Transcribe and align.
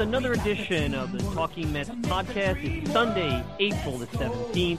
Another 0.00 0.32
edition 0.32 0.94
of 0.94 1.12
the 1.12 1.18
Talking 1.34 1.70
Mets 1.74 1.90
podcast. 1.90 2.64
It's 2.64 2.90
Sunday, 2.90 3.44
April 3.58 3.98
the 3.98 4.06
17th. 4.06 4.78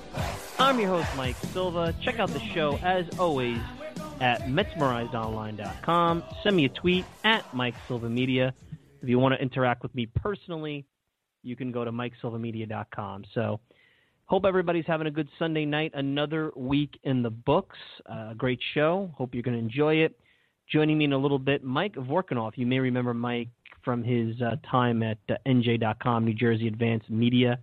I'm 0.57 0.79
your 0.79 0.89
host, 0.89 1.09
Mike 1.15 1.35
Silva. 1.53 1.93
Check 2.01 2.17
out 2.17 2.29
the 2.29 2.39
show, 2.39 2.79
as 2.81 3.05
always, 3.19 3.59
at 4.19 4.41
MetsMerizedOnline.com. 4.47 6.23
Send 6.41 6.55
me 6.55 6.65
a 6.65 6.69
tweet 6.69 7.05
at 7.23 7.53
Mike 7.53 7.75
Silva 7.87 8.09
Media. 8.09 8.51
If 9.03 9.09
you 9.09 9.19
want 9.19 9.35
to 9.35 9.39
interact 9.39 9.83
with 9.83 9.93
me 9.93 10.07
personally, 10.07 10.87
you 11.43 11.55
can 11.55 11.71
go 11.71 11.85
to 11.85 11.91
MikeSilvaMedia.com. 11.91 13.25
So, 13.35 13.59
hope 14.25 14.43
everybody's 14.43 14.87
having 14.87 15.05
a 15.05 15.11
good 15.11 15.29
Sunday 15.37 15.65
night. 15.65 15.91
Another 15.93 16.51
week 16.55 16.99
in 17.03 17.21
the 17.21 17.29
books. 17.29 17.77
Uh, 18.07 18.33
great 18.33 18.59
show. 18.73 19.11
Hope 19.15 19.35
you're 19.35 19.43
going 19.43 19.55
to 19.55 19.63
enjoy 19.63 19.97
it. 19.97 20.19
Joining 20.67 20.97
me 20.97 21.05
in 21.05 21.13
a 21.13 21.17
little 21.17 21.37
bit, 21.37 21.63
Mike 21.63 21.93
Vorkunov. 21.93 22.53
You 22.55 22.65
may 22.65 22.79
remember 22.79 23.13
Mike 23.13 23.49
from 23.83 24.03
his 24.03 24.41
uh, 24.41 24.55
time 24.69 25.03
at 25.03 25.17
uh, 25.29 25.35
NJ.com, 25.45 26.25
New 26.25 26.33
Jersey 26.33 26.67
Advanced 26.67 27.09
Media. 27.09 27.59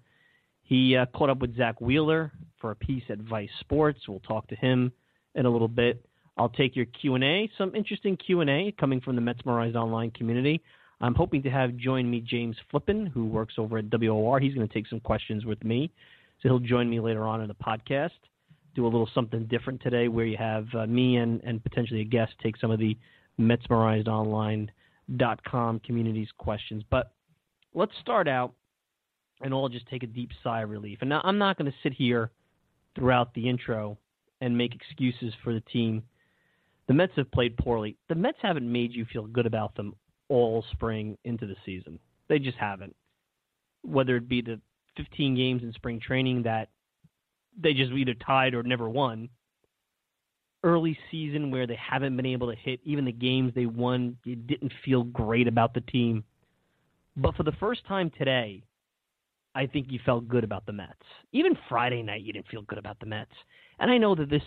He 0.62 0.96
uh, 0.96 1.06
caught 1.14 1.30
up 1.30 1.38
with 1.38 1.56
Zack 1.56 1.80
Wheeler 1.80 2.32
for 2.60 2.70
a 2.72 2.76
piece 2.76 3.04
at 3.08 3.18
Vice 3.18 3.50
Sports. 3.60 4.00
We'll 4.06 4.20
talk 4.20 4.46
to 4.48 4.56
him 4.56 4.92
in 5.34 5.46
a 5.46 5.50
little 5.50 5.68
bit. 5.68 6.04
I'll 6.36 6.48
take 6.48 6.76
your 6.76 6.86
Q&A, 6.86 7.50
some 7.58 7.74
interesting 7.74 8.16
Q&A 8.16 8.72
coming 8.78 9.00
from 9.00 9.16
the 9.16 9.22
Metsmerized 9.22 9.74
Online 9.74 10.10
community. 10.12 10.62
I'm 11.00 11.14
hoping 11.14 11.42
to 11.44 11.50
have 11.50 11.76
join 11.76 12.10
me 12.10 12.20
James 12.20 12.56
Flippin, 12.70 13.06
who 13.06 13.26
works 13.26 13.54
over 13.58 13.78
at 13.78 13.90
WOR. 13.90 14.40
He's 14.40 14.54
going 14.54 14.66
to 14.66 14.72
take 14.72 14.86
some 14.88 15.00
questions 15.00 15.44
with 15.44 15.62
me. 15.64 15.90
So 16.42 16.48
he'll 16.48 16.58
join 16.58 16.88
me 16.88 17.00
later 17.00 17.24
on 17.24 17.40
in 17.40 17.48
the 17.48 17.54
podcast. 17.54 18.10
Do 18.74 18.84
a 18.84 18.88
little 18.88 19.08
something 19.14 19.44
different 19.46 19.80
today 19.82 20.08
where 20.08 20.26
you 20.26 20.36
have 20.36 20.66
uh, 20.74 20.86
me 20.86 21.16
and, 21.16 21.40
and 21.44 21.62
potentially 21.62 22.00
a 22.00 22.04
guest 22.04 22.32
take 22.42 22.56
some 22.56 22.70
of 22.70 22.78
the 22.78 22.96
Metsmerized 23.40 24.08
Online 24.08 24.70
com 25.48 25.80
communities 25.80 26.28
questions. 26.38 26.82
But 26.90 27.12
let's 27.74 27.92
start 28.00 28.28
out 28.28 28.52
and 29.40 29.54
all 29.54 29.68
just 29.68 29.86
take 29.88 30.02
a 30.02 30.06
deep 30.06 30.30
sigh 30.42 30.62
of 30.62 30.70
relief. 30.70 30.98
And 31.00 31.10
now 31.10 31.20
I'm 31.24 31.38
not 31.38 31.56
going 31.56 31.70
to 31.70 31.78
sit 31.82 31.92
here 31.92 32.30
throughout 32.94 33.32
the 33.34 33.48
intro 33.48 33.96
and 34.40 34.56
make 34.56 34.74
excuses 34.74 35.32
for 35.42 35.52
the 35.52 35.60
team. 35.60 36.02
The 36.86 36.94
Mets 36.94 37.12
have 37.16 37.30
played 37.30 37.56
poorly. 37.56 37.96
The 38.08 38.14
Mets 38.14 38.38
haven't 38.40 38.70
made 38.70 38.92
you 38.92 39.04
feel 39.12 39.26
good 39.26 39.46
about 39.46 39.74
them 39.74 39.94
all 40.28 40.64
spring 40.72 41.16
into 41.24 41.46
the 41.46 41.56
season. 41.64 41.98
They 42.28 42.38
just 42.38 42.58
haven't. 42.58 42.94
Whether 43.82 44.16
it 44.16 44.28
be 44.28 44.42
the 44.42 44.60
15 44.96 45.36
games 45.36 45.62
in 45.62 45.72
spring 45.72 46.00
training 46.00 46.42
that 46.42 46.68
they 47.60 47.74
just 47.74 47.92
either 47.92 48.14
tied 48.14 48.54
or 48.54 48.62
never 48.62 48.88
won, 48.88 49.28
early 50.64 50.98
season 51.10 51.50
where 51.50 51.66
they 51.66 51.76
haven't 51.76 52.16
been 52.16 52.26
able 52.26 52.50
to 52.50 52.56
hit. 52.56 52.80
Even 52.84 53.04
the 53.04 53.12
games 53.12 53.52
they 53.54 53.66
won, 53.66 54.16
you 54.24 54.36
didn't 54.36 54.72
feel 54.84 55.04
great 55.04 55.46
about 55.46 55.74
the 55.74 55.80
team. 55.82 56.24
But 57.16 57.36
for 57.36 57.42
the 57.42 57.52
first 57.52 57.84
time 57.86 58.10
today, 58.16 58.62
I 59.54 59.66
think 59.66 59.86
you 59.90 59.98
felt 60.04 60.28
good 60.28 60.44
about 60.44 60.66
the 60.66 60.72
Mets. 60.72 60.94
Even 61.32 61.56
Friday 61.68 62.02
night, 62.02 62.22
you 62.22 62.32
didn't 62.32 62.48
feel 62.48 62.62
good 62.62 62.78
about 62.78 63.00
the 63.00 63.06
Mets. 63.06 63.32
And 63.80 63.90
I 63.90 63.98
know 63.98 64.14
that 64.14 64.30
this 64.30 64.42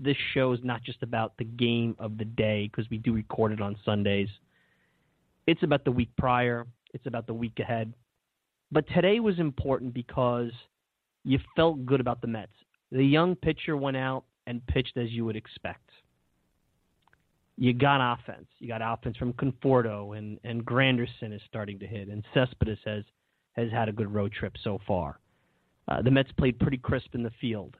this 0.00 0.16
show 0.32 0.52
is 0.52 0.60
not 0.64 0.82
just 0.82 1.02
about 1.02 1.36
the 1.38 1.44
game 1.44 1.94
of 1.98 2.18
the 2.18 2.24
day 2.24 2.68
because 2.68 2.90
we 2.90 2.98
do 2.98 3.12
record 3.12 3.52
it 3.52 3.60
on 3.60 3.76
Sundays. 3.84 4.28
It's 5.46 5.62
about 5.62 5.84
the 5.84 5.92
week 5.92 6.10
prior. 6.18 6.66
It's 6.94 7.06
about 7.06 7.26
the 7.26 7.34
week 7.34 7.60
ahead. 7.60 7.92
But 8.72 8.88
today 8.88 9.20
was 9.20 9.38
important 9.38 9.94
because 9.94 10.50
you 11.24 11.38
felt 11.54 11.86
good 11.86 12.00
about 12.00 12.20
the 12.20 12.26
Mets. 12.26 12.52
The 12.90 13.04
young 13.04 13.36
pitcher 13.36 13.76
went 13.76 13.96
out 13.96 14.24
and 14.46 14.66
pitched 14.66 14.96
as 14.96 15.10
you 15.10 15.24
would 15.24 15.36
expect. 15.36 15.90
You 17.56 17.72
got 17.72 18.00
offense. 18.00 18.46
You 18.58 18.68
got 18.68 18.82
offense 18.82 19.16
from 19.16 19.32
Conforto 19.34 20.18
and, 20.18 20.38
and 20.44 20.64
Granderson 20.64 21.32
is 21.32 21.40
starting 21.46 21.78
to 21.78 21.86
hit, 21.86 22.08
and 22.08 22.24
Cespedes 22.34 22.78
has 22.84 23.04
has 23.52 23.70
had 23.70 23.88
a 23.88 23.92
good 23.92 24.12
road 24.12 24.32
trip 24.32 24.54
so 24.64 24.80
far. 24.84 25.20
Uh, 25.86 26.02
the 26.02 26.10
Mets 26.10 26.32
played 26.36 26.58
pretty 26.58 26.76
crisp 26.76 27.14
in 27.14 27.22
the 27.22 27.30
field. 27.40 27.76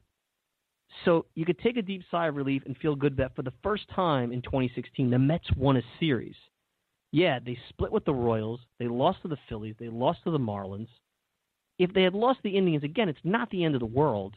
So 1.05 1.27
you 1.35 1.45
could 1.45 1.59
take 1.59 1.77
a 1.77 1.83
deep 1.83 2.03
sigh 2.11 2.29
of 2.29 2.37
relief 2.37 2.63
and 2.67 2.77
feel 2.77 2.95
good 2.95 3.17
that 3.17 3.35
for 3.35 3.43
the 3.43 3.53
first 3.63 3.89
time 3.95 4.31
in 4.31 4.43
2016, 4.43 5.11
the 5.11 5.19
Mets 5.19 5.49
won 5.57 5.77
a 5.77 5.83
series. 5.99 6.37
Yeah, 7.11 7.39
they 7.45 7.59
split 7.69 7.91
with 7.91 8.05
the 8.05 8.15
Royals. 8.15 8.61
They 8.79 8.87
lost 8.87 9.23
to 9.23 9.29
the 9.29 9.39
Phillies. 9.49 9.75
They 9.79 9.89
lost 9.89 10.21
to 10.25 10.31
the 10.31 10.39
Marlins. 10.39 10.89
If 11.79 11.93
they 11.93 12.03
had 12.03 12.15
lost 12.15 12.41
the 12.45 12.57
Indians, 12.57 12.85
again, 12.85 13.09
it's 13.09 13.19
not 13.25 13.51
the 13.51 13.65
end 13.65 13.75
of 13.75 13.81
the 13.81 13.87
world 13.87 14.37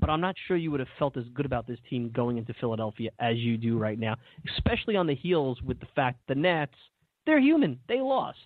but 0.00 0.10
I'm 0.10 0.20
not 0.20 0.34
sure 0.46 0.56
you 0.56 0.70
would 0.70 0.80
have 0.80 0.88
felt 0.98 1.16
as 1.16 1.24
good 1.34 1.46
about 1.46 1.66
this 1.66 1.78
team 1.88 2.10
going 2.14 2.38
into 2.38 2.54
Philadelphia 2.54 3.10
as 3.18 3.36
you 3.36 3.56
do 3.56 3.78
right 3.78 3.98
now, 3.98 4.16
especially 4.56 4.96
on 4.96 5.06
the 5.06 5.14
heels 5.14 5.60
with 5.62 5.78
the 5.80 5.86
fact 5.94 6.20
the 6.28 6.34
Nats, 6.34 6.74
they're 7.26 7.40
human. 7.40 7.78
They 7.88 8.00
lost. 8.00 8.38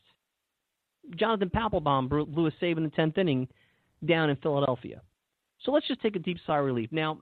Jonathan 1.15 1.51
Papelbon 1.51 2.09
blew 2.09 2.47
a 2.47 2.53
save 2.59 2.79
in 2.79 2.85
the 2.85 2.91
10th 2.91 3.19
inning 3.19 3.49
down 4.05 4.29
in 4.29 4.37
Philadelphia. 4.37 5.01
So 5.63 5.71
let's 5.71 5.87
just 5.89 6.03
take 6.03 6.17
a 6.17 6.21
deep 6.21 6.39
sigh 6.47 6.59
of 6.59 6.65
relief. 6.65 6.91
Now, 6.93 7.21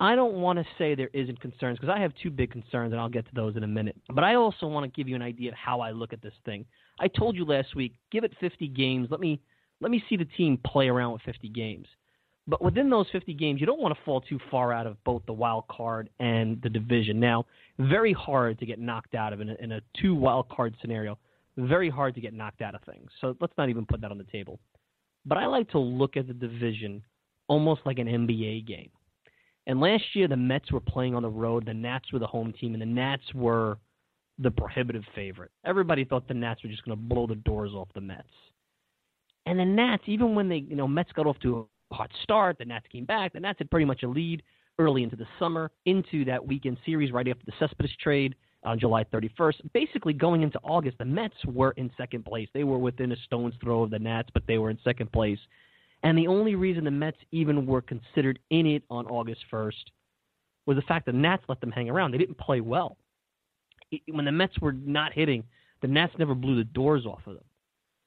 I 0.00 0.16
don't 0.16 0.34
want 0.34 0.58
to 0.58 0.64
say 0.78 0.94
there 0.94 1.10
isn't 1.12 1.40
concerns 1.40 1.78
because 1.78 1.94
I 1.94 2.00
have 2.00 2.12
two 2.20 2.30
big 2.30 2.50
concerns, 2.50 2.92
and 2.92 3.00
I'll 3.00 3.08
get 3.08 3.26
to 3.26 3.34
those 3.34 3.56
in 3.56 3.62
a 3.62 3.68
minute. 3.68 3.96
But 4.12 4.24
I 4.24 4.34
also 4.34 4.66
want 4.66 4.84
to 4.84 4.96
give 4.96 5.08
you 5.08 5.14
an 5.14 5.22
idea 5.22 5.50
of 5.50 5.56
how 5.56 5.80
I 5.80 5.92
look 5.92 6.12
at 6.12 6.22
this 6.22 6.32
thing. 6.44 6.64
I 6.98 7.08
told 7.08 7.36
you 7.36 7.44
last 7.44 7.76
week, 7.76 7.94
give 8.10 8.24
it 8.24 8.32
50 8.40 8.68
games. 8.68 9.08
Let 9.10 9.20
me 9.20 9.40
let 9.80 9.90
me 9.90 10.02
see 10.08 10.16
the 10.16 10.24
team 10.24 10.58
play 10.64 10.88
around 10.88 11.12
with 11.12 11.22
50 11.22 11.48
games. 11.48 11.86
But 12.46 12.60
within 12.60 12.90
those 12.90 13.06
50 13.12 13.34
games, 13.34 13.60
you 13.60 13.66
don't 13.66 13.80
want 13.80 13.96
to 13.96 14.04
fall 14.04 14.20
too 14.20 14.38
far 14.50 14.72
out 14.72 14.86
of 14.86 15.02
both 15.04 15.22
the 15.26 15.32
wild 15.32 15.68
card 15.68 16.10
and 16.18 16.60
the 16.62 16.68
division. 16.68 17.20
Now, 17.20 17.46
very 17.78 18.12
hard 18.12 18.58
to 18.58 18.66
get 18.66 18.80
knocked 18.80 19.14
out 19.14 19.32
of 19.32 19.40
in 19.40 19.50
a, 19.50 19.54
in 19.60 19.72
a 19.72 19.80
two 20.00 20.14
wild 20.14 20.48
card 20.48 20.74
scenario. 20.80 21.18
Very 21.56 21.88
hard 21.88 22.14
to 22.16 22.20
get 22.20 22.34
knocked 22.34 22.62
out 22.62 22.74
of 22.74 22.82
things. 22.82 23.10
So 23.20 23.36
let's 23.40 23.52
not 23.56 23.68
even 23.68 23.86
put 23.86 24.00
that 24.00 24.10
on 24.10 24.18
the 24.18 24.24
table. 24.24 24.58
But 25.24 25.38
I 25.38 25.46
like 25.46 25.70
to 25.70 25.78
look 25.78 26.16
at 26.16 26.26
the 26.26 26.34
division 26.34 27.02
almost 27.46 27.82
like 27.84 27.98
an 27.98 28.08
NBA 28.08 28.66
game. 28.66 28.90
And 29.66 29.80
last 29.80 30.02
year, 30.14 30.26
the 30.26 30.36
Mets 30.36 30.72
were 30.72 30.80
playing 30.80 31.14
on 31.14 31.22
the 31.22 31.28
road. 31.28 31.66
The 31.66 31.74
Nats 31.74 32.12
were 32.12 32.18
the 32.18 32.26
home 32.26 32.52
team, 32.58 32.72
and 32.72 32.82
the 32.82 32.86
Nats 32.86 33.22
were 33.34 33.78
the 34.38 34.50
prohibitive 34.50 35.04
favorite. 35.14 35.52
Everybody 35.64 36.04
thought 36.04 36.26
the 36.26 36.34
Nats 36.34 36.64
were 36.64 36.70
just 36.70 36.84
going 36.84 36.96
to 36.96 37.02
blow 37.02 37.28
the 37.28 37.36
doors 37.36 37.72
off 37.72 37.88
the 37.94 38.00
Mets. 38.00 38.26
And 39.46 39.58
the 39.58 39.64
Nats, 39.64 40.02
even 40.06 40.34
when 40.34 40.48
they, 40.48 40.56
you 40.56 40.74
know, 40.74 40.88
Mets 40.88 41.12
got 41.12 41.26
off 41.26 41.38
to 41.40 41.68
hot 41.92 42.10
start. 42.22 42.58
The 42.58 42.64
Nats 42.64 42.86
came 42.90 43.04
back. 43.04 43.32
The 43.32 43.40
Nats 43.40 43.58
had 43.58 43.70
pretty 43.70 43.86
much 43.86 44.02
a 44.02 44.08
lead 44.08 44.42
early 44.78 45.02
into 45.02 45.16
the 45.16 45.26
summer, 45.38 45.70
into 45.84 46.24
that 46.24 46.44
weekend 46.44 46.78
series 46.84 47.12
right 47.12 47.28
after 47.28 47.44
the 47.44 47.52
Cespedes 47.58 47.96
trade 48.02 48.34
on 48.64 48.78
July 48.78 49.04
31st. 49.04 49.72
Basically, 49.72 50.12
going 50.12 50.42
into 50.42 50.58
August, 50.62 50.98
the 50.98 51.04
Mets 51.04 51.34
were 51.46 51.72
in 51.72 51.90
second 51.96 52.24
place. 52.24 52.48
They 52.54 52.64
were 52.64 52.78
within 52.78 53.12
a 53.12 53.16
stone's 53.24 53.54
throw 53.62 53.82
of 53.82 53.90
the 53.90 53.98
Nats, 53.98 54.28
but 54.32 54.44
they 54.46 54.58
were 54.58 54.70
in 54.70 54.78
second 54.84 55.12
place. 55.12 55.38
And 56.02 56.16
the 56.16 56.26
only 56.26 56.54
reason 56.54 56.84
the 56.84 56.90
Mets 56.90 57.18
even 57.30 57.66
were 57.66 57.82
considered 57.82 58.38
in 58.50 58.66
it 58.66 58.82
on 58.90 59.06
August 59.06 59.40
1st 59.52 59.84
was 60.66 60.76
the 60.76 60.82
fact 60.82 61.06
that 61.06 61.12
the 61.12 61.18
Nats 61.18 61.44
let 61.48 61.60
them 61.60 61.70
hang 61.70 61.90
around. 61.90 62.12
They 62.12 62.18
didn't 62.18 62.38
play 62.38 62.60
well. 62.60 62.96
When 64.10 64.24
the 64.24 64.32
Mets 64.32 64.58
were 64.60 64.72
not 64.72 65.12
hitting, 65.12 65.44
the 65.80 65.88
Nats 65.88 66.14
never 66.18 66.34
blew 66.34 66.56
the 66.56 66.64
doors 66.64 67.04
off 67.04 67.20
of 67.26 67.34
them. 67.34 67.44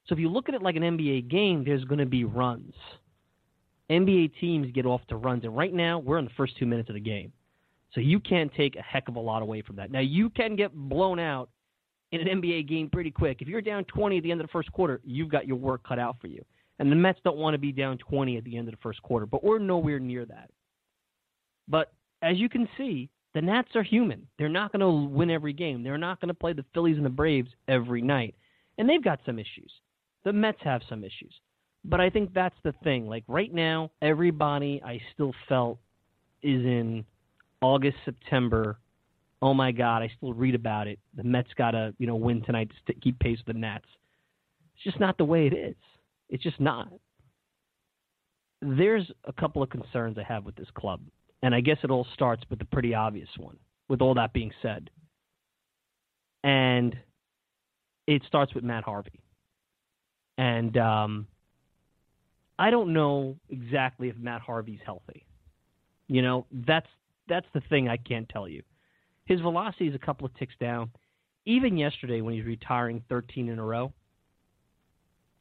So 0.08 0.14
if 0.14 0.20
you 0.20 0.30
look 0.30 0.50
at 0.50 0.56
it 0.56 0.62
like 0.62 0.76
an 0.76 0.84
NBA 0.84 1.30
game, 1.30 1.64
there's 1.64 1.84
going 1.84 2.00
to 2.00 2.06
be 2.06 2.24
runs. 2.24 2.74
NBA 3.90 4.32
teams 4.40 4.72
get 4.72 4.86
off 4.86 5.02
to 5.08 5.16
runs, 5.16 5.44
and 5.44 5.56
right 5.56 5.74
now 5.74 6.00
we're 6.00 6.18
in 6.18 6.26
the 6.26 6.32
first 6.38 6.58
two 6.58 6.66
minutes 6.66 6.90
of 6.90 6.96
the 6.96 7.02
game. 7.02 7.32
So 7.94 8.02
you 8.02 8.20
can't 8.20 8.52
take 8.54 8.76
a 8.76 8.82
heck 8.82 9.08
of 9.08 9.16
a 9.16 9.20
lot 9.20 9.42
away 9.42 9.62
from 9.62 9.78
that. 9.78 9.92
Now 9.92 10.00
you 10.02 10.30
can 10.30 10.56
get 10.56 10.74
blown 10.74 11.20
out 11.20 11.50
in 12.12 12.28
an 12.28 12.42
NBA 12.42 12.68
game 12.68 12.90
pretty 12.90 13.12
quick. 13.12 13.42
If 13.42 13.48
you're 13.48 13.62
down 13.62 13.86
20 13.86 14.18
at 14.18 14.24
the 14.24 14.32
end 14.32 14.42
of 14.42 14.48
the 14.48 14.52
first 14.52 14.72
quarter, 14.72 15.02
you've 15.04 15.30
got 15.30 15.48
your 15.48 15.58
work 15.58 15.88
cut 15.88 16.00
out 16.00 16.18
for 16.20 16.28
you. 16.28 16.44
And 16.80 16.92
the 16.92 16.96
Mets 16.96 17.20
don't 17.24 17.38
want 17.38 17.54
to 17.54 17.58
be 17.58 17.72
down 17.72 17.98
20 17.98 18.38
at 18.38 18.44
the 18.44 18.58
end 18.58 18.68
of 18.68 18.74
the 18.74 18.82
first 18.82 19.02
quarter, 19.02 19.26
but 19.26 19.44
we're 19.44 19.60
nowhere 19.60 20.00
near 20.00 20.26
that. 20.26 20.50
But 21.68 21.94
as 22.22 22.38
you 22.38 22.50
can 22.50 22.68
see, 22.78 23.10
the 23.34 23.42
Nats 23.42 23.76
are 23.76 23.84
human. 23.84 24.28
They're 24.38 24.50
not 24.50 24.72
going 24.72 24.80
to 24.82 25.14
win 25.14 25.30
every 25.30 25.54
game. 25.54 25.84
They're 25.84 25.98
not 25.98 26.20
going 26.20 26.30
to 26.30 26.34
play 26.34 26.54
the 26.54 26.66
Phillies 26.74 26.98
and 26.98 27.06
the 27.06 27.10
Braves 27.10 27.50
every 27.68 28.02
night. 28.02 28.36
And 28.78 28.90
they've 28.90 29.04
got 29.04 29.20
some 29.26 29.40
issues. 29.40 29.72
The 30.24 30.34
Mets 30.34 30.60
have 30.64 30.82
some 30.90 31.04
issues. 31.04 31.34
But 31.88 32.02
I 32.02 32.10
think 32.10 32.34
that's 32.34 32.56
the 32.64 32.74
thing. 32.84 33.08
Like 33.08 33.24
right 33.28 33.54
now, 33.54 33.92
everybody 34.02 34.82
I 34.84 35.00
still 35.14 35.34
felt 35.48 35.78
is 36.42 36.66
in 36.66 37.06
August, 37.62 37.98
September. 38.06 38.80
Oh 39.42 39.54
my 39.54 39.72
God, 39.72 40.02
I 40.02 40.12
still 40.18 40.34
read 40.34 40.56
about 40.56 40.88
it. 40.88 41.00
The 41.16 41.24
Mets 41.24 41.50
got 41.56 41.72
to 41.72 41.94
you 42.00 42.08
know 42.08 42.16
win 42.16 42.42
tonight 42.44 42.72
to 42.88 42.94
keep 42.94 43.20
pace 43.20 43.38
with 43.46 43.56
the 43.56 43.60
Nats. 43.60 43.86
It's 44.76 44.84
just 44.84 45.00
not 45.00 45.18
the 45.18 45.26
way 45.26 45.46
it 45.48 45.54
is. 45.54 45.76
It's 46.30 46.44
just 46.44 46.60
not. 46.60 46.92
There's 48.62 49.10
a 49.26 49.34
couple 49.34 49.62
of 49.62 49.70
concerns 49.70 50.18
I 50.18 50.24
have 50.24 50.44
with 50.44 50.56
this 50.56 50.68
club, 50.74 51.02
and 51.44 51.54
I 51.54 51.62
guess 51.62 51.78
it 51.84 51.92
all 51.92 52.08
starts 52.16 52.44
with 52.50 52.58
the 52.58 52.66
pretty 52.66 52.96
obvious 52.96 53.30
one. 53.38 53.58
With 53.88 54.02
all 54.02 54.16
that 54.16 54.34
being 54.34 54.52
said, 54.64 54.90
and 56.44 56.96
it 58.08 58.24
starts 58.28 58.56
with 58.56 58.64
Matt 58.64 58.84
Harvey, 58.84 59.22
and 60.40 60.76
um, 60.78 61.28
I 62.58 62.70
don't 62.70 62.94
know 62.94 63.36
exactly 63.50 64.10
if 64.10 64.18
Matt 64.18 64.42
Harvey's 64.42 64.80
healthy. 64.86 65.26
You 66.08 66.22
know, 66.22 66.46
that's 66.52 66.88
that's 67.28 67.48
the 67.54 67.62
thing 67.70 67.90
I 67.90 67.98
can't 67.98 68.30
tell 68.30 68.48
you. 68.48 68.62
His 69.26 69.42
velocity 69.42 69.88
is 69.88 69.96
a 69.96 70.00
couple 70.00 70.26
of 70.26 70.34
ticks 70.36 70.54
down. 70.60 70.92
Even 71.46 71.78
yesterday 71.78 72.22
when 72.22 72.34
he's 72.34 72.46
retiring 72.46 73.04
13 73.10 73.50
in 73.50 73.60
a 73.60 73.64
row, 73.64 73.92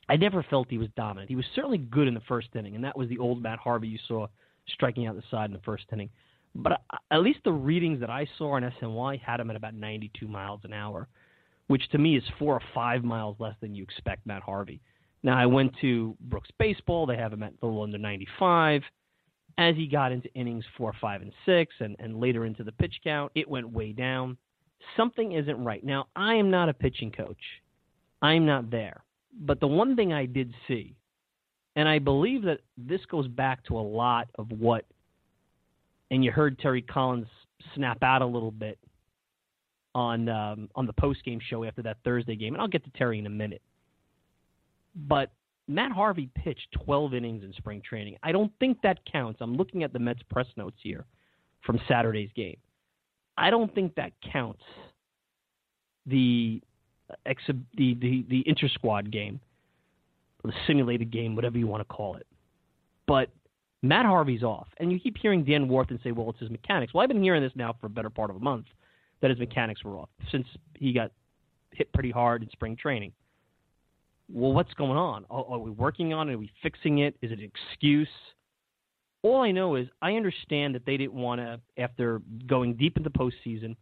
I 0.08 0.16
never 0.16 0.42
felt 0.42 0.68
he 0.70 0.78
was 0.78 0.88
dominant. 0.96 1.30
He 1.30 1.36
was 1.36 1.46
certainly 1.54 1.78
good 1.78 2.08
in 2.08 2.14
the 2.14 2.20
first 2.20 2.48
inning, 2.54 2.74
and 2.74 2.84
that 2.84 2.96
was 2.96 3.08
the 3.08 3.18
old 3.18 3.42
Matt 3.42 3.58
Harvey 3.58 3.88
you 3.88 3.98
saw 4.06 4.26
striking 4.68 5.06
out 5.06 5.16
the 5.16 5.22
side 5.30 5.46
in 5.46 5.52
the 5.52 5.62
first 5.64 5.84
inning. 5.92 6.10
But 6.54 6.82
at 7.10 7.22
least 7.22 7.40
the 7.44 7.52
readings 7.52 8.00
that 8.00 8.10
I 8.10 8.28
saw 8.38 8.54
on 8.54 8.62
SNY 8.80 9.20
had 9.20 9.40
him 9.40 9.50
at 9.50 9.56
about 9.56 9.74
92 9.74 10.28
miles 10.28 10.60
an 10.64 10.72
hour, 10.72 11.08
which 11.66 11.88
to 11.90 11.98
me 11.98 12.16
is 12.16 12.22
four 12.38 12.54
or 12.54 12.62
five 12.74 13.02
miles 13.02 13.36
less 13.38 13.56
than 13.60 13.74
you 13.74 13.82
expect 13.82 14.26
Matt 14.26 14.42
Harvey. 14.42 14.80
Now 15.24 15.38
I 15.38 15.46
went 15.46 15.72
to 15.80 16.16
Brooks 16.20 16.50
Baseball; 16.58 17.06
they 17.06 17.16
have 17.16 17.32
him 17.32 17.42
at 17.42 17.54
a 17.60 17.66
little 17.66 17.82
under 17.82 17.98
95. 17.98 18.82
As 19.56 19.74
he 19.74 19.86
got 19.86 20.12
into 20.12 20.32
innings 20.34 20.64
four, 20.76 20.92
five, 21.00 21.22
and 21.22 21.32
six, 21.46 21.74
and, 21.80 21.96
and 21.98 22.20
later 22.20 22.44
into 22.44 22.62
the 22.62 22.72
pitch 22.72 22.94
count, 23.02 23.32
it 23.34 23.48
went 23.48 23.70
way 23.70 23.92
down. 23.92 24.36
Something 24.96 25.32
isn't 25.32 25.64
right. 25.64 25.82
Now, 25.82 26.06
I 26.14 26.34
am 26.34 26.50
not 26.50 26.68
a 26.68 26.74
pitching 26.74 27.10
coach. 27.10 27.38
I'm 28.20 28.44
not 28.44 28.70
there. 28.70 29.02
But 29.40 29.60
the 29.60 29.66
one 29.66 29.96
thing 29.96 30.12
I 30.12 30.26
did 30.26 30.52
see, 30.68 30.96
and 31.76 31.88
I 31.88 32.00
believe 32.00 32.42
that 32.42 32.60
this 32.76 33.00
goes 33.06 33.28
back 33.28 33.64
to 33.66 33.78
a 33.78 33.80
lot 33.80 34.28
of 34.36 34.50
what, 34.50 34.84
and 36.10 36.24
you 36.24 36.32
heard 36.32 36.58
Terry 36.58 36.82
Collins 36.82 37.28
snap 37.74 38.02
out 38.02 38.22
a 38.22 38.26
little 38.26 38.50
bit 38.50 38.78
on 39.94 40.28
um, 40.28 40.68
on 40.74 40.86
the 40.86 40.92
post 40.92 41.24
game 41.24 41.38
show 41.48 41.64
after 41.64 41.82
that 41.82 41.98
Thursday 42.04 42.36
game, 42.36 42.54
and 42.54 42.60
I'll 42.60 42.68
get 42.68 42.84
to 42.84 42.90
Terry 42.90 43.18
in 43.18 43.26
a 43.26 43.30
minute. 43.30 43.62
But 44.94 45.32
Matt 45.66 45.92
Harvey 45.92 46.28
pitched 46.34 46.68
12 46.84 47.14
innings 47.14 47.42
in 47.42 47.52
spring 47.54 47.82
training. 47.82 48.16
I 48.22 48.32
don't 48.32 48.52
think 48.60 48.80
that 48.82 48.98
counts. 49.10 49.40
I'm 49.40 49.56
looking 49.56 49.82
at 49.82 49.92
the 49.92 49.98
Mets 49.98 50.22
press 50.30 50.46
notes 50.56 50.76
here 50.82 51.04
from 51.64 51.80
Saturday's 51.88 52.30
game. 52.34 52.56
I 53.36 53.50
don't 53.50 53.74
think 53.74 53.94
that 53.96 54.12
counts. 54.32 54.62
The 56.06 56.60
the 57.26 57.94
the 57.94 58.24
the 58.28 58.42
inter 58.46 58.68
squad 58.68 59.10
game, 59.10 59.40
the 60.42 60.52
simulated 60.66 61.10
game, 61.10 61.34
whatever 61.34 61.58
you 61.58 61.66
want 61.66 61.80
to 61.80 61.94
call 61.94 62.16
it. 62.16 62.26
But 63.06 63.30
Matt 63.82 64.06
Harvey's 64.06 64.42
off, 64.42 64.68
and 64.78 64.92
you 64.92 65.00
keep 65.00 65.16
hearing 65.16 65.44
Dan 65.44 65.66
Warthen 65.68 66.02
say, 66.02 66.12
"Well, 66.12 66.30
it's 66.30 66.40
his 66.40 66.50
mechanics." 66.50 66.92
Well, 66.92 67.02
I've 67.02 67.08
been 67.08 67.22
hearing 67.22 67.42
this 67.42 67.52
now 67.54 67.74
for 67.80 67.86
a 67.86 67.90
better 67.90 68.10
part 68.10 68.30
of 68.30 68.36
a 68.36 68.40
month 68.40 68.66
that 69.20 69.30
his 69.30 69.38
mechanics 69.38 69.82
were 69.82 69.96
off 69.96 70.10
since 70.30 70.46
he 70.74 70.92
got 70.92 71.10
hit 71.72 71.92
pretty 71.92 72.10
hard 72.10 72.42
in 72.42 72.50
spring 72.50 72.76
training 72.76 73.12
well, 74.32 74.52
what's 74.52 74.72
going 74.74 74.96
on? 74.96 75.24
Are, 75.30 75.44
are, 75.48 75.58
we 75.58 75.70
working 75.70 76.12
on 76.12 76.28
it? 76.28 76.34
Are 76.34 76.38
we 76.38 76.50
fixing 76.62 76.98
it? 76.98 77.16
Is 77.22 77.30
it 77.30 77.38
an 77.38 77.50
excuse? 77.72 78.08
All 79.22 79.40
I 79.40 79.50
know 79.50 79.76
is 79.76 79.86
I 80.02 80.12
understand 80.12 80.74
that 80.74 80.84
they 80.86 80.96
didn't 80.96 81.14
want 81.14 81.40
to, 81.40 81.60
after 81.78 82.20
going 82.46 82.74
deep 82.74 82.96
into 82.96 83.10
postseason, 83.10 83.76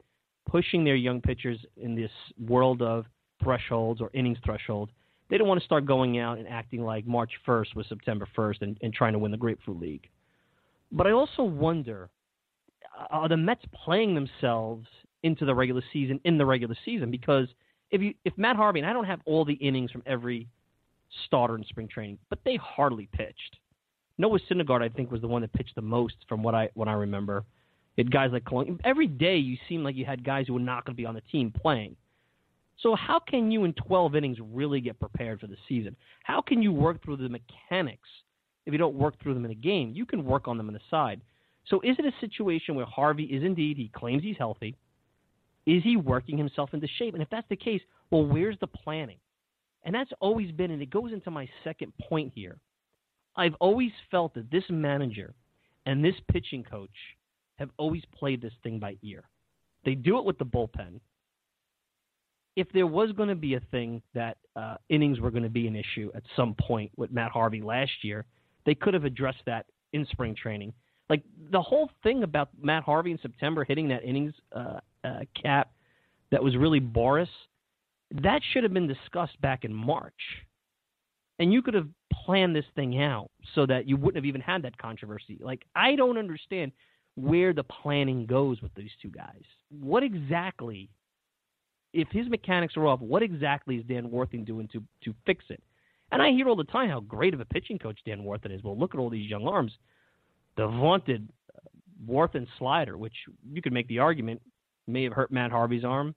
pushing 0.49 0.85
their 0.85 0.97
young 0.97 1.21
pitchers 1.21 1.59
in 1.77 1.95
this 1.95 2.11
world 2.41 2.83
of 2.83 3.07
thresholds 3.43 4.01
or 4.01 4.11
innings 4.15 4.39
threshold, 4.45 4.91
they 5.31 5.39
don't 5.39 5.49
want 5.49 5.61
to 5.61 5.65
start 5.65 5.87
going 5.87 6.19
out 6.19 6.39
and 6.39 6.47
acting 6.47 6.83
like 6.85 7.07
March 7.07 7.33
1st 7.47 7.75
was 7.75 7.87
September 7.89 8.29
1st 8.37 8.63
and, 8.63 8.79
and 8.83 8.93
trying 8.93 9.13
to 9.13 9.19
win 9.19 9.31
the 9.31 9.37
Grapefruit 9.37 9.81
League. 9.81 10.09
But 10.91 11.07
I 11.07 11.13
also 11.13 11.43
wonder 11.43 12.11
are 13.11 13.29
the 13.29 13.37
Mets 13.37 13.65
playing 13.85 14.15
themselves 14.15 14.87
into 15.23 15.47
the 15.47 15.55
regular 15.55 15.83
season 15.93 16.21
in 16.25 16.37
the 16.37 16.45
regular 16.45 16.77
season? 16.85 17.11
Because– 17.11 17.49
if 17.93 18.01
you 18.01 18.15
if 18.25 18.37
Matt 18.37 18.57
Harvey 18.57 18.81
and 18.81 18.89
I 18.89 18.93
don't 18.93 19.05
have 19.05 19.21
all 19.27 19.45
the 19.45 19.55
innings 19.55 19.91
from 19.91 20.03
every 20.07 20.49
starter 21.27 21.57
in 21.57 21.65
spring 21.65 21.89
training, 21.89 22.19
but 22.31 22.41
they 22.45 22.57
hardly 22.57 23.09
pitched. 23.13 23.59
Noah 24.19 24.41
Syndergaard, 24.51 24.83
I 24.83 24.89
think, 24.89 25.11
was 25.11 25.21
the 25.21 25.29
one 25.29 25.43
that 25.43 25.53
pitched 25.53 25.75
the 25.75 25.83
most 25.83 26.17
from 26.29 26.43
what 26.43 26.55
I 26.55 26.71
what 26.75 26.89
I 26.89 26.95
remember. 26.95 27.45
It 27.97 28.11
guys 28.11 28.31
like 28.33 28.45
Colon. 28.45 28.81
Every 28.85 29.07
day 29.07 29.37
you 29.37 29.57
seemed 29.69 29.85
like 29.85 29.97
you 29.97 30.07
had 30.07 30.25
guys 30.25 30.47
who 30.47 30.55
were 30.55 30.61
not 30.61 30.85
going 30.85 30.97
to 30.97 31.01
be 31.01 31.07
on 31.07 31.15
the 31.15 31.23
team 31.31 31.53
playing. 31.53 31.95
So 32.81 32.97
how 32.97 33.21
can 33.21 33.51
you 33.51 33.65
in 33.65 33.75
12 33.75 34.17
innings 34.17 34.39
really 34.41 34.81
get 34.81 34.99
prepared 34.99 35.41
for 35.41 35.47
the 35.47 35.57
season? 35.69 35.95
How 36.25 36.41
can 36.41 36.63
you 36.63 36.73
work 36.73 37.05
through 37.05 37.19
the 37.19 37.29
mechanics 37.29 38.09
if 38.65 38.73
you 38.73 38.79
don't 38.79 38.95
work 38.95 39.23
through 39.23 39.35
them 39.35 39.45
in 39.45 39.51
a 39.51 39.55
game? 39.57 39.93
You 39.95 40.07
can 40.07 40.25
work 40.25 40.49
on 40.49 40.57
them 40.57 40.69
on 40.69 40.75
the 40.75 40.81
side. 40.91 41.21
So 41.67 41.81
is 41.83 41.97
it 41.99 42.07
a 42.07 42.13
situation 42.21 42.75
where 42.75 42.87
Harvey 42.87 43.25
is 43.25 43.45
indeed 43.45 43.77
he 43.77 43.91
claims 43.95 44.23
he's 44.23 44.39
healthy? 44.39 44.75
Is 45.67 45.83
he 45.83 45.97
working 45.97 46.37
himself 46.37 46.75
into 46.75 46.89
shape? 46.99 47.15
And 47.15 47.23
if 47.23 47.31
that's 47.31 47.49
the 47.49 47.57
case, 47.57 47.81
well, 48.11 48.27
where's 48.27 48.59
the 48.61 48.67
planning? 48.67 49.19
And 49.85 49.95
that's 49.95 50.13
always 50.21 50.51
been, 50.53 50.71
and 50.71 50.83
it 50.83 50.91
goes 50.91 51.13
into 51.13 51.31
my 51.31 51.49
second 51.65 51.93
point 52.09 52.33
here. 52.35 52.59
I've 53.37 53.55
always 53.61 53.91
felt 54.11 54.35
that 54.35 54.51
this 54.51 54.65
manager 54.69 55.35
and 55.87 56.05
this 56.05 56.15
pitching 56.31 56.63
coach 56.63 56.91
have 57.57 57.71
always 57.79 58.03
played 58.15 58.41
this 58.43 58.53
thing 58.63 58.79
by 58.79 58.97
ear. 59.03 59.25
They 59.85 59.95
do 59.95 60.19
it 60.19 60.25
with 60.25 60.39
the 60.39 60.45
bullpen. 60.45 61.01
If 62.55 62.71
there 62.73 62.87
was 62.87 63.13
going 63.13 63.31
to 63.31 63.35
be 63.35 63.55
a 63.55 63.61
thing 63.71 64.03
that 64.15 64.37
uh, 64.55 64.77
innings 64.89 65.21
were 65.21 65.31
going 65.31 65.43
to 65.43 65.49
be 65.49 65.67
an 65.67 65.75
issue 65.77 66.11
at 66.15 66.23
some 66.37 66.55
point 66.55 66.93
with 66.97 67.11
Matt 67.11 67.33
Harvey 67.33 67.63
last 67.63 67.93
year, 68.03 68.27
they 68.67 68.75
could 68.75 68.95
have 68.95 69.05
addressed 69.05 69.43
that 69.47 69.67
in 69.93 70.07
spring 70.07 70.35
training. 70.35 70.73
Like 71.09 71.23
the 71.51 71.63
whole 71.63 71.91
thing 72.03 72.23
about 72.23 72.51
Matt 72.61 72.85
Harvey 72.85 73.11
in 73.11 73.19
September 73.21 73.65
hitting 73.65 73.89
that 73.89 74.05
innings 74.05 74.35
uh, 74.55 74.81
uh, 75.05 75.21
cap 75.41 75.73
that 76.31 76.43
was 76.43 76.57
really 76.57 76.81
Boris, 76.81 77.29
that 78.23 78.41
should 78.53 78.63
have 78.63 78.73
been 78.73 78.89
discussed 78.89 79.41
back 79.41 79.65
in 79.65 79.73
March. 79.73 80.13
And 81.39 81.53
you 81.53 81.63
could 81.63 81.75
have 81.75 81.89
planned 82.13 82.55
this 82.55 82.65
thing 82.75 83.03
out 83.03 83.31
so 83.55 83.67
that 83.67 83.89
you 83.89 83.97
wouldn't 83.97 84.17
have 84.17 84.27
even 84.27 84.41
had 84.41 84.63
that 84.63 84.79
controversy. 84.79 85.39
Like, 85.41 85.65
I 85.75 85.97
don't 85.97 86.19
understand 86.19 86.73
where 87.15 87.53
the 87.53 87.65
planning 87.65 88.27
goes 88.27 88.63
with 88.63 88.75
these 88.75 88.91
two 89.01 89.11
guys. 89.11 89.43
What 89.71 90.03
exactly, 90.03 90.89
if 91.93 92.09
his 92.11 92.29
mechanics 92.29 92.77
are 92.77 92.87
off, 92.87 93.01
what 93.01 93.23
exactly 93.23 93.77
is 93.77 93.85
Dan 93.85 94.11
Warthen 94.11 94.45
doing 94.45 94.69
to, 94.73 94.83
to 95.05 95.15
fix 95.27 95.45
it? 95.49 95.63
And 96.11 96.23
I 96.23 96.31
hear 96.31 96.49
all 96.49 96.57
the 96.57 96.65
time 96.65 96.91
how 96.91 97.01
great 97.01 97.35
of 97.35 97.41
a 97.41 97.45
pitching 97.45 97.79
coach 97.79 97.99
Dan 98.07 98.23
Warthen 98.23 98.55
is. 98.55 98.63
Well, 98.63 98.79
look 98.79 98.95
at 98.95 99.01
all 99.01 99.11
these 99.11 99.29
young 99.29 99.47
arms. 99.47 99.73
The 100.57 100.67
vaunted 100.67 101.29
Warthen 102.07 102.47
slider, 102.59 102.99
which 102.99 103.15
you 103.51 103.63
could 103.63 103.73
make 103.73 103.89
the 103.89 103.99
argument 103.99 104.43
may 104.87 105.05
have 105.05 105.13
hurt 105.13 105.31
Matt 105.31 105.51
Harvey's 105.51 105.85
arm. 105.85 106.15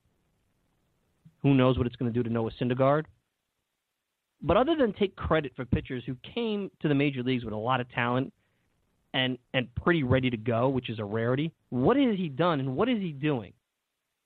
Who 1.42 1.54
knows 1.54 1.78
what 1.78 1.86
it's 1.86 1.96
going 1.96 2.12
to 2.12 2.18
do 2.18 2.22
to 2.22 2.32
Noah 2.32 2.50
Syndergaard? 2.60 3.04
But 4.42 4.56
other 4.56 4.76
than 4.76 4.92
take 4.92 5.16
credit 5.16 5.52
for 5.56 5.64
pitchers 5.64 6.02
who 6.06 6.16
came 6.34 6.70
to 6.82 6.88
the 6.88 6.94
major 6.94 7.22
leagues 7.22 7.44
with 7.44 7.54
a 7.54 7.58
lot 7.58 7.80
of 7.80 7.90
talent 7.90 8.32
and 9.14 9.38
and 9.54 9.74
pretty 9.76 10.02
ready 10.02 10.28
to 10.30 10.36
go, 10.36 10.68
which 10.68 10.90
is 10.90 10.98
a 10.98 11.04
rarity, 11.04 11.52
what 11.70 11.96
has 11.96 12.16
he 12.16 12.28
done 12.28 12.60
and 12.60 12.76
what 12.76 12.88
is 12.88 12.98
he 12.98 13.12
doing? 13.12 13.52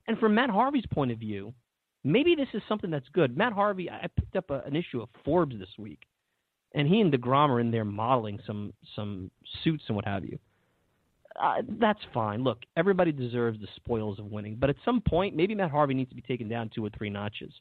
And 0.08 0.18
from 0.18 0.34
Matt 0.34 0.50
Harvey's 0.50 0.86
point 0.92 1.12
of 1.12 1.18
view, 1.18 1.54
maybe 2.02 2.34
this 2.34 2.48
is 2.54 2.62
something 2.68 2.90
that's 2.90 3.08
good. 3.10 3.36
Matt 3.36 3.52
Harvey, 3.52 3.88
I 3.88 4.08
picked 4.18 4.34
up 4.34 4.50
a, 4.50 4.62
an 4.66 4.74
issue 4.74 5.00
of 5.00 5.08
Forbes 5.24 5.56
this 5.58 5.68
week, 5.78 6.00
and 6.74 6.88
he 6.88 7.00
and 7.00 7.12
Degrom 7.12 7.50
are 7.50 7.60
in 7.60 7.70
there 7.70 7.84
modeling 7.84 8.40
some 8.46 8.72
some 8.96 9.30
suits 9.62 9.84
and 9.86 9.94
what 9.94 10.06
have 10.06 10.24
you 10.24 10.38
uh, 11.40 11.62
that's 11.78 12.00
fine. 12.12 12.42
Look, 12.42 12.62
everybody 12.76 13.12
deserves 13.12 13.60
the 13.60 13.68
spoils 13.76 14.18
of 14.18 14.26
winning, 14.26 14.56
but 14.58 14.70
at 14.70 14.76
some 14.84 15.00
point, 15.00 15.36
maybe 15.36 15.54
Matt 15.54 15.70
Harvey 15.70 15.94
needs 15.94 16.10
to 16.10 16.16
be 16.16 16.22
taken 16.22 16.48
down 16.48 16.70
two 16.74 16.84
or 16.84 16.90
three 16.96 17.10
notches 17.10 17.52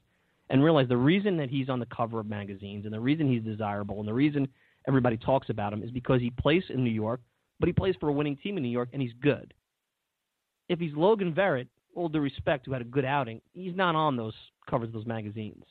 and 0.50 0.64
realize 0.64 0.88
the 0.88 0.98
reason 0.98 1.38
that 1.38 1.50
he's 1.50 1.70
on 1.70 1.80
the 1.80 1.86
cover 1.86 2.20
of 2.20 2.26
magazines 2.26 2.86
and 2.86 2.94
the 2.94 3.00
reason 3.00 3.30
he's 3.30 3.44
desirable 3.44 4.00
and 4.00 4.08
the 4.08 4.14
reason 4.14 4.48
everybody 4.88 5.18
talks 5.18 5.50
about 5.50 5.72
him 5.72 5.84
is 5.84 5.92
because 5.92 6.22
he 6.22 6.32
plays 6.32 6.64
in 6.70 6.84
New 6.84 6.90
York, 6.90 7.22
but 7.60 7.68
he 7.68 7.74
plays 7.74 7.96
for 8.00 8.10
a 8.10 8.14
winning 8.14 8.38
team 8.38 8.58
in 8.58 8.64
New 8.64 8.70
York 8.70 8.90
and 8.94 9.02
he's 9.02 9.14
good. 9.22 9.54
if 10.70 10.80
he's 10.80 10.94
Logan 10.96 11.34
Verrett, 11.34 11.68
all 11.96 12.08
due 12.08 12.20
respect, 12.20 12.66
who 12.66 12.72
had 12.72 12.82
a 12.82 12.86
good 12.86 13.04
outing, 13.04 13.42
he's 13.52 13.76
not 13.76 13.96
on 13.96 14.16
those 14.16 14.34
covers 14.70 14.88
of 14.88 14.94
those 14.94 15.06
magazines. 15.08 15.64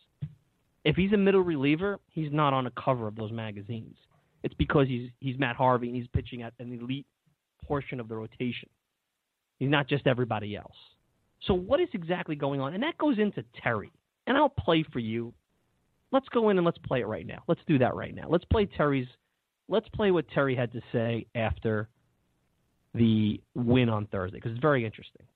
If 0.85 0.97
he's 0.97 1.13
a 1.13 1.17
middle 1.17 1.41
reliever, 1.41 1.99
he's 2.11 2.33
not 2.33 2.53
on 2.53 2.67
a 2.67 2.71
cover 2.73 3.07
of 3.07 3.17
those 3.17 3.33
magazines. 3.33 3.97
It's 4.43 4.55
because 4.55 4.89
he's 4.89 5.11
he's 5.21 5.39
Matt 5.39 5.57
Harvey 5.57 5.89
and 5.89 5.97
he's 5.97 6.07
pitching 6.09 6.43
at 6.43 6.53
an 6.59 6.73
elite 6.73 7.07
portion 7.69 8.01
of 8.01 8.09
the 8.09 8.17
rotation. 8.17 8.69
He's 9.59 9.71
not 9.71 9.89
just 9.89 10.07
everybody 10.07 10.57
else. 10.57 10.77
So 11.47 11.55
what 11.55 11.81
is 11.81 11.89
exactly 11.93 12.35
going 12.35 12.61
on? 12.61 12.75
And 12.75 12.83
that 12.83 12.99
goes 12.99 13.19
into 13.19 13.45
Terry. 13.63 13.93
And 14.27 14.37
I'll 14.37 14.49
play 14.49 14.85
for 14.93 14.99
you. 14.99 15.33
Let's 16.11 16.29
go 16.31 16.49
in 16.49 16.57
and 16.59 16.65
let's 16.65 16.79
play 16.79 17.01
it 17.01 17.07
right 17.07 17.27
now. 17.27 17.43
Let's 17.47 17.61
do 17.67 17.79
that 17.79 17.95
right 17.95 18.15
now. 18.15 18.27
Let's 18.29 18.45
play 18.47 18.67
Terry's 18.67 19.07
let's 19.69 19.89
play 19.91 20.11
what 20.11 20.27
Terry 20.31 20.57
had 20.57 20.73
to 20.73 20.81
say 20.93 21.27
after 21.35 21.89
the 22.95 23.41
win 23.55 23.89
on 23.89 24.07
Thursday 24.07 24.39
because 24.39 24.53
it's 24.53 24.61
very 24.61 24.85
interesting. 24.85 25.27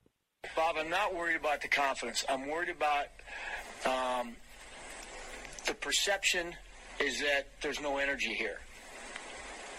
Bob, 0.57 0.77
I'm 0.79 0.91
not 0.91 1.15
worried 1.15 1.37
about 1.37 1.61
the 1.61 1.69
confidence. 1.69 2.25
I'm 2.29 2.49
worried 2.49 2.71
about 2.71 3.07
um, 3.87 4.35
the 5.67 5.75
perception 5.75 6.55
is 6.99 7.21
that 7.21 7.49
there's 7.63 7.81
no 7.81 7.99
energy 7.99 8.35
here, 8.35 8.59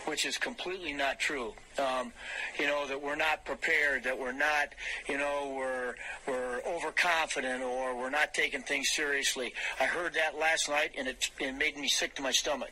which 0.05 0.25
is 0.25 0.37
completely 0.37 0.93
not 0.93 1.19
true. 1.19 1.53
Um, 1.77 2.13
you 2.59 2.67
know 2.67 2.87
that 2.87 3.01
we're 3.01 3.15
not 3.15 3.45
prepared, 3.45 4.03
that 4.03 4.17
we're 4.17 4.31
not, 4.31 4.69
you 5.07 5.17
know, 5.17 5.53
we're 5.57 5.95
we're 6.27 6.61
overconfident, 6.67 7.63
or 7.63 7.97
we're 7.97 8.09
not 8.09 8.33
taking 8.33 8.61
things 8.61 8.89
seriously. 8.91 9.53
I 9.79 9.85
heard 9.85 10.13
that 10.13 10.37
last 10.37 10.69
night, 10.69 10.91
and 10.97 11.07
it, 11.07 11.29
it 11.39 11.53
made 11.53 11.77
me 11.77 11.87
sick 11.87 12.15
to 12.15 12.21
my 12.21 12.31
stomach 12.31 12.71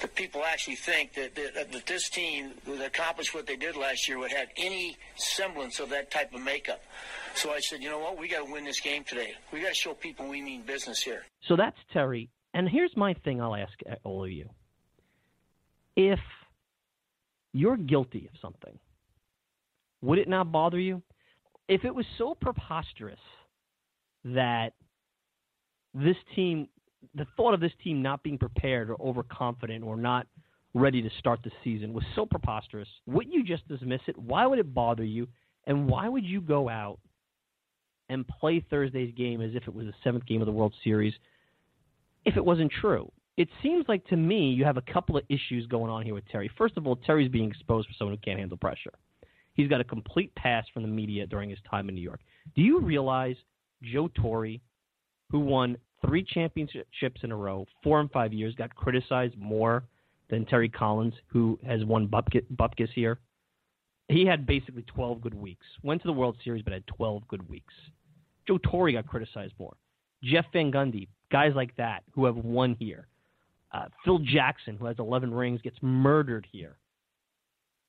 that 0.00 0.14
people 0.14 0.42
actually 0.44 0.76
think 0.76 1.14
that, 1.14 1.34
that, 1.34 1.72
that 1.72 1.86
this 1.86 2.08
team 2.08 2.52
that 2.66 2.84
accomplished 2.84 3.34
what 3.34 3.46
they 3.46 3.56
did 3.56 3.76
last 3.76 4.08
year 4.08 4.18
would 4.18 4.32
have 4.32 4.48
any 4.56 4.96
semblance 5.16 5.80
of 5.80 5.90
that 5.90 6.10
type 6.10 6.34
of 6.34 6.40
makeup. 6.42 6.82
So 7.34 7.50
I 7.50 7.60
said, 7.60 7.82
you 7.82 7.90
know 7.90 7.98
what, 7.98 8.18
we 8.18 8.28
got 8.28 8.44
to 8.44 8.52
win 8.52 8.64
this 8.64 8.80
game 8.80 9.04
today. 9.04 9.32
We 9.52 9.60
got 9.60 9.68
to 9.68 9.74
show 9.74 9.94
people 9.94 10.28
we 10.28 10.42
mean 10.42 10.62
business 10.62 11.00
here. 11.00 11.24
So 11.48 11.56
that's 11.56 11.76
Terry. 11.92 12.30
And 12.54 12.68
here's 12.68 12.96
my 12.96 13.14
thing 13.14 13.40
I'll 13.40 13.54
ask 13.54 13.72
all 14.04 14.24
of 14.24 14.30
you. 14.30 14.48
If 15.96 16.20
you're 17.56 17.76
guilty 17.76 18.28
of 18.32 18.38
something, 18.40 18.78
would 20.02 20.18
it 20.18 20.28
not 20.28 20.52
bother 20.52 20.78
you? 20.78 21.02
If 21.68 21.84
it 21.84 21.94
was 21.94 22.06
so 22.18 22.36
preposterous 22.40 23.18
that 24.24 24.72
this 25.94 26.16
team 26.34 26.68
the 27.14 27.26
thought 27.36 27.54
of 27.54 27.60
this 27.60 27.72
team 27.82 28.02
not 28.02 28.22
being 28.22 28.38
prepared 28.38 28.90
or 28.90 29.00
overconfident 29.00 29.84
or 29.84 29.96
not 29.96 30.26
ready 30.74 31.00
to 31.00 31.10
start 31.18 31.40
the 31.42 31.50
season 31.64 31.92
was 31.92 32.04
so 32.14 32.26
preposterous. 32.26 32.88
Wouldn't 33.06 33.34
you 33.34 33.44
just 33.44 33.66
dismiss 33.68 34.00
it? 34.06 34.18
Why 34.18 34.46
would 34.46 34.58
it 34.58 34.74
bother 34.74 35.04
you? 35.04 35.28
And 35.66 35.88
why 35.88 36.08
would 36.08 36.24
you 36.24 36.40
go 36.40 36.68
out 36.68 36.98
and 38.08 38.26
play 38.26 38.64
Thursday's 38.68 39.14
game 39.16 39.40
as 39.40 39.52
if 39.54 39.66
it 39.66 39.74
was 39.74 39.86
the 39.86 39.94
seventh 40.04 40.26
game 40.26 40.42
of 40.42 40.46
the 40.46 40.52
World 40.52 40.74
Series 40.84 41.14
if 42.24 42.36
it 42.36 42.44
wasn't 42.44 42.72
true? 42.80 43.10
It 43.36 43.48
seems 43.62 43.84
like 43.88 44.04
to 44.06 44.16
me 44.16 44.50
you 44.50 44.64
have 44.64 44.78
a 44.78 44.92
couple 44.92 45.16
of 45.16 45.24
issues 45.28 45.66
going 45.66 45.90
on 45.90 46.02
here 46.02 46.14
with 46.14 46.26
Terry. 46.28 46.50
First 46.56 46.76
of 46.76 46.86
all, 46.86 46.96
Terry's 46.96 47.30
being 47.30 47.50
exposed 47.50 47.88
for 47.88 47.94
someone 47.98 48.16
who 48.16 48.20
can't 48.22 48.38
handle 48.38 48.56
pressure. 48.56 48.92
He's 49.54 49.68
got 49.68 49.80
a 49.80 49.84
complete 49.84 50.34
pass 50.34 50.64
from 50.72 50.82
the 50.82 50.88
media 50.88 51.26
during 51.26 51.50
his 51.50 51.58
time 51.70 51.88
in 51.88 51.94
New 51.94 52.00
York. 52.00 52.20
Do 52.54 52.62
you 52.62 52.80
realize 52.80 53.36
Joe 53.82 54.08
Torre, 54.14 54.56
who 55.30 55.40
won 55.40 55.76
three 56.04 56.22
championships 56.22 57.20
in 57.22 57.32
a 57.32 57.36
row, 57.36 57.66
four 57.82 58.00
and 58.00 58.10
five 58.10 58.32
years, 58.32 58.54
got 58.54 58.74
criticized 58.74 59.36
more 59.38 59.84
than 60.28 60.44
Terry 60.46 60.68
Collins, 60.68 61.14
who 61.26 61.58
has 61.66 61.84
won 61.84 62.08
Bupkis 62.08 62.88
here. 62.94 63.18
He 64.08 64.24
had 64.24 64.46
basically 64.46 64.82
12 64.82 65.20
good 65.20 65.34
weeks. 65.34 65.66
Went 65.82 66.02
to 66.02 66.08
the 66.08 66.12
World 66.12 66.36
Series, 66.44 66.62
but 66.62 66.72
had 66.72 66.86
12 66.86 67.26
good 67.28 67.48
weeks. 67.48 67.74
Joe 68.46 68.58
Torre 68.58 68.92
got 68.92 69.06
criticized 69.06 69.54
more. 69.58 69.76
Jeff 70.22 70.46
Van 70.52 70.70
Gundy, 70.70 71.08
guys 71.30 71.52
like 71.54 71.74
that 71.76 72.02
who 72.12 72.24
have 72.24 72.36
won 72.36 72.76
here. 72.78 73.08
Uh, 73.72 73.86
Phil 74.04 74.18
Jackson, 74.18 74.76
who 74.76 74.86
has 74.86 74.96
11 74.98 75.32
rings, 75.32 75.60
gets 75.60 75.76
murdered 75.82 76.46
here. 76.50 76.76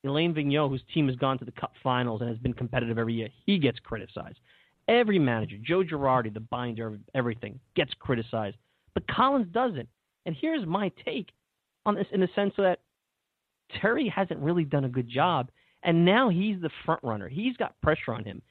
Alain 0.05 0.33
Vigneault, 0.33 0.69
whose 0.69 0.83
team 0.93 1.07
has 1.07 1.15
gone 1.17 1.37
to 1.39 1.45
the 1.45 1.51
Cup 1.51 1.73
Finals 1.83 2.21
and 2.21 2.29
has 2.29 2.39
been 2.39 2.53
competitive 2.53 2.97
every 2.97 3.13
year, 3.13 3.29
he 3.45 3.57
gets 3.57 3.79
criticized. 3.79 4.39
Every 4.87 5.19
manager, 5.19 5.57
Joe 5.61 5.83
Girardi, 5.83 6.33
the 6.33 6.39
binder 6.39 6.87
of 6.87 6.99
everything, 7.13 7.59
gets 7.75 7.93
criticized, 7.99 8.55
but 8.93 9.07
Collins 9.07 9.47
doesn't. 9.51 9.89
And 10.25 10.35
here's 10.39 10.65
my 10.65 10.91
take 11.03 11.29
on 11.85 11.95
this 11.95 12.07
in 12.11 12.21
the 12.21 12.29
sense 12.35 12.53
that 12.57 12.79
Terry 13.81 14.07
hasn't 14.07 14.39
really 14.39 14.63
done 14.63 14.85
a 14.85 14.89
good 14.89 15.09
job, 15.09 15.49
and 15.83 16.05
now 16.05 16.29
he's 16.29 16.61
the 16.61 16.69
front 16.85 17.03
runner. 17.03 17.27
He's 17.27 17.57
got 17.57 17.79
pressure 17.81 18.13
on 18.13 18.23
him. 18.23 18.41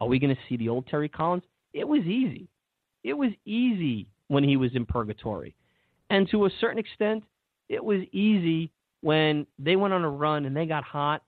Are 0.00 0.08
we 0.08 0.18
going 0.18 0.34
to 0.34 0.40
see 0.48 0.56
the 0.56 0.68
old 0.68 0.86
Terry 0.88 1.08
Collins? 1.08 1.44
It 1.72 1.86
was 1.86 2.02
easy. 2.02 2.48
It 3.04 3.14
was 3.14 3.30
easy 3.44 4.08
when 4.28 4.42
he 4.44 4.56
was 4.56 4.74
in 4.74 4.86
purgatory. 4.86 5.54
And 6.14 6.30
to 6.30 6.44
a 6.44 6.50
certain 6.60 6.78
extent, 6.78 7.24
it 7.68 7.84
was 7.84 8.00
easy 8.12 8.70
when 9.00 9.48
they 9.58 9.74
went 9.74 9.92
on 9.92 10.04
a 10.04 10.08
run 10.08 10.44
and 10.44 10.56
they 10.56 10.64
got 10.64 10.84
hot. 10.84 11.24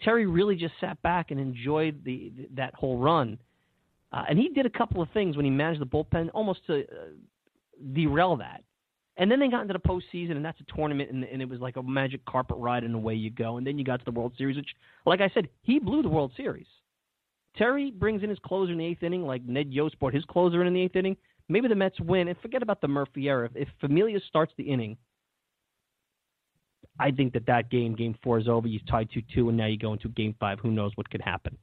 Terry 0.00 0.26
really 0.26 0.56
just 0.56 0.74
sat 0.80 1.00
back 1.02 1.30
and 1.30 1.38
enjoyed 1.38 2.04
the 2.04 2.32
that 2.56 2.74
whole 2.74 2.98
run. 2.98 3.38
Uh, 4.12 4.24
and 4.28 4.36
he 4.36 4.48
did 4.48 4.66
a 4.66 4.70
couple 4.70 5.00
of 5.00 5.08
things 5.14 5.36
when 5.36 5.44
he 5.44 5.52
managed 5.52 5.80
the 5.80 5.86
bullpen 5.86 6.30
almost 6.34 6.66
to 6.66 6.80
uh, 6.80 6.84
derail 7.92 8.34
that. 8.36 8.64
And 9.16 9.30
then 9.30 9.38
they 9.38 9.46
got 9.46 9.62
into 9.62 9.72
the 9.72 9.78
postseason, 9.78 10.32
and 10.32 10.44
that's 10.44 10.60
a 10.60 10.76
tournament, 10.76 11.12
and, 11.12 11.22
and 11.22 11.40
it 11.40 11.48
was 11.48 11.60
like 11.60 11.76
a 11.76 11.82
magic 11.84 12.24
carpet 12.24 12.56
ride, 12.58 12.82
and 12.82 12.96
away 12.96 13.14
you 13.14 13.30
go. 13.30 13.58
And 13.58 13.64
then 13.64 13.78
you 13.78 13.84
got 13.84 14.00
to 14.00 14.04
the 14.04 14.10
World 14.10 14.32
Series, 14.36 14.56
which, 14.56 14.74
like 15.06 15.20
I 15.20 15.30
said, 15.32 15.48
he 15.62 15.78
blew 15.78 16.02
the 16.02 16.08
World 16.08 16.32
Series. 16.36 16.66
Terry 17.56 17.92
brings 17.92 18.24
in 18.24 18.30
his 18.30 18.40
closer 18.40 18.72
in 18.72 18.78
the 18.78 18.84
eighth 18.84 19.04
inning, 19.04 19.24
like 19.24 19.44
Ned 19.44 19.72
Yost 19.72 19.96
brought 20.00 20.12
his 20.12 20.24
closer 20.24 20.60
in, 20.60 20.66
in 20.66 20.74
the 20.74 20.82
eighth 20.82 20.96
inning. 20.96 21.16
Maybe 21.48 21.68
the 21.68 21.74
Mets 21.74 22.00
win, 22.00 22.28
and 22.28 22.38
forget 22.40 22.62
about 22.62 22.80
the 22.80 22.88
Murphy. 22.88 23.28
If, 23.28 23.52
if 23.54 23.68
Familia 23.80 24.18
starts 24.28 24.52
the 24.56 24.64
inning, 24.64 24.96
I 26.98 27.10
think 27.10 27.32
that 27.34 27.46
that 27.46 27.70
game, 27.70 27.94
game 27.94 28.14
four, 28.22 28.38
is 28.38 28.48
over. 28.48 28.68
You 28.68 28.80
tied 28.88 29.08
2 29.12 29.22
2, 29.34 29.48
and 29.48 29.58
now 29.58 29.66
you 29.66 29.76
go 29.76 29.92
into 29.92 30.08
game 30.08 30.34
five. 30.38 30.58
Who 30.60 30.70
knows 30.70 30.92
what 30.94 31.10
could 31.10 31.20
happen? 31.20 31.56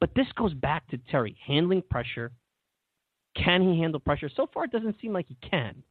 But 0.00 0.10
this 0.14 0.26
goes 0.36 0.54
back 0.54 0.86
to 0.88 0.98
Terry 1.10 1.36
handling 1.46 1.82
pressure. 1.82 2.32
Can 3.36 3.62
he 3.62 3.80
handle 3.80 4.00
pressure? 4.00 4.30
So 4.34 4.48
far, 4.52 4.64
it 4.64 4.72
doesn't 4.72 4.96
seem 5.00 5.12
like 5.12 5.26
he 5.28 5.36
can. 5.48 5.82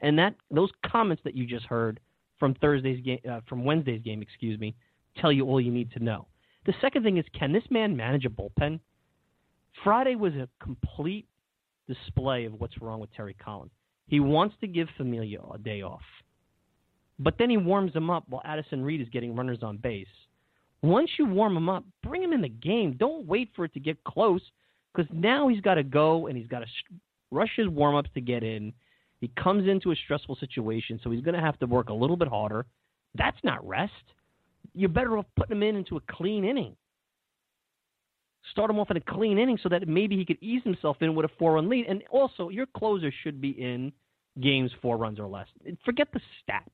And 0.00 0.18
that 0.18 0.34
those 0.50 0.70
comments 0.86 1.22
that 1.24 1.34
you 1.34 1.46
just 1.46 1.66
heard 1.66 2.00
from 2.38 2.54
Thursday's 2.54 3.02
game, 3.04 3.20
uh, 3.30 3.40
from 3.48 3.64
Wednesday's 3.64 4.02
game, 4.02 4.22
excuse 4.22 4.58
me, 4.58 4.74
tell 5.16 5.32
you 5.32 5.46
all 5.46 5.60
you 5.60 5.70
need 5.70 5.90
to 5.92 6.02
know. 6.02 6.26
The 6.66 6.74
second 6.80 7.02
thing 7.02 7.16
is, 7.16 7.24
can 7.38 7.52
this 7.52 7.64
man 7.70 7.96
manage 7.96 8.24
a 8.24 8.30
bullpen? 8.30 8.80
Friday 9.82 10.14
was 10.14 10.34
a 10.34 10.48
complete 10.62 11.26
display 11.92 12.44
of 12.44 12.60
what's 12.60 12.80
wrong 12.80 13.00
with 13.00 13.12
Terry 13.14 13.34
Collins. 13.34 13.72
He 14.06 14.20
wants 14.20 14.54
to 14.60 14.66
give 14.66 14.88
Familia 14.96 15.40
a 15.52 15.58
day 15.58 15.82
off, 15.82 16.02
but 17.18 17.34
then 17.38 17.50
he 17.50 17.56
warms 17.56 17.94
him 17.94 18.10
up 18.10 18.24
while 18.28 18.42
Addison 18.44 18.82
Reed 18.82 19.00
is 19.00 19.08
getting 19.08 19.36
runners 19.36 19.62
on 19.62 19.76
base. 19.76 20.06
Once 20.82 21.10
you 21.18 21.26
warm 21.26 21.56
him 21.56 21.68
up, 21.68 21.84
bring 22.02 22.22
him 22.22 22.32
in 22.32 22.40
the 22.40 22.48
game. 22.48 22.96
Don't 22.98 23.26
wait 23.26 23.50
for 23.54 23.64
it 23.64 23.74
to 23.74 23.80
get 23.80 24.02
close 24.04 24.40
because 24.92 25.10
now 25.12 25.48
he's 25.48 25.60
got 25.60 25.74
to 25.74 25.82
go 25.82 26.26
and 26.26 26.36
he's 26.36 26.46
got 26.46 26.60
to 26.60 26.66
rush 27.30 27.50
his 27.56 27.68
warm 27.68 27.94
ups 27.94 28.10
to 28.14 28.20
get 28.20 28.42
in. 28.42 28.72
He 29.20 29.30
comes 29.40 29.68
into 29.68 29.92
a 29.92 29.96
stressful 29.96 30.36
situation, 30.36 30.98
so 31.02 31.10
he's 31.10 31.22
going 31.22 31.34
to 31.34 31.40
have 31.40 31.58
to 31.58 31.66
work 31.66 31.90
a 31.90 31.94
little 31.94 32.16
bit 32.16 32.28
harder. 32.28 32.64
That's 33.14 33.36
not 33.44 33.66
rest. 33.66 33.92
You're 34.74 34.88
better 34.88 35.18
off 35.18 35.26
putting 35.36 35.56
him 35.56 35.62
in 35.62 35.76
into 35.76 35.96
a 35.96 36.00
clean 36.10 36.44
inning. 36.44 36.74
Start 38.52 38.70
him 38.70 38.78
off 38.78 38.90
in 38.90 38.96
a 38.96 39.00
clean 39.00 39.38
inning 39.38 39.58
so 39.62 39.68
that 39.68 39.86
maybe 39.86 40.16
he 40.16 40.24
could 40.24 40.38
ease 40.40 40.62
himself 40.64 40.96
in 41.00 41.14
with 41.14 41.26
a 41.26 41.30
four 41.38 41.54
run 41.54 41.68
lead. 41.68 41.86
And 41.86 42.02
also, 42.10 42.48
your 42.48 42.66
closer 42.66 43.12
should 43.22 43.40
be 43.40 43.50
in 43.50 43.92
games 44.40 44.70
four 44.80 44.96
runs 44.96 45.20
or 45.20 45.26
less. 45.26 45.46
Forget 45.84 46.08
the 46.12 46.20
stat. 46.42 46.70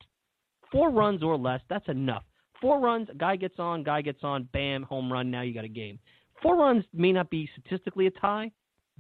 Four 0.71 0.91
runs 0.91 1.23
or 1.23 1.37
less, 1.37 1.61
that's 1.69 1.89
enough. 1.89 2.25
Four 2.61 2.81
runs, 2.81 3.09
a 3.11 3.15
guy 3.15 3.37
gets 3.37 3.59
on, 3.59 3.83
guy 3.83 4.03
gets 4.03 4.23
on, 4.23 4.49
bam, 4.53 4.83
home 4.83 5.13
run. 5.13 5.31
Now 5.31 5.43
you 5.43 5.55
got 5.55 5.65
a 5.65 5.69
game. 5.69 5.99
Four 6.43 6.57
runs 6.57 6.85
may 6.93 7.13
not 7.13 7.31
be 7.31 7.49
statistically 7.59 8.07
a 8.07 8.11
tie, 8.11 8.51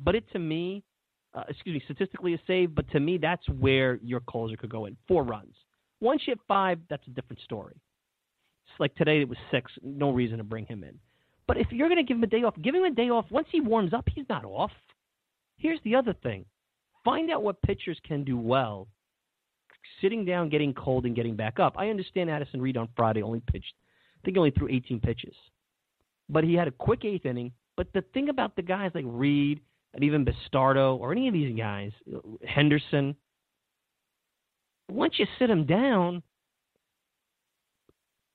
but 0.02 0.14
it 0.14 0.25
to 0.32 0.38
me, 0.38 0.82
uh, 1.35 1.44
excuse 1.49 1.75
me, 1.75 1.82
statistically 1.85 2.35
a 2.35 2.38
save. 2.46 2.75
But 2.75 2.90
to 2.90 3.00
me, 3.00 3.18
that's 3.18 3.49
where 3.49 3.96
your 4.02 4.20
closer 4.20 4.56
could 4.56 4.70
go 4.70 4.87
in. 4.87 4.96
Four 5.08 5.25
runs. 5.25 5.54
Once 6.00 6.23
you 6.26 6.32
hit 6.32 6.40
five, 6.46 6.78
that's 6.90 7.06
a 7.06 7.11
different 7.11 7.40
story. 7.42 7.75
It's 8.68 8.80
like 8.80 8.94
today 8.96 9.20
it 9.20 9.28
was 9.28 9.38
six. 9.50 9.73
No 9.82 10.11
reason 10.11 10.38
to 10.38 10.44
bring 10.44 10.66
him 10.66 10.85
in. 10.85 10.99
But 11.46 11.58
if 11.58 11.70
you're 11.70 11.88
going 11.88 12.04
to 12.04 12.06
give 12.06 12.16
him 12.16 12.24
a 12.24 12.28
day 12.28 12.42
off, 12.42 12.54
give 12.62 12.74
him 12.74 12.84
a 12.84 12.90
day 12.90 13.10
off. 13.10 13.26
Once 13.30 13.46
he 13.50 13.60
warms 13.60 13.92
up, 13.92 14.08
he's 14.14 14.28
not 14.28 14.44
off. 14.44 14.72
Here's 15.58 15.80
the 15.84 15.94
other 15.94 16.14
thing: 16.22 16.44
find 17.04 17.30
out 17.30 17.42
what 17.42 17.62
pitchers 17.62 17.98
can 18.06 18.24
do 18.24 18.36
well 18.38 18.88
sitting 20.00 20.24
down, 20.24 20.48
getting 20.48 20.74
cold, 20.74 21.06
and 21.06 21.16
getting 21.16 21.36
back 21.36 21.58
up. 21.58 21.74
I 21.76 21.88
understand 21.88 22.30
Addison 22.30 22.60
Reed 22.60 22.76
on 22.76 22.88
Friday 22.96 23.22
only 23.22 23.42
pitched, 23.50 23.72
I 24.20 24.24
think 24.24 24.36
he 24.36 24.38
only 24.38 24.50
threw 24.50 24.68
18 24.68 25.00
pitches. 25.00 25.34
But 26.28 26.44
he 26.44 26.54
had 26.54 26.68
a 26.68 26.72
quick 26.72 27.04
eighth 27.04 27.26
inning. 27.26 27.52
But 27.76 27.88
the 27.92 28.02
thing 28.14 28.28
about 28.28 28.56
the 28.56 28.62
guys 28.62 28.90
like 28.94 29.04
Reed 29.06 29.60
and 29.94 30.02
even 30.02 30.24
Bastardo 30.24 30.98
or 30.98 31.12
any 31.12 31.28
of 31.28 31.34
these 31.34 31.56
guys, 31.56 31.92
Henderson, 32.46 33.14
once 34.90 35.14
you 35.18 35.26
sit 35.38 35.48
them 35.48 35.66
down, 35.66 36.22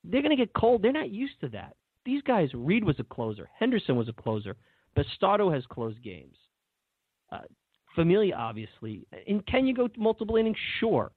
they're 0.04 0.22
going 0.22 0.36
to 0.36 0.42
get 0.42 0.52
cold. 0.54 0.82
They're 0.82 0.92
not 0.92 1.10
used 1.10 1.40
to 1.40 1.48
that. 1.50 1.76
These 2.04 2.22
guys, 2.22 2.48
Reed 2.54 2.84
was 2.84 2.98
a 2.98 3.04
closer, 3.04 3.48
Henderson 3.58 3.96
was 3.96 4.08
a 4.08 4.12
closer. 4.12 4.56
Bastardo 4.96 5.52
has 5.52 5.64
closed 5.66 6.02
games. 6.02 6.36
Uh, 7.30 7.40
Familia, 7.94 8.34
obviously. 8.34 9.06
And 9.26 9.46
can 9.46 9.66
you 9.66 9.74
go 9.74 9.88
multiple 9.96 10.36
innings? 10.36 10.56
Sure. 10.80 11.12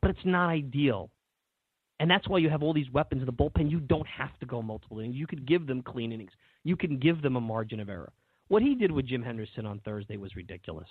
But 0.00 0.10
it's 0.10 0.24
not 0.24 0.48
ideal. 0.48 1.10
And 2.00 2.10
that's 2.10 2.28
why 2.28 2.38
you 2.38 2.50
have 2.50 2.62
all 2.62 2.72
these 2.72 2.90
weapons 2.90 3.22
in 3.22 3.26
the 3.26 3.32
bullpen. 3.32 3.70
You 3.70 3.80
don't 3.80 4.06
have 4.06 4.36
to 4.40 4.46
go 4.46 4.60
multiple 4.60 4.98
innings. 4.98 5.16
You 5.16 5.26
could 5.26 5.46
give 5.46 5.66
them 5.66 5.82
clean 5.82 6.12
innings. 6.12 6.32
You 6.64 6.76
can 6.76 6.98
give 6.98 7.22
them 7.22 7.36
a 7.36 7.40
margin 7.40 7.80
of 7.80 7.88
error. 7.88 8.12
What 8.48 8.62
he 8.62 8.74
did 8.74 8.90
with 8.90 9.06
Jim 9.06 9.22
Henderson 9.22 9.66
on 9.66 9.80
Thursday 9.80 10.16
was 10.16 10.36
ridiculous. 10.36 10.88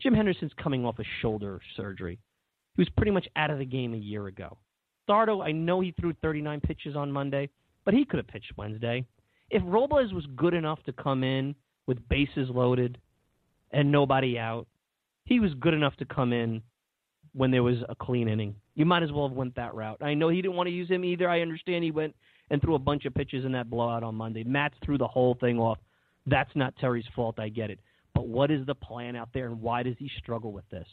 Jim 0.00 0.14
Henderson's 0.14 0.52
coming 0.62 0.84
off 0.84 0.98
a 0.98 1.04
shoulder 1.20 1.60
surgery. 1.76 2.18
He 2.76 2.82
was 2.82 2.88
pretty 2.96 3.10
much 3.10 3.26
out 3.36 3.50
of 3.50 3.58
the 3.58 3.64
game 3.64 3.94
a 3.94 3.98
year 3.98 4.26
ago. 4.26 4.56
Dardo, 5.08 5.44
I 5.44 5.52
know 5.52 5.80
he 5.80 5.92
threw 5.92 6.12
39 6.14 6.60
pitches 6.60 6.96
on 6.96 7.10
Monday, 7.10 7.48
but 7.86 7.94
he 7.94 8.04
could 8.04 8.18
have 8.18 8.26
pitched 8.26 8.52
Wednesday. 8.58 9.06
If 9.48 9.62
Robles 9.64 10.12
was 10.12 10.26
good 10.36 10.52
enough 10.52 10.82
to 10.82 10.92
come 10.92 11.22
in 11.22 11.54
with 11.86 12.06
bases 12.10 12.50
loaded 12.50 12.98
and 13.70 13.90
nobody 13.90 14.38
out, 14.38 14.66
he 15.24 15.40
was 15.40 15.54
good 15.54 15.72
enough 15.72 15.96
to 15.96 16.04
come 16.04 16.34
in 16.34 16.60
when 17.32 17.50
there 17.50 17.62
was 17.62 17.76
a 17.88 17.94
clean 17.94 18.28
inning. 18.28 18.56
You 18.74 18.84
might 18.84 19.02
as 19.02 19.12
well 19.12 19.28
have 19.28 19.36
went 19.36 19.54
that 19.54 19.74
route. 19.74 20.02
I 20.02 20.14
know 20.14 20.28
he 20.28 20.42
didn't 20.42 20.56
want 20.56 20.66
to 20.66 20.72
use 20.72 20.90
him 20.90 21.04
either. 21.04 21.28
I 21.28 21.40
understand 21.40 21.84
he 21.84 21.92
went 21.92 22.14
and 22.50 22.60
threw 22.60 22.74
a 22.74 22.78
bunch 22.78 23.04
of 23.04 23.14
pitches 23.14 23.44
in 23.44 23.52
that 23.52 23.70
blowout 23.70 24.02
on 24.02 24.14
Monday. 24.16 24.42
Matz 24.44 24.74
threw 24.84 24.98
the 24.98 25.06
whole 25.06 25.36
thing 25.40 25.58
off. 25.58 25.78
That's 26.26 26.50
not 26.54 26.74
Terry's 26.76 27.06
fault. 27.14 27.38
I 27.38 27.48
get 27.48 27.70
it. 27.70 27.78
But 28.14 28.26
what 28.26 28.50
is 28.50 28.66
the 28.66 28.74
plan 28.74 29.14
out 29.14 29.28
there, 29.32 29.46
and 29.46 29.60
why 29.60 29.82
does 29.84 29.94
he 29.98 30.10
struggle 30.18 30.52
with 30.52 30.68
this? 30.70 30.88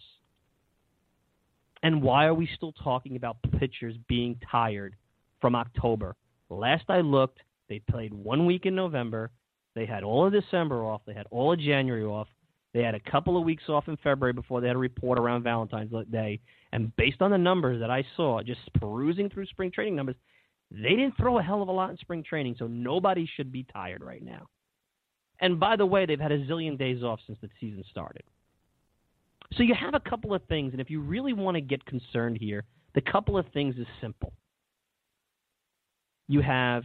And 1.82 2.02
why 2.04 2.26
are 2.26 2.34
we 2.34 2.48
still 2.56 2.74
talking 2.84 3.16
about 3.16 3.38
pitchers 3.60 3.96
being 4.08 4.40
tired 4.52 4.96
from 5.42 5.56
October? 5.56 6.16
Last 6.50 6.86
I 6.90 7.02
looked, 7.02 7.40
they 7.70 7.80
played 7.80 8.14
one 8.14 8.46
week 8.46 8.66
in 8.66 8.76
November. 8.76 9.32
They 9.76 9.86
had 9.86 10.04
all 10.04 10.26
of 10.28 10.34
December 10.34 10.84
off. 10.84 11.02
They 11.06 11.14
had 11.14 11.28
all 11.32 11.54
of 11.54 11.60
January 11.60 12.04
off. 12.04 12.28
They 12.74 12.82
had 12.82 12.96
a 12.96 13.00
couple 13.00 13.38
of 13.38 13.44
weeks 13.44 13.64
off 13.70 13.88
in 13.88 13.98
February 13.98 14.34
before 14.34 14.60
they 14.60 14.68
had 14.68 14.76
a 14.76 14.80
report 14.80 15.20
around 15.20 15.44
Valentine's 15.44 15.92
Day. 16.12 16.40
And 16.72 16.96
based 16.96 17.22
on 17.22 17.32
the 17.32 17.38
numbers 17.38 17.80
that 17.80 17.92
I 17.92 18.04
saw, 18.16 18.42
just 18.42 18.62
perusing 18.74 19.30
through 19.30 19.46
spring 19.48 19.72
training 19.72 19.96
numbers, 19.96 20.16
they 20.72 20.90
didn't 20.90 21.16
throw 21.18 21.38
a 21.38 21.44
hell 21.44 21.62
of 21.62 21.68
a 21.68 21.72
lot 21.72 21.92
in 21.92 21.98
spring 21.98 22.24
training, 22.24 22.56
so 22.58 22.66
nobody 22.66 23.30
should 23.36 23.52
be 23.52 23.64
tired 23.72 24.04
right 24.04 24.24
now. 24.24 24.48
And 25.40 25.60
by 25.60 25.76
the 25.76 25.86
way, 25.86 26.06
they've 26.06 26.20
had 26.20 26.32
a 26.32 26.46
zillion 26.46 26.78
days 26.78 27.04
off 27.04 27.20
since 27.28 27.38
the 27.42 27.50
season 27.60 27.84
started. 27.92 28.24
So 29.54 29.62
you 29.62 29.76
have 29.76 29.94
a 29.94 30.10
couple 30.10 30.34
of 30.34 30.42
things, 30.46 30.72
and 30.72 30.82
if 30.82 30.90
you 30.90 31.00
really 31.00 31.34
want 31.34 31.56
to 31.56 31.62
get 31.62 31.86
concerned 31.86 32.38
here, 32.40 32.64
the 32.96 33.02
couple 33.02 33.38
of 33.38 33.46
things 33.54 33.76
is 33.78 33.86
simple. 34.02 34.34
You 36.28 36.42
have, 36.42 36.84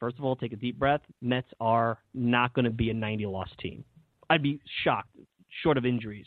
first 0.00 0.18
of 0.18 0.24
all, 0.24 0.36
take 0.36 0.52
a 0.52 0.56
deep 0.56 0.78
breath. 0.78 1.00
Mets 1.22 1.48
are 1.60 1.98
not 2.12 2.54
going 2.54 2.64
to 2.64 2.70
be 2.70 2.90
a 2.90 2.94
90 2.94 3.26
loss 3.26 3.48
team. 3.60 3.84
I'd 4.28 4.42
be 4.42 4.60
shocked, 4.82 5.10
short 5.62 5.76
of 5.78 5.86
injuries. 5.86 6.26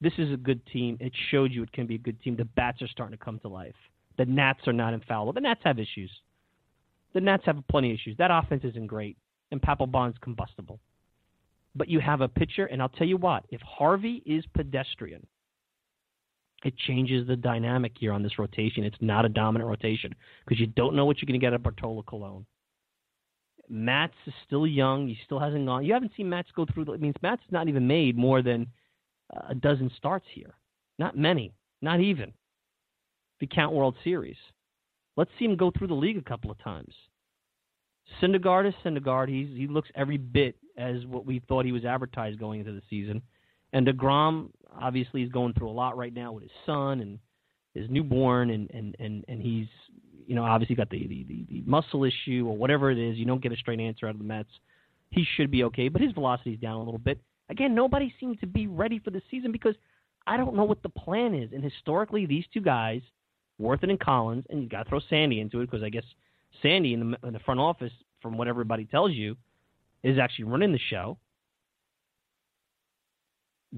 This 0.00 0.14
is 0.18 0.32
a 0.32 0.36
good 0.36 0.64
team. 0.66 0.96
It 1.00 1.12
showed 1.30 1.52
you 1.52 1.62
it 1.62 1.72
can 1.72 1.86
be 1.86 1.94
a 1.94 1.98
good 1.98 2.20
team. 2.20 2.36
The 2.36 2.44
bats 2.44 2.82
are 2.82 2.88
starting 2.88 3.16
to 3.16 3.24
come 3.24 3.38
to 3.40 3.48
life. 3.48 3.74
The 4.18 4.24
Nats 4.24 4.60
are 4.66 4.72
not 4.72 4.94
infallible. 4.94 5.32
The 5.32 5.40
Nats 5.40 5.60
have 5.64 5.78
issues. 5.78 6.10
The 7.14 7.20
Nats 7.20 7.44
have 7.46 7.62
plenty 7.70 7.90
of 7.90 7.94
issues. 7.94 8.16
That 8.18 8.30
offense 8.30 8.64
isn't 8.64 8.86
great, 8.86 9.16
and 9.50 9.62
Papelbon's 9.62 10.16
combustible. 10.20 10.80
But 11.74 11.88
you 11.88 12.00
have 12.00 12.20
a 12.20 12.28
pitcher, 12.28 12.66
and 12.66 12.82
I'll 12.82 12.88
tell 12.88 13.06
you 13.06 13.16
what: 13.16 13.44
if 13.50 13.60
Harvey 13.60 14.22
is 14.26 14.44
pedestrian, 14.54 15.26
it 16.64 16.76
changes 16.78 17.26
the 17.26 17.36
dynamic 17.36 17.92
here 17.98 18.12
on 18.12 18.22
this 18.22 18.38
rotation. 18.38 18.84
It's 18.84 18.96
not 19.00 19.24
a 19.24 19.28
dominant 19.28 19.68
rotation 19.68 20.14
because 20.44 20.58
you 20.58 20.66
don't 20.66 20.96
know 20.96 21.04
what 21.04 21.18
you're 21.18 21.26
going 21.26 21.38
to 21.38 21.44
get 21.44 21.52
at 21.52 21.62
Bartolo 21.62 22.02
Colon. 22.02 22.46
Matz 23.68 24.14
is 24.26 24.34
still 24.46 24.66
young. 24.66 25.06
He 25.06 25.18
still 25.24 25.38
hasn't 25.38 25.66
gone. 25.66 25.84
You 25.84 25.92
haven't 25.92 26.12
seen 26.16 26.28
Matz 26.28 26.48
go 26.56 26.66
through. 26.66 26.92
It 26.92 27.00
means 27.00 27.14
Matz 27.22 27.42
has 27.42 27.52
not 27.52 27.68
even 27.68 27.86
made 27.86 28.16
more 28.16 28.42
than 28.42 28.66
a 29.48 29.54
dozen 29.54 29.90
starts 29.96 30.26
here. 30.32 30.54
Not 30.98 31.16
many. 31.16 31.52
Not 31.82 32.00
even. 32.00 32.32
You 33.40 33.48
count 33.48 33.74
World 33.74 33.94
Series. 34.02 34.36
Let's 35.16 35.30
see 35.38 35.44
him 35.44 35.56
go 35.56 35.70
through 35.70 35.88
the 35.88 35.94
league 35.94 36.16
a 36.16 36.22
couple 36.22 36.50
of 36.50 36.58
times. 36.62 36.94
Syndergaard 38.22 38.66
is 38.66 38.74
Syndergaard. 38.82 39.28
He's, 39.28 39.54
he 39.56 39.66
looks 39.66 39.90
every 39.94 40.16
bit 40.16 40.56
as 40.78 41.04
what 41.06 41.26
we 41.26 41.40
thought 41.46 41.66
he 41.66 41.72
was 41.72 41.84
advertised 41.84 42.38
going 42.38 42.60
into 42.60 42.72
the 42.72 42.82
season. 42.88 43.20
And 43.74 43.86
DeGrom, 43.86 44.50
obviously, 44.80 45.22
he's 45.22 45.32
going 45.32 45.54
through 45.54 45.70
a 45.70 45.72
lot 45.72 45.96
right 45.96 46.14
now 46.14 46.32
with 46.32 46.42
his 46.42 46.52
son 46.66 47.00
and 47.00 47.18
his 47.74 47.90
newborn, 47.90 48.50
and, 48.50 48.70
and, 48.72 48.96
and, 48.98 49.24
and 49.28 49.42
he's 49.42 49.66
you 50.26 50.34
know, 50.34 50.44
obviously 50.44 50.76
got 50.76 50.90
the, 50.90 51.06
the, 51.06 51.24
the, 51.28 51.46
the 51.50 51.62
muscle 51.66 52.04
issue 52.04 52.46
or 52.48 52.56
whatever 52.56 52.90
it 52.90 52.98
is. 52.98 53.16
You 53.16 53.26
don't 53.26 53.42
get 53.42 53.52
a 53.52 53.56
straight 53.56 53.80
answer 53.80 54.06
out 54.06 54.14
of 54.14 54.18
the 54.18 54.24
Mets. 54.24 54.48
He 55.10 55.24
should 55.36 55.50
be 55.50 55.64
okay, 55.64 55.88
but 55.88 56.00
his 56.00 56.12
velocity's 56.12 56.58
down 56.58 56.76
a 56.76 56.82
little 56.82 56.98
bit. 56.98 57.20
Again, 57.50 57.74
nobody 57.74 58.12
seems 58.18 58.38
to 58.40 58.46
be 58.46 58.66
ready 58.66 58.98
for 58.98 59.10
the 59.10 59.22
season 59.30 59.52
because 59.52 59.74
I 60.26 60.36
don't 60.36 60.56
know 60.56 60.64
what 60.64 60.82
the 60.82 60.88
plan 60.88 61.34
is. 61.34 61.50
And 61.52 61.62
historically, 61.62 62.26
these 62.26 62.44
two 62.52 62.60
guys, 62.60 63.02
Warthen 63.60 63.90
and 63.90 64.00
Collins, 64.00 64.44
and 64.50 64.62
you 64.62 64.68
got 64.68 64.84
to 64.84 64.88
throw 64.88 65.00
Sandy 65.10 65.40
into 65.40 65.60
it 65.60 65.70
because 65.70 65.84
I 65.84 65.90
guess 65.90 66.04
Sandy 66.62 66.94
in 66.94 67.10
the, 67.10 67.26
in 67.26 67.32
the 67.34 67.40
front 67.40 67.60
office, 67.60 67.92
from 68.22 68.38
what 68.38 68.48
everybody 68.48 68.86
tells 68.86 69.12
you, 69.12 69.36
is 70.02 70.18
actually 70.18 70.46
running 70.46 70.72
the 70.72 70.80
show. 70.90 71.18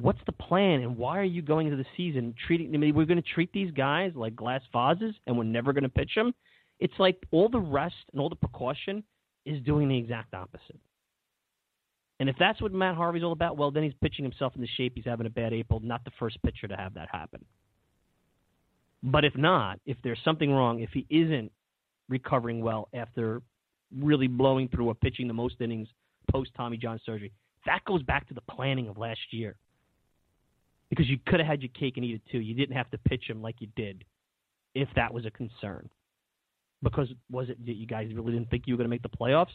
What's 0.01 0.19
the 0.27 0.33
plan, 0.33 0.83
and 0.83 0.97
why 0.99 1.19
are 1.19 1.25
you 1.25 1.41
going 1.41 1.69
into 1.69 1.79
the 1.79 1.89
season 1.97 2.35
treating? 2.47 2.75
I 2.75 2.79
mean, 2.79 2.95
we're 2.95 3.07
going 3.07 3.23
to 3.23 3.29
treat 3.35 3.51
these 3.53 3.71
guys 3.71 4.13
like 4.15 4.37
glass 4.37 4.61
vases, 4.71 5.15
and 5.27 5.39
we're 5.39 5.45
never 5.45 5.73
going 5.73 5.85
to 5.85 5.89
pitch 5.89 6.13
them. 6.15 6.35
It's 6.81 6.93
like 6.99 7.17
all 7.31 7.49
the 7.49 7.59
rest 7.59 7.95
and 8.13 8.21
all 8.21 8.29
the 8.29 8.37
precaution 8.37 9.03
is 9.47 9.63
doing 9.63 9.89
the 9.89 9.97
exact 9.97 10.35
opposite. 10.35 10.79
And 12.21 12.29
if 12.29 12.37
that's 12.39 12.61
what 12.61 12.73
Matt 12.73 12.95
Harvey's 12.95 13.23
all 13.23 13.33
about, 13.33 13.57
well, 13.57 13.71
then 13.71 13.85
he's 13.85 13.95
pitching 14.03 14.25
himself 14.25 14.55
into 14.55 14.69
shape. 14.77 14.93
He's 14.95 15.05
having 15.05 15.27
a 15.27 15.31
bad 15.31 15.53
April, 15.53 15.81
not 15.81 16.05
the 16.05 16.11
first 16.19 16.43
pitcher 16.43 16.67
to 16.69 16.77
have 16.77 16.95
that 16.95 17.09
happen. 17.11 17.45
But 19.03 19.25
if 19.25 19.37
not, 19.37 19.81
if 19.87 19.97
there's 20.03 20.19
something 20.25 20.51
wrong, 20.51 20.81
if 20.81 20.91
he 20.93 21.07
isn't 21.09 21.53
recovering 22.09 22.61
well 22.63 22.89
after 22.93 23.43
really 23.99 24.27
blowing 24.27 24.69
through 24.69 24.89
or 24.89 24.95
pitching 24.95 25.29
the 25.29 25.35
most 25.35 25.57
innings 25.61 25.89
post 26.31 26.51
Tommy 26.57 26.77
John 26.77 27.01
surgery, 27.05 27.33
that 27.67 27.85
goes 27.85 28.03
back 28.03 28.29
to 28.29 28.35
the 28.35 28.41
planning 28.43 28.89
of 28.89 28.99
last 28.99 29.21
year. 29.31 29.57
Because 30.91 31.09
you 31.09 31.19
could 31.27 31.41
have 31.41 31.49
had 31.49 31.63
your 31.63 31.71
cake 31.79 31.97
and 31.97 32.05
eat 32.05 32.15
it 32.15 32.31
too. 32.31 32.39
You 32.39 32.55
didn't 32.55 32.77
have 32.77 32.91
to 32.91 32.99
pitch 32.99 33.25
him 33.29 33.43
like 33.43 33.57
you 33.61 33.69
did 33.77 34.05
if 34.75 34.89
that 34.95 35.13
was 35.13 35.27
a 35.27 35.31
concern. 35.31 35.89
Because 36.83 37.09
was 37.31 37.49
it 37.49 37.65
that 37.67 37.75
you 37.75 37.87
guys 37.87 38.11
really 38.15 38.33
didn't 38.33 38.51
think 38.51 38.65
you 38.67 38.75
were 38.75 38.79
going 38.79 38.89
to 38.89 38.91
make 38.91 39.03
the 39.03 39.09
playoffs? 39.09 39.49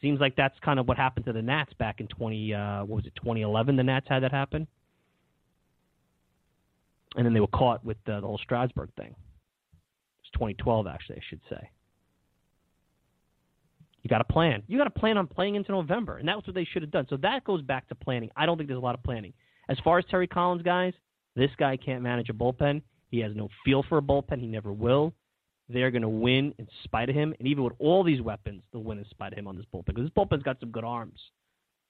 Seems 0.00 0.20
like 0.20 0.36
that's 0.36 0.54
kind 0.64 0.78
of 0.78 0.86
what 0.86 0.96
happened 0.96 1.26
to 1.26 1.32
the 1.32 1.42
Nats 1.42 1.72
back 1.78 2.00
in 2.00 2.06
20 2.06 2.54
uh, 2.54 2.84
what 2.84 2.96
was 2.96 3.06
it 3.06 3.14
2011 3.16 3.76
the 3.76 3.82
Nats 3.82 4.06
had 4.08 4.22
that 4.22 4.30
happen. 4.30 4.68
And 7.16 7.26
then 7.26 7.32
they 7.32 7.40
were 7.40 7.48
caught 7.48 7.84
with 7.84 7.96
uh, 8.06 8.20
the 8.20 8.26
whole 8.26 8.38
Strasburg 8.38 8.90
thing. 8.96 9.14
It's 10.20 10.30
2012 10.34 10.86
actually, 10.86 11.16
I 11.16 11.22
should 11.28 11.40
say. 11.50 11.70
You 14.02 14.08
got 14.08 14.18
to 14.18 14.32
plan. 14.32 14.62
You 14.68 14.78
got 14.78 14.84
to 14.84 14.90
plan 14.90 15.18
on 15.18 15.26
playing 15.26 15.56
into 15.56 15.72
November, 15.72 16.18
and 16.18 16.28
that's 16.28 16.46
what 16.46 16.54
they 16.54 16.64
should 16.64 16.82
have 16.82 16.90
done. 16.90 17.06
So 17.10 17.16
that 17.18 17.44
goes 17.44 17.62
back 17.62 17.88
to 17.88 17.94
planning. 17.94 18.30
I 18.36 18.46
don't 18.46 18.56
think 18.56 18.68
there's 18.68 18.78
a 18.78 18.82
lot 18.82 18.94
of 18.94 19.02
planning. 19.02 19.32
As 19.68 19.78
far 19.84 19.98
as 19.98 20.04
Terry 20.10 20.26
Collins, 20.26 20.62
guys, 20.62 20.94
this 21.36 21.50
guy 21.58 21.76
can't 21.76 22.02
manage 22.02 22.30
a 22.30 22.32
bullpen. 22.32 22.82
He 23.10 23.20
has 23.20 23.34
no 23.34 23.48
feel 23.64 23.82
for 23.88 23.98
a 23.98 24.02
bullpen. 24.02 24.40
He 24.40 24.46
never 24.46 24.72
will. 24.72 25.12
They're 25.68 25.90
going 25.90 26.02
to 26.02 26.08
win 26.08 26.54
in 26.58 26.66
spite 26.84 27.10
of 27.10 27.14
him. 27.14 27.34
And 27.38 27.46
even 27.46 27.62
with 27.62 27.74
all 27.78 28.02
these 28.02 28.22
weapons, 28.22 28.62
they'll 28.72 28.82
win 28.82 28.98
in 28.98 29.04
spite 29.10 29.32
of 29.32 29.38
him 29.38 29.46
on 29.46 29.56
this 29.56 29.66
bullpen 29.72 29.86
because 29.86 30.04
this 30.04 30.12
bullpen's 30.16 30.42
got 30.42 30.58
some 30.60 30.70
good 30.70 30.84
arms. 30.84 31.20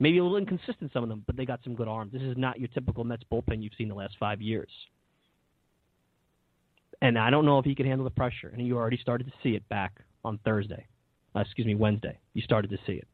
Maybe 0.00 0.18
a 0.18 0.22
little 0.22 0.38
inconsistent, 0.38 0.92
some 0.92 1.02
of 1.02 1.08
them, 1.08 1.24
but 1.26 1.36
they 1.36 1.44
got 1.44 1.60
some 1.64 1.74
good 1.74 1.88
arms. 1.88 2.12
This 2.12 2.22
is 2.22 2.36
not 2.36 2.58
your 2.58 2.68
typical 2.68 3.04
Mets 3.04 3.24
bullpen 3.32 3.62
you've 3.62 3.72
seen 3.76 3.88
the 3.88 3.94
last 3.94 4.16
five 4.18 4.40
years. 4.40 4.70
And 7.00 7.18
I 7.18 7.30
don't 7.30 7.44
know 7.44 7.58
if 7.58 7.64
he 7.64 7.74
can 7.74 7.86
handle 7.86 8.04
the 8.04 8.10
pressure. 8.10 8.48
And 8.52 8.64
you 8.66 8.76
already 8.76 8.98
started 8.98 9.26
to 9.26 9.32
see 9.42 9.54
it 9.54 9.68
back 9.68 10.00
on 10.24 10.38
Thursday. 10.44 10.86
Uh, 11.34 11.40
excuse 11.40 11.66
me, 11.66 11.74
Wednesday. 11.74 12.18
You 12.34 12.42
started 12.42 12.70
to 12.70 12.78
see 12.86 12.94
it. 12.94 13.06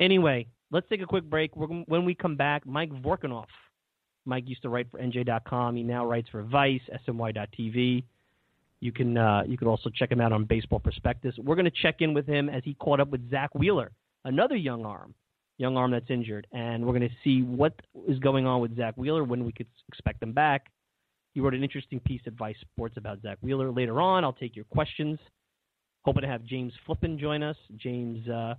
Anyway, 0.00 0.46
let's 0.70 0.88
take 0.88 1.00
a 1.02 1.06
quick 1.06 1.24
break. 1.24 1.54
We're, 1.56 1.66
when 1.66 2.04
we 2.04 2.14
come 2.14 2.36
back, 2.36 2.66
Mike 2.66 2.90
Vorkunov. 2.90 3.46
Mike 4.24 4.48
used 4.48 4.62
to 4.62 4.68
write 4.68 4.90
for 4.90 4.98
NJ.com. 4.98 5.76
He 5.76 5.82
now 5.82 6.06
writes 6.06 6.28
for 6.30 6.42
Vice, 6.42 6.82
SNY.TV. 7.06 8.04
You 8.80 8.92
can 8.92 9.16
uh, 9.18 9.42
you 9.46 9.58
can 9.58 9.68
also 9.68 9.90
check 9.90 10.10
him 10.10 10.20
out 10.20 10.32
on 10.32 10.44
Baseball 10.44 10.80
Prospectus. 10.80 11.34
We're 11.38 11.54
going 11.54 11.66
to 11.66 11.82
check 11.82 11.96
in 12.00 12.14
with 12.14 12.26
him 12.26 12.48
as 12.48 12.62
he 12.64 12.74
caught 12.74 13.00
up 13.00 13.10
with 13.10 13.30
Zack 13.30 13.54
Wheeler, 13.54 13.92
another 14.24 14.56
young 14.56 14.86
arm, 14.86 15.14
young 15.58 15.76
arm 15.76 15.90
that's 15.90 16.08
injured, 16.08 16.46
and 16.52 16.84
we're 16.84 16.98
going 16.98 17.08
to 17.08 17.14
see 17.22 17.42
what 17.42 17.74
is 18.08 18.18
going 18.18 18.46
on 18.46 18.62
with 18.62 18.74
Zack 18.76 18.94
Wheeler 18.96 19.22
when 19.22 19.44
we 19.44 19.52
could 19.52 19.66
expect 19.88 20.22
him 20.22 20.32
back. 20.32 20.70
He 21.34 21.40
wrote 21.40 21.54
an 21.54 21.62
interesting 21.62 22.00
piece 22.00 22.22
at 22.26 22.32
Vice 22.32 22.56
Sports 22.60 22.96
about 22.96 23.20
Zack 23.22 23.38
Wheeler. 23.42 23.70
Later 23.70 24.00
on, 24.00 24.24
I'll 24.24 24.32
take 24.32 24.56
your 24.56 24.64
questions. 24.66 25.18
Hoping 26.02 26.22
to 26.22 26.28
have 26.28 26.44
James 26.44 26.72
Flippin 26.86 27.18
join 27.18 27.42
us. 27.42 27.56
James 27.76 28.26
uh, 28.28 28.54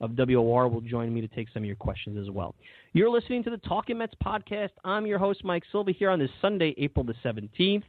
of 0.00 0.12
WOR 0.16 0.68
will 0.68 0.80
join 0.80 1.12
me 1.12 1.20
to 1.20 1.28
take 1.28 1.48
some 1.52 1.62
of 1.62 1.66
your 1.66 1.76
questions 1.76 2.18
as 2.18 2.30
well. 2.30 2.54
You're 2.92 3.10
listening 3.10 3.42
to 3.44 3.50
the 3.50 3.58
Talking 3.58 3.98
Mets 3.98 4.14
podcast. 4.24 4.70
I'm 4.84 5.06
your 5.06 5.18
host, 5.18 5.44
Mike 5.44 5.64
Silva, 5.72 5.92
here 5.92 6.10
on 6.10 6.18
this 6.18 6.30
Sunday, 6.40 6.74
April 6.78 7.04
the 7.04 7.14
17th. 7.24 7.82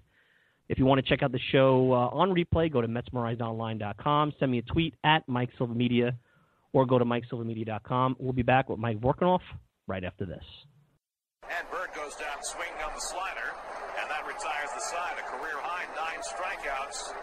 If 0.70 0.78
you 0.78 0.86
want 0.86 1.04
to 1.04 1.10
check 1.10 1.24
out 1.24 1.32
the 1.32 1.39
show 1.52 1.91
uh, 1.93 2.15
on 2.15 2.32
replay, 2.32 2.72
go 2.72 2.82
to 2.82 2.88
MetsMerizedOnline.com. 2.88 4.34
Send 4.39 4.52
me 4.52 4.60
a 4.60 4.62
tweet 4.63 4.96
at 5.04 5.28
Mike 5.28 5.50
Silva 5.58 5.74
Media 5.74 6.17
or 6.74 6.86
go 6.86 7.00
to 7.00 7.06
MikeSilvaMedia.com. 7.06 8.17
We'll 8.20 8.34
be 8.34 8.43
back 8.43 8.70
with 8.70 8.80
Mike 8.80 9.00
Vorkunov 9.00 9.39
right 9.88 10.04
after 10.04 10.26
this. 10.26 10.43
And 11.43 11.67
Bird 11.72 11.89
goes 11.96 12.15
down 12.15 12.43
swinging 12.43 12.84
on 12.86 12.93
the 12.93 13.00
slider, 13.00 13.50
and 14.02 14.10
that 14.12 14.28
retires 14.28 14.70
the 14.76 14.82
side. 14.82 15.15
A 15.17 15.24
career 15.24 15.56
high 15.63 15.88
nine 15.96 16.20
strikeouts 16.20 17.15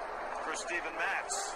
for 0.45 0.57
Steven 0.57 0.95
Matz. 0.97 1.54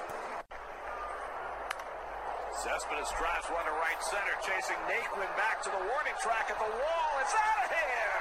Cespedes 2.58 3.14
drives 3.14 3.46
one 3.54 3.62
to 3.62 3.74
right 3.78 4.02
center, 4.02 4.34
chasing 4.42 4.74
Naquin 4.90 5.30
back 5.38 5.62
to 5.62 5.70
the 5.70 5.78
warning 5.78 6.18
track 6.18 6.50
at 6.50 6.58
the 6.58 6.66
wall. 6.66 7.10
It's 7.22 7.30
out 7.38 7.60
of 7.62 7.70
here! 7.70 8.18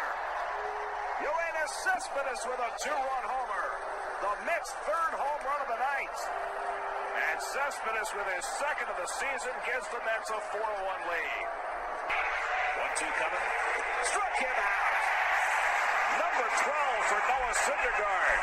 Yoenis 1.25 1.73
Cespedes 1.81 2.45
with 2.45 2.61
a 2.61 2.69
two-run 2.77 3.25
homer. 3.25 3.65
The 4.21 4.33
Mets' 4.45 4.77
third 4.85 5.13
home 5.17 5.41
run 5.41 5.57
of 5.65 5.69
the 5.73 5.81
night. 5.81 6.17
And 7.17 7.37
Cespedes 7.41 8.13
with 8.13 8.29
his 8.29 8.45
second 8.61 8.85
of 8.93 8.97
the 9.01 9.09
season 9.09 9.57
gives 9.65 9.89
the 9.89 9.97
Mets 10.05 10.29
a 10.29 10.37
4-1 10.53 10.61
lead. 11.09 11.45
One-two 12.77 13.09
coming. 13.17 13.45
Struck 14.05 14.37
him 14.37 14.53
out. 14.53 15.01
Number 16.13 16.47
12 16.61 17.09
for 17.09 17.21
Noah 17.25 17.55
Syndergaard. 17.65 18.39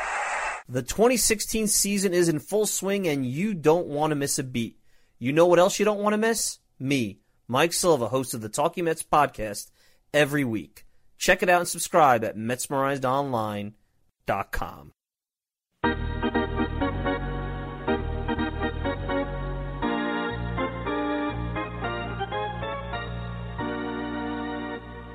The 0.67 0.83
2016 0.83 1.67
season 1.71 2.11
is 2.11 2.27
in 2.27 2.39
full 2.43 2.67
swing 2.67 3.07
and 3.07 3.25
you 3.25 3.53
don't 3.53 3.87
want 3.87 4.11
to 4.11 4.19
miss 4.19 4.35
a 4.35 4.43
beat. 4.43 4.75
You 5.17 5.31
know 5.31 5.45
what 5.45 5.59
else 5.59 5.79
you 5.79 5.85
don't 5.85 6.01
want 6.01 6.11
to 6.13 6.17
miss? 6.17 6.59
Me, 6.77 7.19
Mike 7.47 7.71
Silva, 7.71 8.09
host 8.09 8.33
of 8.33 8.41
the 8.41 8.49
Talking 8.49 8.83
Mets 8.83 9.01
podcast 9.01 9.71
every 10.13 10.43
week. 10.43 10.85
Check 11.17 11.41
it 11.41 11.47
out 11.47 11.61
and 11.61 11.69
subscribe 11.69 12.25
at 12.25 12.35
MetsmerizedOnline.com. 12.35 14.91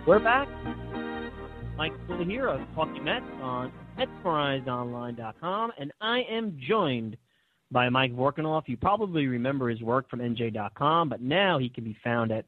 We're 0.06 0.18
back. 0.18 0.48
Mike 1.76 1.92
Silva 2.06 2.24
here 2.24 2.46
of 2.46 2.62
Talking 2.74 3.04
Mets 3.04 3.26
on 3.42 3.70
MetsmerizedOnline.com, 3.98 5.72
and 5.78 5.92
I 6.00 6.20
am 6.22 6.58
joined 6.58 7.18
by 7.70 7.88
Mike 7.88 8.14
Vorkunov. 8.14 8.62
You 8.66 8.76
probably 8.76 9.26
remember 9.26 9.68
his 9.68 9.80
work 9.80 10.08
from 10.10 10.20
NJ.com, 10.20 11.08
but 11.08 11.20
now 11.20 11.58
he 11.58 11.68
can 11.68 11.84
be 11.84 11.96
found 12.02 12.32
at 12.32 12.44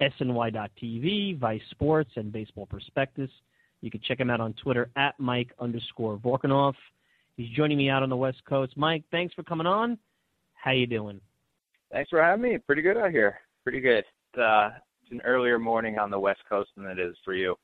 SNY.TV, 0.00 1.38
Vice 1.38 1.60
Sports, 1.70 2.10
and 2.16 2.32
Baseball 2.32 2.66
Prospectus. 2.66 3.30
You 3.80 3.90
can 3.90 4.00
check 4.06 4.18
him 4.18 4.30
out 4.30 4.40
on 4.40 4.54
Twitter 4.54 4.90
at 4.96 5.14
Mike 5.18 5.52
underscore 5.58 6.16
Vorkunov. 6.16 6.74
He's 7.36 7.50
joining 7.50 7.78
me 7.78 7.90
out 7.90 8.02
on 8.02 8.08
the 8.08 8.16
West 8.16 8.42
Coast. 8.48 8.76
Mike, 8.76 9.04
thanks 9.10 9.34
for 9.34 9.42
coming 9.42 9.66
on. 9.66 9.98
How 10.54 10.70
you 10.70 10.86
doing? 10.86 11.20
Thanks 11.92 12.10
for 12.10 12.22
having 12.22 12.42
me. 12.42 12.58
Pretty 12.58 12.82
good 12.82 12.96
out 12.96 13.10
here. 13.10 13.40
Pretty 13.62 13.80
good. 13.80 14.04
Uh, 14.38 14.70
it's 15.02 15.12
an 15.12 15.20
earlier 15.24 15.58
morning 15.58 15.98
on 15.98 16.10
the 16.10 16.18
West 16.18 16.40
Coast 16.48 16.70
than 16.76 16.86
it 16.86 16.98
is 16.98 17.14
for 17.24 17.34
you. 17.34 17.56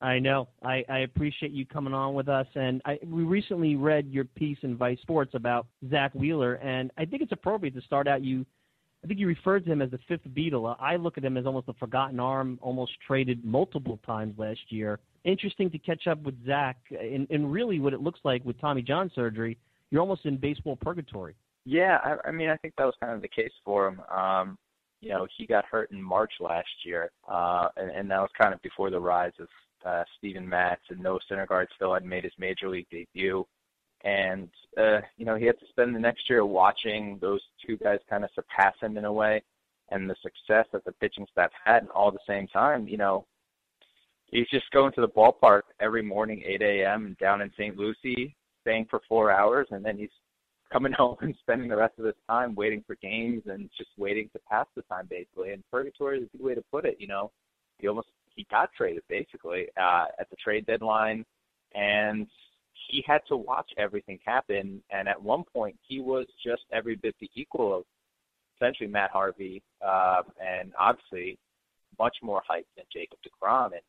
I 0.00 0.18
know. 0.18 0.48
I, 0.62 0.84
I 0.88 0.98
appreciate 1.00 1.52
you 1.52 1.66
coming 1.66 1.92
on 1.92 2.14
with 2.14 2.28
us. 2.28 2.46
And 2.54 2.80
I, 2.84 2.98
we 3.04 3.24
recently 3.24 3.74
read 3.74 4.08
your 4.10 4.24
piece 4.24 4.58
in 4.62 4.76
Vice 4.76 5.00
Sports 5.02 5.32
about 5.34 5.66
Zack 5.90 6.14
Wheeler, 6.14 6.54
and 6.54 6.90
I 6.96 7.04
think 7.04 7.22
it's 7.22 7.32
appropriate 7.32 7.74
to 7.74 7.80
start 7.80 8.06
out. 8.06 8.22
You, 8.22 8.46
I 9.02 9.08
think 9.08 9.18
you 9.18 9.26
referred 9.26 9.64
to 9.64 9.72
him 9.72 9.82
as 9.82 9.90
the 9.90 9.98
fifth 10.06 10.26
Beatle. 10.36 10.76
I 10.78 10.96
look 10.96 11.18
at 11.18 11.24
him 11.24 11.36
as 11.36 11.46
almost 11.46 11.68
a 11.68 11.74
forgotten 11.74 12.20
arm, 12.20 12.58
almost 12.62 12.92
traded 13.04 13.44
multiple 13.44 13.98
times 14.06 14.38
last 14.38 14.60
year. 14.68 15.00
Interesting 15.24 15.68
to 15.70 15.78
catch 15.78 16.06
up 16.06 16.22
with 16.22 16.34
Zack, 16.46 16.76
and, 16.90 17.26
and 17.30 17.52
really 17.52 17.80
what 17.80 17.92
it 17.92 18.00
looks 18.00 18.20
like 18.22 18.44
with 18.44 18.60
Tommy 18.60 18.82
John 18.82 19.10
surgery. 19.14 19.58
You're 19.90 20.00
almost 20.00 20.26
in 20.26 20.36
baseball 20.36 20.76
purgatory. 20.76 21.34
Yeah, 21.64 21.98
I, 22.04 22.28
I 22.28 22.30
mean, 22.30 22.50
I 22.50 22.56
think 22.56 22.74
that 22.78 22.84
was 22.84 22.94
kind 23.00 23.14
of 23.14 23.20
the 23.20 23.28
case 23.28 23.52
for 23.64 23.88
him. 23.88 24.00
Um, 24.16 24.58
you 25.00 25.10
know, 25.10 25.26
he 25.36 25.46
got 25.46 25.64
hurt 25.64 25.90
in 25.90 26.00
March 26.02 26.32
last 26.40 26.68
year, 26.84 27.10
uh, 27.28 27.68
and, 27.76 27.90
and 27.90 28.10
that 28.10 28.20
was 28.20 28.30
kind 28.40 28.54
of 28.54 28.62
before 28.62 28.90
the 28.90 29.00
rise 29.00 29.32
of 29.40 29.48
uh, 29.84 30.04
Steven 30.18 30.48
Matz 30.48 30.82
and 30.90 31.00
Noah 31.00 31.20
Syndergaard 31.30 31.66
still 31.74 31.94
had 31.94 32.04
made 32.04 32.24
his 32.24 32.32
major 32.38 32.68
league 32.68 32.88
debut. 32.90 33.46
And, 34.04 34.48
uh, 34.76 35.00
you 35.16 35.24
know, 35.24 35.34
he 35.34 35.44
had 35.44 35.58
to 35.58 35.66
spend 35.70 35.94
the 35.94 36.00
next 36.00 36.30
year 36.30 36.44
watching 36.46 37.18
those 37.20 37.40
two 37.66 37.76
guys 37.76 37.98
kind 38.08 38.24
of 38.24 38.30
surpass 38.34 38.74
him 38.80 38.96
in 38.96 39.04
a 39.04 39.12
way 39.12 39.42
and 39.90 40.08
the 40.08 40.16
success 40.22 40.66
that 40.72 40.84
the 40.84 40.92
pitching 40.92 41.26
staff 41.30 41.50
had 41.64 41.82
and 41.82 41.90
all 41.90 42.08
at 42.08 42.14
the 42.14 42.20
same 42.26 42.46
time, 42.48 42.86
you 42.86 42.96
know, 42.96 43.26
he's 44.26 44.48
just 44.50 44.70
going 44.70 44.92
to 44.92 45.00
the 45.00 45.08
ballpark 45.08 45.62
every 45.80 46.02
morning, 46.02 46.42
8 46.46 46.62
a.m. 46.62 47.16
down 47.20 47.40
in 47.40 47.50
St. 47.52 47.76
Lucie, 47.76 48.36
staying 48.60 48.86
for 48.90 49.00
four 49.08 49.30
hours, 49.30 49.66
and 49.70 49.84
then 49.84 49.96
he's 49.96 50.10
coming 50.72 50.92
home 50.96 51.16
and 51.20 51.34
spending 51.40 51.68
the 51.68 51.76
rest 51.76 51.98
of 51.98 52.04
his 52.04 52.14
time 52.28 52.54
waiting 52.54 52.84
for 52.86 52.96
games 52.96 53.42
and 53.46 53.70
just 53.76 53.90
waiting 53.96 54.28
to 54.32 54.40
pass 54.50 54.66
the 54.76 54.82
time 54.82 55.06
basically. 55.08 55.52
And 55.52 55.62
purgatory 55.70 56.18
is 56.18 56.28
a 56.32 56.36
good 56.36 56.44
way 56.44 56.54
to 56.54 56.64
put 56.70 56.84
it. 56.84 56.96
You 56.98 57.08
know, 57.08 57.30
he 57.78 57.88
almost 57.88 58.08
he 58.38 58.46
got 58.52 58.70
traded 58.72 59.02
basically 59.08 59.66
uh, 59.76 60.04
at 60.20 60.30
the 60.30 60.36
trade 60.42 60.64
deadline, 60.64 61.24
and 61.74 62.28
he 62.88 63.02
had 63.04 63.20
to 63.26 63.36
watch 63.36 63.68
everything 63.76 64.18
happen. 64.24 64.80
And 64.90 65.08
at 65.08 65.20
one 65.20 65.42
point, 65.52 65.76
he 65.86 66.00
was 66.00 66.24
just 66.42 66.62
every 66.72 66.94
bit 66.94 67.16
the 67.20 67.28
equal 67.34 67.78
of 67.78 67.82
essentially 68.56 68.88
Matt 68.88 69.10
Harvey, 69.10 69.60
uh, 69.84 70.22
and 70.40 70.72
obviously 70.78 71.36
much 71.98 72.16
more 72.22 72.40
hype 72.46 72.66
than 72.76 72.84
Jacob 72.92 73.18
Degrom. 73.26 73.72
And 73.72 73.82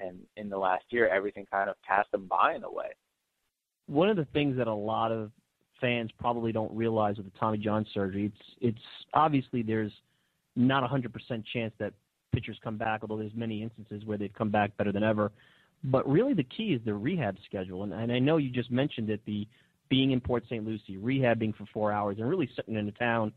and 0.00 0.18
in 0.36 0.50
the 0.50 0.58
last 0.58 0.84
year, 0.90 1.08
everything 1.08 1.46
kind 1.50 1.70
of 1.70 1.76
passed 1.82 2.12
him 2.12 2.26
by 2.28 2.54
in 2.54 2.62
a 2.62 2.70
way. 2.70 2.90
One 3.86 4.10
of 4.10 4.16
the 4.16 4.26
things 4.26 4.56
that 4.58 4.68
a 4.68 4.74
lot 4.74 5.10
of 5.10 5.32
fans 5.80 6.10
probably 6.20 6.52
don't 6.52 6.72
realize 6.76 7.16
with 7.16 7.24
the 7.24 7.38
Tommy 7.40 7.56
John 7.56 7.86
surgery, 7.94 8.26
it's 8.26 8.56
it's 8.60 8.84
obviously 9.14 9.62
there's 9.62 9.92
not 10.56 10.84
a 10.84 10.86
hundred 10.86 11.14
percent 11.14 11.42
chance 11.54 11.72
that 11.78 11.94
pitchers 12.32 12.58
come 12.62 12.76
back, 12.76 13.00
although 13.02 13.18
there's 13.18 13.34
many 13.34 13.62
instances 13.62 14.04
where 14.04 14.18
they've 14.18 14.32
come 14.32 14.50
back 14.50 14.76
better 14.76 14.92
than 14.92 15.02
ever. 15.02 15.32
But 15.84 16.08
really, 16.08 16.34
the 16.34 16.44
key 16.44 16.72
is 16.72 16.80
the 16.84 16.94
rehab 16.94 17.36
schedule, 17.44 17.84
and, 17.84 17.92
and 17.92 18.10
I 18.10 18.18
know 18.18 18.36
you 18.36 18.50
just 18.50 18.70
mentioned 18.70 19.10
it, 19.10 19.20
the 19.26 19.46
being 19.88 20.10
in 20.10 20.20
Port 20.20 20.44
St. 20.46 20.66
Lucie, 20.66 20.96
rehabbing 20.96 21.56
for 21.56 21.66
four 21.72 21.92
hours, 21.92 22.18
and 22.18 22.28
really 22.28 22.48
sitting 22.56 22.74
in 22.74 22.88
a 22.88 22.92
town 22.92 23.32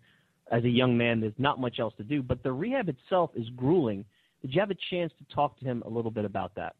as 0.51 0.63
a 0.63 0.69
young 0.69 0.97
man. 0.97 1.21
There's 1.21 1.33
not 1.37 1.59
much 1.59 1.79
else 1.79 1.93
to 1.97 2.03
do, 2.03 2.21
but 2.21 2.43
the 2.43 2.51
rehab 2.51 2.89
itself 2.89 3.31
is 3.35 3.47
grueling. 3.55 4.05
Did 4.41 4.53
you 4.53 4.59
have 4.59 4.71
a 4.71 4.77
chance 4.89 5.13
to 5.19 5.35
talk 5.35 5.57
to 5.59 5.65
him 5.65 5.83
a 5.85 5.89
little 5.89 6.11
bit 6.11 6.25
about 6.25 6.53
that? 6.55 6.75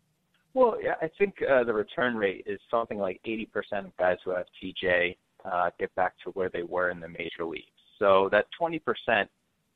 Well, 0.54 0.78
I 1.02 1.10
think 1.18 1.36
uh, 1.50 1.64
the 1.64 1.74
return 1.74 2.16
rate 2.16 2.44
is 2.46 2.60
something 2.70 2.98
like 2.98 3.22
80% 3.26 3.86
of 3.86 3.98
guys 3.98 4.18
who 4.26 4.32
have 4.32 4.46
TJ 4.62 5.16
uh, 5.46 5.70
get 5.80 5.94
back 5.96 6.14
to 6.26 6.32
where 6.32 6.50
they 6.50 6.64
were 6.64 6.90
in 6.90 7.00
the 7.00 7.08
major 7.08 7.46
leagues. 7.46 7.66
So 8.00 8.28
that 8.32 8.48
20%, 8.60 8.82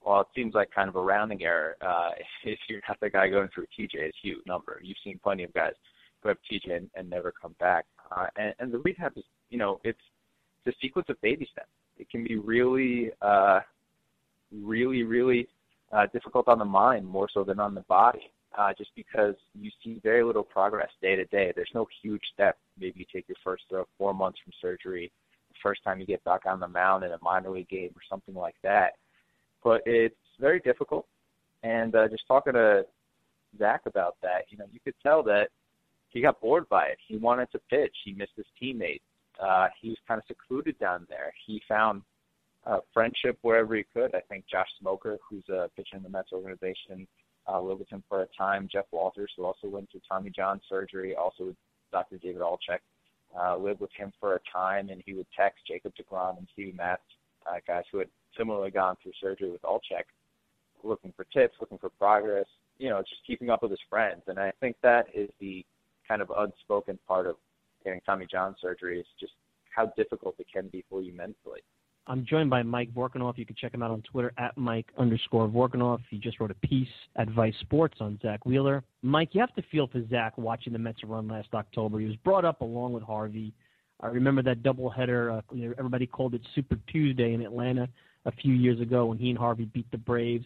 while 0.05 0.21
it 0.21 0.27
seems 0.35 0.53
like 0.53 0.69
kind 0.69 0.87
of 0.87 0.95
a 0.95 1.01
rounding 1.01 1.43
error, 1.43 1.75
uh, 1.81 2.11
if 2.45 2.59
you're 2.69 2.81
not 2.87 2.99
the 3.01 3.09
guy 3.09 3.27
going 3.27 3.49
through 3.53 3.65
TJ, 3.77 3.89
it's 3.93 4.17
a 4.23 4.27
huge 4.27 4.45
number. 4.45 4.79
You've 4.81 4.97
seen 5.03 5.19
plenty 5.21 5.43
of 5.43 5.53
guys 5.53 5.73
who 6.21 6.29
have 6.29 6.37
TJ 6.49 6.77
and, 6.77 6.89
and 6.95 7.09
never 7.09 7.33
come 7.33 7.55
back. 7.59 7.85
Uh, 8.11 8.27
and, 8.37 8.53
and 8.59 8.71
the 8.71 8.77
rehab 8.79 9.13
is, 9.17 9.23
you 9.49 9.57
know, 9.57 9.81
it's, 9.83 9.99
it's 10.63 10.75
a 10.75 10.79
sequence 10.79 11.07
of 11.09 11.19
baby 11.21 11.47
steps. 11.51 11.67
It 11.97 12.09
can 12.09 12.23
be 12.23 12.37
really, 12.37 13.11
uh, 13.21 13.61
really, 14.51 15.03
really 15.03 15.47
uh, 15.91 16.05
difficult 16.13 16.47
on 16.47 16.59
the 16.59 16.65
mind 16.65 17.07
more 17.07 17.27
so 17.33 17.43
than 17.43 17.59
on 17.59 17.73
the 17.73 17.81
body. 17.81 18.31
Uh, 18.57 18.71
just 18.77 18.91
because 18.95 19.35
you 19.53 19.69
see 19.83 19.99
very 20.01 20.23
little 20.23 20.43
progress 20.43 20.89
day 21.01 21.13
to 21.13 21.25
day. 21.25 21.51
There's 21.53 21.71
no 21.75 21.85
huge 22.01 22.21
step. 22.33 22.57
Maybe 22.79 22.99
you 22.99 23.05
take 23.11 23.27
your 23.27 23.35
first 23.43 23.63
throw 23.67 23.85
four 23.97 24.13
months 24.13 24.39
from 24.41 24.53
surgery, 24.61 25.11
first 25.61 25.83
time 25.83 25.99
you 25.99 26.05
get 26.05 26.23
back 26.23 26.45
on 26.45 26.61
the 26.61 26.67
mound 26.67 27.03
in 27.03 27.11
a 27.11 27.17
minor 27.21 27.49
league 27.49 27.67
game 27.67 27.89
or 27.89 28.01
something 28.09 28.35
like 28.35 28.55
that. 28.63 28.93
But 29.65 29.81
it's 29.87 30.15
very 30.39 30.59
difficult. 30.59 31.07
And 31.63 31.95
uh, 31.95 32.07
just 32.07 32.27
talking 32.27 32.53
to 32.53 32.85
Zack 33.57 33.81
about 33.87 34.15
that, 34.21 34.45
you 34.49 34.57
know, 34.57 34.65
you 34.71 34.79
could 34.79 34.93
tell 35.01 35.23
that 35.23 35.47
he 36.09 36.21
got 36.21 36.39
bored 36.39 36.69
by 36.69 36.85
it. 36.85 36.99
He 37.07 37.17
wanted 37.17 37.51
to 37.51 37.59
pitch. 37.69 37.95
He 38.05 38.13
missed 38.13 38.33
his 38.37 38.45
teammates. 38.59 39.03
Uh, 39.43 39.67
he 39.81 39.89
was 39.89 39.97
kind 40.07 40.19
of 40.19 40.23
secluded 40.27 40.77
down 40.79 41.07
there. 41.09 41.33
He 41.47 41.61
found 41.67 42.03
uh, 42.67 42.77
friendship 42.93 43.39
wherever 43.41 43.75
he 43.75 43.83
could. 43.91 44.13
I 44.13 44.21
think 44.29 44.45
Josh 44.49 44.67
Smoker, 44.79 45.17
who's 45.27 45.43
a 45.49 45.69
pitcher 45.75 45.97
in 45.97 46.03
the 46.03 46.09
Mets 46.09 46.31
organization, 46.31 47.07
uh, 47.51 47.59
lived 47.59 47.79
with 47.79 47.89
him 47.89 48.03
for 48.07 48.21
a 48.21 48.27
time. 48.37 48.69
Jeff 48.71 48.85
Walters, 48.91 49.31
who 49.35 49.45
also 49.45 49.67
went 49.67 49.89
through 49.91 50.01
Tommy 50.07 50.29
John 50.29 50.61
surgery, 50.69 51.15
also 51.15 51.45
with 51.45 51.55
Dr. 51.91 52.17
David 52.19 52.41
Altchek, 52.41 52.79
uh, 53.37 53.57
lived 53.57 53.81
with 53.81 53.91
him 53.97 54.13
for 54.19 54.35
a 54.35 54.39
time, 54.53 54.89
and 54.89 55.01
he 55.05 55.13
would 55.13 55.27
text 55.35 55.65
Jacob 55.67 55.93
DeGrom 55.95 56.37
and 56.37 56.47
Stevie 56.53 56.73
Matz, 56.77 57.01
uh, 57.49 57.57
guys 57.67 57.83
who 57.91 57.97
had 57.97 58.07
similarly 58.37 58.71
gone 58.71 58.95
through 59.01 59.13
surgery 59.21 59.51
with 59.51 59.61
Altchek, 59.61 60.05
looking 60.83 61.13
for 61.15 61.25
tips, 61.25 61.55
looking 61.59 61.77
for 61.77 61.89
progress, 61.89 62.45
you 62.77 62.89
know, 62.89 62.99
just 62.99 63.21
keeping 63.25 63.49
up 63.49 63.61
with 63.61 63.71
his 63.71 63.79
friends. 63.89 64.21
And 64.27 64.39
I 64.39 64.51
think 64.59 64.75
that 64.83 65.07
is 65.13 65.29
the 65.39 65.65
kind 66.07 66.21
of 66.21 66.31
unspoken 66.37 66.99
part 67.07 67.27
of 67.27 67.35
getting 67.83 68.01
Tommy 68.05 68.27
John 68.29 68.55
surgery 68.61 68.99
is 68.99 69.05
just 69.19 69.33
how 69.75 69.91
difficult 69.97 70.35
it 70.39 70.47
can 70.51 70.67
be 70.67 70.83
for 70.89 71.01
you 71.01 71.13
mentally. 71.13 71.61
I'm 72.07 72.23
joined 72.23 72.51
by 72.51 72.61
Mike 72.61 72.93
Vorkunov. 72.93 73.37
You 73.37 73.47
can 73.47 73.55
check 73.59 73.73
him 73.73 73.81
out 73.81 73.89
on 73.89 74.03
Twitter 74.03 74.31
at 74.37 74.55
Mike 74.57 74.85
underscore 74.97 75.47
Vorkunov. 75.47 75.99
He 76.11 76.19
just 76.19 76.39
wrote 76.39 76.51
a 76.51 76.67
piece 76.67 76.87
at 77.15 77.29
Vice 77.29 77.55
Sports 77.61 77.95
on 77.99 78.19
Zack 78.21 78.45
Wheeler. 78.45 78.83
Mike, 79.01 79.29
you 79.31 79.41
have 79.41 79.55
to 79.55 79.63
feel 79.71 79.87
for 79.87 80.07
Zack 80.09 80.37
watching 80.37 80.71
the 80.73 80.79
Mets 80.79 81.03
run 81.03 81.27
last 81.27 81.47
October. 81.55 81.99
He 81.99 82.05
was 82.05 82.15
brought 82.17 82.45
up 82.45 82.61
along 82.61 82.93
with 82.93 83.01
Harvey. 83.01 83.53
I 84.01 84.07
remember 84.07 84.43
that 84.43 84.61
doubleheader. 84.61 85.39
Uh, 85.39 85.71
everybody 85.79 86.05
called 86.05 86.35
it 86.35 86.41
Super 86.53 86.77
Tuesday 86.91 87.33
in 87.33 87.41
Atlanta 87.41 87.89
a 88.25 88.31
few 88.31 88.53
years 88.53 88.79
ago 88.79 89.05
when 89.05 89.17
he 89.17 89.29
and 89.29 89.39
Harvey 89.39 89.65
beat 89.65 89.89
the 89.91 89.97
Braves. 89.97 90.45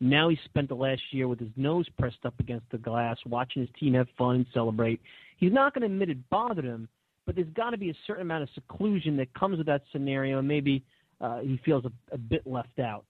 Now 0.00 0.28
he 0.28 0.38
spent 0.44 0.68
the 0.68 0.74
last 0.74 1.02
year 1.10 1.26
with 1.26 1.40
his 1.40 1.50
nose 1.56 1.86
pressed 1.98 2.24
up 2.24 2.38
against 2.38 2.70
the 2.70 2.78
glass, 2.78 3.16
watching 3.26 3.62
his 3.62 3.70
team 3.78 3.94
have 3.94 4.06
fun 4.16 4.36
and 4.36 4.46
celebrate. 4.54 5.00
He's 5.36 5.52
not 5.52 5.74
going 5.74 5.82
to 5.82 5.92
admit 5.92 6.10
it 6.10 6.30
bothered 6.30 6.64
him, 6.64 6.88
but 7.26 7.34
there's 7.34 7.48
got 7.54 7.70
to 7.70 7.78
be 7.78 7.90
a 7.90 7.96
certain 8.06 8.22
amount 8.22 8.44
of 8.44 8.48
seclusion 8.54 9.16
that 9.16 9.32
comes 9.34 9.58
with 9.58 9.66
that 9.66 9.82
scenario, 9.92 10.38
and 10.38 10.48
maybe 10.48 10.84
uh, 11.20 11.40
he 11.40 11.60
feels 11.64 11.84
a, 11.84 11.92
a 12.14 12.18
bit 12.18 12.46
left 12.46 12.78
out. 12.78 13.04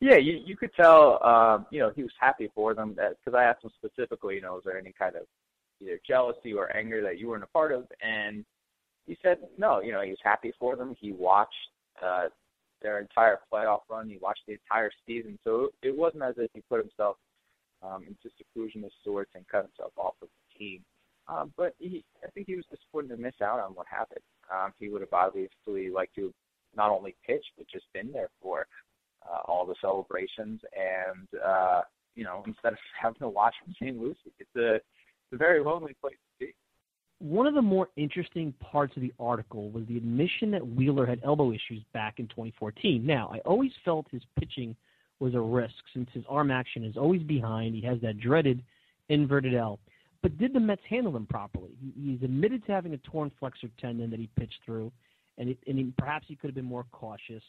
Yeah, 0.00 0.16
you 0.16 0.40
you 0.44 0.56
could 0.56 0.72
tell. 0.74 1.22
Um, 1.24 1.66
you 1.70 1.80
know, 1.80 1.90
he 1.94 2.02
was 2.02 2.12
happy 2.20 2.50
for 2.54 2.72
them 2.74 2.90
because 2.90 3.36
I 3.36 3.44
asked 3.44 3.64
him 3.64 3.70
specifically. 3.76 4.36
You 4.36 4.42
know, 4.42 4.54
was 4.54 4.62
there 4.64 4.78
any 4.78 4.92
kind 4.96 5.16
of 5.16 5.22
either 5.80 6.00
jealousy 6.06 6.52
or 6.52 6.74
anger 6.76 7.02
that 7.02 7.18
you 7.18 7.28
weren't 7.28 7.42
a 7.42 7.48
part 7.48 7.72
of? 7.72 7.86
And 8.00 8.44
he 9.06 9.16
said 9.22 9.38
no. 9.56 9.80
You 9.80 9.92
know, 9.92 10.02
he 10.02 10.10
was 10.10 10.20
happy 10.22 10.52
for 10.58 10.76
them. 10.76 10.94
He 11.00 11.10
watched 11.12 11.52
uh, 12.04 12.26
their 12.82 12.98
entire 12.98 13.38
playoff 13.52 13.80
run. 13.90 14.08
He 14.08 14.18
watched 14.20 14.42
the 14.46 14.54
entire 14.54 14.90
season. 15.06 15.38
So 15.44 15.70
it 15.82 15.96
wasn't 15.96 16.22
as 16.22 16.34
if 16.38 16.50
he 16.54 16.62
put 16.68 16.80
himself 16.80 17.16
um, 17.82 18.04
into 18.06 18.34
seclusion 18.36 18.84
of 18.84 18.90
sorts 19.04 19.30
and 19.34 19.46
cut 19.48 19.66
himself 19.66 19.92
off 19.96 20.14
of 20.22 20.28
the 20.28 20.58
team. 20.58 20.84
Um, 21.28 21.52
but 21.56 21.74
he, 21.78 22.04
I 22.24 22.30
think 22.30 22.46
he 22.46 22.56
was 22.56 22.64
disappointed 22.70 23.14
to 23.14 23.22
miss 23.22 23.34
out 23.42 23.60
on 23.60 23.72
what 23.72 23.86
happened. 23.88 24.24
Um, 24.52 24.72
he 24.78 24.88
would 24.88 25.02
have 25.02 25.12
obviously 25.12 25.90
liked 25.90 26.14
to 26.14 26.32
not 26.76 26.90
only 26.90 27.14
pitch 27.26 27.44
but 27.56 27.68
just 27.68 27.84
been 27.92 28.12
there 28.12 28.30
for 28.40 28.66
uh, 29.28 29.40
all 29.46 29.66
the 29.66 29.74
celebrations 29.80 30.60
and 30.76 31.28
uh, 31.44 31.82
you 32.14 32.24
know 32.24 32.42
instead 32.46 32.72
of 32.72 32.78
having 33.00 33.18
to 33.20 33.28
watch 33.28 33.54
from 33.62 33.74
St. 33.80 33.98
Lucie. 33.98 34.32
It's 34.38 34.56
a 34.56 34.76
it's 34.76 35.34
a 35.34 35.36
very 35.36 35.62
lonely 35.62 35.94
place 36.00 36.16
to 36.16 36.46
be. 36.46 36.54
One 37.20 37.46
of 37.46 37.54
the 37.54 37.62
more 37.62 37.88
interesting 37.96 38.52
parts 38.60 38.94
of 38.96 39.02
the 39.02 39.12
article 39.18 39.70
was 39.70 39.84
the 39.86 39.96
admission 39.96 40.50
that 40.52 40.66
Wheeler 40.66 41.04
had 41.04 41.20
elbow 41.24 41.50
issues 41.50 41.82
back 41.92 42.20
in 42.20 42.28
2014. 42.28 43.04
Now, 43.04 43.30
I 43.32 43.38
always 43.40 43.72
felt 43.84 44.06
his 44.10 44.22
pitching 44.38 44.76
was 45.18 45.34
a 45.34 45.40
risk 45.40 45.74
since 45.92 46.08
his 46.12 46.24
arm 46.28 46.50
action 46.50 46.84
is 46.84 46.96
always 46.96 47.22
behind. 47.22 47.74
He 47.74 47.82
has 47.82 48.00
that 48.02 48.20
dreaded 48.20 48.62
inverted 49.08 49.54
L. 49.54 49.80
But 50.22 50.38
did 50.38 50.52
the 50.52 50.60
Mets 50.60 50.82
handle 50.88 51.16
him 51.16 51.26
properly? 51.26 51.70
He's 52.00 52.22
admitted 52.22 52.64
to 52.66 52.72
having 52.72 52.94
a 52.94 52.98
torn 52.98 53.32
flexor 53.38 53.68
tendon 53.80 54.10
that 54.10 54.20
he 54.20 54.28
pitched 54.38 54.60
through, 54.64 54.92
and, 55.38 55.50
it, 55.50 55.58
and 55.66 55.78
he, 55.78 55.92
perhaps 55.96 56.26
he 56.28 56.36
could 56.36 56.48
have 56.48 56.54
been 56.54 56.64
more 56.64 56.86
cautious 56.92 57.42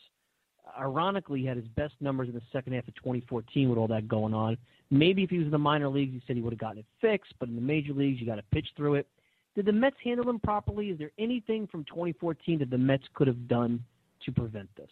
ironically, 0.77 1.41
he 1.41 1.45
had 1.45 1.57
his 1.57 1.67
best 1.69 1.93
numbers 1.99 2.27
in 2.27 2.35
the 2.35 2.41
second 2.51 2.73
half 2.73 2.87
of 2.87 2.95
2014 2.95 3.69
with 3.69 3.77
all 3.77 3.87
that 3.87 4.07
going 4.07 4.33
on. 4.33 4.57
Maybe 4.91 5.23
if 5.23 5.29
he 5.29 5.37
was 5.37 5.45
in 5.45 5.51
the 5.51 5.57
minor 5.57 5.89
leagues, 5.89 6.13
he 6.13 6.21
said 6.27 6.35
he 6.35 6.41
would 6.41 6.53
have 6.53 6.59
gotten 6.59 6.79
it 6.79 6.85
fixed, 7.01 7.33
but 7.39 7.49
in 7.49 7.55
the 7.55 7.61
major 7.61 7.93
leagues, 7.93 8.19
you 8.19 8.27
got 8.27 8.35
to 8.35 8.43
pitch 8.51 8.67
through 8.75 8.95
it. 8.95 9.07
Did 9.55 9.65
the 9.65 9.71
Mets 9.71 9.95
handle 10.03 10.29
him 10.29 10.39
properly? 10.39 10.89
Is 10.89 10.97
there 10.97 11.11
anything 11.17 11.67
from 11.67 11.83
2014 11.85 12.59
that 12.59 12.69
the 12.69 12.77
Mets 12.77 13.03
could 13.13 13.27
have 13.27 13.47
done 13.47 13.83
to 14.25 14.31
prevent 14.31 14.69
this? 14.75 14.91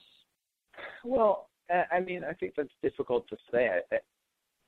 Well, 1.04 1.50
I 1.92 2.00
mean, 2.00 2.24
I 2.24 2.34
think 2.34 2.54
that's 2.56 2.70
difficult 2.82 3.28
to 3.30 3.38
say. 3.52 3.70
I, 3.70 3.96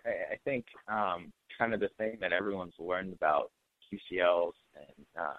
I, 0.06 0.10
I 0.10 0.38
think 0.44 0.66
um, 0.88 1.32
kind 1.58 1.74
of 1.74 1.80
the 1.80 1.90
thing 1.98 2.18
that 2.22 2.34
everyone's 2.34 2.74
learned 2.78 3.14
about 3.14 3.52
UCLs 3.94 4.54
and 4.76 5.06
uh, 5.20 5.34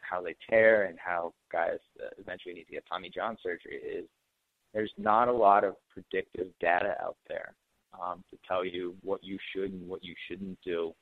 how 0.00 0.22
they 0.22 0.34
tear 0.48 0.84
and 0.84 0.98
how 0.98 1.32
guys 1.50 1.78
uh, 2.00 2.08
eventually 2.18 2.54
need 2.54 2.64
to 2.64 2.72
get 2.72 2.84
Tommy 2.88 3.10
John 3.14 3.36
surgery 3.42 3.76
is 3.76 4.06
there's 4.72 4.92
not 4.98 5.28
a 5.28 5.32
lot 5.32 5.64
of 5.64 5.76
predictive 5.88 6.48
data 6.60 6.96
out 7.02 7.16
there 7.28 7.54
um, 8.00 8.24
to 8.30 8.38
tell 8.46 8.64
you 8.64 8.94
what 9.02 9.22
you 9.22 9.38
should 9.54 9.72
and 9.72 9.88
what 9.88 10.04
you 10.04 10.14
shouldn't 10.28 10.58
do 10.64 10.92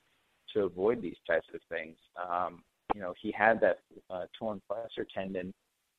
to 0.55 0.65
avoid 0.65 1.01
these 1.01 1.17
types 1.27 1.47
of 1.55 1.61
things. 1.71 1.97
Um, 2.17 2.62
you 2.94 3.00
know, 3.00 3.14
he 3.20 3.33
had 3.33 3.61
that 3.61 3.81
uh, 4.11 4.24
torn 4.38 4.61
flexor 4.66 5.07
tendon. 5.14 5.52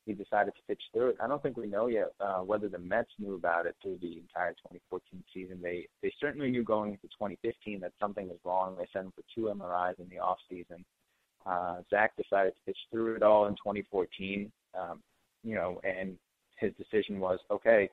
He 0.05 0.13
decided 0.13 0.53
to 0.55 0.61
pitch 0.67 0.81
through 0.93 1.09
it. 1.09 1.17
I 1.23 1.27
don't 1.27 1.41
think 1.41 1.55
we 1.55 1.65
know 1.65 1.87
yet 1.87 2.11
uh, 2.19 2.39
whether 2.39 2.67
the 2.67 2.77
Mets 2.77 3.09
knew 3.19 3.35
about 3.35 3.65
it 3.65 3.75
through 3.81 3.99
the 4.01 4.17
entire 4.17 4.51
2014 4.51 5.23
season. 5.33 5.59
They 5.61 5.87
they 6.01 6.11
certainly 6.19 6.51
knew 6.51 6.63
going 6.63 6.91
into 6.91 7.07
2015 7.07 7.79
that 7.79 7.93
something 8.01 8.27
was 8.27 8.39
wrong. 8.43 8.75
They 8.77 8.87
sent 8.91 9.05
him 9.05 9.13
for 9.15 9.23
two 9.33 9.53
MRIs 9.53 9.99
in 9.99 10.09
the 10.09 10.19
off 10.19 10.39
season. 10.49 10.83
Uh, 11.45 11.77
Zack 11.89 12.15
decided 12.17 12.53
to 12.53 12.61
pitch 12.65 12.77
through 12.91 13.15
it 13.15 13.23
all 13.23 13.47
in 13.47 13.53
2014. 13.53 14.51
Um, 14.77 15.01
you 15.43 15.55
know, 15.55 15.79
and 15.83 16.17
his 16.57 16.71
decision 16.77 17.19
was, 17.19 17.39
okay, 17.51 17.89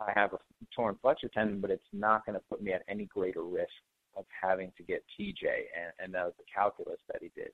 I 0.00 0.12
have 0.14 0.34
a 0.34 0.38
torn 0.74 0.96
flexor 1.00 1.28
tendon, 1.28 1.60
but 1.60 1.70
it's 1.70 1.82
not 1.92 2.24
going 2.26 2.38
to 2.38 2.44
put 2.50 2.62
me 2.62 2.72
at 2.72 2.82
any 2.88 3.06
greater 3.06 3.42
risk 3.42 3.72
of 4.16 4.24
having 4.40 4.72
to 4.76 4.82
get 4.82 5.02
TJ, 5.18 5.44
and, 5.44 5.92
and 5.98 6.14
that 6.14 6.24
was 6.24 6.34
the 6.38 6.44
calculus 6.52 6.98
that 7.12 7.22
he 7.22 7.30
did. 7.34 7.50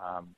Um, 0.00 0.34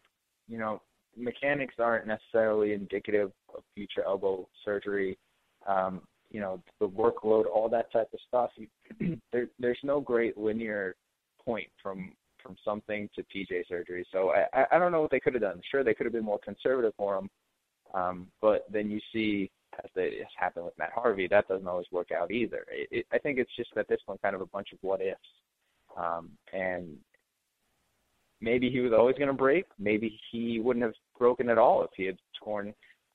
you 0.49 0.59
know, 0.59 0.83
mechanics 1.17 1.75
aren't 1.79 2.07
necessarily 2.07 2.73
indicative 2.73 3.33
of 3.55 3.63
future 3.75 4.03
elbow 4.05 4.49
surgery. 4.65 5.19
Um, 5.67 6.03
you 6.31 6.41
know, 6.41 6.61
the 6.81 6.89
workload, 6.89 7.45
all 7.47 7.69
that 7.71 7.93
type 7.93 8.09
of 8.13 8.19
stuff. 8.27 8.51
You, 8.57 9.17
there, 9.33 9.49
there's 9.59 9.79
no 9.83 10.01
great 10.01 10.37
linear 10.37 10.97
point 11.45 11.69
from 11.83 12.13
from 12.43 12.57
something 12.63 13.09
to 13.15 13.23
TJ 13.23 13.67
surgery. 13.69 14.07
So 14.13 14.33
I, 14.53 14.67
I 14.71 14.79
don't 14.79 14.93
know 14.93 15.01
what 15.01 15.11
they 15.11 15.21
could 15.21 15.33
have 15.33 15.43
done. 15.43 15.63
Sure, 15.71 15.83
they 15.83 15.95
could 15.95 16.05
have 16.05 16.13
been 16.13 16.25
more 16.25 16.41
conservative 16.45 16.93
for 16.95 17.17
him, 17.17 17.31
um, 17.95 18.27
but 18.43 18.67
then 18.71 18.91
you 18.91 19.01
see, 19.15 19.51
as 19.83 19.91
it 19.97 20.19
has 20.19 20.27
happened 20.37 20.67
with 20.67 20.79
Matt 20.79 20.93
Harvey, 20.95 21.27
that 21.29 21.49
doesn't 21.49 21.67
always 21.67 21.87
work 21.91 22.09
out 22.13 22.31
either. 22.31 22.67
It, 22.71 22.89
it, 22.91 23.07
I 23.13 23.19
think 23.19 23.39
it's 23.39 23.55
just 23.57 23.71
at 23.79 23.89
this 23.89 24.01
point 24.07 24.21
kind 24.21 24.35
of 24.35 24.43
a 24.43 24.47
bunch 24.47 24.73
of 24.73 24.79
what 24.83 25.01
ifs. 25.01 25.19
Um, 25.97 26.31
and 26.53 26.97
maybe 28.45 28.71
he 28.71 28.81
was 28.81 28.93
always 28.93 29.17
going 29.17 29.29
to 29.29 29.35
break. 29.35 29.65
Maybe 29.79 30.21
he 30.31 30.61
wouldn't 30.61 30.85
have 30.85 30.95
broken 31.19 31.49
at 31.49 31.59
all 31.59 31.83
if 31.83 31.91
he 31.97 32.05
had 32.05 32.19
torn, 32.43 32.75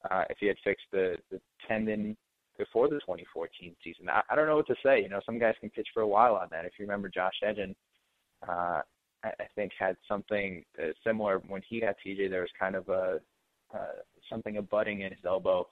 uh, 0.10 0.24
if 0.30 0.38
he 0.40 0.48
had 0.48 0.58
fixed 0.64 0.88
the, 0.92 1.16
the 1.32 1.40
tendon 1.68 2.18
before 2.58 2.90
the 2.90 2.96
2014 2.96 3.76
season. 3.84 4.10
I, 4.10 4.22
I 4.30 4.36
don't 4.36 4.48
know 4.48 4.58
what 4.58 4.68
to 4.68 4.76
say. 4.84 5.02
You 5.02 5.10
know, 5.10 5.22
some 5.26 5.40
guys 5.40 5.54
can 5.60 5.70
pitch 5.70 5.88
for 5.94 6.02
a 6.02 6.08
while 6.08 6.36
on 6.36 6.48
that. 6.52 6.66
If 6.66 6.74
you 6.78 6.86
remember 6.86 7.10
Josh 7.10 7.40
Edgin, 7.44 7.76
uh, 8.48 8.82
I, 9.24 9.28
I 9.40 9.46
think 9.56 9.72
had 9.78 9.96
something 10.08 10.66
uh, 10.82 10.88
similar 11.06 11.40
when 11.48 11.62
he 11.70 11.80
had 11.80 11.96
TJ. 12.06 12.30
There 12.30 12.42
was 12.42 12.50
kind 12.60 12.76
of 12.76 12.90
a 12.90 13.20
uh, 13.74 14.02
something 14.30 14.58
abutting 14.58 15.02
in 15.02 15.12
his 15.12 15.20
elbow 15.26 15.68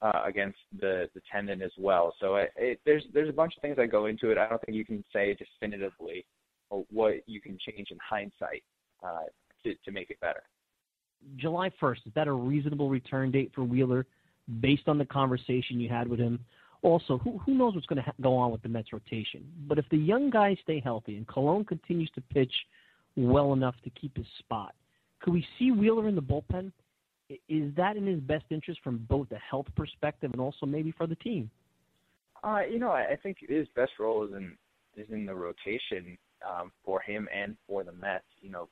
uh, 0.00 0.22
against 0.24 0.58
the 0.80 1.08
the 1.14 1.20
tendon 1.30 1.60
as 1.62 1.72
well. 1.78 2.14
So 2.18 2.36
it, 2.36 2.52
it, 2.56 2.80
there's 2.86 3.04
there's 3.12 3.28
a 3.28 3.32
bunch 3.32 3.54
of 3.56 3.62
things 3.62 3.76
that 3.76 3.88
go 3.88 4.06
into 4.06 4.30
it. 4.30 4.38
I 4.38 4.48
don't 4.48 4.60
think 4.64 4.76
you 4.76 4.84
can 4.84 5.04
say 5.12 5.36
definitively 5.36 6.24
what 6.90 7.16
you 7.26 7.40
can 7.40 7.58
change 7.68 7.88
in 7.90 7.98
hindsight 8.08 8.62
uh, 9.02 9.24
to 9.64 9.74
to 9.84 9.90
make 9.90 10.10
it 10.10 10.20
better. 10.20 10.42
July 11.36 11.70
1st 11.80 12.06
is 12.06 12.12
that 12.14 12.26
a 12.26 12.32
reasonable 12.32 12.88
return 12.88 13.30
date 13.30 13.52
for 13.54 13.62
Wheeler, 13.62 14.06
based 14.60 14.88
on 14.88 14.98
the 14.98 15.04
conversation 15.04 15.78
you 15.78 15.88
had 15.88 16.08
with 16.08 16.18
him? 16.18 16.44
Also, 16.82 17.18
who 17.18 17.38
who 17.38 17.54
knows 17.54 17.74
what's 17.74 17.86
going 17.86 17.98
to 17.98 18.02
ha- 18.02 18.12
go 18.20 18.36
on 18.36 18.50
with 18.50 18.62
the 18.62 18.68
Mets 18.68 18.92
rotation? 18.92 19.44
But 19.68 19.78
if 19.78 19.88
the 19.90 19.98
young 19.98 20.30
guys 20.30 20.56
stay 20.62 20.80
healthy 20.80 21.16
and 21.16 21.26
Colon 21.26 21.64
continues 21.64 22.10
to 22.14 22.20
pitch 22.32 22.52
well 23.16 23.52
enough 23.52 23.74
to 23.84 23.90
keep 23.90 24.16
his 24.16 24.26
spot, 24.38 24.74
could 25.20 25.32
we 25.32 25.46
see 25.58 25.70
Wheeler 25.70 26.08
in 26.08 26.14
the 26.14 26.22
bullpen? 26.22 26.72
is 27.48 27.74
that 27.76 27.96
in 27.96 28.06
his 28.06 28.20
best 28.20 28.44
interest 28.50 28.80
from 28.82 29.06
both 29.08 29.30
a 29.32 29.38
health 29.38 29.66
perspective 29.76 30.30
and 30.32 30.40
also 30.40 30.66
maybe 30.66 30.92
for 30.92 31.06
the 31.06 31.14
team? 31.16 31.50
Uh, 32.42 32.60
you 32.68 32.78
know, 32.78 32.90
I, 32.90 33.12
I 33.12 33.16
think 33.16 33.38
his 33.40 33.66
best 33.74 33.92
role 33.98 34.24
is 34.24 34.32
in 34.32 34.56
is 34.96 35.06
in 35.10 35.24
the 35.24 35.34
rotation 35.34 36.18
um, 36.46 36.72
for 36.84 37.00
him 37.00 37.28
and 37.34 37.56
for 37.66 37.84
the 37.84 37.92
Mets. 37.92 38.24
You 38.40 38.50
know, 38.50 38.68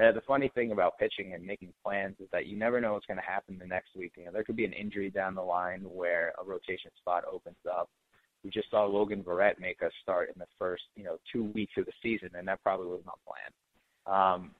uh, 0.00 0.12
the 0.12 0.20
funny 0.26 0.50
thing 0.54 0.72
about 0.72 0.98
pitching 0.98 1.34
and 1.34 1.44
making 1.44 1.72
plans 1.84 2.14
is 2.20 2.28
that 2.32 2.46
you 2.46 2.56
never 2.56 2.80
know 2.80 2.92
what's 2.92 3.06
going 3.06 3.18
to 3.18 3.22
happen 3.22 3.58
the 3.58 3.66
next 3.66 3.96
week. 3.96 4.12
You 4.16 4.26
know, 4.26 4.32
there 4.32 4.44
could 4.44 4.56
be 4.56 4.64
an 4.64 4.72
injury 4.72 5.10
down 5.10 5.34
the 5.34 5.42
line 5.42 5.80
where 5.80 6.32
a 6.40 6.44
rotation 6.44 6.90
spot 6.98 7.24
opens 7.30 7.56
up. 7.70 7.88
We 8.44 8.50
just 8.50 8.70
saw 8.70 8.84
Logan 8.84 9.24
Verrett 9.24 9.58
make 9.58 9.82
us 9.82 9.90
start 10.02 10.28
in 10.32 10.38
the 10.38 10.46
first, 10.58 10.84
you 10.94 11.02
know, 11.02 11.16
two 11.32 11.44
weeks 11.46 11.72
of 11.76 11.86
the 11.86 11.92
season, 12.02 12.30
and 12.38 12.46
that 12.46 12.62
probably 12.62 12.86
was 12.86 13.02
not 13.04 13.18
planned. 13.26 13.54
Um, 14.06 14.50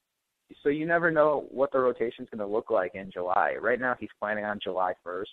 so 0.62 0.68
you 0.70 0.87
never 0.87 1.11
know 1.11 1.46
what 1.51 1.70
the 1.70 1.79
rotation 1.79 2.24
is 2.24 2.31
going 2.31 2.46
to 2.46 2.53
look 2.53 2.70
like 2.70 2.94
in 2.94 3.11
July. 3.12 3.55
Right 3.61 3.79
now, 3.79 3.94
he's 3.98 4.09
planning 4.18 4.44
on 4.44 4.59
July 4.62 4.94
1st, 5.07 5.24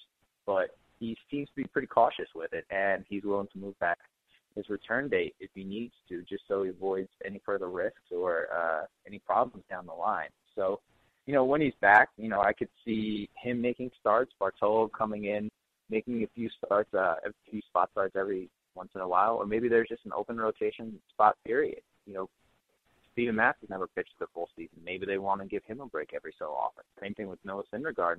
but 0.45 0.77
he 0.99 1.17
seems 1.31 1.49
to 1.49 1.55
be 1.55 1.63
pretty 1.63 1.87
cautious 1.87 2.27
with 2.35 2.53
it, 2.53 2.65
and 2.69 3.03
he's 3.09 3.23
willing 3.23 3.47
to 3.53 3.57
move 3.57 3.77
back 3.79 3.97
his 4.55 4.69
return 4.69 5.09
date 5.09 5.35
if 5.39 5.49
he 5.53 5.63
needs 5.63 5.93
to, 6.09 6.21
just 6.23 6.43
so 6.47 6.63
he 6.63 6.69
avoids 6.69 7.09
any 7.25 7.41
further 7.45 7.69
risks 7.69 8.11
or 8.11 8.47
uh, 8.55 8.85
any 9.05 9.19
problems 9.19 9.63
down 9.69 9.85
the 9.85 9.93
line. 9.93 10.29
So, 10.55 10.79
you 11.25 11.33
know, 11.33 11.43
when 11.43 11.61
he's 11.61 11.73
back, 11.81 12.09
you 12.17 12.29
know, 12.29 12.41
I 12.41 12.53
could 12.53 12.69
see 12.85 13.29
him 13.41 13.61
making 13.61 13.91
starts, 13.99 14.31
Bartolo 14.39 14.87
coming 14.87 15.25
in, 15.25 15.49
making 15.89 16.23
a 16.23 16.27
few 16.33 16.49
starts, 16.63 16.93
uh, 16.93 17.15
a 17.25 17.31
few 17.49 17.61
spot 17.61 17.89
starts 17.91 18.15
every 18.15 18.49
once 18.75 18.89
in 18.95 19.01
a 19.01 19.07
while, 19.07 19.35
or 19.35 19.45
maybe 19.45 19.67
there's 19.67 19.89
just 19.89 20.05
an 20.05 20.11
open 20.15 20.37
rotation 20.37 20.99
spot 21.09 21.35
period. 21.45 21.81
You 22.05 22.13
know, 22.13 22.29
Steven 23.13 23.35
Matz 23.35 23.57
has 23.61 23.69
never 23.69 23.87
pitched 23.87 24.13
the 24.19 24.27
full 24.33 24.49
season. 24.55 24.77
Maybe 24.83 25.05
they 25.05 25.17
want 25.17 25.41
to 25.41 25.47
give 25.47 25.63
him 25.63 25.79
a 25.79 25.87
break 25.87 26.11
every 26.13 26.33
so 26.37 26.47
often. 26.47 26.83
Same 27.01 27.13
thing 27.13 27.29
with 27.29 27.39
Noah 27.45 27.63
Syndergaard 27.73 28.17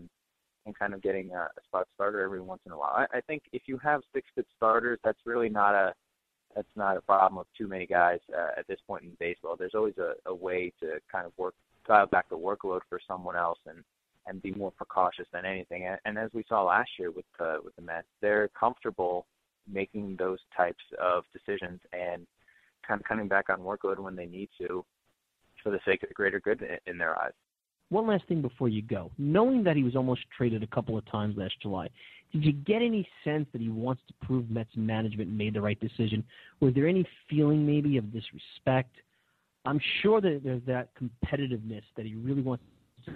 and 0.64 0.79
kind 0.79 0.94
of 0.94 1.03
getting 1.03 1.31
a, 1.33 1.49
spot 1.68 1.87
starter 1.94 2.22
every 2.22 2.40
once 2.40 2.62
in 2.66 2.72
a 2.72 2.79
while. 2.79 2.92
I, 2.94 3.18
I 3.18 3.20
think 3.20 3.42
if 3.53 3.62
you 3.66 3.79
have 3.79 4.01
six 4.12 4.27
good 4.35 4.46
starters, 4.57 4.99
that's 5.05 5.18
really 5.25 5.49
not 5.49 5.75
a 5.75 5.94
that's 6.57 6.66
not 6.75 6.97
a 6.97 7.03
problem 7.03 7.37
with 7.37 7.47
too 7.57 7.69
many 7.69 7.87
guys 7.87 8.19
uh, 8.37 8.59
at 8.59 8.66
this 8.66 8.81
point 8.87 9.05
in 9.05 9.11
baseball. 9.21 9.57
There's 9.57 9.75
always 9.75 9.99
a, 9.99 10.14
a 10.29 10.35
way 10.35 10.73
to 10.81 10.99
kind 11.12 11.27
of 11.27 11.33
work 11.37 11.55
dial 11.87 12.07
back 12.07 12.29
the 12.29 12.37
workload 12.37 12.81
for 12.88 12.99
someone 13.07 13.37
else 13.37 13.59
and 13.66 13.85
and 14.29 14.42
be 14.42 14.51
more 14.55 14.73
precautious 14.73 15.27
than 15.33 15.45
anything. 15.45 15.87
And, 15.87 16.01
and 16.05 16.19
as 16.19 16.31
we 16.35 16.45
saw 16.49 16.64
last 16.64 16.90
year 16.99 17.12
with 17.12 17.27
uh, 17.38 17.59
with 17.62 17.77
the 17.77 17.83
Mets, 17.83 18.09
they're 18.21 18.49
comfortable 18.59 19.27
making 19.71 20.16
those 20.19 20.38
types 20.57 20.83
of 21.01 21.25
decisions 21.33 21.81
and 21.92 22.27
kind 22.87 23.01
of 23.01 23.07
cutting 23.07 23.29
back 23.29 23.51
on 23.51 23.61
workload 23.61 23.99
when 23.99 24.16
they 24.16 24.27
need 24.27 24.49
to 24.59 24.85
for 25.62 25.71
the 25.71 25.81
sake 25.85 26.03
of 26.03 26.09
the 26.09 26.14
greater 26.14 26.40
good 26.40 26.64
in 26.87 26.99
their 26.99 27.21
eyes. 27.21 27.33
One 27.88 28.07
last 28.07 28.27
thing 28.27 28.42
before 28.42 28.68
you 28.68 28.83
go. 28.83 29.11
Knowing 29.16 29.62
that 29.64 29.77
he 29.77 29.85
was 29.85 29.94
almost 29.94 30.22
traded 30.37 30.62
a 30.62 30.66
couple 30.66 30.99
of 30.99 31.09
times 31.11 31.37
last 31.37 31.55
July, 31.62 31.88
did 32.33 32.44
you 32.44 32.53
get 32.53 32.83
any 32.83 33.09
sense 33.22 33.46
that 33.53 33.61
he 33.61 33.68
wants 33.68 34.03
to 34.09 34.27
prove 34.27 34.51
Mets 34.51 34.70
management 34.75 35.31
made 35.31 35.55
the 35.55 35.61
right 35.61 35.79
decision? 35.79 36.25
Was 36.61 36.75
there 36.75 36.88
any 36.88 37.07
feeling 37.31 37.64
maybe 37.64 37.96
of 37.96 38.12
disrespect? 38.12 38.96
I'm 39.64 39.81
sure 40.03 40.20
that 40.20 40.40
there's 40.44 40.62
that 40.66 40.88
competitiveness 40.94 41.83
that 41.96 42.07
he 42.07 42.14
really 42.14 42.42
wants 42.42 42.64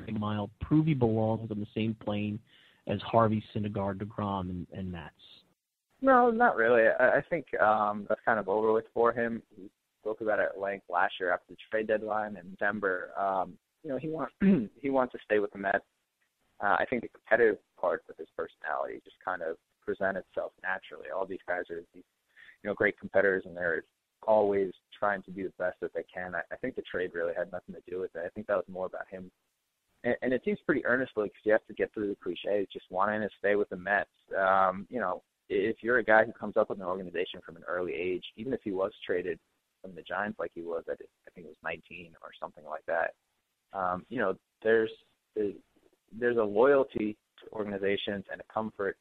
to 0.06 0.12
mile, 0.12 0.50
prove 0.60 0.86
he 0.86 0.94
belongs 0.94 1.50
on 1.50 1.58
the 1.58 1.66
same 1.74 1.94
plane 1.94 2.38
as 2.86 3.00
Harvey, 3.02 3.42
Syndergaard, 3.54 4.02
DeGrom, 4.02 4.50
and, 4.50 4.66
and 4.72 4.90
Matz. 4.90 5.14
No, 6.00 6.30
not 6.30 6.56
really. 6.56 6.84
I, 6.98 7.18
I 7.18 7.22
think 7.28 7.46
um, 7.60 8.06
that's 8.08 8.20
kind 8.24 8.38
of 8.38 8.48
over 8.48 8.72
with 8.72 8.86
for 8.94 9.12
him. 9.12 9.42
He 9.56 9.68
spoke 10.00 10.20
about 10.20 10.38
it 10.38 10.50
at 10.54 10.60
length 10.60 10.86
last 10.88 11.14
year 11.20 11.32
after 11.32 11.46
the 11.50 11.56
trade 11.70 11.88
deadline 11.88 12.36
in 12.36 12.50
December. 12.52 13.10
Um, 13.18 13.54
you 13.82 13.90
know, 13.90 13.98
he 13.98 14.08
wants 14.08 14.32
he 14.80 14.90
wants 14.90 15.12
to 15.12 15.18
stay 15.24 15.38
with 15.38 15.52
the 15.52 15.58
Mets. 15.58 15.84
Uh, 16.62 16.76
I 16.78 16.84
think 16.88 17.02
the 17.02 17.08
competitive 17.08 17.58
part 17.80 18.04
of 18.10 18.16
his 18.18 18.28
personality 18.36 19.00
just 19.04 19.16
kind 19.24 19.42
of 19.42 19.56
present 19.84 20.18
itself 20.18 20.52
naturally. 20.62 21.08
All 21.10 21.24
these 21.24 21.44
guys 21.48 21.64
are 21.70 21.82
these, 21.94 22.04
you 22.62 22.68
know, 22.68 22.74
great 22.74 22.98
competitors, 22.98 23.44
and 23.46 23.56
they're 23.56 23.84
always 24.26 24.72
trying 24.98 25.22
to 25.22 25.30
do 25.30 25.44
the 25.44 25.54
best 25.64 25.80
that 25.80 25.94
they 25.94 26.04
can. 26.12 26.34
I, 26.34 26.42
I 26.52 26.56
think 26.56 26.76
the 26.76 26.82
trade 26.82 27.12
really 27.14 27.32
had 27.36 27.50
nothing 27.50 27.74
to 27.74 27.90
do 27.90 28.00
with 28.00 28.14
it. 28.14 28.22
I 28.26 28.28
think 28.28 28.46
that 28.48 28.56
was 28.56 28.66
more 28.68 28.86
about 28.86 29.08
him, 29.10 29.30
and, 30.04 30.14
and 30.20 30.32
it 30.34 30.42
seems 30.44 30.58
pretty 30.66 30.84
earnestly 30.84 31.24
because 31.24 31.40
you 31.44 31.52
have 31.52 31.66
to 31.66 31.74
get 31.74 31.92
through 31.94 32.08
the 32.08 32.16
cliches, 32.22 32.68
just 32.70 32.86
wanting 32.90 33.22
to 33.22 33.30
stay 33.38 33.56
with 33.56 33.70
the 33.70 33.76
Mets. 33.76 34.10
Um, 34.38 34.86
you 34.90 35.00
know, 35.00 35.22
if 35.48 35.76
you're 35.82 35.98
a 35.98 36.04
guy 36.04 36.24
who 36.24 36.32
comes 36.32 36.56
up 36.56 36.68
with 36.68 36.78
an 36.78 36.84
organization 36.84 37.40
from 37.44 37.56
an 37.56 37.64
early 37.66 37.94
age, 37.94 38.24
even 38.36 38.52
if 38.52 38.60
he 38.62 38.70
was 38.70 38.92
traded 39.04 39.38
from 39.82 39.94
the 39.94 40.02
Giants 40.02 40.38
like 40.38 40.52
he 40.54 40.60
was 40.60 40.84
at 40.90 40.98
I 41.00 41.30
think 41.34 41.46
it 41.46 41.48
was 41.48 41.56
19 41.64 42.12
or 42.22 42.30
something 42.38 42.64
like 42.64 42.84
that, 42.86 43.14
um, 43.72 44.04
you 44.08 44.18
know, 44.18 44.34
there's 44.62 44.90
there's 45.36 46.36
a 46.36 46.42
loyalty 46.42 47.16
to 47.38 47.52
organizations 47.52 48.24
and 48.30 48.40
a 48.40 48.52
comfort 48.52 48.96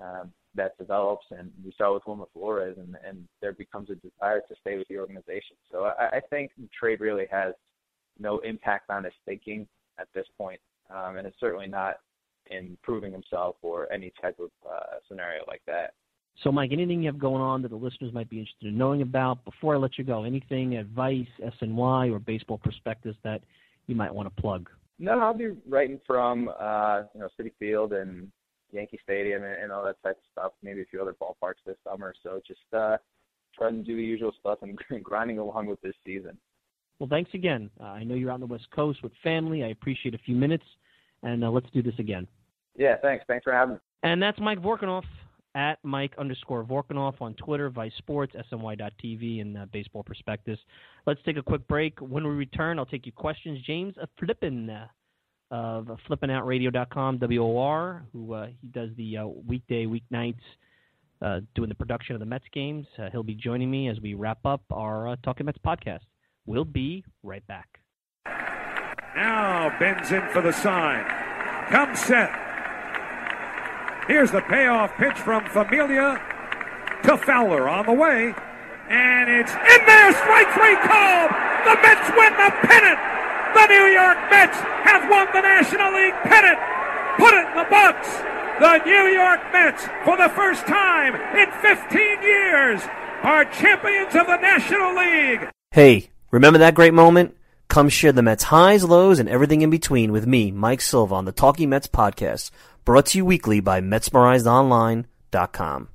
um, 0.00 0.32
that 0.54 0.76
develops, 0.78 1.24
and 1.30 1.50
we 1.64 1.72
saw 1.78 1.94
with 1.94 2.02
Wilmer 2.06 2.26
Flores, 2.32 2.76
and, 2.78 2.96
and 3.06 3.26
there 3.40 3.52
becomes 3.52 3.88
a 3.90 3.94
desire 3.94 4.40
to 4.40 4.54
stay 4.60 4.76
with 4.76 4.86
the 4.88 4.98
organization. 4.98 5.56
So 5.70 5.84
I, 5.84 6.16
I 6.16 6.20
think 6.28 6.50
trade 6.78 7.00
really 7.00 7.26
has 7.30 7.54
no 8.18 8.38
impact 8.40 8.90
on 8.90 9.04
his 9.04 9.14
thinking 9.24 9.66
at 9.98 10.08
this 10.14 10.26
point, 10.36 10.60
um, 10.90 11.16
and 11.16 11.26
it's 11.26 11.40
certainly 11.40 11.68
not 11.68 11.96
in 12.50 12.76
proving 12.82 13.12
himself 13.12 13.56
or 13.62 13.90
any 13.92 14.12
type 14.20 14.38
of 14.38 14.50
uh, 14.68 14.96
scenario 15.08 15.42
like 15.46 15.62
that. 15.66 15.94
So, 16.42 16.50
Mike, 16.50 16.70
anything 16.72 17.02
you 17.02 17.06
have 17.06 17.18
going 17.18 17.42
on 17.42 17.62
that 17.62 17.68
the 17.68 17.76
listeners 17.76 18.12
might 18.12 18.28
be 18.28 18.38
interested 18.38 18.68
in 18.68 18.78
knowing 18.78 19.02
about 19.02 19.44
before 19.44 19.74
I 19.74 19.78
let 19.78 19.98
you 19.98 20.04
go? 20.04 20.24
Anything 20.24 20.76
advice, 20.76 21.26
SNY, 21.60 22.10
or 22.10 22.18
baseball 22.18 22.58
perspectives 22.58 23.16
that 23.22 23.42
you 23.86 23.94
might 23.94 24.14
want 24.14 24.34
to 24.34 24.40
plug? 24.40 24.68
No, 24.98 25.18
I'll 25.18 25.34
be 25.34 25.50
writing 25.68 26.00
from 26.06 26.48
uh, 26.48 27.02
you 27.14 27.20
know 27.20 27.28
Citi 27.38 27.52
Field 27.58 27.92
and 27.92 28.30
Yankee 28.72 28.98
Stadium 29.02 29.42
and, 29.42 29.54
and 29.54 29.72
all 29.72 29.84
that 29.84 30.02
type 30.02 30.16
of 30.16 30.24
stuff. 30.30 30.52
Maybe 30.62 30.82
a 30.82 30.84
few 30.86 31.00
other 31.00 31.14
ballparks 31.20 31.64
this 31.66 31.76
summer. 31.88 32.14
So 32.22 32.40
just 32.46 32.60
uh, 32.72 32.96
trying 33.56 33.76
to 33.76 33.82
do 33.82 33.96
the 33.96 34.02
usual 34.02 34.32
stuff 34.38 34.58
and 34.62 34.78
grinding 35.02 35.38
along 35.38 35.66
with 35.66 35.80
this 35.80 35.94
season. 36.04 36.36
Well, 36.98 37.08
thanks 37.08 37.30
again. 37.34 37.70
Uh, 37.80 37.84
I 37.84 38.04
know 38.04 38.14
you're 38.14 38.30
out 38.30 38.34
on 38.34 38.40
the 38.40 38.46
West 38.46 38.68
Coast 38.74 39.02
with 39.02 39.12
family. 39.24 39.64
I 39.64 39.68
appreciate 39.68 40.14
a 40.14 40.18
few 40.18 40.36
minutes, 40.36 40.64
and 41.22 41.42
uh, 41.42 41.50
let's 41.50 41.66
do 41.72 41.82
this 41.82 41.94
again. 41.98 42.28
Yeah, 42.76 42.96
thanks. 43.02 43.24
Thanks 43.26 43.44
for 43.44 43.52
having 43.52 43.74
me. 43.74 43.80
And 44.04 44.22
that's 44.22 44.38
Mike 44.40 44.60
Vorkunov 44.60 45.02
at 45.54 45.78
Mike 45.82 46.14
underscore 46.18 46.64
Vorkunov 46.64 47.20
on 47.20 47.34
Twitter, 47.34 47.70
Vice 47.70 47.92
Sports, 47.98 48.34
SNY.TV, 48.50 49.40
and 49.40 49.58
uh, 49.58 49.66
Baseball 49.72 50.02
Prospectus. 50.02 50.58
Let's 51.06 51.20
take 51.24 51.36
a 51.36 51.42
quick 51.42 51.66
break. 51.68 51.98
When 52.00 52.24
we 52.24 52.30
return, 52.30 52.78
I'll 52.78 52.86
take 52.86 53.06
your 53.06 53.12
questions. 53.14 53.60
James 53.66 53.94
Flippin 54.18 54.70
uh, 54.70 54.86
of 55.50 55.90
FlippinOutRadio.com, 56.08 57.18
WOR, 57.20 58.04
who 58.12 58.32
uh, 58.32 58.46
he 58.60 58.68
does 58.68 58.90
the 58.96 59.18
uh, 59.18 59.26
weekday, 59.26 59.86
weeknights, 59.86 60.40
uh, 61.20 61.40
doing 61.54 61.68
the 61.68 61.74
production 61.74 62.14
of 62.14 62.20
the 62.20 62.26
Mets 62.26 62.46
games. 62.52 62.86
Uh, 62.98 63.10
he'll 63.10 63.22
be 63.22 63.34
joining 63.34 63.70
me 63.70 63.88
as 63.88 64.00
we 64.00 64.14
wrap 64.14 64.44
up 64.44 64.62
our 64.72 65.16
Talking 65.22 65.46
Mets 65.46 65.58
podcast. 65.64 66.00
We'll 66.46 66.64
be 66.64 67.04
right 67.22 67.46
back. 67.46 67.68
Now 69.14 69.76
bends 69.78 70.10
in 70.10 70.22
for 70.32 70.40
the 70.40 70.52
sign. 70.52 71.04
Come 71.70 71.94
set. 71.94 72.51
Here's 74.08 74.30
the 74.32 74.40
payoff 74.42 74.96
pitch 74.96 75.16
from 75.18 75.44
Familia 75.46 76.20
to 77.04 77.16
Fowler 77.16 77.68
on 77.68 77.86
the 77.86 77.92
way. 77.92 78.34
And 78.88 79.30
it's 79.30 79.52
in 79.52 79.80
there. 79.86 80.12
Strike 80.12 80.50
three 80.52 80.76
called. 80.82 81.30
The 81.64 81.74
Mets 81.80 82.08
win 82.18 82.32
the 82.34 82.50
pennant. 82.66 82.98
The 83.54 83.66
New 83.70 83.86
York 83.94 84.18
Mets 84.30 84.58
have 84.58 85.08
won 85.08 85.28
the 85.32 85.40
National 85.40 85.94
League 85.94 86.18
pennant. 86.26 86.58
Put 87.16 87.34
it 87.34 87.46
in 87.46 87.56
the 87.56 87.68
box. 87.70 88.08
The 88.58 88.78
New 88.84 89.06
York 89.14 89.40
Mets, 89.52 89.84
for 90.04 90.16
the 90.16 90.28
first 90.34 90.66
time 90.66 91.14
in 91.36 91.50
15 91.62 92.22
years, 92.22 92.82
are 93.22 93.44
champions 93.46 94.14
of 94.14 94.26
the 94.26 94.36
National 94.36 94.96
League. 94.96 95.48
Hey, 95.70 96.10
remember 96.30 96.58
that 96.58 96.74
great 96.74 96.92
moment? 96.94 97.36
Come 97.68 97.88
share 97.88 98.12
the 98.12 98.22
Mets 98.22 98.44
highs, 98.44 98.84
lows, 98.84 99.18
and 99.18 99.28
everything 99.28 99.62
in 99.62 99.70
between 99.70 100.12
with 100.12 100.26
me, 100.26 100.50
Mike 100.50 100.82
Silva, 100.82 101.14
on 101.14 101.24
the 101.24 101.32
Talking 101.32 101.70
Mets 101.70 101.86
podcast, 101.86 102.50
brought 102.84 103.06
to 103.06 103.18
you 103.18 103.24
weekly 103.24 103.60
by 103.60 103.80
MetsmerizedOnline.com. 103.80 105.88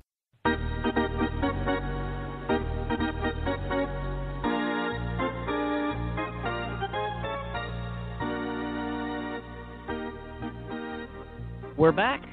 We're 11.78 11.91
back. 11.91 12.23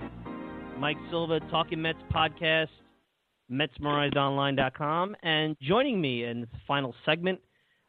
Mike 0.78 0.96
Silva, 1.10 1.38
Talking 1.50 1.82
Mets 1.82 1.98
podcast, 2.10 2.68
MetsmerizedOnline.com. 3.50 5.16
And 5.22 5.54
joining 5.60 6.00
me 6.00 6.24
in 6.24 6.40
the 6.40 6.48
final 6.66 6.94
segment, 7.04 7.40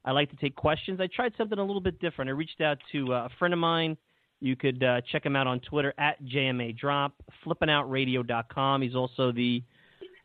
I 0.03 0.11
like 0.11 0.29
to 0.31 0.35
take 0.35 0.55
questions. 0.55 0.99
I 0.99 1.07
tried 1.07 1.31
something 1.37 1.57
a 1.57 1.63
little 1.63 1.81
bit 1.81 1.97
different. 1.99 2.29
I 2.29 2.33
reached 2.33 2.59
out 2.59 2.77
to 2.91 3.13
uh, 3.13 3.25
a 3.25 3.29
friend 3.39 3.53
of 3.53 3.59
mine. 3.59 3.95
You 4.39 4.55
could 4.55 4.83
uh, 4.83 5.01
check 5.11 5.25
him 5.25 5.35
out 5.35 5.47
on 5.47 5.59
Twitter 5.61 5.93
at 5.97 6.21
JMA 6.23 6.77
Drop, 6.77 7.13
flippinoutradio.com. 7.45 8.81
He's 8.81 8.95
also 8.95 9.31
the, 9.31 9.63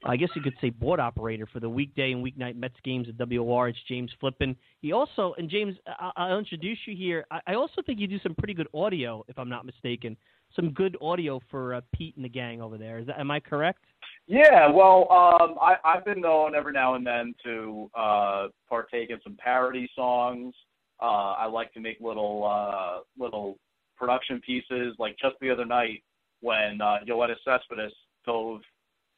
I 0.04 0.16
guess 0.16 0.28
you 0.34 0.42
could 0.42 0.54
say, 0.60 0.70
board 0.70 1.00
operator 1.00 1.46
for 1.46 1.60
the 1.60 1.68
weekday 1.68 2.12
and 2.12 2.24
weeknight 2.24 2.56
Mets 2.56 2.74
games 2.84 3.08
at 3.08 3.16
WOR. 3.28 3.68
It's 3.68 3.78
James 3.88 4.10
Flippin. 4.20 4.56
He 4.80 4.92
also, 4.92 5.34
and 5.38 5.48
James, 5.48 5.76
I- 6.16 6.30
will 6.30 6.38
introduce 6.38 6.78
you 6.86 6.96
here. 6.96 7.24
I-, 7.30 7.40
I 7.48 7.54
also 7.54 7.82
think 7.86 8.00
you 8.00 8.06
do 8.06 8.18
some 8.20 8.34
pretty 8.34 8.54
good 8.54 8.68
audio, 8.74 9.24
if 9.28 9.38
I'm 9.38 9.48
not 9.48 9.64
mistaken 9.64 10.16
some 10.56 10.70
good 10.70 10.96
audio 11.00 11.40
for 11.50 11.74
uh, 11.74 11.80
Pete 11.94 12.16
and 12.16 12.24
the 12.24 12.28
gang 12.28 12.60
over 12.60 12.76
there. 12.76 12.98
Is 12.98 13.06
that, 13.06 13.18
am 13.18 13.30
I 13.30 13.40
correct? 13.40 13.84
Yeah, 14.26 14.70
well, 14.70 15.10
um, 15.10 15.56
I, 15.60 15.76
I've 15.84 16.04
been 16.04 16.20
known 16.20 16.54
every 16.54 16.72
now 16.72 16.94
and 16.94 17.06
then 17.06 17.34
to 17.44 17.90
uh, 17.94 18.48
partake 18.68 19.10
in 19.10 19.18
some 19.22 19.36
parody 19.36 19.88
songs. 19.94 20.54
Uh, 21.00 21.34
I 21.38 21.46
like 21.46 21.72
to 21.74 21.80
make 21.80 21.98
little 22.00 22.44
uh, 22.44 23.00
little 23.18 23.58
production 24.00 24.40
pieces. 24.40 24.96
Like 24.98 25.16
just 25.20 25.36
the 25.40 25.50
other 25.50 25.66
night, 25.66 26.02
when 26.40 26.80
uh, 26.80 26.98
Yoenis 27.06 27.36
Cespedes 27.44 27.92
dove 28.26 28.60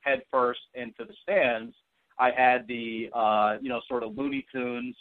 headfirst 0.00 0.60
into 0.74 1.04
the 1.04 1.14
stands, 1.22 1.74
I 2.18 2.30
had 2.36 2.66
the 2.66 3.08
uh, 3.14 3.56
you 3.62 3.68
know 3.68 3.80
sort 3.88 4.02
of 4.02 4.18
Looney 4.18 4.44
Tunes 4.52 4.96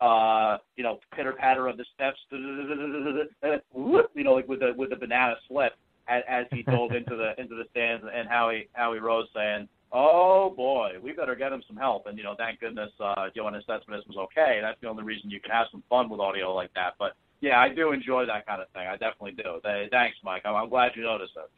uh, 0.00 0.58
you 0.76 0.82
know, 0.82 0.98
pitter 1.14 1.32
patter 1.32 1.68
of 1.68 1.76
the 1.76 1.84
steps, 1.94 2.18
you 2.30 4.24
know, 4.24 4.34
like 4.34 4.48
with 4.48 4.60
the 4.60 4.72
with 4.76 4.90
the 4.90 4.96
banana 4.96 5.34
slip 5.48 5.72
as, 6.08 6.22
as 6.28 6.46
he 6.50 6.62
dove 6.62 6.92
into 6.96 7.16
the 7.16 7.40
into 7.40 7.54
the 7.54 7.64
stands, 7.70 8.04
and 8.14 8.28
Howie 8.28 8.68
Howie 8.72 8.98
Rose 8.98 9.28
saying, 9.34 9.68
"Oh 9.92 10.52
boy, 10.54 10.92
we 11.02 11.12
better 11.12 11.34
get 11.34 11.52
him 11.52 11.62
some 11.66 11.76
help." 11.76 12.06
And 12.06 12.18
you 12.18 12.24
know, 12.24 12.34
thank 12.36 12.60
goodness 12.60 12.90
uh, 13.00 13.28
Yoenis 13.36 13.64
Cespedes 13.66 14.04
was 14.06 14.16
okay. 14.16 14.58
That's 14.60 14.80
the 14.80 14.88
only 14.88 15.04
reason 15.04 15.30
you 15.30 15.40
can 15.40 15.52
have 15.52 15.68
some 15.70 15.82
fun 15.88 16.10
with 16.10 16.20
audio 16.20 16.54
like 16.54 16.74
that. 16.74 16.94
But 16.98 17.12
yeah, 17.44 17.60
I 17.60 17.68
do 17.68 17.92
enjoy 17.92 18.26
that 18.26 18.46
kind 18.46 18.62
of 18.62 18.68
thing. 18.70 18.86
I 18.86 18.92
definitely 18.92 19.32
do. 19.32 19.60
Thanks, 19.90 20.16
Mike. 20.24 20.42
I'm, 20.44 20.54
I'm 20.54 20.68
glad 20.68 20.92
you 20.96 21.02
noticed 21.02 21.32
it. 21.36 21.50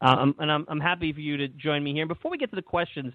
Um, 0.00 0.34
and 0.38 0.50
I'm 0.50 0.64
I'm 0.68 0.80
happy 0.80 1.12
for 1.12 1.20
you 1.20 1.36
to 1.36 1.48
join 1.48 1.84
me 1.84 1.92
here. 1.92 2.06
Before 2.06 2.30
we 2.30 2.38
get 2.38 2.50
to 2.50 2.56
the 2.56 2.62
questions, 2.62 3.12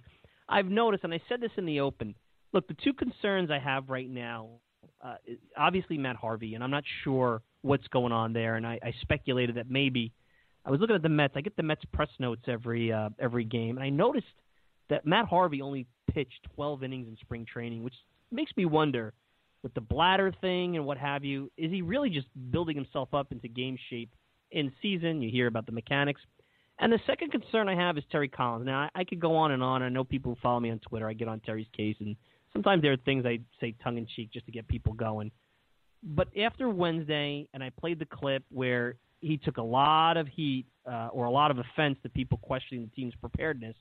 I've 0.47 0.67
noticed, 0.67 1.03
and 1.03 1.13
I 1.13 1.21
said 1.27 1.41
this 1.41 1.51
in 1.57 1.65
the 1.65 1.79
open 1.79 2.15
look, 2.53 2.67
the 2.67 2.75
two 2.83 2.93
concerns 2.93 3.51
I 3.51 3.59
have 3.59 3.89
right 3.89 4.09
now, 4.09 4.49
uh, 5.03 5.15
obviously 5.57 5.97
Matt 5.97 6.15
Harvey, 6.15 6.55
and 6.55 6.63
I'm 6.63 6.71
not 6.71 6.83
sure 7.03 7.41
what's 7.61 7.87
going 7.87 8.11
on 8.11 8.33
there. 8.33 8.55
And 8.55 8.65
I, 8.65 8.79
I 8.83 8.93
speculated 9.01 9.55
that 9.55 9.69
maybe 9.69 10.13
I 10.65 10.71
was 10.71 10.79
looking 10.79 10.95
at 10.95 11.01
the 11.01 11.09
Mets. 11.09 11.33
I 11.35 11.41
get 11.41 11.55
the 11.55 11.63
Mets 11.63 11.83
press 11.93 12.09
notes 12.19 12.43
every 12.47 12.91
uh, 12.91 13.09
every 13.19 13.43
game, 13.43 13.77
and 13.77 13.83
I 13.83 13.89
noticed 13.89 14.27
that 14.89 15.05
Matt 15.05 15.25
Harvey 15.25 15.61
only 15.61 15.85
pitched 16.11 16.47
12 16.55 16.83
innings 16.83 17.07
in 17.07 17.17
spring 17.17 17.45
training, 17.45 17.83
which 17.83 17.93
makes 18.31 18.51
me 18.55 18.65
wonder 18.65 19.13
with 19.63 19.73
the 19.73 19.81
bladder 19.81 20.33
thing 20.41 20.75
and 20.75 20.85
what 20.85 20.97
have 20.97 21.23
you. 21.23 21.51
Is 21.57 21.71
he 21.71 21.81
really 21.81 22.09
just 22.09 22.27
building 22.51 22.75
himself 22.75 23.13
up 23.13 23.31
into 23.31 23.47
game 23.47 23.77
shape 23.89 24.09
in 24.51 24.71
season? 24.81 25.21
You 25.21 25.29
hear 25.29 25.47
about 25.47 25.65
the 25.65 25.71
mechanics. 25.71 26.21
And 26.79 26.93
the 26.93 26.99
second 27.07 27.31
concern 27.31 27.67
I 27.67 27.75
have 27.75 27.97
is 27.97 28.03
Terry 28.11 28.27
Collins. 28.27 28.65
Now, 28.65 28.89
I, 28.95 29.01
I 29.01 29.03
could 29.03 29.19
go 29.19 29.35
on 29.35 29.51
and 29.51 29.63
on. 29.63 29.81
I 29.81 29.89
know 29.89 30.03
people 30.03 30.33
who 30.33 30.41
follow 30.41 30.59
me 30.59 30.69
on 30.69 30.79
Twitter. 30.79 31.09
I 31.09 31.13
get 31.13 31.27
on 31.27 31.39
Terry's 31.39 31.67
case, 31.75 31.95
and 31.99 32.15
sometimes 32.53 32.83
there 32.83 32.91
are 32.91 32.97
things 32.97 33.25
I 33.25 33.39
say 33.59 33.73
tongue 33.83 33.97
in 33.97 34.07
cheek 34.15 34.31
just 34.31 34.45
to 34.45 34.51
get 34.51 34.67
people 34.67 34.93
going. 34.93 35.31
But 36.03 36.27
after 36.37 36.69
Wednesday, 36.69 37.49
and 37.53 37.63
I 37.63 37.71
played 37.71 37.97
the 37.97 38.05
clip 38.05 38.43
where 38.49 38.95
he 39.21 39.37
took 39.37 39.57
a 39.57 39.63
lot 39.63 40.17
of 40.17 40.27
heat 40.27 40.67
uh, 40.85 41.09
or 41.11 41.25
a 41.25 41.31
lot 41.31 41.49
of 41.49 41.57
offense 41.57 41.97
to 42.03 42.09
people 42.09 42.37
questioning 42.37 42.83
the 42.83 42.95
team's 42.95 43.15
preparedness, 43.15 43.75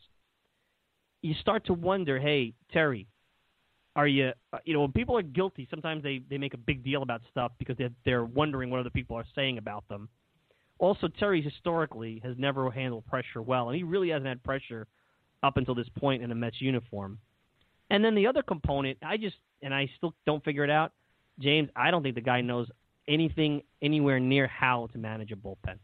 you 1.20 1.34
start 1.40 1.66
to 1.66 1.74
wonder, 1.74 2.18
hey, 2.18 2.54
Terry, 2.72 3.06
are 3.96 4.06
you, 4.06 4.30
uh, 4.52 4.58
you 4.64 4.74
know, 4.74 4.82
when 4.82 4.92
people 4.92 5.16
are 5.16 5.22
guilty, 5.22 5.66
sometimes 5.70 6.02
they, 6.02 6.20
they 6.28 6.36
make 6.36 6.52
a 6.52 6.58
big 6.58 6.84
deal 6.84 7.02
about 7.02 7.22
stuff 7.30 7.50
because 7.58 7.76
they're, 7.78 7.90
they're 8.04 8.24
wondering 8.24 8.70
what 8.70 8.78
other 8.78 8.90
people 8.90 9.16
are 9.16 9.24
saying 9.34 9.56
about 9.56 9.88
them. 9.88 10.08
Also, 10.78 11.08
Terry 11.08 11.40
historically 11.40 12.20
has 12.22 12.36
never 12.38 12.70
handled 12.70 13.06
pressure 13.06 13.40
well, 13.40 13.70
and 13.70 13.76
he 13.76 13.82
really 13.82 14.10
hasn't 14.10 14.26
had 14.26 14.44
pressure 14.44 14.86
up 15.42 15.56
until 15.56 15.74
this 15.74 15.88
point 15.98 16.22
in 16.22 16.30
a 16.30 16.34
Mets 16.34 16.60
uniform. 16.60 17.18
And 17.88 18.04
then 18.04 18.14
the 18.14 18.26
other 18.26 18.42
component, 18.42 18.98
I 19.02 19.16
just, 19.16 19.36
and 19.62 19.74
I 19.74 19.90
still 19.96 20.12
don't 20.26 20.44
figure 20.44 20.64
it 20.64 20.70
out, 20.70 20.92
James, 21.40 21.70
I 21.74 21.90
don't 21.90 22.02
think 22.02 22.14
the 22.14 22.20
guy 22.20 22.42
knows 22.42 22.68
anything 23.08 23.62
anywhere 23.80 24.20
near 24.20 24.46
how 24.46 24.88
to 24.92 24.98
manage 24.98 25.32
a 25.32 25.36
bullpen. 25.36 25.78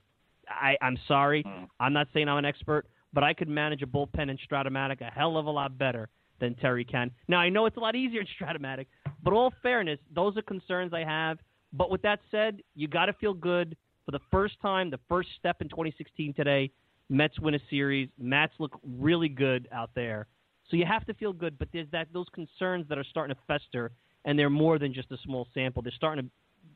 I, 0.46 0.76
I'm 0.82 0.98
sorry. 1.08 1.44
Mm. 1.44 1.68
I'm 1.80 1.92
not 1.94 2.08
saying 2.12 2.28
I'm 2.28 2.38
an 2.38 2.44
expert, 2.44 2.86
but 3.14 3.24
I 3.24 3.32
could 3.32 3.48
manage 3.48 3.80
a 3.80 3.86
bullpen 3.86 4.28
in 4.28 4.36
Strat-O-Matic 4.36 5.00
a 5.00 5.04
hell 5.04 5.38
of 5.38 5.46
a 5.46 5.50
lot 5.50 5.78
better 5.78 6.10
than 6.42 6.54
Terry 6.56 6.84
can. 6.84 7.10
Now, 7.28 7.38
I 7.38 7.48
know 7.48 7.64
it's 7.64 7.78
a 7.78 7.80
lot 7.80 7.96
easier 7.96 8.20
in 8.20 8.26
Strat-O-Matic, 8.26 8.86
but 9.22 9.32
all 9.32 9.52
fairness, 9.62 9.98
those 10.14 10.36
are 10.36 10.42
concerns 10.42 10.92
I 10.92 11.04
have. 11.04 11.38
But 11.72 11.90
with 11.90 12.02
that 12.02 12.20
said, 12.30 12.60
you 12.74 12.86
got 12.88 13.06
to 13.06 13.14
feel 13.14 13.32
good. 13.32 13.76
For 14.04 14.10
the 14.10 14.20
first 14.30 14.60
time, 14.60 14.90
the 14.90 15.00
first 15.08 15.30
step 15.38 15.62
in 15.62 15.68
2016 15.68 16.34
today, 16.34 16.70
Mets 17.08 17.38
win 17.40 17.54
a 17.54 17.60
series. 17.70 18.10
Mets 18.18 18.52
look 18.58 18.78
really 18.98 19.28
good 19.28 19.68
out 19.72 19.90
there. 19.94 20.26
So 20.70 20.76
you 20.76 20.84
have 20.84 21.06
to 21.06 21.14
feel 21.14 21.32
good, 21.32 21.58
but 21.58 21.68
there's 21.72 21.88
that 21.92 22.08
those 22.12 22.26
concerns 22.34 22.86
that 22.88 22.98
are 22.98 23.04
starting 23.04 23.34
to 23.34 23.42
fester, 23.46 23.92
and 24.24 24.38
they're 24.38 24.50
more 24.50 24.78
than 24.78 24.92
just 24.92 25.10
a 25.12 25.16
small 25.24 25.46
sample. 25.54 25.82
They're 25.82 25.92
starting 25.96 26.24
to 26.24 26.30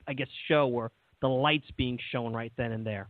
I 0.06 0.14
guess, 0.14 0.28
show 0.48 0.68
or 0.68 0.92
the 1.20 1.28
lights 1.28 1.66
being 1.76 1.98
shown 2.12 2.32
right 2.32 2.52
then 2.56 2.72
and 2.72 2.86
there. 2.86 3.08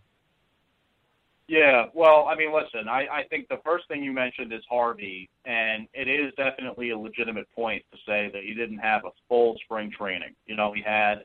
Yeah, 1.49 1.85
well, 1.95 2.27
I 2.29 2.35
mean, 2.35 2.53
listen, 2.53 2.89
I, 2.89 3.07
I 3.07 3.23
think 3.31 3.47
the 3.49 3.61
first 3.65 3.87
thing 3.87 4.03
you 4.03 4.13
mentioned 4.13 4.53
is 4.53 4.63
Harvey, 4.69 5.31
and 5.45 5.87
it 5.95 6.09
is 6.09 6.33
definitely 6.37 6.91
a 6.91 6.99
legitimate 6.99 7.47
point 7.55 7.85
to 7.93 7.99
say 7.99 8.31
that 8.33 8.43
he 8.43 8.53
didn't 8.53 8.79
have 8.79 9.05
a 9.05 9.11
full 9.29 9.57
spring 9.65 9.93
training. 9.97 10.35
You 10.47 10.57
know, 10.57 10.73
he 10.73 10.83
had 10.83 11.23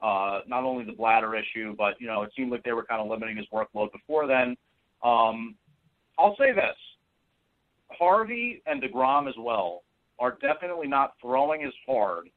uh, 0.00 0.40
not 0.46 0.62
only 0.62 0.84
the 0.84 0.92
bladder 0.92 1.34
issue, 1.34 1.74
but, 1.76 2.00
you 2.00 2.06
know, 2.06 2.22
it 2.22 2.30
seemed 2.36 2.52
like 2.52 2.62
they 2.62 2.72
were 2.72 2.84
kind 2.84 3.02
of 3.02 3.08
limiting 3.08 3.36
his 3.36 3.46
workload 3.52 3.90
before 3.90 4.28
then. 4.28 4.56
Um, 5.02 5.56
I'll 6.18 6.36
say 6.36 6.52
this 6.52 6.76
Harvey 7.90 8.62
and 8.66 8.80
DeGrom 8.80 9.28
as 9.28 9.34
well 9.36 9.82
are 10.20 10.38
definitely 10.40 10.86
not 10.86 11.14
throwing 11.20 11.64
as 11.64 11.72
hard 11.84 12.28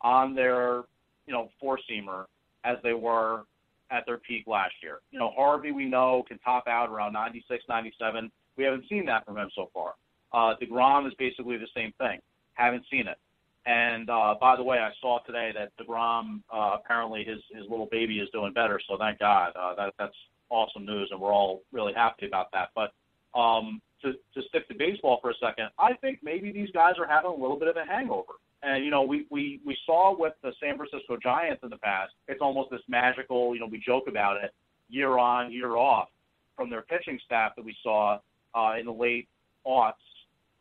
on 0.00 0.34
their, 0.34 0.84
you 1.26 1.32
know, 1.34 1.50
four 1.60 1.78
seamer 1.90 2.24
as 2.64 2.78
they 2.82 2.94
were 2.94 3.42
at 3.90 4.04
their 4.06 4.18
peak 4.18 4.44
last 4.46 4.74
year. 4.82 5.00
You 5.10 5.18
know, 5.18 5.32
Harvey, 5.36 5.72
we 5.72 5.84
know, 5.84 6.24
can 6.26 6.38
top 6.38 6.66
out 6.66 6.88
around 6.88 7.12
96, 7.12 7.64
97. 7.68 8.30
We 8.56 8.64
haven't 8.64 8.84
seen 8.88 9.06
that 9.06 9.24
from 9.24 9.36
him 9.38 9.50
so 9.54 9.70
far. 9.72 9.94
Uh, 10.32 10.54
DeGrom 10.60 11.06
is 11.06 11.14
basically 11.18 11.56
the 11.56 11.68
same 11.74 11.92
thing. 11.98 12.20
Haven't 12.54 12.84
seen 12.90 13.06
it. 13.06 13.18
And 13.66 14.08
uh, 14.08 14.36
by 14.40 14.56
the 14.56 14.62
way, 14.62 14.78
I 14.78 14.90
saw 15.00 15.18
today 15.26 15.52
that 15.54 15.72
Degrom 15.76 16.40
uh, 16.54 16.76
apparently 16.76 17.24
his 17.24 17.38
his 17.52 17.68
little 17.68 17.88
baby 17.90 18.20
is 18.20 18.28
doing 18.32 18.52
better. 18.52 18.80
So 18.88 18.96
thank 18.96 19.18
God. 19.18 19.52
Uh, 19.56 19.74
that 19.74 19.94
that's 19.98 20.14
awesome 20.50 20.86
news, 20.86 21.08
and 21.10 21.20
we're 21.20 21.32
all 21.32 21.62
really 21.72 21.92
happy 21.92 22.26
about 22.26 22.46
that. 22.52 22.68
But 22.76 22.92
um, 23.38 23.82
to 24.02 24.12
to 24.12 24.48
stick 24.48 24.68
to 24.68 24.74
baseball 24.76 25.18
for 25.20 25.30
a 25.30 25.34
second, 25.40 25.70
I 25.80 25.94
think 25.94 26.20
maybe 26.22 26.52
these 26.52 26.70
guys 26.70 26.94
are 26.98 27.08
having 27.08 27.30
a 27.30 27.34
little 27.34 27.58
bit 27.58 27.66
of 27.66 27.76
a 27.76 27.84
hangover. 27.84 28.34
And 28.66 28.84
you 28.84 28.90
know, 28.90 29.02
we 29.02 29.26
we 29.30 29.60
we 29.64 29.78
saw 29.86 30.14
with 30.18 30.32
the 30.42 30.52
San 30.60 30.76
Francisco 30.76 31.16
Giants 31.22 31.62
in 31.62 31.70
the 31.70 31.78
past. 31.78 32.12
It's 32.26 32.40
almost 32.42 32.70
this 32.70 32.80
magical. 32.88 33.54
You 33.54 33.60
know, 33.60 33.68
we 33.70 33.78
joke 33.78 34.08
about 34.08 34.42
it 34.42 34.52
year 34.88 35.18
on, 35.18 35.52
year 35.52 35.76
off 35.76 36.08
from 36.56 36.68
their 36.68 36.82
pitching 36.82 37.18
staff 37.24 37.52
that 37.54 37.64
we 37.64 37.76
saw 37.80 38.18
uh, 38.54 38.72
in 38.78 38.86
the 38.86 38.92
late 38.92 39.28
aughts 39.64 39.92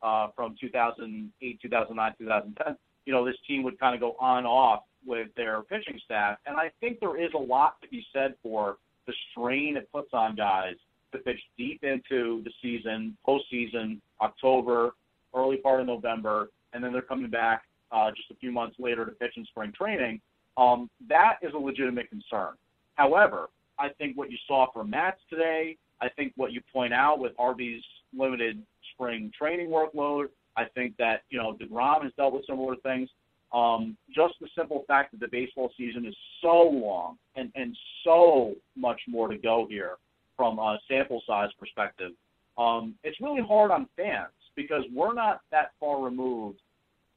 uh, 0.04 0.28
from 0.36 0.56
2008, 0.62 1.60
2009, 1.62 2.14
2010. 2.20 2.78
You 3.08 3.14
know, 3.14 3.26
this 3.26 3.36
team 3.48 3.64
would 3.64 3.80
kind 3.80 3.96
of 3.96 4.02
go 4.02 4.16
on 4.20 4.46
off 4.46 4.84
with 5.04 5.30
their 5.36 5.64
pitching 5.64 6.00
staff, 6.06 6.38
and 6.46 6.58
I 6.58 6.72
think 6.80 7.00
there 7.00 7.20
is 7.20 7.32
a 7.34 7.40
lot 7.40 7.82
to 7.82 7.88
be 7.88 8.06
said 8.14 8.36
for 8.44 8.78
the 9.08 9.14
strain 9.32 9.78
it 9.78 9.92
puts 9.92 10.10
on 10.14 10.36
guys 10.36 10.76
to 11.12 11.18
pitch 11.20 11.40
deep 11.58 11.84
into 11.84 12.44
the 12.44 12.52
season, 12.62 13.18
postseason, 13.28 14.00
October, 14.22 14.92
early 15.36 15.58
part 15.58 15.82
of 15.82 15.88
November, 15.88 16.50
and 16.74 16.84
then 16.84 16.92
they're 16.92 17.02
coming 17.02 17.30
back 17.30 17.64
uh, 17.92 18.12
just 18.12 18.32
a 18.32 18.36
few 18.36 18.52
months 18.52 18.76
later 18.80 19.06
to 19.06 19.12
pitch 19.12 19.34
in 19.38 19.46
spring 19.46 19.72
training, 19.76 20.22
um, 20.58 20.90
that 21.10 21.38
is 21.42 21.54
a 21.54 21.58
legitimate 21.58 22.10
concern. 22.10 22.54
However, 22.96 23.50
I 23.78 23.90
think 23.90 24.18
what 24.18 24.32
you 24.32 24.38
saw 24.48 24.72
from 24.72 24.90
Matz 24.90 25.20
today, 25.30 25.78
I 26.02 26.10
think 26.10 26.34
what 26.36 26.52
you 26.52 26.62
point 26.72 26.94
out 26.94 27.20
with 27.20 27.34
Harvey's 27.38 27.84
limited 28.18 28.62
spring 28.94 29.32
training 29.38 29.70
workload, 29.70 30.28
I 30.58 30.66
think 30.74 30.96
that 30.98 31.24
you 31.30 31.38
know 31.38 31.54
Degrom 31.54 32.04
has 32.04 32.14
dealt 32.18 32.34
with 32.34 32.46
similar 32.46 32.76
things. 32.78 33.10
Um, 33.54 33.96
just 34.14 34.34
the 34.42 34.48
simple 34.58 34.84
fact 34.88 35.12
that 35.12 35.20
the 35.20 35.28
baseball 35.28 35.72
season 35.78 36.06
is 36.06 36.16
so 36.42 36.62
long 36.64 37.18
and 37.36 37.52
and 37.56 37.76
so 38.04 38.56
much 38.76 39.02
more 39.08 39.28
to 39.28 39.38
go 39.38 39.68
here 39.70 39.96
from 40.38 40.60
a 40.60 40.78
sample 40.88 41.22
size 41.26 41.50
perspective, 41.60 42.12
um, 42.58 42.96
it's 43.04 43.20
really 43.22 43.42
hard 43.42 43.72
on 43.72 43.88
fans 43.96 44.32
because 44.56 44.84
we're 44.94 45.14
not 45.14 45.42
that 45.52 45.72
far 45.80 46.02
removed 46.02 46.60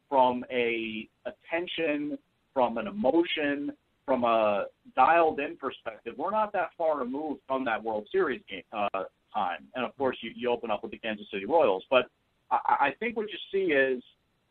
from 0.08 0.44
a 0.50 1.08
attention, 1.26 2.18
from 2.54 2.78
an 2.78 2.86
emotion, 2.86 3.72
from 4.06 4.24
a 4.24 4.64
dialed 4.96 5.38
in 5.38 5.56
perspective, 5.56 6.14
we're 6.16 6.30
not 6.30 6.52
that 6.54 6.70
far 6.78 6.98
removed 6.98 7.40
from 7.46 7.64
that 7.66 7.82
World 7.82 8.06
Series 8.10 8.40
game 8.48 8.62
uh, 8.72 8.88
time. 9.34 9.66
And 9.74 9.84
of 9.84 9.96
course, 9.98 10.16
you, 10.22 10.32
you 10.34 10.50
open 10.50 10.70
up 10.70 10.82
with 10.82 10.92
the 10.92 10.98
Kansas 10.98 11.26
City 11.30 11.44
Royals. 11.44 11.84
But 11.90 12.06
I, 12.50 12.56
I 12.80 12.94
think 12.98 13.16
what 13.16 13.26
you 13.30 13.38
see 13.52 13.72
is 13.72 14.02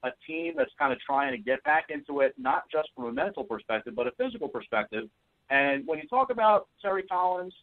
a 0.04 0.10
team 0.28 0.54
that's 0.56 0.72
kind 0.78 0.94
of 0.94 1.00
trying 1.00 1.32
to 1.32 1.40
get 1.40 1.64
back 1.64 1.86
into 1.90 2.22
it, 2.22 2.36
not 2.38 2.70
just 2.72 2.90
from 2.96 3.06
a 3.06 3.12
mental 3.12 3.44
perspective, 3.44 3.96
but 3.96 4.06
a 4.06 4.12
physical 4.12 4.48
perspective. 4.48 5.10
And 5.50 5.88
when 5.88 5.98
you 5.98 6.08
talk 6.08 6.30
about 6.30 6.68
Terry 6.82 7.04
Collins, 7.04 7.54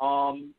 um, 0.00 0.52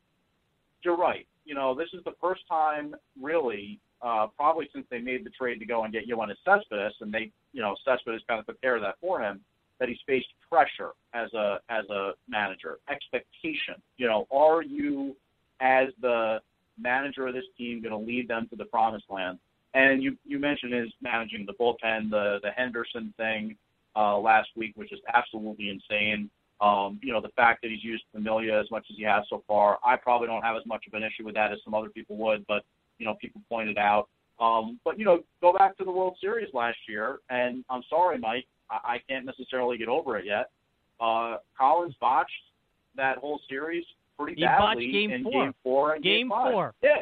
you're 0.82 0.96
right. 0.96 1.26
You 1.44 1.54
know, 1.54 1.74
this 1.74 1.88
is 1.92 2.02
the 2.04 2.14
first 2.20 2.42
time 2.48 2.94
really 3.20 3.78
uh, 4.02 4.26
probably 4.36 4.68
since 4.72 4.86
they 4.90 4.98
made 4.98 5.24
the 5.24 5.30
trade 5.30 5.58
to 5.58 5.66
go 5.66 5.84
and 5.84 5.92
get 5.92 6.08
Yoenis 6.08 6.36
Cespedes, 6.44 6.94
and 7.00 7.12
they, 7.12 7.30
you 7.52 7.62
know, 7.62 7.74
Cespedes 7.84 8.22
kind 8.28 8.40
of 8.40 8.46
took 8.46 8.60
care 8.60 8.76
of 8.76 8.82
that 8.82 8.96
for 9.00 9.20
him. 9.20 9.40
That 9.78 9.90
he's 9.90 9.98
faced 10.06 10.28
pressure 10.50 10.92
as 11.12 11.32
a 11.34 11.58
as 11.68 11.84
a 11.90 12.12
manager, 12.28 12.78
expectation. 12.90 13.74
You 13.98 14.06
know, 14.06 14.26
are 14.30 14.62
you 14.62 15.14
as 15.60 15.88
the 16.00 16.38
manager 16.80 17.26
of 17.26 17.34
this 17.34 17.44
team 17.58 17.82
going 17.82 17.92
to 17.92 17.98
lead 17.98 18.26
them 18.26 18.46
to 18.48 18.56
the 18.56 18.64
promised 18.64 19.04
land? 19.10 19.38
And 19.74 20.02
you 20.02 20.16
you 20.24 20.38
mentioned 20.38 20.72
his 20.72 20.88
managing 21.02 21.44
the 21.44 21.52
bullpen, 21.52 22.08
the 22.08 22.38
the 22.42 22.50
Henderson 22.56 23.12
thing 23.18 23.56
uh, 23.94 24.18
last 24.18 24.48
week, 24.56 24.72
which 24.76 24.92
is 24.92 25.00
absolutely 25.12 25.68
insane. 25.68 26.30
Um, 26.60 26.98
you 27.02 27.12
know, 27.12 27.20
the 27.20 27.28
fact 27.36 27.60
that 27.62 27.70
he's 27.70 27.84
used 27.84 28.04
Familia 28.12 28.58
as 28.58 28.70
much 28.70 28.86
as 28.90 28.96
he 28.96 29.02
has 29.02 29.24
so 29.28 29.42
far, 29.46 29.78
I 29.84 29.96
probably 29.96 30.26
don't 30.26 30.42
have 30.42 30.56
as 30.56 30.64
much 30.64 30.86
of 30.86 30.94
an 30.94 31.02
issue 31.02 31.24
with 31.24 31.34
that 31.34 31.52
as 31.52 31.58
some 31.64 31.74
other 31.74 31.90
people 31.90 32.16
would, 32.16 32.46
but 32.46 32.64
you 32.98 33.06
know 33.06 33.14
people 33.20 33.40
pointed 33.48 33.78
out. 33.78 34.08
Um, 34.38 34.78
but 34.84 34.98
you 34.98 35.04
know, 35.04 35.20
go 35.40 35.52
back 35.52 35.76
to 35.78 35.84
the 35.84 35.90
World 35.90 36.16
Series 36.20 36.48
last 36.52 36.78
year, 36.88 37.18
and 37.30 37.64
I'm 37.70 37.82
sorry, 37.88 38.18
Mike, 38.18 38.46
I, 38.70 38.94
I 38.94 38.98
can't 39.08 39.24
necessarily 39.24 39.78
get 39.78 39.88
over 39.88 40.18
it 40.18 40.26
yet. 40.26 40.50
Uh, 41.00 41.36
Collins 41.58 41.94
botched 42.00 42.30
that 42.96 43.18
whole 43.18 43.40
series 43.48 43.84
pretty 44.18 44.34
he 44.40 44.44
badly 44.46 44.90
game 44.92 45.10
in 45.10 45.22
four. 45.22 45.32
Game 45.44 45.54
Four 45.62 45.94
and 45.94 46.02
Game, 46.04 46.28
Game 46.28 46.28
four. 46.28 46.74
Yeah, 46.82 46.94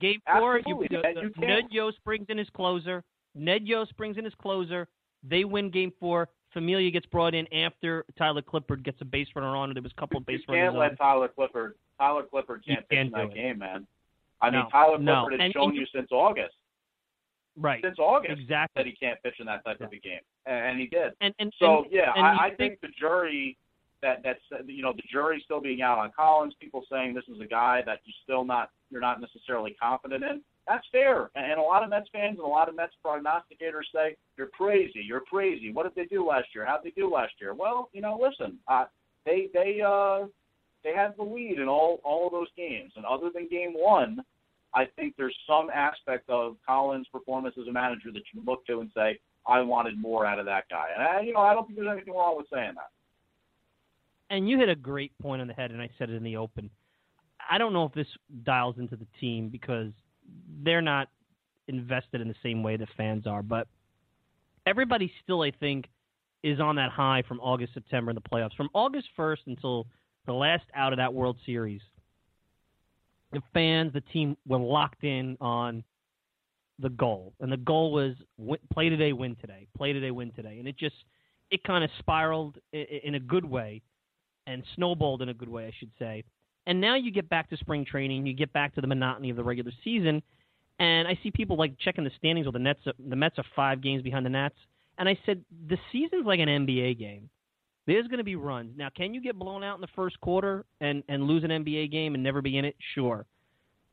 Game 0.00 0.20
four. 0.26 0.58
Absolutely. 0.58 0.88
You, 0.90 0.98
you 0.98 1.30
Ned 1.46 1.60
can't- 1.62 1.72
Yost 1.72 1.98
brings 2.04 2.26
in 2.28 2.38
his 2.38 2.48
closer. 2.50 3.02
Ned 3.34 3.66
Yost 3.66 3.96
brings 3.96 4.18
in 4.18 4.24
his 4.24 4.34
closer. 4.40 4.88
They 5.28 5.44
win 5.44 5.70
game 5.70 5.92
four. 6.00 6.28
Familia 6.52 6.90
gets 6.90 7.06
brought 7.06 7.34
in 7.34 7.52
after 7.52 8.04
Tyler 8.18 8.42
Clippard 8.42 8.82
gets 8.82 9.00
a 9.00 9.04
base 9.04 9.28
runner 9.36 9.54
on. 9.54 9.70
It. 9.70 9.74
There 9.74 9.82
was 9.84 9.92
a 9.96 10.00
couple 10.00 10.18
of 10.18 10.26
base 10.26 10.40
you 10.48 10.54
can't 10.54 10.74
runners 10.74 10.90
let 10.90 10.98
Tyler 10.98 11.28
Clippard. 11.38 11.72
Tyler 11.98 12.24
Clippard 12.32 12.60
You 12.64 12.74
can't 12.74 12.88
pitch 12.88 12.96
can't 12.96 13.06
in 13.06 13.12
that 13.12 13.24
it. 13.26 13.34
game, 13.34 13.58
man. 13.58 13.86
I 14.42 14.50
mean, 14.50 14.60
No, 14.60 14.68
Tyler 14.70 14.98
no. 14.98 15.12
Clippard 15.12 15.32
has 15.32 15.40
And- 15.40 15.52
shown 15.54 15.74
you 15.74 15.86
since 15.94 16.08
August. 16.12 16.54
Right. 17.56 17.82
since 17.84 17.98
August, 17.98 18.40
Exactly. 18.40 18.82
that 18.82 18.86
he 18.86 18.92
can't 18.96 19.20
pitch 19.22 19.34
in 19.40 19.46
that 19.46 19.64
type 19.64 19.80
of 19.80 19.92
a 19.92 19.96
game, 19.98 20.20
and, 20.46 20.66
and 20.70 20.80
he 20.80 20.86
did. 20.86 21.12
And 21.20 21.34
and 21.40 21.52
So 21.58 21.82
and, 21.82 21.92
yeah, 21.92 22.12
and 22.14 22.24
I, 22.24 22.46
I 22.46 22.54
think 22.54 22.80
the 22.80 22.88
jury 22.98 23.58
that 24.02 24.22
that's 24.22 24.40
you 24.66 24.82
know 24.82 24.92
the 24.94 25.02
jury's 25.10 25.42
still 25.44 25.60
being 25.60 25.82
out 25.82 25.98
on 25.98 26.10
Collins. 26.16 26.54
People 26.60 26.84
saying 26.90 27.12
this 27.12 27.24
is 27.28 27.40
a 27.40 27.46
guy 27.46 27.82
that 27.84 28.00
you 28.04 28.12
still 28.22 28.44
not 28.44 28.70
you're 28.90 29.00
not 29.00 29.20
necessarily 29.20 29.72
confident 29.82 30.24
in. 30.24 30.40
That's 30.66 30.86
fair, 30.92 31.30
and, 31.34 31.50
and 31.50 31.60
a 31.60 31.62
lot 31.62 31.82
of 31.82 31.90
Mets 31.90 32.08
fans 32.12 32.38
and 32.38 32.46
a 32.46 32.48
lot 32.48 32.68
of 32.68 32.76
Mets 32.76 32.94
prognosticators 33.04 33.84
say 33.92 34.16
you're 34.38 34.46
crazy, 34.46 35.02
you're 35.04 35.20
crazy. 35.20 35.72
What 35.72 35.82
did 35.82 35.94
they 35.96 36.08
do 36.08 36.24
last 36.24 36.54
year? 36.54 36.64
How 36.64 36.78
did 36.78 36.92
they 36.94 37.00
do 37.00 37.10
last 37.12 37.32
year? 37.40 37.52
Well, 37.52 37.90
you 37.92 38.00
know, 38.00 38.16
listen, 38.18 38.58
uh, 38.68 38.84
they 39.26 39.48
they 39.52 39.80
uh 39.84 40.26
they 40.84 40.94
had 40.94 41.14
the 41.16 41.22
lead 41.22 41.58
in 41.58 41.68
all 41.68 42.00
all 42.04 42.26
of 42.26 42.32
those 42.32 42.48
games, 42.56 42.92
and 42.96 43.04
other 43.04 43.30
than 43.32 43.48
game 43.48 43.72
one, 43.74 44.20
I 44.74 44.86
think 44.96 45.14
there's 45.16 45.36
some 45.46 45.68
aspect 45.70 46.28
of 46.28 46.56
Collins' 46.66 47.06
performance 47.12 47.54
as 47.60 47.66
a 47.66 47.72
manager 47.72 48.10
that 48.12 48.22
you 48.32 48.40
can 48.40 48.44
look 48.50 48.64
to 48.66 48.80
and 48.80 48.90
say, 48.94 49.18
I 49.46 49.60
wanted 49.60 49.98
more 49.98 50.26
out 50.26 50.38
of 50.38 50.46
that 50.46 50.64
guy. 50.70 50.86
And 50.94 51.02
I, 51.02 51.20
you 51.20 51.32
know, 51.32 51.40
I 51.40 51.54
don't 51.54 51.66
think 51.66 51.78
there's 51.78 51.90
anything 51.90 52.14
wrong 52.14 52.36
with 52.36 52.46
saying 52.52 52.74
that. 52.76 52.90
And 54.34 54.48
you 54.48 54.58
hit 54.58 54.68
a 54.68 54.76
great 54.76 55.12
point 55.20 55.42
on 55.42 55.48
the 55.48 55.54
head, 55.54 55.72
and 55.72 55.82
I 55.82 55.90
said 55.98 56.10
it 56.10 56.14
in 56.14 56.22
the 56.22 56.36
open. 56.36 56.70
I 57.50 57.58
don't 57.58 57.72
know 57.72 57.84
if 57.84 57.92
this 57.92 58.06
dials 58.44 58.76
into 58.78 58.96
the 58.96 59.06
team 59.20 59.48
because 59.48 59.90
they're 60.62 60.82
not 60.82 61.08
invested 61.66 62.20
in 62.20 62.28
the 62.28 62.34
same 62.42 62.62
way 62.62 62.76
the 62.76 62.86
fans 62.96 63.26
are, 63.26 63.42
but 63.42 63.66
everybody 64.66 65.12
still, 65.24 65.42
I 65.42 65.50
think, 65.50 65.86
is 66.44 66.60
on 66.60 66.76
that 66.76 66.90
high 66.90 67.22
from 67.26 67.40
August, 67.40 67.74
September 67.74 68.12
in 68.12 68.14
the 68.14 68.20
playoffs. 68.20 68.54
From 68.56 68.70
August 68.72 69.08
1st 69.18 69.46
until 69.46 69.86
the 70.30 70.36
last 70.36 70.62
out 70.76 70.92
of 70.92 70.98
that 70.98 71.12
World 71.12 71.36
Series, 71.44 71.80
the 73.32 73.42
fans, 73.52 73.92
the 73.92 74.00
team 74.00 74.36
were 74.46 74.58
locked 74.58 75.02
in 75.02 75.36
on 75.40 75.82
the 76.78 76.88
goal, 76.88 77.32
and 77.40 77.50
the 77.50 77.56
goal 77.56 77.90
was 77.90 78.14
win, 78.38 78.60
play 78.72 78.88
today, 78.88 79.12
win 79.12 79.34
today, 79.40 79.66
play 79.76 79.92
today, 79.92 80.12
win 80.12 80.30
today, 80.30 80.60
and 80.60 80.68
it 80.68 80.78
just 80.78 80.94
it 81.50 81.64
kind 81.64 81.82
of 81.82 81.90
spiraled 81.98 82.58
in 82.72 83.16
a 83.16 83.18
good 83.18 83.44
way 83.44 83.82
and 84.46 84.62
snowballed 84.76 85.20
in 85.20 85.30
a 85.30 85.34
good 85.34 85.48
way, 85.48 85.66
I 85.66 85.72
should 85.80 85.90
say. 85.98 86.22
And 86.64 86.80
now 86.80 86.94
you 86.94 87.10
get 87.10 87.28
back 87.28 87.50
to 87.50 87.56
spring 87.56 87.84
training, 87.84 88.24
you 88.24 88.32
get 88.32 88.52
back 88.52 88.76
to 88.76 88.80
the 88.80 88.86
monotony 88.86 89.30
of 89.30 89.36
the 89.36 89.42
regular 89.42 89.72
season, 89.82 90.22
and 90.78 91.08
I 91.08 91.18
see 91.24 91.32
people 91.32 91.56
like 91.56 91.76
checking 91.80 92.04
the 92.04 92.12
standings. 92.18 92.46
Well, 92.46 92.52
the 92.52 92.60
Nets, 92.60 92.82
the 92.84 93.16
Mets 93.16 93.36
are 93.40 93.44
five 93.56 93.80
games 93.80 94.04
behind 94.04 94.24
the 94.24 94.30
Nats, 94.30 94.54
and 94.96 95.08
I 95.08 95.18
said 95.26 95.44
the 95.68 95.78
season's 95.90 96.24
like 96.24 96.38
an 96.38 96.48
NBA 96.48 97.00
game. 97.00 97.30
There's 97.86 98.06
going 98.06 98.18
to 98.18 98.24
be 98.24 98.36
runs. 98.36 98.76
Now, 98.76 98.88
can 98.94 99.14
you 99.14 99.20
get 99.20 99.38
blown 99.38 99.64
out 99.64 99.76
in 99.76 99.80
the 99.80 99.88
first 99.96 100.20
quarter 100.20 100.64
and 100.80 101.02
and 101.08 101.24
lose 101.24 101.44
an 101.44 101.50
NBA 101.50 101.90
game 101.90 102.14
and 102.14 102.22
never 102.22 102.42
be 102.42 102.58
in 102.58 102.64
it? 102.64 102.76
Sure. 102.94 103.26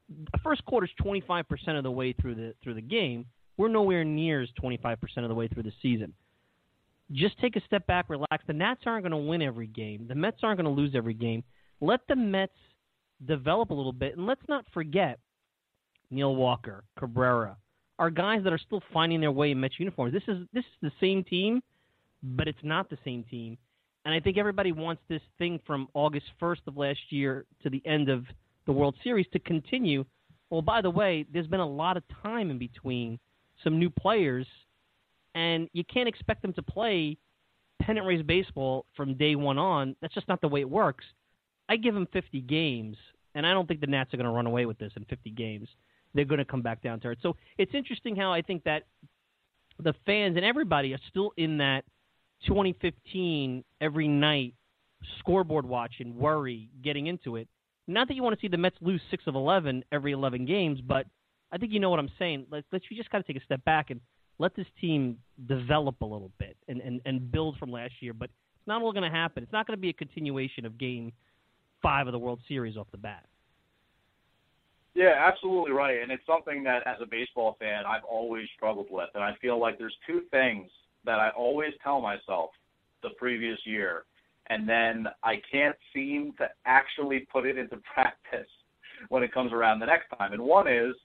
The 0.09 0.39
first 0.43 0.63
quarter's 0.65 0.91
25% 1.03 1.43
of 1.77 1.83
the 1.83 1.91
way 1.91 2.13
through 2.13 2.35
the 2.35 2.53
through 2.63 2.75
the 2.75 2.81
game. 2.81 3.25
We're 3.57 3.69
nowhere 3.69 4.03
near 4.03 4.41
as 4.41 4.49
25% 4.61 4.97
of 5.17 5.29
the 5.29 5.35
way 5.35 5.47
through 5.47 5.63
the 5.63 5.73
season. 5.81 6.13
Just 7.11 7.39
take 7.39 7.55
a 7.55 7.61
step 7.61 7.88
back, 7.88 8.09
relax. 8.09 8.43
The 8.45 8.53
Nats 8.53 8.81
aren't 8.85 9.03
going 9.03 9.11
to 9.11 9.29
win 9.29 9.41
every 9.41 9.67
game. 9.67 10.05
The 10.07 10.15
Mets 10.15 10.39
aren't 10.43 10.61
going 10.61 10.75
to 10.75 10.81
lose 10.81 10.93
every 10.93 11.13
game. 11.13 11.43
Let 11.79 12.01
the 12.07 12.15
Mets 12.15 12.53
develop 13.25 13.71
a 13.71 13.73
little 13.73 13.93
bit, 13.93 14.17
and 14.17 14.27
let's 14.27 14.41
not 14.47 14.65
forget 14.73 15.19
Neil 16.11 16.35
Walker, 16.35 16.83
Cabrera, 16.97 17.57
are 17.97 18.09
guys 18.09 18.43
that 18.43 18.53
are 18.53 18.59
still 18.59 18.81
finding 18.93 19.21
their 19.21 19.31
way 19.31 19.51
in 19.51 19.59
Mets 19.59 19.75
uniforms. 19.79 20.13
This 20.13 20.23
is 20.27 20.45
this 20.53 20.63
is 20.63 20.77
the 20.81 20.91
same 20.99 21.23
team, 21.23 21.61
but 22.21 22.47
it's 22.47 22.63
not 22.63 22.89
the 22.89 22.97
same 23.03 23.23
team. 23.23 23.57
And 24.08 24.16
I 24.16 24.22
think 24.22 24.38
everybody 24.38 24.72
wants 24.72 25.01
this 25.10 25.22
thing 25.38 25.60
from 25.68 25.89
August 25.93 26.28
1st 26.41 26.60
of 26.68 26.78
last 26.78 26.99
year 27.10 27.43
to 27.62 27.70
the 27.70 27.86
end 27.86 28.08
of 28.08 28.24
the 28.66 28.72
World 28.72 28.95
Series 29.03 29.26
to 29.34 29.39
continue. 29.39 30.05
Well, 30.49 30.62
by 30.62 30.82
the 30.82 30.89
way, 30.89 31.26
there's 31.34 31.47
been 31.47 31.60
a 31.60 31.68
lot 31.68 31.97
of 31.97 32.03
time 32.24 32.49
in 32.49 32.58
between 32.58 33.20
some 33.66 33.78
new 33.78 33.89
players, 33.89 34.47
and 35.36 35.70
you 35.74 35.84
can't 35.84 36.08
expect 36.08 36.41
them 36.41 36.53
to 36.53 36.62
play 36.62 37.18
pennant 37.82 38.08
race 38.08 38.24
baseball 38.26 38.86
from 38.95 39.16
day 39.16 39.36
one 39.36 39.58
on. 39.58 39.93
That's 40.01 40.14
just 40.14 40.30
not 40.30 40.39
the 40.39 40.47
way 40.47 40.62
it 40.62 40.70
works. 40.70 41.03
I 41.68 41.76
give 41.76 41.93
them 41.93 42.08
50 42.14 42.39
games, 42.43 42.95
and 43.36 43.45
I 43.45 43.51
don't 43.51 43.68
think 43.68 43.82
the 43.82 43.88
Nats 43.88 44.14
are 44.14 44.18
going 44.18 44.24
to 44.24 44.32
run 44.32 44.47
away 44.47 44.66
with 44.66 44.78
this 44.78 44.93
in 44.95 45.03
50 45.03 45.32
games. 45.32 45.68
They're 46.14 46.24
going 46.24 46.38
to 46.38 46.45
come 46.45 46.62
back 46.62 46.82
down 46.82 47.01
to 47.01 47.10
earth. 47.10 47.18
So 47.22 47.36
it's 47.58 47.74
interesting 47.74 48.16
how 48.16 48.32
I 48.32 48.41
think 48.41 48.64
that 48.64 48.84
the 49.84 49.93
fans 50.05 50.38
and 50.38 50.45
everybody 50.45 50.93
are 50.93 50.99
still 51.10 51.34
in 51.36 51.58
that– 51.58 51.84
2015 52.45 53.63
every 53.81 54.07
night 54.07 54.53
scoreboard 55.19 55.65
watching, 55.65 56.17
worry, 56.17 56.69
getting 56.83 57.07
into 57.07 57.35
it. 57.35 57.47
Not 57.88 58.07
that 58.07 58.15
you 58.15 58.23
want 58.23 58.35
to 58.35 58.41
see 58.41 58.49
the 58.49 58.57
Mets 58.57 58.75
lose 58.81 59.01
six 59.09 59.23
of 59.27 59.35
11 59.35 59.83
every 59.91 60.11
11 60.11 60.45
games, 60.45 60.79
but 60.81 61.05
I 61.51 61.57
think 61.57 61.71
you 61.71 61.79
know 61.79 61.89
what 61.89 61.99
I'm 61.99 62.11
saying. 62.19 62.47
Let's, 62.51 62.67
just 62.93 63.09
got 63.09 63.19
to 63.19 63.23
take 63.23 63.41
a 63.41 63.45
step 63.45 63.63
back 63.63 63.89
and 63.89 64.01
let 64.39 64.55
this 64.55 64.67
team 64.81 65.17
develop 65.47 66.01
a 66.01 66.05
little 66.05 66.31
bit 66.38 66.57
and, 66.67 66.81
and, 66.81 67.01
and 67.05 67.31
build 67.31 67.57
from 67.57 67.71
last 67.71 67.93
year. 68.01 68.13
But 68.13 68.25
it's 68.25 68.67
not 68.67 68.81
all 68.81 68.91
going 68.91 69.09
to 69.09 69.15
happen. 69.15 69.43
It's 69.43 69.53
not 69.53 69.65
going 69.65 69.77
to 69.77 69.81
be 69.81 69.89
a 69.89 69.93
continuation 69.93 70.65
of 70.65 70.77
game 70.77 71.13
five 71.81 72.07
of 72.07 72.13
the 72.13 72.19
World 72.19 72.39
Series 72.47 72.75
off 72.75 72.88
the 72.91 72.97
bat. 72.97 73.25
Yeah, 74.93 75.13
absolutely 75.15 75.71
right. 75.71 76.01
And 76.01 76.11
it's 76.11 76.25
something 76.25 76.63
that, 76.63 76.85
as 76.88 76.97
a 77.01 77.05
baseball 77.05 77.55
fan, 77.59 77.83
I've 77.85 78.03
always 78.03 78.47
struggled 78.55 78.88
with. 78.89 79.09
And 79.13 79.23
I 79.23 79.35
feel 79.41 79.59
like 79.59 79.77
there's 79.77 79.95
two 80.07 80.21
things 80.31 80.69
that 81.06 81.20
I 81.20 81.30
always 81.30 81.74
tell 81.84 82.02
myself 82.02 82.52
the 83.04 83.10
previous 83.18 83.60
year, 83.66 84.04
and 84.50 84.68
then 84.68 85.08
I 85.24 85.41
can't 85.52 85.76
seem 85.93 86.34
to 86.38 86.48
actually 86.66 87.28
put 87.32 87.45
it 87.45 87.58
into 87.58 87.78
practice 87.93 88.50
when 89.10 89.24
it 89.24 89.34
comes 89.34 89.54
around 89.54 89.80
the 89.80 89.86
next 89.86 90.08
time. 90.18 90.34
And 90.34 90.41
one 90.41 90.68
is 90.68 90.95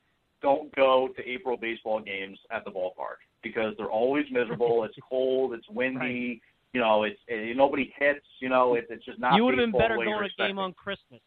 don't 0.40 0.74
go 0.74 1.08
to 1.16 1.28
April 1.28 1.56
baseball 1.56 2.00
games 2.00 2.38
at 2.50 2.64
the 2.64 2.70
ballpark 2.70 3.20
because 3.42 3.74
they're 3.76 3.90
always 3.90 4.26
miserable. 4.30 4.84
it's 4.88 4.96
cold. 5.08 5.54
It's 5.54 5.68
windy. 5.68 5.98
Right. 5.98 6.40
You 6.72 6.80
know, 6.80 7.02
it's 7.02 7.20
it, 7.28 7.56
nobody 7.56 7.92
hits. 7.98 8.24
You 8.40 8.48
know, 8.48 8.74
it, 8.74 8.86
it's 8.88 9.04
just 9.04 9.18
not. 9.18 9.34
You 9.34 9.44
would 9.44 9.58
have 9.58 9.72
been 9.72 9.78
better 9.78 9.96
going 9.96 10.08
to 10.08 10.44
a 10.44 10.48
game 10.48 10.58
on 10.58 10.72
Christmas. 10.72 11.20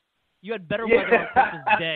You 0.46 0.52
had 0.52 0.68
better 0.68 0.86
weather 0.86 1.08
yeah. 1.10 1.42
on 1.42 1.50
Christmas 1.50 1.80
Day 1.80 1.96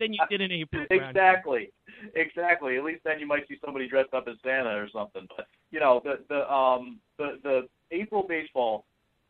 than 0.00 0.12
you 0.12 0.18
did 0.28 0.40
in 0.40 0.50
April. 0.50 0.84
Exactly, 0.90 1.70
exactly. 2.16 2.76
At 2.76 2.82
least 2.82 3.02
then 3.04 3.20
you 3.20 3.26
might 3.26 3.46
see 3.46 3.56
somebody 3.64 3.88
dressed 3.88 4.12
up 4.12 4.26
as 4.28 4.34
Santa 4.42 4.70
or 4.70 4.88
something. 4.92 5.28
But 5.36 5.46
you 5.70 5.78
know, 5.78 6.00
the 6.02 6.18
the 6.28 6.52
um 6.52 6.98
the 7.18 7.38
the 7.44 7.68
April 7.92 8.26
baseball, 8.28 8.84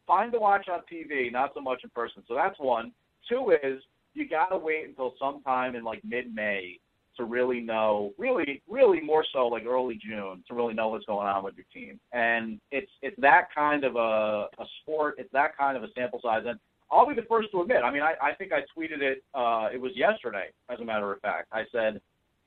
fine 0.06 0.32
to 0.32 0.38
watch 0.38 0.68
on 0.72 0.80
TV, 0.90 1.30
not 1.30 1.50
so 1.52 1.60
much 1.60 1.80
in 1.84 1.90
person. 1.90 2.22
So 2.26 2.34
that's 2.34 2.58
one. 2.58 2.92
Two 3.28 3.54
is 3.62 3.82
you 4.14 4.26
gotta 4.26 4.56
wait 4.56 4.88
until 4.88 5.12
sometime 5.18 5.76
in 5.76 5.84
like 5.84 6.02
mid-May 6.02 6.78
to 7.18 7.24
really 7.24 7.60
know, 7.60 8.12
really, 8.16 8.62
really 8.66 9.00
more 9.02 9.26
so 9.30 9.46
like 9.46 9.66
early 9.66 10.00
June 10.02 10.42
to 10.48 10.54
really 10.54 10.72
know 10.72 10.88
what's 10.88 11.04
going 11.04 11.28
on 11.28 11.44
with 11.44 11.54
your 11.56 11.66
team. 11.70 12.00
And 12.14 12.58
it's 12.70 12.90
it's 13.02 13.16
that 13.20 13.48
kind 13.54 13.84
of 13.84 13.96
a, 13.96 14.48
a 14.58 14.64
sport. 14.80 15.16
It's 15.18 15.30
that 15.34 15.54
kind 15.54 15.76
of 15.76 15.82
a 15.82 15.88
sample 15.94 16.20
size. 16.22 16.44
And 16.46 16.58
I'll 16.94 17.08
be 17.08 17.14
the 17.14 17.26
first 17.28 17.50
to 17.50 17.60
admit. 17.60 17.78
I 17.84 17.90
mean, 17.90 18.02
I, 18.02 18.14
I 18.22 18.34
think 18.34 18.52
I 18.52 18.60
tweeted 18.76 19.02
it. 19.02 19.24
Uh, 19.34 19.68
it 19.74 19.80
was 19.80 19.92
yesterday, 19.96 20.46
as 20.70 20.78
a 20.78 20.84
matter 20.84 21.12
of 21.12 21.20
fact. 21.20 21.48
I 21.52 21.64
said, 21.72 22.00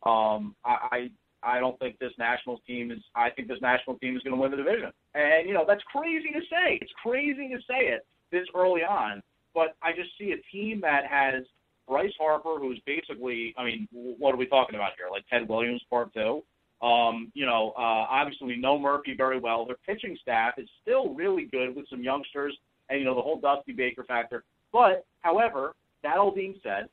um, 0.04 0.56
I, 0.64 0.78
I 0.92 1.10
I 1.44 1.60
don't 1.60 1.78
think 1.80 2.00
this 2.00 2.14
national 2.18 2.60
team 2.66 2.92
is. 2.92 3.00
I 3.14 3.30
think 3.30 3.48
this 3.48 3.62
national 3.62 3.98
team 4.00 4.16
is 4.16 4.24
going 4.24 4.36
to 4.36 4.42
win 4.42 4.52
the 4.52 4.58
division. 4.58 4.92
And 5.16 5.48
you 5.48 5.54
know, 5.54 5.66
that's 5.68 5.84
crazy 5.84 6.30
to 6.34 6.42
say. 6.50 6.80
It's 6.82 6.92
crazy 7.04 7.50
to 7.50 7.58
say 7.70 7.88
it 7.88 8.06
this 8.32 8.46
early 8.56 8.82
on. 8.82 9.22
But 9.54 9.76
I 9.82 9.92
just 9.92 10.10
see 10.18 10.32
a 10.32 10.42
team 10.56 10.82
that 10.82 11.06
has 11.10 11.44
Bryce 11.88 12.14
Harper, 12.20 12.60
who's 12.60 12.80
basically, 12.86 13.54
I 13.58 13.66
mean, 13.66 13.88
what 13.92 14.34
are 14.34 14.38
we 14.38 14.46
talking 14.46 14.76
about 14.76 14.92
here? 14.98 15.08
Like 15.12 15.26
Ted 15.30 15.48
Williams, 15.50 15.82
part 15.90 16.14
two. 16.14 16.44
Um, 16.86 17.32
you 17.34 17.46
know, 17.46 17.74
uh, 17.76 18.06
obviously 18.10 18.48
we 18.48 18.58
know 18.58 18.78
Murphy 18.78 19.16
very 19.18 19.40
well. 19.40 19.66
Their 19.66 19.78
pitching 19.86 20.18
staff 20.22 20.54
is 20.58 20.70
still 20.82 21.14
really 21.14 21.46
good 21.46 21.76
with 21.76 21.90
some 21.90 22.04
youngsters 22.04 22.56
and 22.90 23.00
you 23.00 23.06
know 23.06 23.16
the 23.16 23.22
whole 23.22 23.40
Dusty 23.40 23.74
Baker 23.74 24.04
factor. 24.04 24.44
But 24.72 25.06
however, 25.22 25.74
that 26.04 26.18
all 26.18 26.32
being 26.32 26.56
said, 26.64 26.88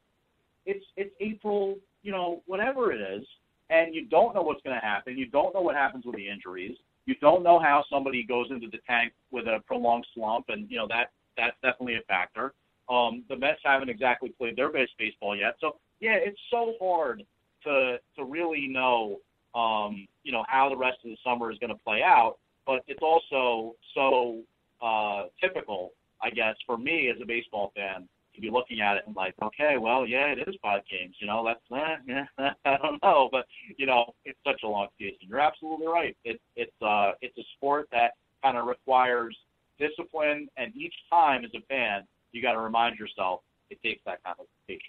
it's 0.67 0.85
it's 0.97 1.15
April, 1.21 1.77
you 2.03 2.13
know, 2.13 2.43
whatever 2.47 2.93
it 2.93 3.01
is, 3.01 3.27
and 3.71 3.95
you 3.95 4.07
don't 4.07 4.35
know 4.35 4.43
what's 4.43 4.63
going 4.63 4.79
to 4.79 4.85
happen. 4.85 5.19
You 5.19 5.27
don't 5.27 5.55
know 5.55 5.61
what 5.61 5.75
happens 5.75 6.05
with 6.05 6.17
the 6.17 6.29
injuries. 6.29 6.77
You 7.07 7.15
don't 7.21 7.43
know 7.43 7.59
how 7.59 7.85
somebody 7.91 8.25
goes 8.25 8.47
into 8.51 8.69
the 8.69 8.79
tank 8.89 9.13
with 9.31 9.47
a 9.47 9.61
prolonged 9.67 10.07
slump, 10.15 10.47
and 10.49 10.71
you 10.71 10.79
know 10.79 10.89
that 10.89 11.11
that's 11.37 11.57
definitely 11.63 11.97
a 11.97 12.03
factor. 12.09 12.53
Um, 12.89 13.25
the 13.29 13.37
Mets 13.37 13.61
haven't 13.65 13.89
exactly 13.89 14.31
played 14.31 14.57
their 14.57 14.71
best 14.71 14.93
baseball 14.99 15.37
yet, 15.37 15.57
so 15.61 15.77
yeah, 16.01 16.17
it's 16.17 16.39
so 16.51 16.75
hard 16.81 17.23
to 17.65 17.99
to 18.17 18.25
really 18.25 18.69
know, 18.69 19.19
um, 19.55 20.07
you 20.23 20.33
know, 20.33 20.45
how 20.49 20.69
the 20.69 20.77
rest 20.77 20.99
of 21.05 21.11
the 21.11 21.17
summer 21.25 21.51
is 21.51 21.59
going 21.59 21.71
to 21.71 21.81
play 21.85 22.03
out. 22.03 22.37
But 22.67 22.83
it's 22.87 23.03
also 23.03 23.75
so 23.95 24.41
uh, 24.83 25.25
typical, 25.41 25.93
I 26.23 26.31
guess, 26.31 26.55
for 26.67 26.77
me 26.77 27.11
as 27.15 27.21
a 27.23 27.27
baseball 27.27 27.73
fan 27.75 28.09
to 28.35 28.41
be 28.41 28.51
looking 28.51 28.81
at 28.81 28.97
it 28.97 29.05
and 29.07 29.15
like, 29.15 29.35
okay, 29.43 29.77
well, 29.79 30.07
yeah, 30.07 30.27
it 30.27 30.39
is 30.49 30.55
five 30.61 30.83
games. 30.91 31.15
You 31.21 31.27
know, 31.27 31.45
that's 31.45 31.61
eh, 31.73 32.25
yeah, 32.39 32.51
I 32.65 32.77
don't 32.83 33.03
know, 33.03 33.29
but 33.31 33.47
you 33.77 33.87
know, 33.87 34.13
it's 34.25 34.39
such 34.47 34.61
a 34.65 34.69
long 34.69 34.89
season. 34.99 35.19
You're 35.21 35.41
absolutely 35.41 35.87
right. 35.87 36.17
It's 36.25 36.43
it's 36.57 36.73
uh 36.83 37.13
it's 37.21 37.37
a 37.39 37.45
sport 37.57 37.89
that 37.93 38.13
kind 38.43 38.57
of 38.57 38.67
requires 38.67 39.37
discipline, 39.79 40.49
and 40.57 40.75
each 40.77 40.95
time 41.11 41.45
as 41.45 41.51
a 41.55 41.61
fan, 41.67 42.03
you 42.33 42.43
got 42.43 42.53
to 42.53 42.61
remind 42.61 42.99
yourself 42.99 43.41
it 43.71 43.79
takes 43.83 44.03
that 44.05 44.23
kind 44.25 44.37
of 44.39 44.47
patience. 44.67 44.83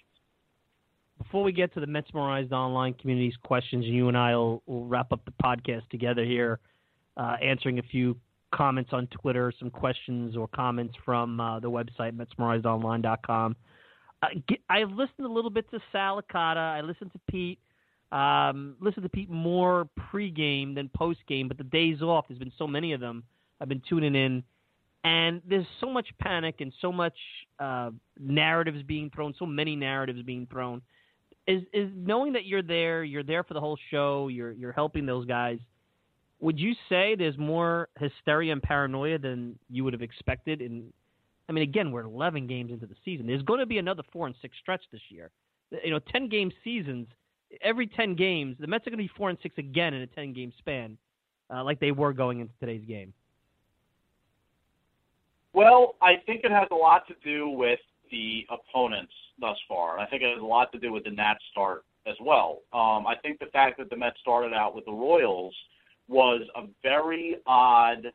Before 1.18 1.42
we 1.42 1.52
get 1.52 1.72
to 1.74 1.80
the 1.80 1.86
Metsmerized 1.86 2.52
online 2.52 2.94
community's 2.94 3.36
questions, 3.42 3.84
you 3.86 4.08
and 4.08 4.16
I 4.16 4.36
will, 4.36 4.62
will 4.66 4.86
wrap 4.86 5.12
up 5.12 5.24
the 5.24 5.32
podcast 5.42 5.88
together 5.88 6.24
here, 6.24 6.60
uh, 7.16 7.36
answering 7.42 7.78
a 7.78 7.82
few 7.82 8.16
comments 8.54 8.90
on 8.92 9.06
Twitter, 9.08 9.52
some 9.58 9.70
questions 9.70 10.36
or 10.36 10.48
comments 10.48 10.94
from 11.04 11.40
uh, 11.40 11.60
the 11.60 11.70
website, 11.70 12.12
MetsmerizedOnline.com. 12.16 13.56
Uh, 14.22 14.26
I've 14.68 14.90
listened 14.90 15.26
a 15.26 15.28
little 15.28 15.50
bit 15.50 15.70
to 15.70 15.80
Sal 15.92 16.20
Licata. 16.20 16.56
I 16.56 16.80
listened 16.80 17.12
to 17.12 17.20
Pete. 17.30 17.58
Um, 18.12 18.76
listened 18.80 19.02
to 19.02 19.08
Pete 19.08 19.28
more 19.28 19.88
pregame 20.12 20.74
than 20.74 20.88
postgame, 20.96 21.48
but 21.48 21.58
the 21.58 21.64
days 21.64 22.02
off, 22.02 22.26
there's 22.28 22.38
been 22.38 22.52
so 22.56 22.66
many 22.66 22.92
of 22.92 23.00
them. 23.00 23.24
I've 23.60 23.68
been 23.68 23.82
tuning 23.88 24.14
in, 24.14 24.44
And 25.04 25.42
there's 25.48 25.66
so 25.80 25.90
much 25.90 26.08
panic 26.20 26.56
and 26.60 26.72
so 26.80 26.92
much 26.92 27.16
uh, 27.58 27.90
narratives 28.18 28.82
being 28.82 29.10
thrown, 29.10 29.34
so 29.38 29.46
many 29.46 29.74
narratives 29.76 30.22
being 30.22 30.46
thrown. 30.50 30.82
Is 31.48 31.62
is 31.72 31.90
knowing 31.94 32.32
that 32.32 32.44
you're 32.44 32.62
there, 32.62 33.04
you're 33.04 33.22
there 33.22 33.44
for 33.44 33.54
the 33.54 33.60
whole 33.60 33.78
show, 33.90 34.28
you're 34.28 34.52
you're 34.52 34.72
helping 34.72 35.06
those 35.06 35.26
guys. 35.26 35.58
Would 36.40 36.58
you 36.58 36.74
say 36.88 37.14
there's 37.14 37.38
more 37.38 37.88
hysteria 37.98 38.52
and 38.52 38.62
paranoia 38.62 39.18
than 39.18 39.58
you 39.70 39.84
would 39.84 39.92
have 39.92 40.02
expected? 40.02 40.60
In, 40.60 40.92
I 41.48 41.52
mean, 41.52 41.62
again, 41.62 41.90
we're 41.90 42.02
11 42.02 42.46
games 42.46 42.70
into 42.70 42.86
the 42.86 42.96
season. 43.04 43.26
There's 43.26 43.42
going 43.42 43.60
to 43.60 43.66
be 43.66 43.78
another 43.78 44.02
four 44.12 44.26
and 44.26 44.34
six 44.42 44.56
stretch 44.60 44.82
this 44.92 45.00
year. 45.08 45.30
You 45.84 45.90
know, 45.90 45.98
10 45.98 46.28
game 46.28 46.52
seasons. 46.62 47.08
Every 47.62 47.86
10 47.86 48.16
games, 48.16 48.56
the 48.58 48.66
Mets 48.66 48.86
are 48.86 48.90
going 48.90 48.98
to 48.98 49.04
be 49.04 49.10
four 49.16 49.30
and 49.30 49.38
six 49.42 49.56
again 49.56 49.94
in 49.94 50.02
a 50.02 50.06
10 50.06 50.32
game 50.34 50.52
span, 50.58 50.98
uh, 51.52 51.64
like 51.64 51.80
they 51.80 51.92
were 51.92 52.12
going 52.12 52.40
into 52.40 52.52
today's 52.60 52.84
game. 52.86 53.14
Well, 55.52 55.94
I 56.02 56.16
think 56.26 56.44
it 56.44 56.50
has 56.50 56.68
a 56.70 56.74
lot 56.74 57.06
to 57.08 57.14
do 57.24 57.48
with 57.48 57.80
the 58.10 58.46
opponents 58.50 59.12
thus 59.40 59.56
far. 59.66 59.94
and 59.94 60.02
I 60.02 60.06
think 60.06 60.22
it 60.22 60.30
has 60.30 60.42
a 60.42 60.44
lot 60.44 60.70
to 60.72 60.78
do 60.78 60.92
with 60.92 61.04
the 61.04 61.10
Nats 61.10 61.40
start 61.50 61.84
as 62.06 62.14
well. 62.20 62.60
Um, 62.72 63.06
I 63.06 63.14
think 63.22 63.38
the 63.38 63.46
fact 63.46 63.78
that 63.78 63.90
the 63.90 63.96
Mets 63.96 64.18
started 64.20 64.52
out 64.52 64.74
with 64.74 64.84
the 64.84 64.92
Royals 64.92 65.54
was 66.08 66.42
a 66.56 66.62
very 66.82 67.36
odd 67.46 68.12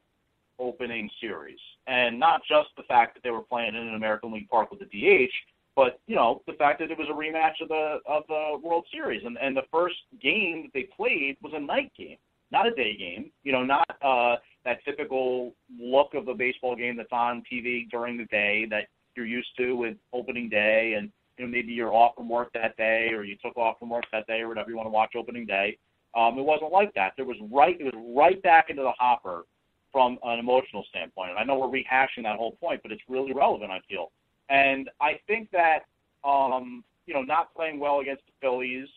opening 0.60 1.10
series, 1.20 1.60
and 1.88 2.20
not 2.20 2.42
just 2.48 2.70
the 2.78 2.84
fact 2.84 3.16
that 3.16 3.24
they 3.24 3.32
were 3.32 3.42
playing 3.42 3.76
in 3.76 3.88
an 3.88 3.96
American 3.96 4.32
League 4.32 4.50
Park 4.50 4.70
with 4.72 4.80
the 4.80 4.86
DH, 4.86 5.32
but 5.76 6.00
you 6.08 6.16
know 6.16 6.42
the 6.48 6.54
fact 6.54 6.80
that 6.80 6.92
it 6.92 6.98
was 6.98 7.08
a 7.10 7.14
rematch 7.14 7.62
of 7.62 7.70
the 7.70 8.00
of 8.06 8.24
the 8.28 8.60
World 8.64 8.86
Series, 8.92 9.24
and 9.26 9.38
and 9.42 9.56
the 9.56 9.64
first 9.72 9.96
game 10.22 10.64
that 10.64 10.74
they 10.74 10.88
played 10.96 11.38
was 11.42 11.54
a 11.56 11.60
night 11.60 11.92
game, 11.98 12.18
not 12.52 12.68
a 12.68 12.72
day 12.72 12.96
game. 12.96 13.32
You 13.44 13.52
know, 13.52 13.64
not 13.64 13.90
uh, 14.02 14.36
that 14.66 14.84
typical 14.86 15.54
look 15.80 16.14
of 16.14 16.28
a 16.28 16.34
baseball 16.34 16.76
game 16.76 16.98
that's 16.98 17.12
on 17.12 17.44
TV 17.52 17.90
during 17.90 18.18
the 18.18 18.26
day 18.26 18.68
that 18.70 18.88
you're 19.16 19.26
used 19.26 19.50
to 19.58 19.74
with 19.74 19.98
opening 20.14 20.50
day 20.50 20.96
and 20.98 21.12
you 21.38 21.46
know 21.46 21.52
maybe 21.52 21.72
you're 21.74 21.94
off 21.94 22.16
from 22.16 22.30
work 22.30 22.52
that 22.54 22.78
day 22.78 23.10
or 23.14 23.24
you 23.24 23.36
took 23.44 23.58
off 23.58 23.80
from 23.80 23.90
work 23.90 24.06
that 24.12 24.28
day 24.28 24.42
or 24.42 24.48
whatever 24.48 24.70
you 24.70 24.78
want 24.78 24.86
to 24.86 24.92
watch 24.92 25.14
opening 25.16 25.46
day. 25.46 25.78
Um, 26.16 26.38
it 26.38 26.44
wasn't 26.44 26.72
like 26.72 26.94
that. 26.96 27.14
There 27.16 27.26
was 27.26 27.38
right 27.52 27.78
it 27.80 27.84
was 27.84 28.16
right 28.16 28.42
back 28.42 28.70
into 28.70 28.82
the 28.82 28.92
hopper 28.98 29.46
from 29.92 30.18
an 30.24 30.40
emotional 30.40 30.86
standpoint. 30.90 31.32
And 31.32 31.40
I 31.40 31.44
know 31.44 31.60
we're 31.60 31.68
rehashing 31.68 32.24
that 32.24 32.38
whole 32.38 32.54
point, 32.54 32.82
but 32.82 32.92
it's 32.92 33.02
really 33.10 33.34
relevant, 33.34 33.72
I 33.72 33.82
feel. 33.90 34.12
And 34.50 34.90
I 35.00 35.20
think 35.28 35.50
that 35.52 35.80
um, 36.24 36.84
you 37.06 37.14
know, 37.14 37.22
not 37.22 37.54
playing 37.56 37.80
well 37.80 38.00
against 38.00 38.24
the 38.26 38.32
Phillies 38.42 38.88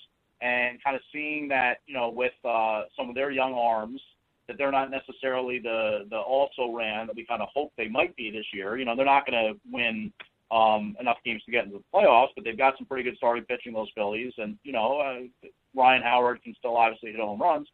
and 0.41 0.83
kind 0.83 0.95
of 0.95 1.03
seeing 1.13 1.49
that, 1.49 1.79
you 1.87 1.95
know, 1.95 2.11
with 2.11 2.33
uh, 2.45 2.83
some 2.97 3.09
of 3.09 3.15
their 3.15 3.31
young 3.31 3.55
arms 3.55 4.01
that 4.47 4.59
they're 4.59 4.73
not 4.73 4.91
necessarily 4.91 5.59
the 5.59 6.07
the 6.11 6.17
also 6.17 6.71
ran 6.71 7.07
that 7.07 7.17
we 7.17 7.25
kind 7.25 7.41
of 7.41 7.49
hope 7.55 7.73
they 7.77 7.89
might 7.89 8.15
be 8.17 8.31
this 8.31 8.45
year. 8.53 8.77
You 8.77 8.85
know, 8.85 8.95
they're 8.95 9.07
not 9.07 9.27
going 9.27 9.55
to 9.55 9.61
win 9.71 10.13
um, 10.51 10.97
enough 11.01 11.17
games 11.25 11.43
to 11.45 11.51
get 11.51 11.65
into 11.65 11.79
the 11.79 11.85
playoffs, 11.93 12.29
but 12.35 12.45
they've 12.45 12.59
got 12.59 12.77
some 12.77 12.87
pretty 12.87 13.05
good 13.05 13.17
starting 13.17 13.45
pitching 13.45 13.73
those 13.73 13.89
Phillies, 13.95 14.33
and 14.37 14.59
you 14.63 14.73
know, 14.73 15.01
uh, 15.01 15.49
Ryan 15.75 16.03
Howard 16.03 16.43
can 16.43 16.55
still 16.59 16.77
obviously 16.77 17.13
hit 17.13 17.21
home 17.21 17.41
runs, 17.41 17.69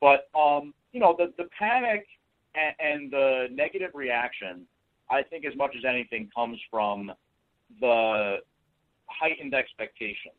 but 0.00 0.28
um, 0.38 0.74
you 0.92 1.00
know, 1.00 1.14
the 1.16 1.32
the 1.36 1.48
panic 1.58 2.06
and, 2.54 2.74
and 2.78 3.10
the 3.10 3.48
negative 3.52 3.90
reaction, 3.94 4.66
I 5.10 5.22
think, 5.22 5.44
as 5.44 5.56
much 5.56 5.74
as 5.76 5.84
anything, 5.84 6.30
comes 6.34 6.58
from 6.70 7.12
the 7.80 8.36
heightened 9.06 9.54
expectations 9.54 10.34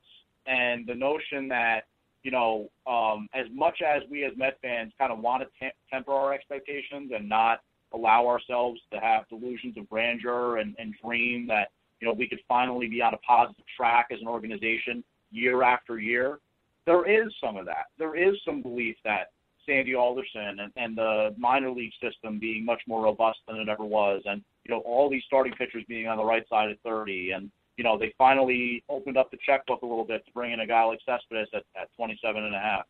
and 0.45 0.85
the 0.85 0.95
notion 0.95 1.47
that 1.47 1.85
you 2.23 2.31
know, 2.31 2.69
um, 2.87 3.27
as 3.33 3.45
much 3.53 3.81
as 3.85 4.01
we 4.09 4.23
as 4.23 4.31
Met 4.37 4.57
fans 4.61 4.93
kind 4.97 5.11
of 5.11 5.19
want 5.19 5.43
to 5.43 5.49
te- 5.59 5.75
temper 5.91 6.13
our 6.13 6.33
expectations 6.33 7.11
and 7.13 7.27
not 7.27 7.59
allow 7.93 8.25
ourselves 8.25 8.79
to 8.91 8.99
have 8.99 9.27
delusions 9.27 9.77
of 9.77 9.87
grandeur 9.89 10.57
and, 10.57 10.75
and 10.79 10.95
dream 11.03 11.45
that, 11.47 11.69
you 11.99 12.07
know, 12.07 12.13
we 12.13 12.27
could 12.27 12.39
finally 12.47 12.87
be 12.87 13.01
on 13.01 13.13
a 13.13 13.17
positive 13.17 13.65
track 13.77 14.07
as 14.11 14.19
an 14.21 14.27
organization 14.27 15.03
year 15.31 15.63
after 15.63 15.99
year, 15.99 16.39
there 16.85 17.07
is 17.09 17.33
some 17.43 17.57
of 17.57 17.65
that. 17.65 17.85
There 17.97 18.15
is 18.15 18.35
some 18.45 18.61
belief 18.61 18.95
that 19.03 19.31
Sandy 19.65 19.95
Alderson 19.95 20.59
and, 20.59 20.71
and 20.75 20.97
the 20.97 21.33
minor 21.37 21.71
league 21.71 21.93
system 22.01 22.39
being 22.39 22.65
much 22.65 22.81
more 22.87 23.03
robust 23.03 23.39
than 23.47 23.57
it 23.57 23.69
ever 23.69 23.85
was, 23.85 24.21
and 24.25 24.43
you 24.65 24.73
know 24.73 24.81
all 24.81 25.09
these 25.09 25.23
starting 25.25 25.53
pitchers 25.53 25.83
being 25.87 26.07
on 26.07 26.17
the 26.17 26.25
right 26.25 26.47
side 26.49 26.69
of 26.69 26.77
30, 26.83 27.31
and 27.31 27.51
you 27.77 27.83
know, 27.83 27.97
they 27.97 28.13
finally 28.17 28.83
opened 28.89 29.17
up 29.17 29.31
the 29.31 29.37
checkbook 29.45 29.81
a 29.81 29.85
little 29.85 30.05
bit 30.05 30.25
to 30.25 30.31
bring 30.31 30.51
in 30.51 30.59
a 30.59 30.67
guy 30.67 30.83
like 30.83 30.99
Cespedes 31.05 31.47
at, 31.53 31.63
at 31.79 31.89
27 31.95 32.43
and 32.43 32.55
a 32.55 32.59
half. 32.59 32.85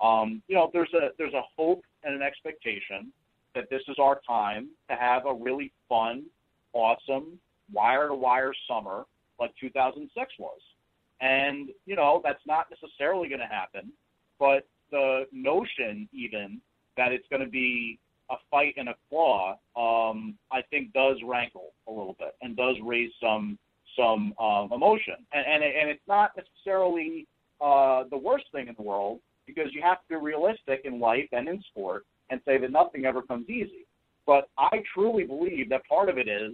Um, 0.00 0.42
you 0.46 0.54
know, 0.54 0.70
there's 0.72 0.92
a 0.92 1.08
there's 1.16 1.32
a 1.32 1.42
hope 1.56 1.82
and 2.04 2.14
an 2.14 2.22
expectation 2.22 3.12
that 3.54 3.70
this 3.70 3.80
is 3.88 3.96
our 3.98 4.20
time 4.26 4.68
to 4.90 4.96
have 4.96 5.24
a 5.24 5.32
really 5.32 5.72
fun, 5.88 6.24
awesome 6.74 7.38
wire 7.72 8.08
to 8.08 8.14
wire 8.14 8.52
summer 8.68 9.04
like 9.40 9.52
2006 9.58 10.32
was. 10.38 10.60
And 11.20 11.68
you 11.86 11.96
know, 11.96 12.20
that's 12.24 12.44
not 12.46 12.66
necessarily 12.70 13.28
going 13.28 13.40
to 13.40 13.46
happen, 13.46 13.92
but 14.38 14.66
the 14.90 15.24
notion 15.32 16.08
even 16.12 16.60
that 16.96 17.12
it's 17.12 17.26
going 17.30 17.42
to 17.42 17.48
be 17.48 17.98
a 18.30 18.34
fight 18.50 18.74
and 18.76 18.88
a 18.88 18.94
claw, 19.08 19.52
um, 19.76 20.36
I 20.50 20.62
think 20.70 20.92
does 20.92 21.16
rankle 21.24 21.72
a 21.88 21.90
little 21.90 22.16
bit 22.18 22.34
and 22.42 22.56
does 22.56 22.76
raise 22.84 23.12
some 23.22 23.58
some 23.96 24.34
um, 24.38 24.68
emotion. 24.72 25.14
And, 25.32 25.46
and, 25.46 25.64
and 25.64 25.88
it's 25.88 26.06
not 26.06 26.32
necessarily 26.36 27.26
uh, 27.62 28.04
the 28.10 28.18
worst 28.18 28.44
thing 28.52 28.68
in 28.68 28.74
the 28.76 28.82
world 28.82 29.20
because 29.46 29.68
you 29.72 29.80
have 29.82 29.98
to 29.98 30.04
be 30.10 30.16
realistic 30.16 30.82
in 30.84 31.00
life 31.00 31.28
and 31.32 31.48
in 31.48 31.62
sport 31.70 32.04
and 32.30 32.40
say 32.44 32.58
that 32.58 32.70
nothing 32.70 33.06
ever 33.06 33.22
comes 33.22 33.48
easy. 33.48 33.86
But 34.26 34.48
I 34.58 34.82
truly 34.92 35.24
believe 35.24 35.70
that 35.70 35.86
part 35.88 36.08
of 36.08 36.18
it 36.18 36.28
is 36.28 36.52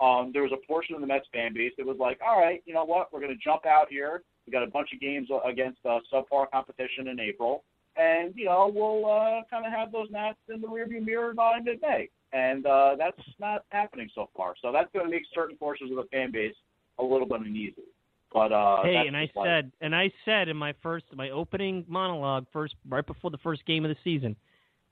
um, 0.00 0.30
there 0.32 0.42
was 0.42 0.52
a 0.52 0.66
portion 0.66 0.94
of 0.94 1.00
the 1.00 1.06
Mets 1.06 1.26
fan 1.32 1.54
base 1.54 1.72
that 1.78 1.86
was 1.86 1.96
like, 1.98 2.18
all 2.26 2.38
right, 2.38 2.62
you 2.66 2.74
know 2.74 2.84
what, 2.84 3.12
we're 3.12 3.20
going 3.20 3.32
to 3.32 3.42
jump 3.42 3.66
out 3.66 3.86
here. 3.88 4.22
We 4.46 4.52
got 4.52 4.62
a 4.62 4.70
bunch 4.70 4.90
of 4.92 5.00
games 5.00 5.28
against 5.44 5.78
uh, 5.84 6.00
subpar 6.12 6.50
competition 6.52 7.08
in 7.08 7.18
April, 7.20 7.64
and 7.96 8.34
you 8.36 8.46
know 8.46 8.70
we'll 8.74 9.10
uh, 9.10 9.40
kind 9.48 9.64
of 9.64 9.72
have 9.72 9.92
those 9.92 10.08
Nats 10.10 10.38
in 10.52 10.60
the 10.60 10.68
rearview 10.68 11.04
mirror 11.04 11.32
by 11.32 11.60
mid-May, 11.64 12.10
and 12.32 12.66
uh, 12.66 12.96
that's 12.98 13.16
not 13.38 13.64
happening 13.70 14.10
so 14.14 14.28
far. 14.36 14.54
So 14.60 14.72
that's 14.72 14.92
going 14.92 15.06
to 15.06 15.10
make 15.10 15.22
certain 15.34 15.56
portions 15.56 15.90
of 15.90 15.96
the 15.96 16.04
fan 16.12 16.30
base 16.32 16.54
a 16.98 17.02
little 17.02 17.26
bit 17.26 17.40
uneasy. 17.40 17.84
But 18.32 18.52
uh, 18.52 18.82
hey, 18.82 19.04
and 19.06 19.16
I 19.16 19.30
like, 19.36 19.46
said, 19.46 19.72
and 19.80 19.94
I 19.94 20.10
said 20.24 20.48
in 20.48 20.56
my 20.56 20.74
first, 20.82 21.04
my 21.14 21.30
opening 21.30 21.84
monologue, 21.88 22.46
first 22.52 22.74
right 22.88 23.06
before 23.06 23.30
the 23.30 23.38
first 23.38 23.64
game 23.64 23.84
of 23.84 23.90
the 23.90 23.96
season, 24.02 24.34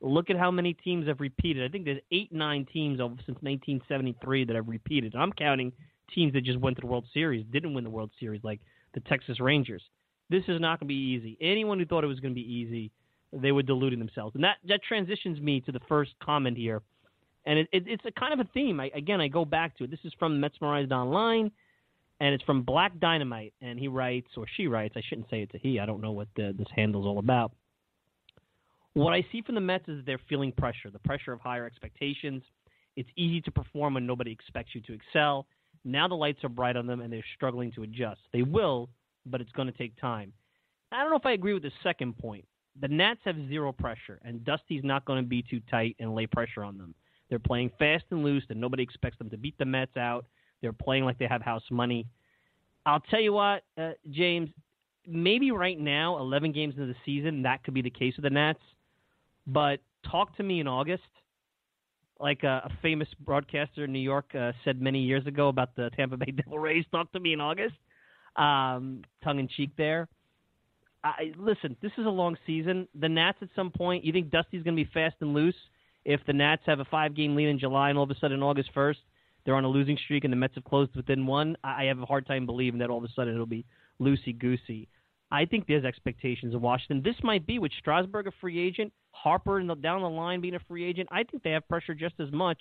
look 0.02 0.30
at 0.30 0.36
how 0.36 0.50
many 0.50 0.74
teams 0.74 1.06
have 1.08 1.20
repeated. 1.20 1.64
I 1.64 1.72
think 1.72 1.84
there's 1.84 2.00
eight, 2.10 2.32
nine 2.32 2.66
teams 2.72 2.98
since 2.98 3.38
1973 3.40 4.44
that 4.46 4.56
have 4.56 4.68
repeated. 4.68 5.14
I'm 5.14 5.32
counting 5.32 5.72
teams 6.14 6.32
that 6.34 6.44
just 6.44 6.60
went 6.60 6.76
to 6.76 6.80
the 6.80 6.86
World 6.86 7.06
Series, 7.14 7.44
didn't 7.50 7.74
win 7.74 7.84
the 7.84 7.90
World 7.90 8.10
Series, 8.18 8.42
like 8.44 8.60
the 8.94 9.00
Texas 9.00 9.40
Rangers. 9.40 9.82
This 10.28 10.42
is 10.48 10.60
not 10.60 10.80
going 10.80 10.88
to 10.88 10.94
be 10.94 10.94
easy. 10.94 11.38
Anyone 11.40 11.78
who 11.78 11.86
thought 11.86 12.04
it 12.04 12.08
was 12.08 12.20
going 12.20 12.34
to 12.34 12.40
be 12.40 12.52
easy, 12.52 12.90
they 13.32 13.52
were 13.52 13.62
deluding 13.62 13.98
themselves. 13.98 14.34
And 14.34 14.44
that 14.44 14.56
that 14.68 14.82
transitions 14.82 15.40
me 15.40 15.60
to 15.62 15.72
the 15.72 15.80
first 15.88 16.12
comment 16.22 16.56
here, 16.56 16.82
and 17.46 17.58
it, 17.58 17.68
it, 17.72 17.84
it's 17.86 18.04
a 18.04 18.12
kind 18.12 18.32
of 18.32 18.40
a 18.40 18.48
theme. 18.52 18.80
I, 18.80 18.90
again, 18.94 19.20
I 19.20 19.28
go 19.28 19.44
back 19.44 19.76
to 19.78 19.84
it. 19.84 19.90
This 19.90 20.00
is 20.04 20.12
from 20.18 20.40
Metsmerized 20.40 20.92
Online 20.92 21.50
and 22.22 22.36
it's 22.36 22.44
from 22.44 22.62
Black 22.62 23.00
Dynamite, 23.00 23.52
and 23.60 23.80
he 23.80 23.88
writes 23.88 24.28
or 24.36 24.46
she 24.56 24.68
writes. 24.68 24.94
I 24.96 25.02
shouldn't 25.08 25.28
say 25.28 25.42
it's 25.42 25.54
a 25.54 25.58
he. 25.58 25.80
I 25.80 25.86
don't 25.86 26.00
know 26.00 26.12
what 26.12 26.28
the, 26.36 26.54
this 26.56 26.68
handle's 26.74 27.04
all 27.04 27.18
about. 27.18 27.50
What 28.94 29.12
I 29.12 29.24
see 29.32 29.42
from 29.42 29.54
the 29.54 29.60
Mets 29.60 29.88
is 29.88 30.04
they're 30.04 30.20
feeling 30.28 30.52
pressure, 30.52 30.90
the 30.90 30.98
pressure 30.98 31.32
of 31.32 31.40
higher 31.40 31.64
expectations. 31.64 32.42
It's 32.96 33.08
easy 33.16 33.40
to 33.42 33.50
perform 33.50 33.94
when 33.94 34.06
nobody 34.06 34.30
expects 34.30 34.74
you 34.74 34.80
to 34.82 34.92
excel. 34.92 35.46
Now 35.84 36.08
the 36.08 36.14
lights 36.14 36.44
are 36.44 36.50
bright 36.50 36.76
on 36.76 36.86
them, 36.86 37.00
and 37.00 37.12
they're 37.12 37.24
struggling 37.34 37.72
to 37.72 37.82
adjust. 37.82 38.20
They 38.32 38.42
will, 38.42 38.90
but 39.24 39.40
it's 39.40 39.52
going 39.52 39.70
to 39.70 39.76
take 39.76 39.98
time. 39.98 40.32
I 40.92 41.00
don't 41.00 41.10
know 41.10 41.16
if 41.16 41.26
I 41.26 41.32
agree 41.32 41.54
with 41.54 41.62
the 41.62 41.72
second 41.82 42.18
point. 42.18 42.44
The 42.80 42.88
Nats 42.88 43.20
have 43.24 43.36
zero 43.48 43.72
pressure, 43.72 44.20
and 44.24 44.44
Dusty's 44.44 44.84
not 44.84 45.04
going 45.04 45.22
to 45.22 45.28
be 45.28 45.42
too 45.42 45.60
tight 45.70 45.96
and 45.98 46.14
lay 46.14 46.26
pressure 46.26 46.62
on 46.62 46.76
them. 46.76 46.94
They're 47.30 47.38
playing 47.38 47.70
fast 47.78 48.04
and 48.10 48.22
loose, 48.22 48.44
and 48.50 48.60
nobody 48.60 48.82
expects 48.82 49.18
them 49.18 49.30
to 49.30 49.38
beat 49.38 49.56
the 49.58 49.64
Mets 49.64 49.96
out 49.96 50.26
they're 50.62 50.72
playing 50.72 51.04
like 51.04 51.18
they 51.18 51.26
have 51.26 51.42
house 51.42 51.64
money. 51.70 52.06
I'll 52.86 53.00
tell 53.00 53.20
you 53.20 53.32
what, 53.32 53.64
uh, 53.76 53.90
James, 54.10 54.48
maybe 55.06 55.50
right 55.50 55.78
now, 55.78 56.18
11 56.18 56.52
games 56.52 56.74
into 56.74 56.86
the 56.86 56.98
season, 57.04 57.42
that 57.42 57.62
could 57.64 57.74
be 57.74 57.82
the 57.82 57.90
case 57.90 58.14
with 58.16 58.22
the 58.22 58.30
Nats. 58.30 58.60
But 59.46 59.80
talk 60.10 60.36
to 60.36 60.42
me 60.42 60.60
in 60.60 60.68
August, 60.68 61.02
like 62.20 62.42
a, 62.44 62.62
a 62.64 62.70
famous 62.80 63.08
broadcaster 63.20 63.84
in 63.84 63.92
New 63.92 63.98
York 63.98 64.34
uh, 64.38 64.52
said 64.64 64.80
many 64.80 65.00
years 65.00 65.26
ago 65.26 65.48
about 65.48 65.74
the 65.76 65.90
Tampa 65.96 66.16
Bay 66.16 66.30
Devil 66.36 66.58
Rays. 66.58 66.84
Talk 66.90 67.10
to 67.12 67.20
me 67.20 67.32
in 67.32 67.40
August, 67.40 67.74
um, 68.36 69.02
tongue 69.22 69.38
in 69.38 69.48
cheek 69.48 69.70
there. 69.76 70.08
I, 71.04 71.32
listen, 71.36 71.76
this 71.82 71.90
is 71.98 72.06
a 72.06 72.10
long 72.10 72.36
season. 72.46 72.86
The 72.94 73.08
Nats 73.08 73.38
at 73.42 73.48
some 73.56 73.72
point, 73.72 74.04
you 74.04 74.12
think 74.12 74.30
Dusty's 74.30 74.62
going 74.62 74.76
to 74.76 74.84
be 74.84 74.90
fast 74.94 75.16
and 75.20 75.34
loose 75.34 75.56
if 76.04 76.20
the 76.26 76.32
Nats 76.32 76.62
have 76.66 76.78
a 76.78 76.84
five 76.84 77.14
game 77.14 77.34
lead 77.34 77.48
in 77.48 77.58
July 77.58 77.90
and 77.90 77.98
all 77.98 78.04
of 78.04 78.10
a 78.10 78.18
sudden 78.20 78.42
August 78.42 78.70
1st 78.74 78.96
they're 79.44 79.54
on 79.54 79.64
a 79.64 79.68
losing 79.68 79.98
streak 80.04 80.24
and 80.24 80.32
the 80.32 80.36
Mets 80.36 80.54
have 80.54 80.64
closed 80.64 80.94
within 80.94 81.26
one, 81.26 81.56
I 81.64 81.84
have 81.84 81.98
a 81.98 82.06
hard 82.06 82.26
time 82.26 82.46
believing 82.46 82.78
that 82.80 82.90
all 82.90 82.98
of 82.98 83.04
a 83.04 83.12
sudden 83.14 83.34
it'll 83.34 83.46
be 83.46 83.64
loosey 84.00 84.36
goosey. 84.36 84.88
I 85.32 85.46
think 85.46 85.66
there's 85.66 85.84
expectations 85.84 86.54
in 86.54 86.60
Washington. 86.60 87.02
This 87.02 87.16
might 87.24 87.46
be 87.46 87.58
with 87.58 87.72
Strasburg 87.80 88.26
a 88.26 88.32
free 88.40 88.58
agent, 88.60 88.92
Harper 89.12 89.64
the, 89.64 89.74
down 89.74 90.02
the 90.02 90.08
line 90.08 90.40
being 90.42 90.54
a 90.54 90.60
free 90.68 90.84
agent. 90.84 91.08
I 91.10 91.24
think 91.24 91.42
they 91.42 91.50
have 91.52 91.66
pressure 91.68 91.94
just 91.94 92.16
as 92.20 92.30
much. 92.30 92.58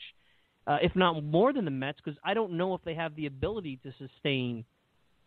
uh, 0.68 0.78
if 0.82 0.96
not 0.96 1.24
more 1.24 1.54
than 1.54 1.66
the 1.66 1.72
Mets, 1.72 2.00
because 2.04 2.18
I 2.24 2.34
don't 2.34 2.54
know 2.54 2.74
if 2.74 2.82
they 2.84 2.94
have 2.94 3.16
the 3.16 3.26
ability 3.26 3.80
to 3.84 3.94
sustain 3.98 4.64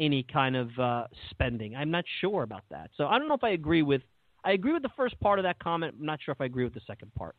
any 0.00 0.22
kind 0.22 0.56
of 0.56 0.78
uh, 0.78 1.06
spending. 1.30 1.76
I'm 1.76 1.90
not 1.90 2.04
sure 2.20 2.42
about 2.42 2.62
that. 2.70 2.90
So 2.96 3.06
I 3.06 3.18
don't 3.18 3.28
know 3.28 3.34
if 3.34 3.44
I 3.44 3.50
agree 3.50 3.82
with. 3.82 4.02
I 4.44 4.52
agree 4.52 4.72
with 4.72 4.82
the 4.82 4.90
first 4.96 5.18
part 5.20 5.38
of 5.38 5.44
that 5.44 5.58
comment. 5.58 5.94
I'm 5.98 6.06
not 6.06 6.20
sure 6.24 6.32
if 6.32 6.40
I 6.40 6.44
agree 6.44 6.64
with 6.64 6.74
the 6.74 6.82
second 6.86 7.12
part. 7.14 7.34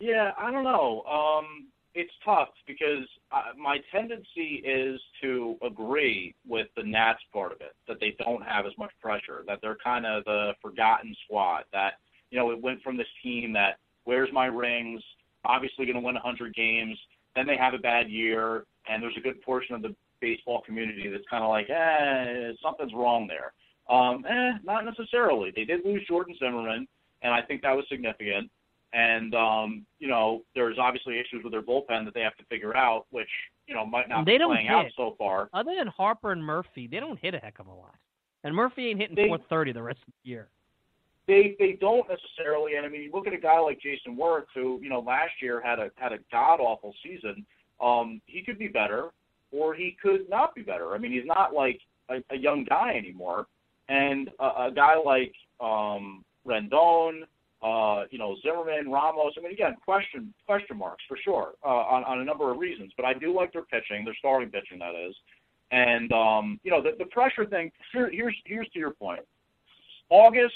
Yeah, 0.00 0.32
I 0.38 0.50
don't 0.50 0.64
know. 0.64 1.02
Um, 1.02 1.68
it's 1.94 2.12
tough 2.24 2.48
because 2.66 3.06
uh, 3.30 3.52
my 3.58 3.78
tendency 3.90 4.62
is 4.64 5.00
to 5.22 5.56
agree 5.64 6.34
with 6.48 6.68
the 6.76 6.82
Nats 6.82 7.20
part 7.32 7.52
of 7.52 7.60
it 7.60 7.74
that 7.86 7.98
they 8.00 8.16
don't 8.18 8.42
have 8.42 8.66
as 8.66 8.72
much 8.78 8.90
pressure, 9.00 9.44
that 9.46 9.58
they're 9.60 9.78
kind 9.82 10.06
of 10.06 10.24
the 10.24 10.52
forgotten 10.62 11.14
squad. 11.24 11.64
That 11.72 11.94
you 12.30 12.38
know 12.38 12.50
it 12.50 12.60
went 12.60 12.82
from 12.82 12.96
this 12.96 13.06
team 13.22 13.52
that 13.52 13.78
where's 14.04 14.30
my 14.32 14.46
rings, 14.46 15.02
obviously 15.44 15.84
going 15.84 15.96
to 15.96 16.02
win 16.02 16.14
100 16.14 16.54
games, 16.54 16.98
then 17.34 17.46
they 17.46 17.56
have 17.56 17.74
a 17.74 17.78
bad 17.78 18.10
year, 18.10 18.64
and 18.88 19.02
there's 19.02 19.16
a 19.16 19.20
good 19.20 19.40
portion 19.42 19.74
of 19.74 19.82
the 19.82 19.94
baseball 20.20 20.62
community 20.62 21.08
that's 21.10 21.24
kind 21.28 21.42
of 21.42 21.50
like, 21.50 21.68
eh, 21.68 22.52
something's 22.62 22.92
wrong 22.94 23.26
there. 23.26 23.52
Um, 23.94 24.24
eh, 24.28 24.58
not 24.64 24.84
necessarily. 24.84 25.52
They 25.54 25.64
did 25.64 25.84
lose 25.84 26.06
Jordan 26.06 26.34
Zimmermann, 26.38 26.86
and 27.22 27.32
I 27.32 27.42
think 27.42 27.62
that 27.62 27.76
was 27.76 27.84
significant. 27.88 28.50
And 28.92 29.34
um, 29.34 29.86
you 29.98 30.08
know, 30.08 30.42
there's 30.54 30.78
obviously 30.78 31.14
issues 31.18 31.42
with 31.42 31.52
their 31.52 31.62
bullpen 31.62 32.04
that 32.04 32.14
they 32.14 32.20
have 32.20 32.36
to 32.36 32.44
figure 32.44 32.76
out, 32.76 33.06
which 33.10 33.28
you 33.66 33.74
know 33.74 33.86
might 33.86 34.08
not 34.08 34.26
they 34.26 34.38
be 34.38 34.44
playing 34.44 34.66
hit. 34.66 34.74
out 34.74 34.86
so 34.96 35.14
far. 35.18 35.48
Other 35.54 35.74
than 35.76 35.86
Harper 35.86 36.32
and 36.32 36.44
Murphy, 36.44 36.86
they 36.86 37.00
don't 37.00 37.18
hit 37.18 37.34
a 37.34 37.38
heck 37.38 37.58
of 37.58 37.66
a 37.66 37.72
lot. 37.72 37.94
And 38.44 38.54
Murphy 38.54 38.88
ain't 38.88 39.00
hitting 39.00 39.16
They- 39.16 39.28
430 39.28 39.72
the 39.72 39.82
rest 39.82 40.00
of 40.06 40.12
the 40.22 40.30
year. 40.30 40.48
They 41.28 41.54
they 41.58 41.78
don't 41.80 42.06
necessarily, 42.08 42.74
and 42.74 42.84
I 42.84 42.88
mean, 42.88 43.02
you 43.02 43.10
look 43.12 43.28
at 43.28 43.32
a 43.32 43.38
guy 43.38 43.58
like 43.60 43.80
Jayson 43.80 44.16
Werth, 44.16 44.46
who 44.54 44.80
you 44.82 44.88
know 44.90 45.00
last 45.00 45.32
year 45.40 45.62
had 45.62 45.78
a 45.78 45.90
had 45.94 46.12
a 46.12 46.18
god 46.32 46.58
awful 46.60 46.94
season. 47.02 47.46
Um, 47.80 48.20
he 48.26 48.42
could 48.42 48.58
be 48.58 48.66
better, 48.66 49.10
or 49.52 49.72
he 49.72 49.96
could 50.02 50.28
not 50.28 50.54
be 50.54 50.62
better. 50.62 50.94
I 50.94 50.98
mean, 50.98 51.12
he's 51.12 51.24
not 51.24 51.54
like 51.54 51.80
a, 52.08 52.16
a 52.30 52.36
young 52.36 52.64
guy 52.64 52.94
anymore. 52.96 53.46
And 53.88 54.30
a, 54.40 54.44
a 54.44 54.72
guy 54.74 54.94
like 54.96 55.32
um, 55.60 56.24
Rendon, 56.46 57.22
uh, 57.62 58.04
you 58.10 58.18
know, 58.18 58.36
Zimmerman, 58.42 58.90
Ramos. 58.90 59.34
I 59.38 59.42
mean, 59.42 59.52
again, 59.52 59.76
question 59.84 60.34
question 60.46 60.76
marks 60.76 61.04
for 61.08 61.16
sure 61.22 61.52
uh, 61.64 61.68
on 61.68 62.04
on 62.04 62.20
a 62.20 62.24
number 62.24 62.50
of 62.50 62.58
reasons. 62.58 62.92
But 62.96 63.06
I 63.06 63.14
do 63.14 63.34
like 63.34 63.52
their 63.52 63.62
pitching, 63.62 64.04
their 64.04 64.16
starting 64.18 64.50
pitching, 64.50 64.78
that 64.80 64.94
is. 64.94 65.14
And 65.70 66.12
um, 66.12 66.60
you 66.64 66.70
know, 66.70 66.82
the, 66.82 66.90
the 66.98 67.06
pressure 67.06 67.46
thing. 67.46 67.70
Here, 67.92 68.10
here's 68.10 68.36
here's 68.44 68.68
to 68.70 68.78
your 68.78 68.90
point. 68.90 69.20
August, 70.10 70.54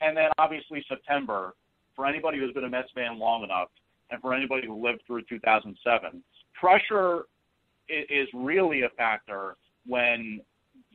and 0.00 0.16
then 0.16 0.30
obviously 0.38 0.84
September. 0.88 1.54
For 1.96 2.06
anybody 2.06 2.38
who's 2.38 2.54
been 2.54 2.64
a 2.64 2.68
Mets 2.68 2.88
fan 2.94 3.18
long 3.18 3.42
enough, 3.44 3.68
and 4.10 4.22
for 4.22 4.32
anybody 4.32 4.66
who 4.66 4.82
lived 4.82 5.02
through 5.06 5.22
2007, 5.28 6.22
pressure 6.58 7.24
is 7.88 8.28
really 8.32 8.82
a 8.82 8.88
factor 8.96 9.56
when 9.86 10.40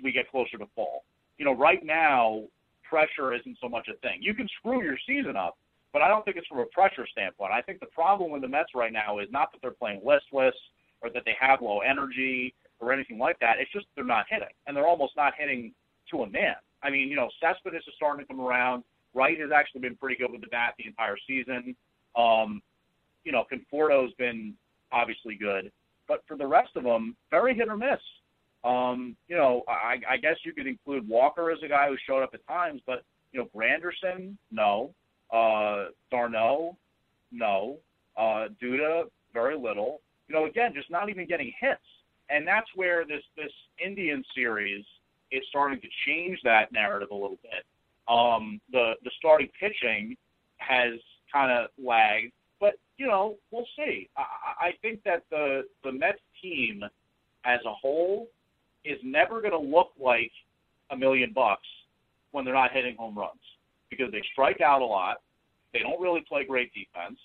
we 0.03 0.11
get 0.11 0.31
closer 0.31 0.57
to 0.57 0.65
fall. 0.75 1.03
You 1.37 1.45
know, 1.45 1.53
right 1.53 1.85
now, 1.85 2.43
pressure 2.87 3.33
isn't 3.33 3.57
so 3.61 3.69
much 3.69 3.87
a 3.87 3.97
thing. 3.99 4.19
You 4.21 4.33
can 4.33 4.47
screw 4.59 4.83
your 4.83 4.97
season 5.07 5.35
up, 5.35 5.57
but 5.93 6.01
I 6.01 6.07
don't 6.07 6.23
think 6.25 6.37
it's 6.37 6.47
from 6.47 6.59
a 6.59 6.65
pressure 6.65 7.07
standpoint. 7.11 7.51
I 7.51 7.61
think 7.61 7.79
the 7.79 7.87
problem 7.87 8.31
with 8.31 8.41
the 8.41 8.47
Mets 8.47 8.69
right 8.75 8.93
now 8.93 9.19
is 9.19 9.27
not 9.31 9.51
that 9.51 9.59
they're 9.61 9.71
playing 9.71 10.01
listless 10.05 10.55
or 11.01 11.09
that 11.13 11.23
they 11.25 11.35
have 11.39 11.61
low 11.61 11.79
energy 11.79 12.53
or 12.79 12.91
anything 12.91 13.17
like 13.17 13.39
that. 13.39 13.55
It's 13.59 13.71
just 13.71 13.85
they're 13.95 14.05
not 14.05 14.25
hitting, 14.29 14.53
and 14.67 14.75
they're 14.75 14.87
almost 14.87 15.13
not 15.15 15.33
hitting 15.37 15.73
to 16.11 16.23
a 16.23 16.29
man. 16.29 16.55
I 16.83 16.89
mean, 16.89 17.07
you 17.09 17.15
know, 17.15 17.29
Cespedes 17.41 17.87
is 17.87 17.93
starting 17.95 18.25
to 18.25 18.27
come 18.27 18.41
around. 18.41 18.83
Wright 19.13 19.39
has 19.39 19.51
actually 19.55 19.81
been 19.81 19.95
pretty 19.95 20.17
good 20.17 20.31
with 20.31 20.41
the 20.41 20.47
bat 20.47 20.73
the 20.77 20.85
entire 20.85 21.15
season. 21.25 21.75
Um, 22.15 22.61
you 23.23 23.31
know, 23.31 23.43
Conforto's 23.51 24.13
been 24.17 24.53
obviously 24.91 25.35
good, 25.35 25.71
but 26.07 26.21
for 26.27 26.37
the 26.37 26.45
rest 26.45 26.71
of 26.75 26.83
them, 26.83 27.15
very 27.31 27.55
hit 27.55 27.69
or 27.69 27.77
miss. 27.77 27.99
Um, 28.65 29.15
you 29.27 29.37
know, 29.37 29.63
I, 29.67 29.97
I 30.09 30.17
guess 30.17 30.37
you 30.43 30.51
could 30.51 30.65
include 30.65 31.07
Walker 31.07 31.51
as 31.51 31.59
a 31.63 31.67
guy 31.67 31.87
who 31.87 31.95
showed 32.07 32.23
up 32.23 32.33
at 32.33 32.45
times, 32.47 32.81
but 32.87 33.03
you 33.31 33.39
know, 33.39 33.49
Granderson, 33.55 34.35
no. 34.51 34.93
Uh, 35.31 35.85
d'Arnaud, 36.09 36.75
no. 37.31 37.77
Uh, 38.17 38.47
Duda, 38.61 39.03
very 39.33 39.57
little. 39.57 40.01
You 40.27 40.35
know, 40.35 40.45
again, 40.45 40.71
just 40.73 40.89
not 40.89 41.09
even 41.09 41.27
getting 41.27 41.53
hits, 41.59 41.81
and 42.29 42.47
that's 42.47 42.67
where 42.75 43.05
this 43.05 43.21
this 43.37 43.51
Indian 43.83 44.23
series 44.33 44.83
is 45.31 45.43
starting 45.49 45.79
to 45.81 45.87
change 46.07 46.39
that 46.43 46.71
narrative 46.71 47.09
a 47.11 47.13
little 47.13 47.37
bit. 47.43 47.65
Um, 48.07 48.59
the 48.71 48.93
the 49.03 49.11
starting 49.19 49.49
pitching 49.59 50.15
has 50.57 50.93
kind 51.31 51.51
of 51.51 51.69
lagged, 51.77 52.31
but 52.59 52.75
you 52.97 53.05
know, 53.05 53.35
we'll 53.51 53.67
see. 53.75 54.09
I, 54.17 54.67
I 54.67 54.71
think 54.81 55.03
that 55.03 55.23
the 55.29 55.63
the 55.83 55.91
Mets 55.91 56.19
team 56.41 56.83
as 57.43 57.59
a 57.67 57.73
whole 57.73 58.29
is 58.85 58.99
never 59.03 59.41
going 59.41 59.51
to 59.51 59.59
look 59.59 59.91
like 59.99 60.31
a 60.91 60.97
million 60.97 61.31
bucks 61.33 61.67
when 62.31 62.45
they're 62.45 62.53
not 62.53 62.71
hitting 62.71 62.95
home 62.95 63.17
runs 63.17 63.39
because 63.89 64.11
they 64.11 64.21
strike 64.31 64.61
out 64.61 64.81
a 64.81 64.85
lot. 64.85 65.17
They 65.73 65.79
don't 65.79 65.99
really 65.99 66.23
play 66.27 66.45
great 66.45 66.71
defense. 66.73 67.19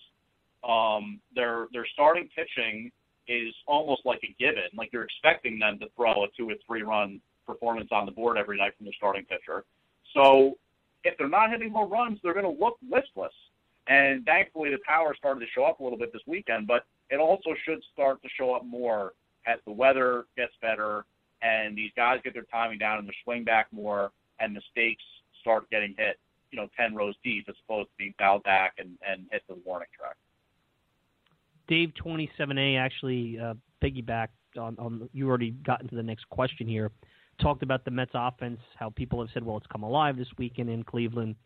Um, 0.67 1.21
their 1.35 1.69
their 1.73 1.87
starting 1.93 2.29
pitching 2.35 2.91
is 3.29 3.55
almost 3.67 4.03
like 4.05 4.21
a 4.25 4.35
given. 4.39 4.69
Like 4.75 4.91
you're 4.93 5.05
expecting 5.05 5.59
them 5.59 5.79
to 5.79 5.87
throw 5.97 6.25
a 6.25 6.27
two 6.37 6.49
or 6.51 6.55
three 6.67 6.83
run 6.83 7.21
performance 7.47 7.89
on 7.93 8.07
the 8.07 8.13
board 8.13 8.37
every 8.37 8.59
night 8.59 8.73
from 8.77 8.87
the 8.87 8.93
starting 8.97 9.25
pitcher. 9.25 9.65
So 10.15 10.59
if 11.05 11.17
they're 11.17 11.29
not 11.29 11.51
hitting 11.51 11.71
home 11.71 11.91
runs, 11.91 12.19
they're 12.23 12.35
going 12.35 12.45
to 12.45 12.65
look 12.65 12.77
listless. 12.83 13.33
And 13.87 14.25
thankfully, 14.25 14.71
the 14.71 14.79
power 14.87 15.15
started 15.17 15.41
to 15.41 15.47
show 15.55 15.65
up 15.65 15.81
a 15.81 15.83
little 15.83 15.99
bit 15.99 16.13
this 16.13 16.23
weekend, 16.27 16.67
but 16.67 16.85
it 17.11 17.17
also 17.17 17.51
should 17.65 17.81
start 17.93 18.23
to 18.23 18.29
show 18.37 18.55
up 18.55 18.65
more 18.65 19.15
as 19.47 19.59
the 19.65 19.73
weather 19.73 20.27
gets 20.37 20.53
better 20.61 21.05
and 21.43 21.77
these 21.77 21.91
guys 21.97 22.21
get 22.23 22.35
their 22.35 22.45
timing 22.45 22.79
down 22.79 22.99
and 22.99 23.07
their 23.07 23.15
swing 23.25 23.45
back 23.45 23.67
more, 23.73 24.13
and 24.39 24.53
mistakes 24.53 25.03
start 25.41 25.69
getting 25.71 25.95
hit, 25.99 26.19
you 26.51 26.59
know, 26.59 26.69
ten 26.79 26.95
rows 26.95 27.15
deep 27.25 27.47
as 27.49 27.55
opposed 27.65 27.89
to 27.89 27.95
being 27.99 28.15
fouled 28.19 28.43
back 28.45 28.75
and 28.79 28.91
and 29.09 29.27
hit 29.31 29.43
the 29.49 29.57
warning 29.65 29.89
track. 29.97 30.17
Dave 31.69 31.95
twenty 31.95 32.31
seven 32.37 32.59
A 32.59 32.77
actually 32.77 33.39
uh, 33.39 33.55
piggybacked 33.83 34.29
on, 34.59 34.77
on 34.79 35.09
you 35.13 35.29
already 35.29 35.53
got 35.53 35.83
into 35.83 35.95
the 35.95 36.03
next 36.03 36.29
question 36.29 36.67
here. 36.67 36.91
Talked 37.41 37.63
about 37.63 37.85
the 37.85 37.91
Mets 37.91 38.11
offense, 38.13 38.61
how 38.77 38.91
people 38.91 39.21
have 39.21 39.31
said, 39.33 39.43
well, 39.43 39.57
it's 39.57 39.67
come 39.69 39.83
alive 39.83 40.19
this 40.19 40.29
weekend 40.37 40.69
in 40.69 40.83
Cleveland. 40.83 41.37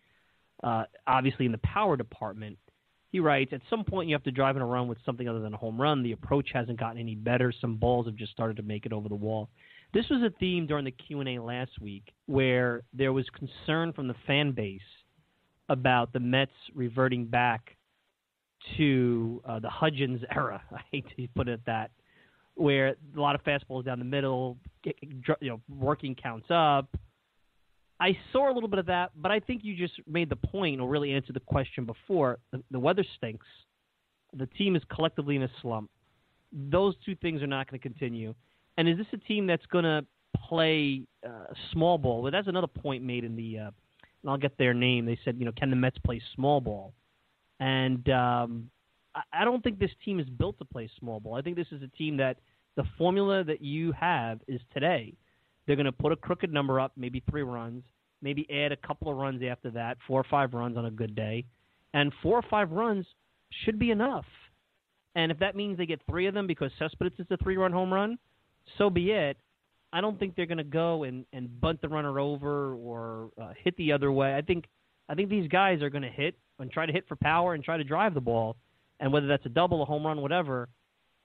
Uh, 0.63 0.85
obviously, 1.07 1.47
in 1.47 1.53
the 1.53 1.59
power 1.59 1.97
department, 1.97 2.59
he 3.13 3.21
writes, 3.21 3.53
at 3.53 3.61
some 3.71 3.85
point 3.85 4.09
you 4.09 4.15
have 4.17 4.25
to 4.25 4.33
drive 4.33 4.57
in 4.57 4.63
a 4.63 4.67
run 4.67 4.89
with 4.89 4.99
something 5.07 5.29
other 5.29 5.39
than 5.39 5.55
a 5.55 5.57
home 5.57 5.81
run. 5.81 6.03
The 6.03 6.11
approach 6.11 6.49
hasn't 6.53 6.81
gotten 6.81 6.99
any 6.99 7.15
better. 7.15 7.53
Some 7.61 7.77
balls 7.77 8.07
have 8.07 8.17
just 8.17 8.33
started 8.33 8.57
to 8.57 8.65
make 8.65 8.87
it 8.87 8.93
over 8.93 9.09
the 9.09 9.15
wall. 9.15 9.51
This 9.95 10.09
was 10.11 10.23
a 10.23 10.31
theme 10.41 10.67
during 10.67 10.85
the 10.85 10.91
Q 10.91 11.21
and 11.21 11.29
A 11.29 11.39
last 11.41 11.81
week, 11.81 12.13
where 12.27 12.83
there 12.93 13.13
was 13.13 13.25
concern 13.31 13.93
from 13.93 14.09
the 14.09 14.17
fan 14.27 14.51
base 14.51 14.81
about 15.69 16.13
the 16.13 16.19
Mets 16.19 16.51
reverting 16.75 17.27
back 17.27 17.77
to 18.77 19.41
uh, 19.49 19.61
the 19.61 19.71
Hudgens 19.71 20.21
era. 20.35 20.61
I 20.73 20.81
hate 20.91 21.05
to 21.17 21.29
put 21.37 21.49
it 21.49 21.61
that, 21.67 21.93
where 22.57 22.89
a 22.89 23.21
lot 23.21 23.37
of 23.37 23.45
fastballs 23.45 23.85
down 23.85 24.01
the 24.01 24.05
middle, 24.05 24.59
you 24.83 25.49
know, 25.49 25.61
working 25.69 26.17
counts 26.17 26.47
up. 26.51 26.89
I 28.01 28.19
saw 28.33 28.51
a 28.51 28.53
little 28.53 28.69
bit 28.69 28.81
of 28.81 28.87
that, 28.87 29.13
but 29.15 29.31
I 29.31 29.39
think 29.39 29.63
you 29.63 29.77
just 29.77 29.95
made 30.09 30.29
the 30.29 30.37
point 30.37 30.81
or 30.81 30.89
really 30.89 31.13
answered 31.13 31.37
the 31.37 31.41
question 31.41 31.85
before. 31.85 32.39
The, 32.51 32.61
the 32.73 32.81
weather 32.81 33.05
stinks. 33.17 33.47
The 34.37 34.47
team 34.47 34.75
is 34.75 34.83
collectively 34.93 35.37
in 35.37 35.45
a 35.45 35.51
slump. 35.63 35.89
Those 36.53 36.97
two 37.07 37.15
things 37.15 37.43
are 37.43 37.47
not 37.47 37.71
going 37.71 37.81
to 37.81 37.89
continue. 37.89 38.35
And 38.77 38.89
is 38.89 38.97
this 38.99 39.07
a 39.13 39.17
team 39.19 39.47
that's 39.47 39.67
going 39.67 39.85
to 39.85 40.05
play 40.49 41.03
uh, 41.27 41.53
small 41.73 41.99
ball? 41.99 42.23
Well, 42.23 42.33
that's 42.33 42.49
another 42.49 42.67
point 42.67 43.03
made 43.03 43.25
in 43.25 43.37
the, 43.37 43.59
uh, 43.59 43.71
and 44.23 44.31
I'll 44.31 44.37
get 44.37 44.57
their 44.59 44.75
name. 44.75 45.07
They 45.07 45.19
said, 45.25 45.37
you 45.39 45.45
know, 45.45 45.53
can 45.57 45.71
the 45.71 45.77
Mets 45.77 45.99
play 45.99 46.21
small 46.35 46.61
ball? 46.61 46.93
And 47.61 48.09
um, 48.11 48.71
I, 49.15 49.23
I 49.33 49.45
don't 49.45 49.63
think 49.63 49.79
this 49.79 49.91
team 50.05 50.19
is 50.19 50.29
built 50.29 50.59
to 50.59 50.65
play 50.65 50.91
small 50.99 51.21
ball. 51.21 51.35
I 51.35 51.43
think 51.43 51.57
this 51.57 51.71
is 51.71 51.83
a 51.83 51.97
team 51.97 52.17
that 52.19 52.39
the 52.77 52.85
formula 52.99 53.45
that 53.45 53.63
you 53.63 53.93
have 53.93 54.41
is 54.49 54.61
today. 54.73 55.15
They're 55.67 55.77
going 55.77 55.87
to 55.87 55.93
put 55.93 56.13
a 56.13 56.17
crooked 56.17 56.53
number 56.53 56.81
up, 56.81 56.93
maybe 56.97 57.23
three 57.31 57.43
runs, 57.43 57.85
maybe 58.21 58.47
add 58.51 58.73
a 58.73 58.77
couple 58.77 59.11
of 59.11 59.17
runs 59.17 59.43
after 59.43 59.71
that, 59.71 59.99
four 60.07 60.21
or 60.21 60.27
five 60.29 60.53
runs 60.53 60.77
on 60.77 60.87
a 60.87 60.91
good 60.91 61.15
day. 61.15 61.45
And 61.95 62.13
four 62.23 62.39
or 62.39 62.45
five 62.51 62.73
runs 62.73 63.07
should 63.65 63.79
be 63.79 63.91
enough. 63.91 64.27
And 65.15 65.31
if 65.31 65.39
that 65.39 65.55
means 65.55 65.79
they 65.79 65.87
get 65.87 66.01
three 66.11 66.27
of 66.27 66.35
them 66.35 66.47
because 66.47 66.73
Cespedes 66.79 67.21
is 67.21 67.27
a 67.31 67.37
three 67.37 67.57
run 67.57 67.73
home 67.73 67.93
run, 67.93 68.19
so 68.79 68.91
be 68.91 69.11
it. 69.13 69.37
I 69.93 70.01
don't 70.01 70.19
think 70.19 70.35
they're 70.35 70.47
going 70.47 70.59
to 70.59 70.65
go 70.65 71.05
and, 71.05 71.25
and 71.33 71.61
bunt 71.61 71.81
the 71.81 71.89
runner 71.89 72.19
over 72.19 72.75
or 72.75 73.31
uh, 73.41 73.53
hit 73.63 73.77
the 73.77 73.93
other 73.93 74.11
way. 74.11 74.35
I 74.35 74.43
think 74.43 74.65
I 75.09 75.15
think 75.15 75.29
these 75.29 75.49
guys 75.49 75.83
are 75.83 75.91
going 75.91 76.03
to 76.03 76.09
hit 76.11 76.35
and 76.59 76.71
try 76.71 76.87
to 76.87 76.93
hit 76.93 77.07
for 77.07 77.17
power 77.17 77.55
and 77.55 77.63
try 77.63 77.77
to 77.77 77.85
drive 77.85 78.15
the 78.15 78.21
ball. 78.21 78.57
And 79.01 79.13
whether 79.13 79.27
that's 79.27 79.45
a 79.47 79.51
double, 79.51 79.83
a 79.83 79.85
home 79.85 80.07
run, 80.07 80.21
whatever, 80.21 80.69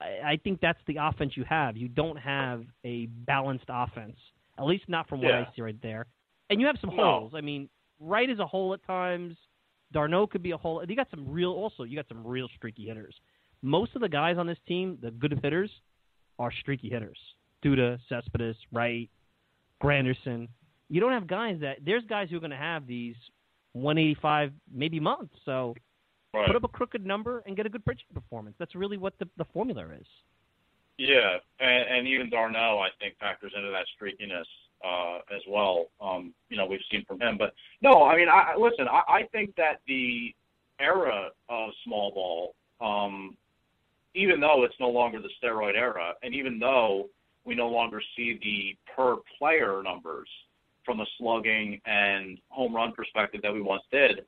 I, 0.00 0.32
I 0.32 0.40
think 0.42 0.60
that's 0.60 0.78
the 0.86 0.96
offense 1.00 1.32
you 1.36 1.44
have. 1.48 1.76
You 1.76 1.88
don't 1.88 2.16
have 2.16 2.64
a 2.84 3.06
balanced 3.06 3.64
offense, 3.68 4.16
at 4.58 4.66
least 4.66 4.84
not 4.88 5.08
from 5.08 5.20
what 5.22 5.28
Yeah. 5.28 5.44
I 5.50 5.56
see 5.56 5.62
right 5.62 5.80
there. 5.82 6.06
And 6.50 6.60
you 6.60 6.66
have 6.66 6.76
some 6.80 6.90
No. 6.90 6.96
holes. 7.02 7.32
I 7.34 7.40
mean, 7.40 7.68
Wright 8.00 8.28
is 8.28 8.38
a 8.38 8.46
hole 8.46 8.74
at 8.74 8.84
times. 8.86 9.36
d'Arnaud 9.92 10.28
could 10.28 10.42
be 10.42 10.50
a 10.52 10.56
hole. 10.56 10.84
You 10.86 10.94
got 10.94 11.10
some 11.10 11.28
real, 11.28 11.50
also, 11.52 11.82
you 11.84 11.96
got 11.96 12.06
some 12.08 12.24
real 12.26 12.48
streaky 12.56 12.86
hitters. 12.86 13.14
most 13.62 13.94
of 13.94 14.00
the 14.00 14.08
guys 14.08 14.38
on 14.38 14.46
this 14.46 14.58
team, 14.66 14.96
the 15.02 15.10
good 15.10 15.38
hitters, 15.42 15.70
are 16.40 16.50
streaky 16.60 16.88
hitters. 16.88 17.18
Duda, 17.64 17.98
Cespedes, 18.08 18.56
Wright, 18.72 19.08
Granderson. 19.82 20.48
You 20.88 21.00
don't 21.00 21.12
have 21.12 21.26
guys 21.28 21.58
that 21.60 21.76
there's 21.84 22.02
guys 22.08 22.28
who 22.30 22.36
are 22.36 22.40
going 22.40 22.50
to 22.50 22.56
have 22.56 22.86
these 22.86 23.14
185 23.74 24.52
maybe 24.72 24.98
months. 25.00 25.34
So 25.44 25.74
Right. 26.32 26.46
put 26.46 26.54
up 26.54 26.62
a 26.62 26.68
crooked 26.68 27.04
number 27.04 27.42
and 27.46 27.56
get 27.56 27.66
a 27.66 27.68
good 27.68 27.84
pitching 27.84 28.06
performance. 28.14 28.54
That's 28.58 28.76
really 28.76 28.96
what 28.96 29.18
the 29.18 29.28
the 29.36 29.44
formula 29.52 29.84
is. 30.00 30.06
Yeah, 30.96 31.38
and, 31.58 31.88
and 31.98 32.06
even 32.06 32.30
d'Arnaud, 32.30 32.78
I 32.78 32.88
think, 33.00 33.18
factors 33.18 33.52
into 33.56 33.70
that 33.70 33.86
streakiness 33.98 34.44
uh, 34.84 35.18
as 35.34 35.40
well. 35.48 35.86
Um, 36.00 36.32
you 36.48 36.56
know, 36.56 36.66
we've 36.66 36.78
seen 36.90 37.04
from 37.04 37.20
him. 37.20 37.36
But 37.36 37.52
no, 37.82 38.04
I 38.04 38.14
mean, 38.16 38.28
I, 38.28 38.52
I- 38.52 38.56
listen, 38.56 38.86
I, 38.86 39.02
I 39.08 39.22
think 39.32 39.56
that 39.56 39.80
the 39.88 40.32
era 40.78 41.30
of 41.48 41.70
small 41.84 42.12
ball, 42.12 42.54
um, 42.80 43.36
even 44.14 44.40
though 44.40 44.64
it's 44.64 44.74
no 44.80 44.88
longer 44.88 45.20
the 45.20 45.30
steroid 45.42 45.74
era, 45.74 46.12
and 46.22 46.34
even 46.34 46.58
though 46.58 47.08
we 47.44 47.54
no 47.54 47.68
longer 47.68 48.02
see 48.16 48.38
the 48.42 48.76
per 48.94 49.16
player 49.38 49.82
numbers 49.82 50.28
from 50.84 50.98
the 50.98 51.06
slugging 51.18 51.80
and 51.86 52.38
home 52.48 52.74
run 52.74 52.92
perspective 52.92 53.40
that 53.42 53.52
we 53.52 53.60
once 53.60 53.82
did, 53.90 54.24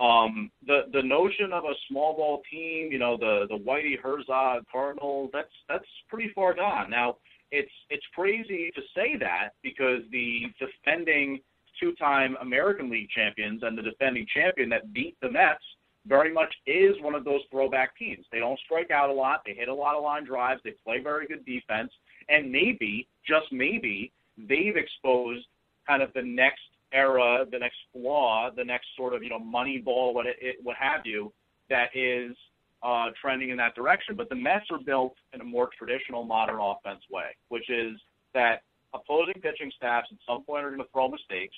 um, 0.00 0.50
the 0.66 0.82
the 0.92 1.02
notion 1.02 1.52
of 1.52 1.64
a 1.64 1.74
small 1.88 2.16
ball 2.16 2.42
team, 2.50 2.90
you 2.90 2.98
know, 2.98 3.16
the 3.16 3.46
the 3.48 3.58
Whitey 3.58 3.98
Herzog 4.00 4.64
Cardinals, 4.70 5.30
that's 5.32 5.52
that's 5.68 5.84
pretty 6.08 6.32
far 6.34 6.54
gone. 6.54 6.90
Now, 6.90 7.16
it's 7.50 7.70
it's 7.90 8.04
crazy 8.14 8.70
to 8.74 8.80
say 8.94 9.16
that 9.18 9.50
because 9.62 10.00
the 10.10 10.46
defending 10.58 11.40
two-time 11.78 12.36
American 12.40 12.90
League 12.90 13.08
champions 13.10 13.62
and 13.62 13.76
the 13.76 13.82
defending 13.82 14.26
champion 14.34 14.68
that 14.70 14.92
beat 14.92 15.16
the 15.20 15.30
Mets 15.30 15.62
very 16.10 16.34
much 16.34 16.52
is 16.66 16.96
one 17.00 17.14
of 17.14 17.24
those 17.24 17.40
throwback 17.52 17.96
teams. 17.96 18.26
They 18.32 18.40
don't 18.40 18.58
strike 18.66 18.90
out 18.90 19.10
a 19.10 19.12
lot, 19.12 19.42
they 19.46 19.54
hit 19.54 19.68
a 19.68 19.74
lot 19.74 19.94
of 19.94 20.02
line 20.02 20.24
drives, 20.24 20.60
they 20.64 20.74
play 20.84 21.00
very 21.00 21.26
good 21.28 21.46
defense, 21.46 21.92
and 22.28 22.50
maybe, 22.50 23.06
just 23.26 23.46
maybe, 23.52 24.12
they've 24.36 24.76
exposed 24.76 25.46
kind 25.86 26.02
of 26.02 26.12
the 26.12 26.22
next 26.22 26.62
era, 26.92 27.46
the 27.50 27.58
next 27.58 27.76
flaw, 27.92 28.50
the 28.54 28.64
next 28.64 28.88
sort 28.96 29.14
of 29.14 29.22
you 29.22 29.30
know 29.30 29.38
money 29.38 29.78
ball, 29.78 30.12
what 30.12 30.26
it, 30.26 30.36
it 30.40 30.56
what 30.64 30.76
have 30.76 31.06
you, 31.06 31.32
that 31.68 31.90
is 31.94 32.36
uh, 32.82 33.06
trending 33.20 33.50
in 33.50 33.56
that 33.58 33.76
direction. 33.76 34.16
But 34.16 34.28
the 34.28 34.34
Mets 34.34 34.66
are 34.72 34.80
built 34.84 35.14
in 35.32 35.40
a 35.40 35.44
more 35.44 35.70
traditional 35.78 36.24
modern 36.24 36.58
offense 36.60 37.02
way, 37.08 37.36
which 37.50 37.70
is 37.70 37.96
that 38.34 38.62
opposing 38.94 39.34
pitching 39.34 39.70
staffs 39.76 40.08
at 40.10 40.18
some 40.26 40.42
point 40.42 40.64
are 40.64 40.70
going 40.70 40.82
to 40.82 40.88
throw 40.92 41.08
mistakes. 41.08 41.54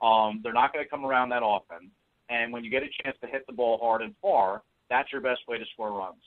Um, 0.00 0.40
they're 0.44 0.52
not 0.52 0.72
going 0.72 0.84
to 0.84 0.88
come 0.88 1.04
around 1.04 1.30
that 1.30 1.42
often, 1.42 1.90
and 2.30 2.52
when 2.52 2.64
you 2.64 2.70
get 2.70 2.82
a 2.82 2.88
chance 3.02 3.16
to 3.20 3.26
hit 3.26 3.46
the 3.46 3.52
ball 3.52 3.78
hard 3.82 4.02
and 4.02 4.14
far, 4.22 4.62
that's 4.88 5.12
your 5.12 5.20
best 5.20 5.40
way 5.48 5.58
to 5.58 5.64
score 5.72 5.92
runs. 5.92 6.22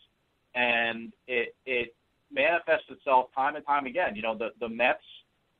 And 0.54 1.12
it 1.28 1.56
it 1.66 1.96
manifests 2.32 2.90
itself 2.90 3.28
time 3.36 3.56
and 3.56 3.66
time 3.66 3.86
again. 3.86 4.16
You 4.16 4.22
know, 4.22 4.38
the 4.38 4.50
the 4.60 4.70
Mets 4.70 5.00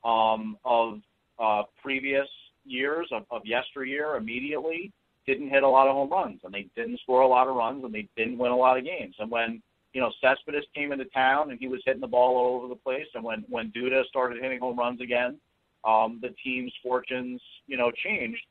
um, 0.04 0.56
of 0.64 1.00
uh, 1.38 1.62
previous 1.82 2.28
years 2.64 3.08
of, 3.12 3.24
of 3.30 3.42
yesteryear 3.44 4.16
immediately 4.16 4.92
didn't 5.26 5.48
hit 5.50 5.62
a 5.62 5.68
lot 5.68 5.86
of 5.86 5.94
home 5.94 6.10
runs 6.10 6.40
and 6.44 6.52
they 6.52 6.66
didn't 6.76 7.00
score 7.00 7.22
a 7.22 7.28
lot 7.28 7.48
of 7.48 7.56
runs 7.56 7.84
and 7.84 7.94
they 7.94 8.06
didn't 8.16 8.38
win 8.38 8.52
a 8.52 8.56
lot 8.56 8.76
of 8.76 8.84
games. 8.84 9.14
And 9.18 9.30
when 9.30 9.62
you 9.92 10.00
know 10.00 10.12
Cespedes 10.20 10.64
came 10.74 10.92
into 10.92 11.06
town 11.06 11.50
and 11.50 11.58
he 11.58 11.68
was 11.68 11.80
hitting 11.84 12.00
the 12.00 12.06
ball 12.06 12.36
all 12.36 12.56
over 12.56 12.68
the 12.68 12.80
place, 12.80 13.06
and 13.14 13.24
when 13.24 13.44
when 13.48 13.72
Duda 13.72 14.04
started 14.06 14.42
hitting 14.42 14.60
home 14.60 14.78
runs 14.78 15.00
again, 15.00 15.38
um, 15.84 16.18
the 16.22 16.34
team's 16.42 16.72
fortunes 16.82 17.40
you 17.66 17.76
know 17.76 17.90
changed. 17.90 18.42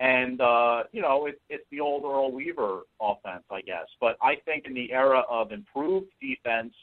And 0.00 0.40
uh, 0.40 0.84
you 0.92 1.02
know 1.02 1.26
it, 1.26 1.40
it's 1.50 1.64
the 1.70 1.80
old 1.80 2.04
Earl 2.04 2.32
Weaver 2.32 2.80
offense, 3.00 3.44
I 3.50 3.60
guess. 3.60 3.86
But 4.00 4.16
I 4.22 4.36
think 4.46 4.64
in 4.66 4.74
the 4.74 4.90
era 4.92 5.22
of 5.28 5.52
improved 5.52 6.10
defense, 6.20 6.74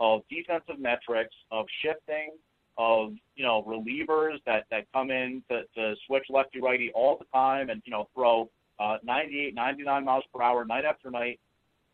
of 0.00 0.22
defensive 0.28 0.80
metrics, 0.80 1.34
of 1.52 1.66
shifting, 1.82 2.32
of 2.76 3.12
you 3.36 3.44
know 3.44 3.62
relievers 3.62 4.38
that 4.44 4.64
that 4.70 4.86
come 4.92 5.12
in 5.12 5.42
to, 5.48 5.62
to 5.76 5.94
switch 6.06 6.24
lefty 6.28 6.60
righty 6.60 6.90
all 6.94 7.16
the 7.16 7.26
time 7.32 7.70
and 7.70 7.80
you 7.84 7.92
know 7.92 8.08
throw 8.14 8.50
uh, 8.80 8.96
98, 9.04 9.54
99 9.54 10.04
miles 10.04 10.24
per 10.34 10.42
hour 10.42 10.64
night 10.64 10.84
after 10.84 11.10
night. 11.10 11.38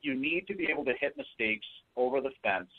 You 0.03 0.15
need 0.15 0.47
to 0.49 0.55
be 0.55 0.69
able 0.71 0.85
to 0.87 0.95
hit 0.99 1.15
mistakes 1.17 1.67
over 1.97 2.23
the 2.23 2.31
fence 2.43 2.71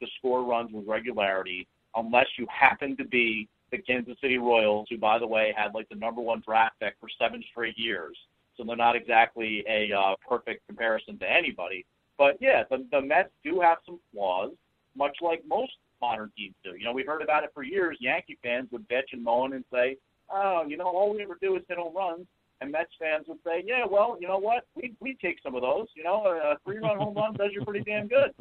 to 0.00 0.06
score 0.18 0.44
runs 0.44 0.70
with 0.72 0.86
regularity, 0.86 1.66
unless 1.94 2.26
you 2.36 2.46
happen 2.50 2.96
to 2.98 3.04
be 3.04 3.48
the 3.70 3.78
Kansas 3.78 4.16
City 4.20 4.38
Royals, 4.38 4.86
who 4.90 4.98
by 4.98 5.18
the 5.18 5.26
way 5.26 5.52
had 5.56 5.74
like 5.74 5.88
the 5.88 5.96
number 5.96 6.20
one 6.20 6.42
draft 6.46 6.76
pick 6.80 6.94
for 7.00 7.08
seven 7.18 7.42
straight 7.50 7.76
years. 7.78 8.16
So 8.56 8.64
they're 8.64 8.76
not 8.76 8.96
exactly 8.96 9.64
a 9.68 9.92
uh, 9.92 10.14
perfect 10.26 10.66
comparison 10.66 11.18
to 11.18 11.30
anybody. 11.30 11.84
But 12.18 12.38
yeah, 12.40 12.62
the, 12.70 12.86
the 12.90 13.00
Mets 13.00 13.30
do 13.44 13.60
have 13.60 13.78
some 13.84 14.00
flaws, 14.12 14.52
much 14.96 15.16
like 15.20 15.42
most 15.46 15.72
modern 16.00 16.30
teams 16.36 16.54
do. 16.64 16.74
You 16.76 16.84
know, 16.84 16.92
we've 16.92 17.06
heard 17.06 17.22
about 17.22 17.44
it 17.44 17.50
for 17.54 17.62
years. 17.62 17.98
Yankee 18.00 18.38
fans 18.42 18.68
would 18.72 18.88
bitch 18.88 19.12
and 19.12 19.22
moan 19.22 19.52
and 19.52 19.64
say, 19.72 19.96
"Oh, 20.30 20.64
you 20.66 20.76
know, 20.76 20.86
all 20.86 21.14
we 21.14 21.22
ever 21.22 21.36
do 21.40 21.56
is 21.56 21.62
hit 21.68 21.78
home 21.78 21.94
runs." 21.94 22.26
And 22.62 22.72
Mets 22.72 22.90
fans 22.98 23.26
would 23.28 23.38
say, 23.44 23.62
"Yeah, 23.66 23.84
well, 23.84 24.16
you 24.18 24.28
know 24.28 24.38
what? 24.38 24.66
We 24.74 24.94
we 25.00 25.16
take 25.20 25.38
some 25.42 25.54
of 25.54 25.62
those. 25.62 25.88
You 25.94 26.04
know, 26.04 26.24
a 26.24 26.56
three-run 26.64 26.98
home 26.98 27.14
run 27.14 27.34
does 27.34 27.50
you 27.52 27.64
pretty 27.64 27.84
damn 27.84 28.08
good." 28.08 28.32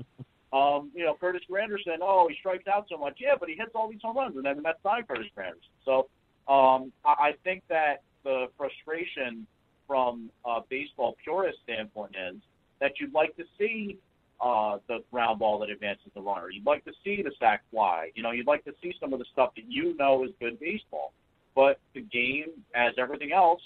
Um, 0.54 0.92
you 0.94 1.04
know, 1.04 1.16
Curtis 1.20 1.42
Granderson, 1.50 1.98
oh, 2.02 2.28
he 2.30 2.36
strikes 2.40 2.68
out 2.68 2.88
so 2.90 2.98
much. 2.98 3.18
Yeah, 3.20 3.36
but 3.40 3.50
he 3.50 3.56
hits 3.56 3.72
all 3.76 3.90
these 3.90 4.02
home 4.02 4.18
runs, 4.18 4.36
and 4.36 4.46
then 4.46 4.56
the 4.56 4.62
Mets 4.62 4.80
signed 4.84 5.08
Curtis 5.08 5.28
Granderson. 5.38 5.58
So 5.84 6.08
um, 6.52 6.92
I, 7.04 7.30
I 7.30 7.34
think 7.44 7.64
that 7.70 8.04
the 8.24 8.48
frustration 8.58 9.46
from 9.88 10.30
a 10.46 10.62
baseball 10.70 11.16
purist 11.24 11.60
standpoint 11.64 12.16
is 12.16 12.38
that 12.80 13.00
you'd 13.00 13.14
like 13.14 13.36
to 13.38 13.44
see 13.58 13.98
uh, 14.42 14.78
the 14.88 15.00
ground 15.12 15.40
ball 15.40 15.60
that 15.60 15.70
advances 15.70 16.08
the 16.14 16.22
runner. 16.22 16.50
You'd 16.50 16.66
like 16.66 16.84
to 16.86 16.92
see 17.04 17.22
the 17.22 17.32
sac 17.40 17.64
fly. 17.72 18.12
You 18.16 18.24
know, 18.24 18.32
you'd 18.32 18.48
like 18.48 18.66
to 18.66 18.74
see 18.82 18.94
some 19.00 19.14
of 19.14 19.20
the 19.20 19.26
stuff 19.32 19.52
that 19.56 19.66
you 19.68 19.96
know 19.98 20.24
is 20.24 20.32
good 20.40 20.60
baseball. 20.60 21.14
But 21.56 21.80
the 21.94 22.02
game, 22.02 22.50
as 22.76 22.94
everything 22.98 23.32
else, 23.32 23.62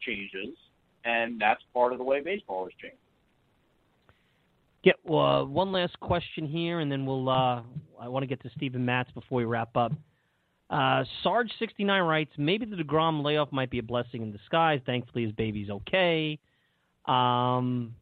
changes, 0.00 0.56
and 1.04 1.40
that's 1.40 1.62
part 1.72 1.92
of 1.92 1.98
the 1.98 2.04
way 2.04 2.20
baseball 2.20 2.64
has 2.64 2.72
changed. 2.80 2.96
Get 4.84 4.96
uh, 5.08 5.44
one 5.44 5.72
last 5.72 5.98
question 6.00 6.46
here, 6.46 6.80
and 6.80 6.92
then 6.92 7.06
we'll. 7.06 7.28
Uh, 7.28 7.62
I 7.98 8.08
want 8.08 8.22
to 8.22 8.26
get 8.26 8.42
to 8.42 8.50
Steven 8.54 8.84
Matz 8.84 9.10
before 9.12 9.38
we 9.38 9.44
wrap 9.44 9.74
up. 9.76 9.92
Uh, 10.70 11.04
Sarge69 11.24 12.06
writes, 12.06 12.32
maybe 12.36 12.66
the 12.66 12.76
DeGrom 12.76 13.22
layoff 13.22 13.52
might 13.52 13.70
be 13.70 13.78
a 13.78 13.82
blessing 13.82 14.22
in 14.22 14.32
disguise. 14.32 14.80
Thankfully, 14.84 15.24
his 15.24 15.32
baby's 15.32 15.70
okay. 15.70 16.38
Um, 17.06 17.94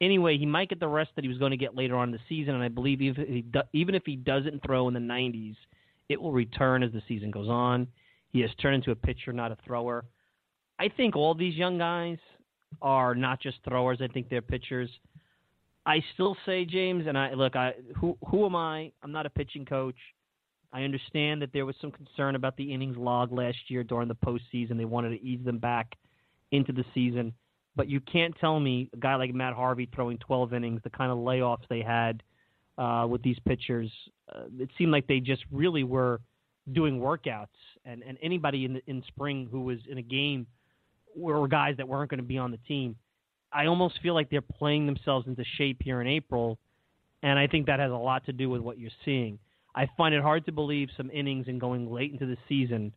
anyway, 0.00 0.38
he 0.38 0.46
might 0.46 0.68
get 0.68 0.80
the 0.80 0.88
rest 0.88 1.10
that 1.16 1.24
he 1.24 1.28
was 1.28 1.38
going 1.38 1.50
to 1.50 1.56
get 1.56 1.76
later 1.76 1.96
on 1.96 2.08
in 2.08 2.12
the 2.12 2.20
season, 2.28 2.54
and 2.54 2.62
I 2.62 2.68
believe 2.68 3.00
if 3.00 3.16
he, 3.16 3.42
do, 3.42 3.60
even 3.72 3.94
if 3.94 4.02
he 4.06 4.16
doesn't 4.16 4.62
throw 4.64 4.88
in 4.88 4.94
the 4.94 5.00
90s, 5.00 5.56
it 6.08 6.20
will 6.20 6.32
return 6.32 6.82
as 6.82 6.92
the 6.92 7.02
season 7.06 7.30
goes 7.30 7.48
on. 7.48 7.86
He 8.30 8.40
has 8.40 8.50
turned 8.60 8.76
into 8.76 8.90
a 8.90 8.96
pitcher, 8.96 9.32
not 9.32 9.52
a 9.52 9.58
thrower. 9.66 10.04
I 10.78 10.88
think 10.88 11.16
all 11.16 11.34
these 11.34 11.54
young 11.54 11.78
guys 11.78 12.18
are 12.80 13.14
not 13.14 13.40
just 13.40 13.58
throwers. 13.64 13.98
I 14.00 14.08
think 14.08 14.28
they're 14.28 14.42
pitchers. 14.42 14.90
I 15.88 16.04
still 16.12 16.36
say 16.44 16.66
James, 16.66 17.06
and 17.06 17.16
I 17.16 17.32
look. 17.32 17.56
I 17.56 17.72
who 17.96 18.18
who 18.28 18.44
am 18.44 18.54
I? 18.54 18.92
I'm 19.02 19.10
not 19.10 19.24
a 19.24 19.30
pitching 19.30 19.64
coach. 19.64 19.96
I 20.70 20.82
understand 20.82 21.40
that 21.40 21.50
there 21.54 21.64
was 21.64 21.74
some 21.80 21.90
concern 21.90 22.34
about 22.34 22.58
the 22.58 22.74
innings 22.74 22.98
log 22.98 23.32
last 23.32 23.56
year 23.68 23.82
during 23.82 24.06
the 24.06 24.14
postseason. 24.14 24.76
They 24.76 24.84
wanted 24.84 25.18
to 25.18 25.22
ease 25.26 25.42
them 25.42 25.56
back 25.56 25.96
into 26.52 26.72
the 26.72 26.84
season, 26.92 27.32
but 27.74 27.88
you 27.88 28.00
can't 28.00 28.36
tell 28.38 28.60
me 28.60 28.90
a 28.92 28.98
guy 28.98 29.14
like 29.14 29.32
Matt 29.32 29.54
Harvey 29.54 29.88
throwing 29.94 30.18
12 30.18 30.52
innings, 30.52 30.82
the 30.84 30.90
kind 30.90 31.10
of 31.10 31.16
layoffs 31.16 31.66
they 31.70 31.80
had 31.80 32.22
uh, 32.76 33.06
with 33.08 33.22
these 33.22 33.38
pitchers. 33.46 33.90
Uh, 34.30 34.42
it 34.58 34.68
seemed 34.76 34.92
like 34.92 35.06
they 35.06 35.20
just 35.20 35.42
really 35.50 35.84
were 35.84 36.20
doing 36.72 37.00
workouts, 37.00 37.46
and 37.86 38.02
and 38.02 38.18
anybody 38.20 38.66
in 38.66 38.74
the, 38.74 38.82
in 38.86 39.02
spring 39.08 39.48
who 39.50 39.62
was 39.62 39.78
in 39.90 39.96
a 39.96 40.02
game 40.02 40.46
were 41.16 41.48
guys 41.48 41.78
that 41.78 41.88
weren't 41.88 42.10
going 42.10 42.20
to 42.20 42.26
be 42.26 42.36
on 42.36 42.50
the 42.50 42.60
team. 42.68 42.94
I 43.52 43.66
almost 43.66 44.00
feel 44.02 44.14
like 44.14 44.30
they're 44.30 44.40
playing 44.40 44.86
themselves 44.86 45.26
into 45.26 45.44
shape 45.56 45.78
here 45.82 46.00
in 46.00 46.06
April, 46.06 46.58
and 47.22 47.38
I 47.38 47.46
think 47.46 47.66
that 47.66 47.80
has 47.80 47.90
a 47.90 47.94
lot 47.94 48.26
to 48.26 48.32
do 48.32 48.50
with 48.50 48.60
what 48.60 48.78
you're 48.78 48.90
seeing. 49.04 49.38
I 49.74 49.88
find 49.96 50.14
it 50.14 50.22
hard 50.22 50.44
to 50.46 50.52
believe 50.52 50.88
some 50.96 51.10
innings 51.10 51.46
and 51.48 51.60
going 51.60 51.90
late 51.90 52.12
into 52.12 52.26
the 52.26 52.36
season 52.48 52.92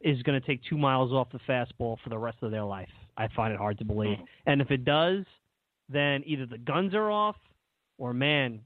is 0.00 0.22
going 0.22 0.40
to 0.40 0.46
take 0.46 0.60
two 0.68 0.78
miles 0.78 1.12
off 1.12 1.28
the 1.32 1.40
fastball 1.48 1.96
for 2.02 2.08
the 2.08 2.18
rest 2.18 2.38
of 2.42 2.50
their 2.50 2.64
life. 2.64 2.88
I 3.16 3.28
find 3.34 3.52
it 3.52 3.58
hard 3.58 3.78
to 3.78 3.84
believe. 3.84 4.18
And 4.46 4.60
if 4.60 4.70
it 4.70 4.84
does, 4.84 5.24
then 5.88 6.22
either 6.26 6.46
the 6.46 6.58
guns 6.58 6.94
are 6.94 7.10
off 7.10 7.36
or, 7.96 8.12
man, 8.12 8.60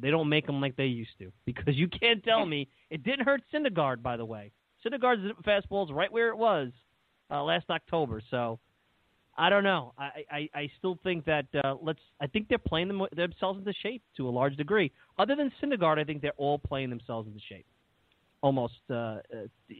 they 0.00 0.10
don't 0.10 0.28
make 0.28 0.46
them 0.46 0.60
like 0.60 0.76
they 0.76 0.86
used 0.86 1.18
to. 1.18 1.32
Because 1.44 1.74
you 1.74 1.88
can't 1.88 2.22
tell 2.22 2.46
me 2.46 2.68
it 2.90 3.02
didn't 3.02 3.24
hurt 3.24 3.42
Syndergaard, 3.52 4.02
by 4.02 4.16
the 4.16 4.24
way. 4.24 4.52
Syndergaard's 4.84 5.32
fastball 5.44 5.86
is 5.86 5.92
right 5.92 6.12
where 6.12 6.28
it 6.28 6.36
was 6.36 6.70
uh, 7.30 7.42
last 7.42 7.68
October. 7.70 8.22
So 8.30 8.60
I 9.38 9.50
don't 9.50 9.64
know. 9.64 9.92
I, 9.98 10.24
I, 10.30 10.48
I 10.54 10.70
still 10.78 10.98
think 11.02 11.24
that 11.26 11.46
uh, 11.62 11.74
let's. 11.82 11.98
I 12.20 12.26
think 12.26 12.48
they're 12.48 12.58
playing 12.58 12.88
them, 12.88 13.02
themselves 13.14 13.58
into 13.58 13.72
shape 13.82 14.02
to 14.16 14.28
a 14.28 14.30
large 14.30 14.56
degree. 14.56 14.90
Other 15.18 15.36
than 15.36 15.52
Syndergaard, 15.62 15.98
I 15.98 16.04
think 16.04 16.22
they're 16.22 16.32
all 16.38 16.58
playing 16.58 16.90
themselves 16.90 17.28
into 17.28 17.40
shape. 17.48 17.66
Almost. 18.40 18.74
Uh, 18.88 18.94
uh, 18.94 19.18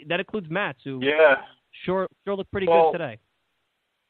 that 0.08 0.20
includes 0.20 0.48
Matz, 0.50 0.78
who 0.84 1.00
Yeah. 1.02 1.36
sure 1.84 2.06
sure 2.24 2.36
looked 2.36 2.52
pretty 2.52 2.66
Well- 2.66 2.92
good 2.92 2.98
today. 2.98 3.18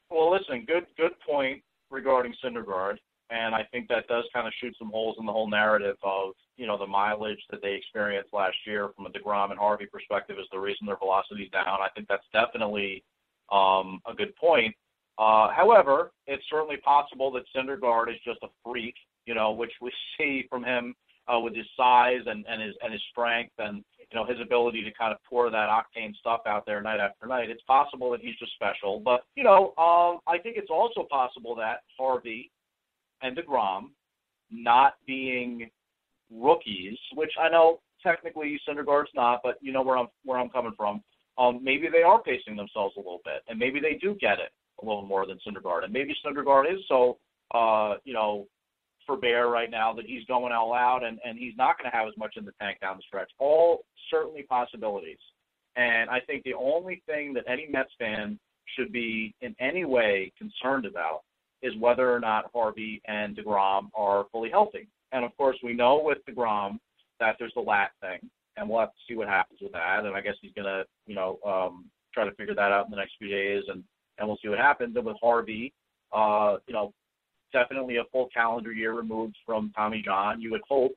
Well, 0.09 0.31
listen, 0.31 0.65
good 0.65 0.85
good 0.97 1.19
point 1.25 1.61
regarding 1.89 2.33
Syndergaard. 2.43 2.97
and 3.29 3.53
I 3.53 3.63
think 3.71 3.89
that 3.89 4.07
does 4.07 4.23
kind 4.33 4.47
of 4.47 4.53
shoot 4.61 4.73
some 4.79 4.89
holes 4.89 5.17
in 5.19 5.25
the 5.25 5.33
whole 5.33 5.49
narrative 5.49 5.97
of 6.01 6.33
you 6.55 6.65
know 6.65 6.77
the 6.77 6.87
mileage 6.87 7.43
that 7.51 7.61
they 7.61 7.73
experienced 7.73 8.33
last 8.33 8.55
year 8.65 8.89
from 8.95 9.05
a 9.05 9.09
Degrom 9.09 9.51
and 9.51 9.59
Harvey 9.59 9.85
perspective 9.85 10.37
is 10.39 10.47
the 10.51 10.59
reason 10.59 10.87
their 10.87 10.95
velocity 10.97 11.43
is 11.43 11.51
down. 11.51 11.79
I 11.81 11.89
think 11.93 12.07
that's 12.07 12.25
definitely 12.31 13.03
um, 13.51 14.01
a 14.05 14.13
good 14.13 14.35
point. 14.37 14.73
Uh, 15.17 15.49
however, 15.51 16.11
it's 16.27 16.43
certainly 16.49 16.77
possible 16.77 17.31
that 17.31 17.43
Syndergaard 17.55 18.09
is 18.09 18.19
just 18.23 18.39
a 18.43 18.47
freak, 18.63 18.95
you 19.25 19.33
know, 19.33 19.51
which 19.51 19.71
we 19.81 19.91
see 20.17 20.45
from 20.49 20.63
him 20.63 20.95
uh, 21.27 21.39
with 21.39 21.55
his 21.55 21.65
size 21.75 22.21
and, 22.25 22.45
and 22.47 22.61
his 22.61 22.73
and 22.81 22.93
his 22.93 23.01
strength 23.11 23.53
and 23.57 23.83
you 23.99 24.17
know 24.17 24.25
his 24.25 24.39
ability 24.39 24.83
to 24.83 24.91
kind 24.93 25.11
of 25.11 25.17
pour 25.27 25.49
that 25.49 25.69
octane 25.69 26.15
stuff 26.15 26.41
out 26.47 26.65
there 26.65 26.81
night 26.81 26.99
after 26.99 27.27
night. 27.27 27.49
It's 27.49 27.63
possible 27.63 28.11
that 28.11 28.21
he's 28.21 28.37
just 28.37 28.53
special, 28.53 28.99
but 28.99 29.23
you 29.35 29.43
know, 29.43 29.73
um, 29.77 30.19
I 30.27 30.37
think 30.41 30.57
it's 30.57 30.71
also 30.71 31.05
possible 31.09 31.55
that 31.55 31.81
Harvey 31.97 32.51
and 33.21 33.35
Degrom 33.35 33.89
not 34.51 34.93
being 35.05 35.69
rookies, 36.31 36.97
which 37.15 37.31
I 37.41 37.49
know 37.49 37.79
technically 38.03 38.59
Syndergaard's 38.67 39.09
not, 39.15 39.41
but 39.43 39.57
you 39.61 39.71
know 39.71 39.81
where 39.81 39.97
I'm 39.97 40.07
where 40.23 40.39
I'm 40.39 40.49
coming 40.49 40.73
from. 40.77 41.03
Um, 41.37 41.59
maybe 41.63 41.87
they 41.91 42.01
are 42.01 42.21
pacing 42.21 42.55
themselves 42.55 42.95
a 42.95 42.99
little 42.99 43.21
bit, 43.23 43.43
and 43.47 43.59
maybe 43.59 43.79
they 43.79 43.99
do 44.01 44.15
get 44.15 44.39
it 44.39 44.51
a 44.81 44.85
little 44.85 45.05
more 45.05 45.25
than 45.25 45.39
Syndergaard, 45.47 45.83
and 45.83 45.93
maybe 45.93 46.15
Syndergaard 46.25 46.71
is 46.71 46.79
so 46.87 47.17
uh, 47.53 47.95
you 48.03 48.13
know 48.13 48.47
for 49.07 49.17
Bear 49.17 49.47
right 49.47 49.71
now 49.71 49.93
that 49.93 50.05
he's 50.05 50.25
going 50.25 50.51
all 50.51 50.73
out 50.73 51.03
and, 51.03 51.17
and 51.25 51.39
he's 51.39 51.53
not 51.57 51.77
going 51.79 51.89
to 51.89 51.97
have 51.97 52.07
as 52.07 52.17
much 52.17 52.35
in 52.35 52.45
the 52.45 52.51
tank 52.61 52.79
down 52.81 52.97
the 52.97 53.03
stretch. 53.07 53.31
All 53.39 53.85
certainly 54.11 54.43
possibilities. 54.43 55.17
And 55.77 56.09
I 56.09 56.19
think 56.19 56.43
the 56.43 56.53
only 56.53 57.01
thing 57.07 57.33
that 57.33 57.45
any 57.47 57.67
Mets 57.71 57.91
fan 57.97 58.37
should 58.75 58.91
be 58.91 59.33
in 59.41 59.55
any 59.59 59.85
way 59.85 60.31
concerned 60.37 60.85
about 60.85 61.21
is 61.63 61.73
whether 61.79 62.13
or 62.13 62.19
not 62.19 62.51
Harvey 62.53 63.01
and 63.07 63.35
DeGrom 63.35 63.89
are 63.95 64.25
fully 64.31 64.49
healthy. 64.49 64.87
And 65.11 65.23
of 65.23 65.35
course, 65.37 65.57
we 65.63 65.73
know 65.73 66.01
with 66.03 66.19
DeGrom 66.29 66.79
that 67.19 67.37
there's 67.39 67.53
the 67.55 67.61
lat 67.61 67.91
thing, 68.01 68.29
and 68.57 68.69
we'll 68.69 68.81
have 68.81 68.89
to 68.89 68.99
see 69.07 69.15
what 69.15 69.27
happens 69.27 69.59
with 69.61 69.71
that. 69.71 70.05
And 70.05 70.15
I 70.15 70.21
guess 70.21 70.35
he's 70.41 70.53
going 70.53 70.65
to, 70.65 70.83
you 71.07 71.15
know, 71.15 71.39
um, 71.45 71.85
try 72.13 72.25
to 72.25 72.35
figure 72.35 72.55
that 72.55 72.71
out 72.71 72.85
in 72.85 72.91
the 72.91 72.97
next 72.97 73.13
few 73.17 73.29
days, 73.29 73.63
and 73.69 73.83
and 74.17 74.27
we'll 74.27 74.37
see 74.41 74.49
what 74.49 74.59
happens. 74.59 74.95
And 74.95 75.05
with 75.05 75.17
Harvey, 75.21 75.73
uh, 76.11 76.57
you 76.67 76.73
know, 76.73 76.93
definitely 77.53 77.97
a 77.97 78.03
full 78.11 78.29
calendar 78.33 78.71
year 78.71 78.93
removed 78.93 79.35
from 79.45 79.71
Tommy 79.75 80.01
John. 80.03 80.41
You 80.41 80.51
would 80.51 80.61
hope 80.67 80.93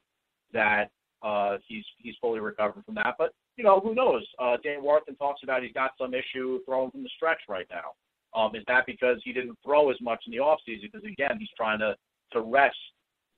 that 0.52 0.90
uh, 1.22 1.58
he's 1.66 1.84
he's 1.98 2.14
fully 2.20 2.40
recovered 2.40 2.84
from 2.84 2.94
that, 2.96 3.14
but 3.18 3.32
you 3.56 3.64
know 3.64 3.80
who 3.80 3.94
knows? 3.94 4.26
Uh, 4.38 4.56
Dan 4.62 4.82
Warthen 4.82 5.18
talks 5.18 5.42
about 5.42 5.62
he's 5.62 5.72
got 5.72 5.92
some 5.98 6.14
issue 6.14 6.60
throwing 6.64 6.90
from 6.90 7.02
the 7.02 7.10
stretch 7.14 7.40
right 7.48 7.66
now. 7.70 7.92
Um, 8.34 8.54
is 8.54 8.62
that 8.68 8.86
because 8.86 9.20
he 9.24 9.32
didn't 9.32 9.58
throw 9.64 9.90
as 9.90 10.00
much 10.00 10.22
in 10.26 10.32
the 10.32 10.38
off 10.38 10.60
season? 10.64 10.88
Because 10.90 11.06
again, 11.06 11.36
he's 11.38 11.48
trying 11.56 11.78
to 11.80 11.94
to 12.32 12.40
rest. 12.40 12.76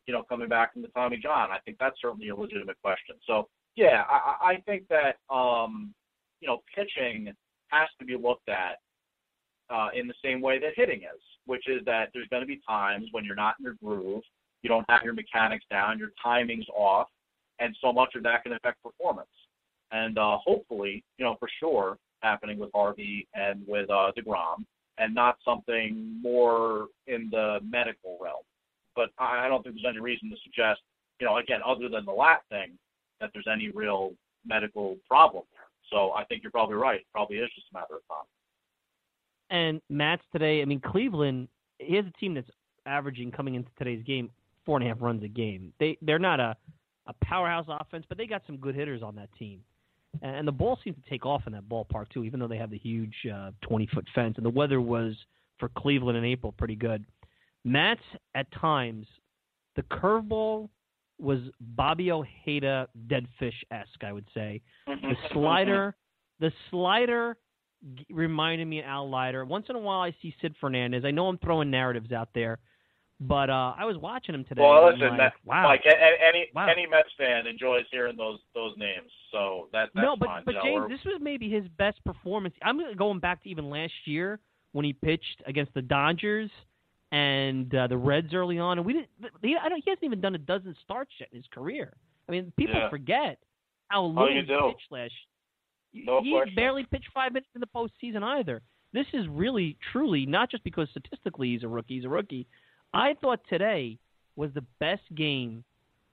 You 0.07 0.15
know, 0.15 0.23
coming 0.29 0.49
back 0.49 0.73
from 0.73 0.83
the 0.83 0.89
Tommy 0.89 1.17
John, 1.17 1.51
I 1.51 1.59
think 1.65 1.77
that's 1.79 1.97
certainly 2.01 2.29
a 2.29 2.37
legitimate 2.37 2.77
question. 2.83 3.17
So 3.27 3.49
yeah, 3.77 4.03
I, 4.09 4.53
I 4.53 4.57
think 4.67 4.85
that 4.89 5.17
um, 5.35 5.95
you 6.41 6.49
know 6.49 6.63
pitching 6.75 7.33
has 7.69 7.89
to 7.99 8.05
be 8.05 8.17
looked 8.17 8.49
at 8.49 8.79
uh, 9.73 9.89
in 9.95 10.07
the 10.07 10.15
same 10.25 10.41
way 10.41 10.59
that 10.59 10.73
hitting 10.77 11.01
is, 11.01 11.21
which 11.47 11.69
is 11.69 11.85
that 11.87 12.11
there's 12.13 12.29
going 12.29 12.43
to 12.43 12.47
be 12.47 12.61
times 12.69 13.09
when 13.13 13.25
you're 13.25 13.35
not 13.35 13.55
in 13.59 13.65
your 13.65 13.77
groove, 13.83 14.23
you 14.63 14.69
don't 14.69 14.89
have 14.89 15.03
your 15.03 15.15
mechanics 15.15 15.65
down, 15.71 15.99
your 15.99 16.13
timing's 16.23 16.67
off, 16.75 17.09
and 17.59 17.77
so 17.81 17.93
much 17.93 18.15
of 18.15 18.23
that 18.23 18.43
can 18.43 18.53
affect 18.53 18.83
performance. 18.83 19.29
And 19.91 20.19
uh, 20.19 20.39
hopefully, 20.45 21.05
you 21.19 21.25
know, 21.25 21.37
for 21.39 21.49
sure, 21.61 21.99
happening 22.23 22.59
with 22.59 22.71
Harvey 22.75 23.27
and 23.35 23.63
with 23.67 23.91
uh, 23.91 24.13
Degrom, 24.17 24.65
and 24.99 25.15
not 25.15 25.37
something 25.45 26.21
more 26.23 26.87
in 27.07 27.29
the 27.31 27.59
medical 27.69 28.19
realm. 28.21 28.43
But 28.95 29.11
I 29.19 29.49
don't 29.49 29.63
think 29.63 29.77
there's 29.77 29.93
any 29.93 30.01
reason 30.01 30.31
to 30.31 30.37
suggest, 30.45 30.81
you 31.21 31.27
know, 31.27 31.39
again, 31.39 31.61
other 31.67 31.89
than 31.89 32.05
the 32.05 32.13
lat 32.13 32.43
thing, 32.51 32.79
that 33.21 33.31
there's 33.33 33.49
any 33.51 33.71
real 33.71 34.13
medical 34.45 34.97
problem 35.09 35.45
there. 35.53 35.63
So 35.91 36.13
I 36.13 36.25
think 36.25 36.43
you're 36.43 36.53
probably 36.53 36.77
right. 36.77 37.01
It 37.01 37.07
probably 37.13 37.39
is 37.39 37.51
just 37.55 37.69
a 37.73 37.79
matter 37.79 37.97
of 37.97 38.07
time. 38.09 38.27
And 39.53 39.83
Matz 39.91 40.23
today, 40.33 40.63
I 40.63 40.65
mean, 40.65 40.81
Cleveland, 40.81 41.47
he 41.79 41.95
has 41.97 42.07
a 42.07 42.19
team 42.19 42.35
that's 42.35 42.49
averaging 42.87 43.31
coming 43.31 43.55
into 43.55 43.69
today's 43.79 44.03
game 44.03 44.31
four 44.65 44.79
and 44.79 44.87
a 44.87 44.89
half 44.89 44.97
runs 45.01 45.23
a 45.23 45.29
game. 45.29 45.73
They 45.79 45.99
they're 46.03 46.19
not 46.19 46.41
a 46.41 46.57
a 47.07 47.13
powerhouse 47.25 47.67
offense, 47.69 48.07
but 48.09 48.17
they 48.17 48.27
got 48.27 48.43
some 48.47 48.57
good 48.57 48.75
hitters 48.75 49.03
on 49.03 49.15
that 49.17 49.29
team. 49.39 49.61
And 50.23 50.47
the 50.47 50.53
ball 50.53 50.79
seems 50.83 50.97
to 51.03 51.11
take 51.11 51.27
off 51.27 51.43
in 51.47 51.53
that 51.53 51.69
ballpark 51.69 52.09
too, 52.11 52.25
even 52.25 52.39
though 52.41 52.49
they 52.49 52.57
have 52.57 52.71
the 52.71 52.79
huge 52.79 53.15
uh, 53.33 53.51
20 53.63 53.89
foot 53.93 54.07
fence. 54.15 54.35
And 54.37 54.47
the 54.47 54.51
weather 54.51 54.81
was 54.81 55.15
for 55.59 55.69
Cleveland 55.71 56.17
in 56.17 56.25
April 56.25 56.53
pretty 56.53 56.77
good. 56.77 57.05
Matz 57.65 58.03
at 58.35 58.47
times 58.53 59.07
the 59.77 59.83
curveball 59.83 60.69
was 61.19 61.41
Bobby 61.61 62.11
Ojeda 62.11 62.89
dead 63.09 63.27
fish 63.39 63.65
esque, 63.71 64.05
I 64.05 64.13
would 64.13 64.27
say. 64.35 64.61
The 64.87 65.17
slider, 65.33 65.95
the 66.41 66.53
slider 66.71 67.37
reminded 68.11 68.67
me 68.67 68.81
of 68.81 68.87
Al 68.87 69.11
Leiter. 69.11 69.45
Once 69.45 69.67
in 69.69 69.77
a 69.77 69.79
while, 69.79 70.01
I 70.01 70.15
see 70.23 70.35
Sid 70.41 70.55
Fernandez. 70.61 71.05
I 71.05 71.11
know 71.11 71.29
I'm 71.29 71.39
throwing 71.39 71.71
narratives 71.71 72.13
out 72.13 72.29
there, 72.35 72.59
but 73.21 73.51
uh, 73.51 73.75
I 73.77 73.85
was 73.85 73.97
watching 73.97 74.35
him 74.35 74.45
today. 74.45 74.63
Well, 74.63 74.87
listen, 74.87 75.09
like, 75.11 75.19
that, 75.19 75.33
wow. 75.45 75.67
like 75.67 75.83
any 75.87 76.49
wow. 76.55 76.69
any 76.69 76.87
Mets 76.87 77.09
fan 77.19 77.47
enjoys 77.47 77.83
hearing 77.91 78.17
those 78.17 78.39
those 78.55 78.75
names. 78.77 79.11
So 79.31 79.69
that 79.73 79.91
that's 79.95 80.05
no, 80.05 80.17
but 80.17 80.27
fine. 80.27 80.43
but 80.45 80.53
you 80.53 80.59
know, 80.59 80.65
James, 80.65 80.81
we're- 80.81 80.97
this 80.97 81.05
was 81.05 81.21
maybe 81.21 81.51
his 81.51 81.65
best 81.79 82.05
performance. 82.05 82.55
I'm 82.63 82.81
going 82.97 83.21
back 83.21 83.43
to 83.45 83.49
even 83.49 83.71
last 83.71 83.93
year 84.05 84.41
when 84.73 84.85
he 84.85 84.93
pitched 84.93 85.43
against 85.47 85.75
the 85.75 85.83
Dodgers 85.83 86.51
and 87.11 87.75
uh, 87.75 87.87
the 87.89 87.97
Reds 87.97 88.33
early 88.33 88.59
on, 88.59 88.79
and 88.79 88.87
we 88.87 88.95
didn't. 88.95 89.09
He, 89.43 89.57
I 89.57 89.69
don't, 89.69 89.83
he 89.85 89.91
hasn't 89.91 90.05
even 90.05 90.21
done 90.21 90.35
a 90.35 90.39
dozen 90.39 90.75
starts 90.83 91.11
yet 91.21 91.29
in 91.31 91.37
his 91.39 91.47
career. 91.53 91.93
I 92.29 92.33
mean, 92.33 92.53
people 92.57 92.77
Yeah. 92.77 92.89
forget 92.89 93.39
how 93.89 94.03
Oh, 94.03 94.07
little 94.07 94.33
you 94.33 94.41
he 94.41 94.47
pitched 94.47 94.91
last. 94.91 95.13
No 95.95 96.23
he 96.23 96.33
question. 96.33 96.55
barely 96.55 96.85
pitched 96.85 97.11
five 97.13 97.33
minutes 97.33 97.51
in 97.55 97.61
the 97.61 97.67
postseason 97.67 98.23
either. 98.23 98.63
This 98.93 99.07
is 99.13 99.27
really, 99.29 99.77
truly 99.93 100.27
not 100.27 100.51
just 100.51 100.65
because 100.65 100.89
statistically 100.91 101.53
he's 101.53 101.63
a 101.63 101.69
rookie. 101.69 101.97
He's 101.97 102.05
a 102.05 102.09
rookie. 102.09 102.47
I 102.93 103.15
thought 103.21 103.41
today 103.49 103.99
was 104.37 104.51
the 104.55 104.65
best 104.81 105.03
game 105.15 105.65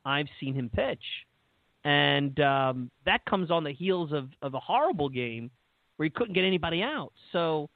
I've 0.05 0.27
seen 0.39 0.53
him 0.53 0.69
pitch, 0.69 1.03
and 1.83 2.39
um, 2.39 2.91
that 3.05 3.23
comes 3.25 3.51
on 3.51 3.63
the 3.63 3.73
heels 3.73 4.11
of, 4.13 4.29
of 4.41 4.53
a 4.53 4.59
horrible 4.59 5.09
game 5.09 5.51
where 5.97 6.05
he 6.05 6.09
couldn't 6.09 6.33
get 6.33 6.45
anybody 6.45 6.81
out. 6.81 7.11
So, 7.33 7.69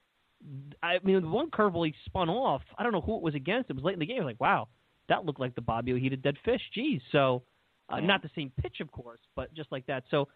I 0.82 1.00
mean, 1.04 1.22
the 1.22 1.28
one 1.28 1.50
curveball 1.52 1.86
he 1.86 1.94
spun 2.06 2.30
off. 2.30 2.62
I 2.78 2.84
don't 2.84 2.94
know 2.94 3.02
who 3.02 3.18
it 3.18 3.22
was 3.22 3.36
against. 3.36 3.70
It 3.70 3.76
was 3.76 3.84
late 3.84 3.94
in 3.94 4.00
the 4.00 4.06
game. 4.06 4.18
I 4.18 4.26
was 4.26 4.32
like, 4.32 4.42
wow, 4.42 4.70
that 5.10 5.26
looked 5.26 5.42
like 5.42 5.56
the 5.56 5.62
Bobby 5.62 5.92
Ojeda 5.92 6.16
dead 6.18 6.38
fish. 6.46 6.62
Geez. 6.74 7.02
So, 7.12 7.44
uh, 7.90 8.00
not 8.00 8.22
the 8.22 8.30
same 8.36 8.52
pitch, 8.62 8.80
of 8.80 8.90
course, 8.92 9.20
but 9.36 9.54
just 9.54 9.70
like 9.72 9.86
that. 9.88 10.04
So, 10.10 10.30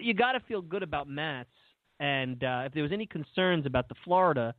you 0.00 0.14
got 0.14 0.32
to 0.32 0.40
feel 0.40 0.62
good 0.62 0.82
about 0.82 1.08
Matz. 1.08 1.48
And 2.00 2.42
uh, 2.42 2.62
if 2.66 2.74
there 2.74 2.82
was 2.82 2.92
any 2.92 3.06
concerns 3.06 3.66
about 3.66 3.88
the 3.88 3.94
Florida 4.04 4.54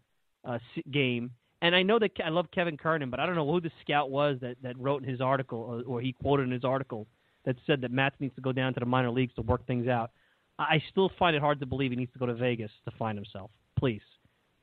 uh, 0.47 0.57
game, 0.91 1.31
and 1.61 1.75
I 1.75 1.83
know 1.83 1.99
that 1.99 2.11
I 2.23 2.29
love 2.29 2.47
Kevin 2.53 2.77
Kernan, 2.77 3.09
but 3.09 3.19
I 3.19 3.25
don't 3.25 3.35
know 3.35 3.49
who 3.49 3.59
the 3.61 3.71
scout 3.81 4.09
was 4.09 4.37
that, 4.41 4.55
that 4.63 4.77
wrote 4.79 5.03
in 5.03 5.09
his 5.09 5.21
article, 5.21 5.59
or, 5.59 5.81
or 5.97 6.01
he 6.01 6.13
quoted 6.13 6.43
in 6.43 6.51
his 6.51 6.63
article, 6.63 7.07
that 7.45 7.55
said 7.67 7.81
that 7.81 7.91
Matz 7.91 8.15
needs 8.19 8.33
to 8.35 8.41
go 8.41 8.51
down 8.51 8.73
to 8.73 8.79
the 8.79 8.85
minor 8.85 9.11
leagues 9.11 9.33
to 9.35 9.41
work 9.41 9.65
things 9.67 9.87
out. 9.87 10.11
I 10.57 10.63
I 10.63 10.83
still 10.91 11.11
find 11.19 11.35
it 11.35 11.41
hard 11.41 11.59
to 11.59 11.65
believe 11.65 11.91
he 11.91 11.97
needs 11.97 12.13
to 12.13 12.19
go 12.19 12.25
to 12.25 12.33
Vegas 12.33 12.71
to 12.85 12.91
find 12.97 13.17
himself. 13.17 13.51
Please. 13.77 14.01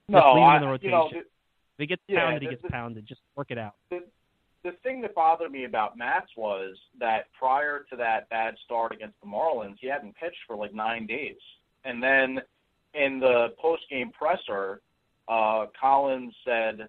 no, 0.09 0.19
Just 0.19 0.27
leave 0.27 0.37
him 0.37 0.43
I, 0.43 0.57
in 0.57 0.61
the 0.63 0.67
you 0.67 0.71
rotation. 0.73 0.91
know, 0.91 1.11
if 1.15 1.25
he 1.79 1.87
gets 1.87 2.03
yeah, 2.09 2.21
pounded, 2.21 2.43
he 2.43 2.49
gets 2.49 2.63
the- 2.63 2.69
pounded. 2.71 3.07
Just 3.07 3.21
work 3.37 3.51
it 3.51 3.59
out. 3.59 3.75
the 3.91 4.01
the 4.65 4.73
thing 4.83 5.01
that 5.03 5.15
bothered 5.15 5.51
me 5.51 5.65
about 5.65 5.97
Matz 5.99 6.29
was 6.37 6.77
that 6.99 7.25
prior 7.39 7.85
to 7.91 7.97
that 7.97 8.29
bad 8.31 8.55
start 8.65 8.93
against 8.93 9.21
the 9.21 9.27
Marlins, 9.27 9.77
he 9.81 9.89
hadn't 9.89 10.15
pitched 10.17 10.37
for 10.47 10.57
like 10.57 10.73
nine 10.75 11.07
days, 11.07 11.37
and 11.85 12.03
then 12.03 12.41
in 12.95 13.19
the 13.21 13.49
post 13.61 13.83
game 13.91 14.11
presser, 14.11 14.81
uh, 15.29 15.67
Collins 15.81 16.35
said, 16.45 16.89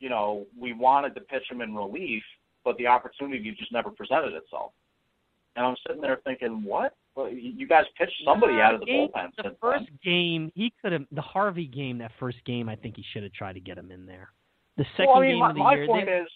you 0.00 0.08
know, 0.08 0.44
we 0.60 0.72
wanted 0.72 1.14
to 1.14 1.20
pitch 1.20 1.44
him 1.50 1.60
in 1.60 1.74
relief, 1.74 2.22
but 2.64 2.76
the 2.78 2.86
opportunity 2.86 3.54
just 3.58 3.72
never 3.72 3.90
presented 3.90 4.32
itself. 4.34 4.72
And 5.54 5.64
I'm 5.64 5.76
sitting 5.86 6.02
there 6.02 6.18
thinking, 6.24 6.64
what? 6.64 6.94
Well, 7.14 7.30
you 7.30 7.66
guys 7.66 7.84
pitched 7.96 8.12
somebody 8.24 8.54
No, 8.54 8.60
out 8.60 8.74
of 8.74 8.80
the 8.80 8.86
game- 8.86 9.08
bullpen. 9.08 9.30
The 9.36 9.56
first 9.60 9.86
then. 9.86 9.98
game, 10.04 10.52
he 10.54 10.70
could 10.82 10.92
have. 10.92 11.04
The 11.12 11.22
Harvey 11.22 11.66
game, 11.66 11.96
that 11.98 12.10
first 12.20 12.44
game, 12.44 12.68
I 12.68 12.76
think 12.76 12.96
he 12.96 13.04
should 13.12 13.22
have 13.22 13.32
tried 13.32 13.54
to 13.54 13.60
get 13.60 13.78
him 13.78 13.90
in 13.90 14.04
there. 14.04 14.28
The 14.76 14.84
second 14.98 15.06
well, 15.06 15.16
I 15.18 15.20
mean, 15.22 15.30
game 15.30 15.38
my, 15.38 15.48
of 15.50 15.54
the 15.54 15.62
my 15.62 15.74
year, 15.76 15.86
point 15.86 16.06
they, 16.06 16.12
is, 16.12 16.28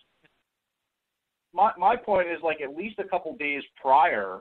my 1.53 1.73
my 1.79 1.97
point 1.97 2.29
is 2.29 2.39
like 2.43 2.61
at 2.61 2.77
least 2.77 2.99
a 2.99 3.05
couple 3.05 3.37
days 3.37 3.63
prior 3.81 4.41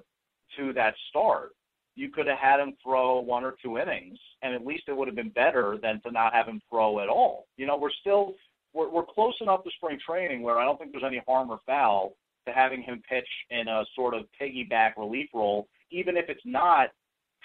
to 0.57 0.73
that 0.73 0.93
start, 1.09 1.51
you 1.95 2.09
could 2.09 2.27
have 2.27 2.37
had 2.37 2.59
him 2.59 2.73
throw 2.83 3.19
one 3.19 3.43
or 3.43 3.55
two 3.61 3.77
innings, 3.77 4.17
and 4.41 4.53
at 4.53 4.65
least 4.65 4.83
it 4.87 4.95
would 4.95 5.07
have 5.07 5.15
been 5.15 5.29
better 5.29 5.77
than 5.81 6.01
to 6.01 6.11
not 6.11 6.33
have 6.33 6.47
him 6.47 6.61
throw 6.69 6.99
at 6.99 7.09
all. 7.09 7.47
You 7.57 7.67
know, 7.67 7.77
we're 7.77 7.91
still 8.01 8.35
we're 8.73 8.89
we're 8.89 9.05
close 9.05 9.35
enough 9.41 9.63
to 9.63 9.69
spring 9.77 9.99
training 10.05 10.41
where 10.41 10.59
I 10.59 10.65
don't 10.65 10.77
think 10.79 10.91
there's 10.91 11.03
any 11.05 11.21
harm 11.27 11.49
or 11.49 11.59
foul 11.65 12.13
to 12.47 12.53
having 12.53 12.81
him 12.81 13.01
pitch 13.09 13.27
in 13.49 13.67
a 13.67 13.83
sort 13.95 14.13
of 14.13 14.23
piggyback 14.41 14.91
relief 14.97 15.29
role, 15.33 15.67
even 15.91 16.17
if 16.17 16.25
it's 16.29 16.45
not 16.45 16.89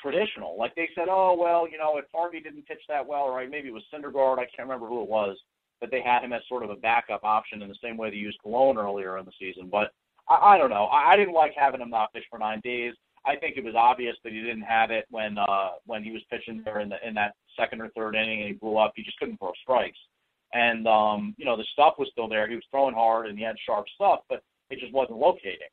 traditional. 0.01 0.57
Like 0.59 0.75
they 0.75 0.89
said, 0.95 1.07
oh 1.09 1.37
well, 1.39 1.69
you 1.69 1.79
know, 1.79 1.97
if 1.99 2.05
Harvey 2.15 2.41
didn't 2.41 2.67
pitch 2.67 2.83
that 2.89 3.07
well, 3.07 3.31
right? 3.31 3.51
Maybe 3.51 3.69
it 3.69 3.75
was 3.75 3.85
Syndergaard. 3.93 4.39
I 4.39 4.47
can't 4.55 4.69
remember 4.69 4.87
who 4.87 5.03
it 5.03 5.09
was. 5.09 5.37
That 5.81 5.91
they 5.91 6.01
had 6.01 6.22
him 6.22 6.33
as 6.33 6.43
sort 6.49 6.62
of 6.62 6.70
a 6.70 6.77
backup 6.77 7.25
option 7.25 7.62
in 7.62 7.68
the 7.68 7.77
same 7.83 7.97
way 7.97 8.11
they 8.11 8.16
used 8.16 8.39
Colon 8.43 8.79
earlier 8.79 9.18
in 9.18 9.25
the 9.25 9.33
season. 9.39 9.68
But 9.70 9.93
I, 10.29 10.55
I 10.55 10.59
don't 10.59 10.70
know. 10.70 10.85
I, 10.87 11.12
I 11.12 11.16
didn't 11.16 11.35
like 11.35 11.53
having 11.57 11.81
him 11.81 11.91
not 11.91 12.12
pitch 12.12 12.25
for 12.31 12.39
nine 12.39 12.61
days. 12.62 12.95
I 13.27 13.37
think 13.37 13.57
it 13.57 13.64
was 13.64 13.75
obvious 13.75 14.16
that 14.22 14.33
he 14.33 14.41
didn't 14.41 14.62
have 14.62 14.91
it 14.91 15.07
when 15.11 15.39
uh, 15.39 15.70
when 15.87 16.05
he 16.05 16.11
was 16.11 16.22
pitching 16.31 16.62
there 16.64 16.81
in 16.81 16.91
the 16.91 16.97
in 17.07 17.14
that 17.14 17.35
second 17.59 17.81
or 17.81 17.89
third 17.91 18.14
inning 18.14 18.41
and 18.41 18.49
he 18.49 18.55
blew 18.55 18.77
up. 18.77 18.93
He 18.97 19.03
just 19.03 19.18
couldn't 19.18 19.39
throw 19.39 19.53
strikes. 19.62 19.99
And 20.53 20.87
um, 20.87 21.35
you 21.39 21.45
know 21.45 21.57
the 21.57 21.66
stuff 21.72 21.95
was 21.99 22.09
still 22.12 22.29
there. 22.29 22.49
He 22.49 22.55
was 22.55 22.64
throwing 22.70 22.95
hard 22.95 23.27
and 23.27 23.39
he 23.39 23.45
had 23.45 23.57
sharp 23.64 23.87
stuff, 23.95 24.20
but 24.29 24.43
it 24.70 24.79
just 24.79 24.93
wasn't 24.93 25.18
locating. 25.18 25.72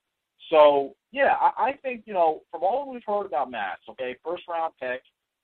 So 0.49 0.93
yeah, 1.11 1.35
I, 1.39 1.51
I 1.57 1.73
think 1.81 2.03
you 2.05 2.13
know 2.13 2.41
from 2.51 2.63
all 2.63 2.89
we've 2.89 3.01
heard 3.05 3.25
about 3.25 3.51
Matz, 3.51 3.81
okay, 3.89 4.15
first 4.23 4.43
round 4.49 4.73
pick. 4.79 5.01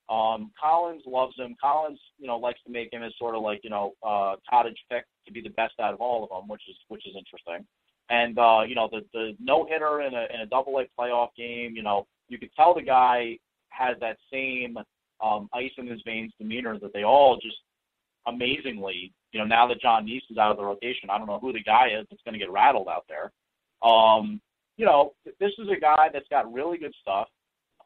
Um, 0.09 0.51
Collins 0.59 1.03
loves 1.05 1.35
him. 1.37 1.55
Collins, 1.61 1.99
you 2.17 2.27
know, 2.27 2.37
likes 2.37 2.59
to 2.65 2.71
make 2.71 2.93
him 2.93 3.03
as 3.03 3.11
sort 3.19 3.35
of 3.35 3.41
like 3.41 3.61
you 3.63 3.69
know 3.69 3.93
uh, 4.03 4.35
cottage 4.49 4.77
pick 4.89 5.05
to 5.25 5.33
be 5.33 5.41
the 5.41 5.49
best 5.49 5.73
out 5.81 5.93
of 5.93 5.99
all 5.99 6.23
of 6.23 6.29
them, 6.29 6.47
which 6.47 6.61
is 6.69 6.75
which 6.87 7.05
is 7.05 7.15
interesting. 7.17 7.67
And 8.09 8.37
uh, 8.39 8.61
you 8.67 8.75
know, 8.75 8.87
the 8.91 9.01
the 9.13 9.35
no 9.39 9.65
hitter 9.69 10.01
in 10.01 10.13
a 10.13 10.27
in 10.33 10.41
a 10.41 10.45
double 10.45 10.79
A 10.79 10.85
playoff 10.99 11.29
game, 11.37 11.75
you 11.75 11.83
know, 11.83 12.07
you 12.29 12.37
could 12.37 12.53
tell 12.55 12.73
the 12.73 12.81
guy 12.81 13.37
has 13.69 13.97
that 13.99 14.17
same 14.31 14.77
um, 15.23 15.49
ice 15.53 15.71
in 15.77 15.87
his 15.87 16.01
veins 16.05 16.31
demeanor 16.39 16.79
that 16.79 16.93
they 16.93 17.03
all 17.03 17.35
just 17.35 17.57
amazingly, 18.27 19.13
you 19.31 19.39
know, 19.39 19.45
now 19.45 19.67
that 19.67 19.81
Jon 19.81 20.05
Niese 20.05 20.29
is 20.29 20.37
out 20.37 20.51
of 20.51 20.57
the 20.57 20.63
rotation, 20.63 21.09
I 21.09 21.17
don't 21.17 21.27
know 21.27 21.39
who 21.39 21.53
the 21.53 21.63
guy 21.63 21.87
is 21.99 22.05
that's 22.09 22.21
going 22.23 22.33
to 22.33 22.39
get 22.39 22.51
rattled 22.51 22.87
out 22.87 23.05
there. 23.07 23.31
Um, 23.87 24.41
you 24.77 24.85
know, 24.85 25.13
this 25.25 25.51
is 25.57 25.67
a 25.75 25.79
guy 25.79 26.09
that's 26.11 26.27
got 26.29 26.51
really 26.51 26.77
good 26.77 26.93
stuff 27.01 27.27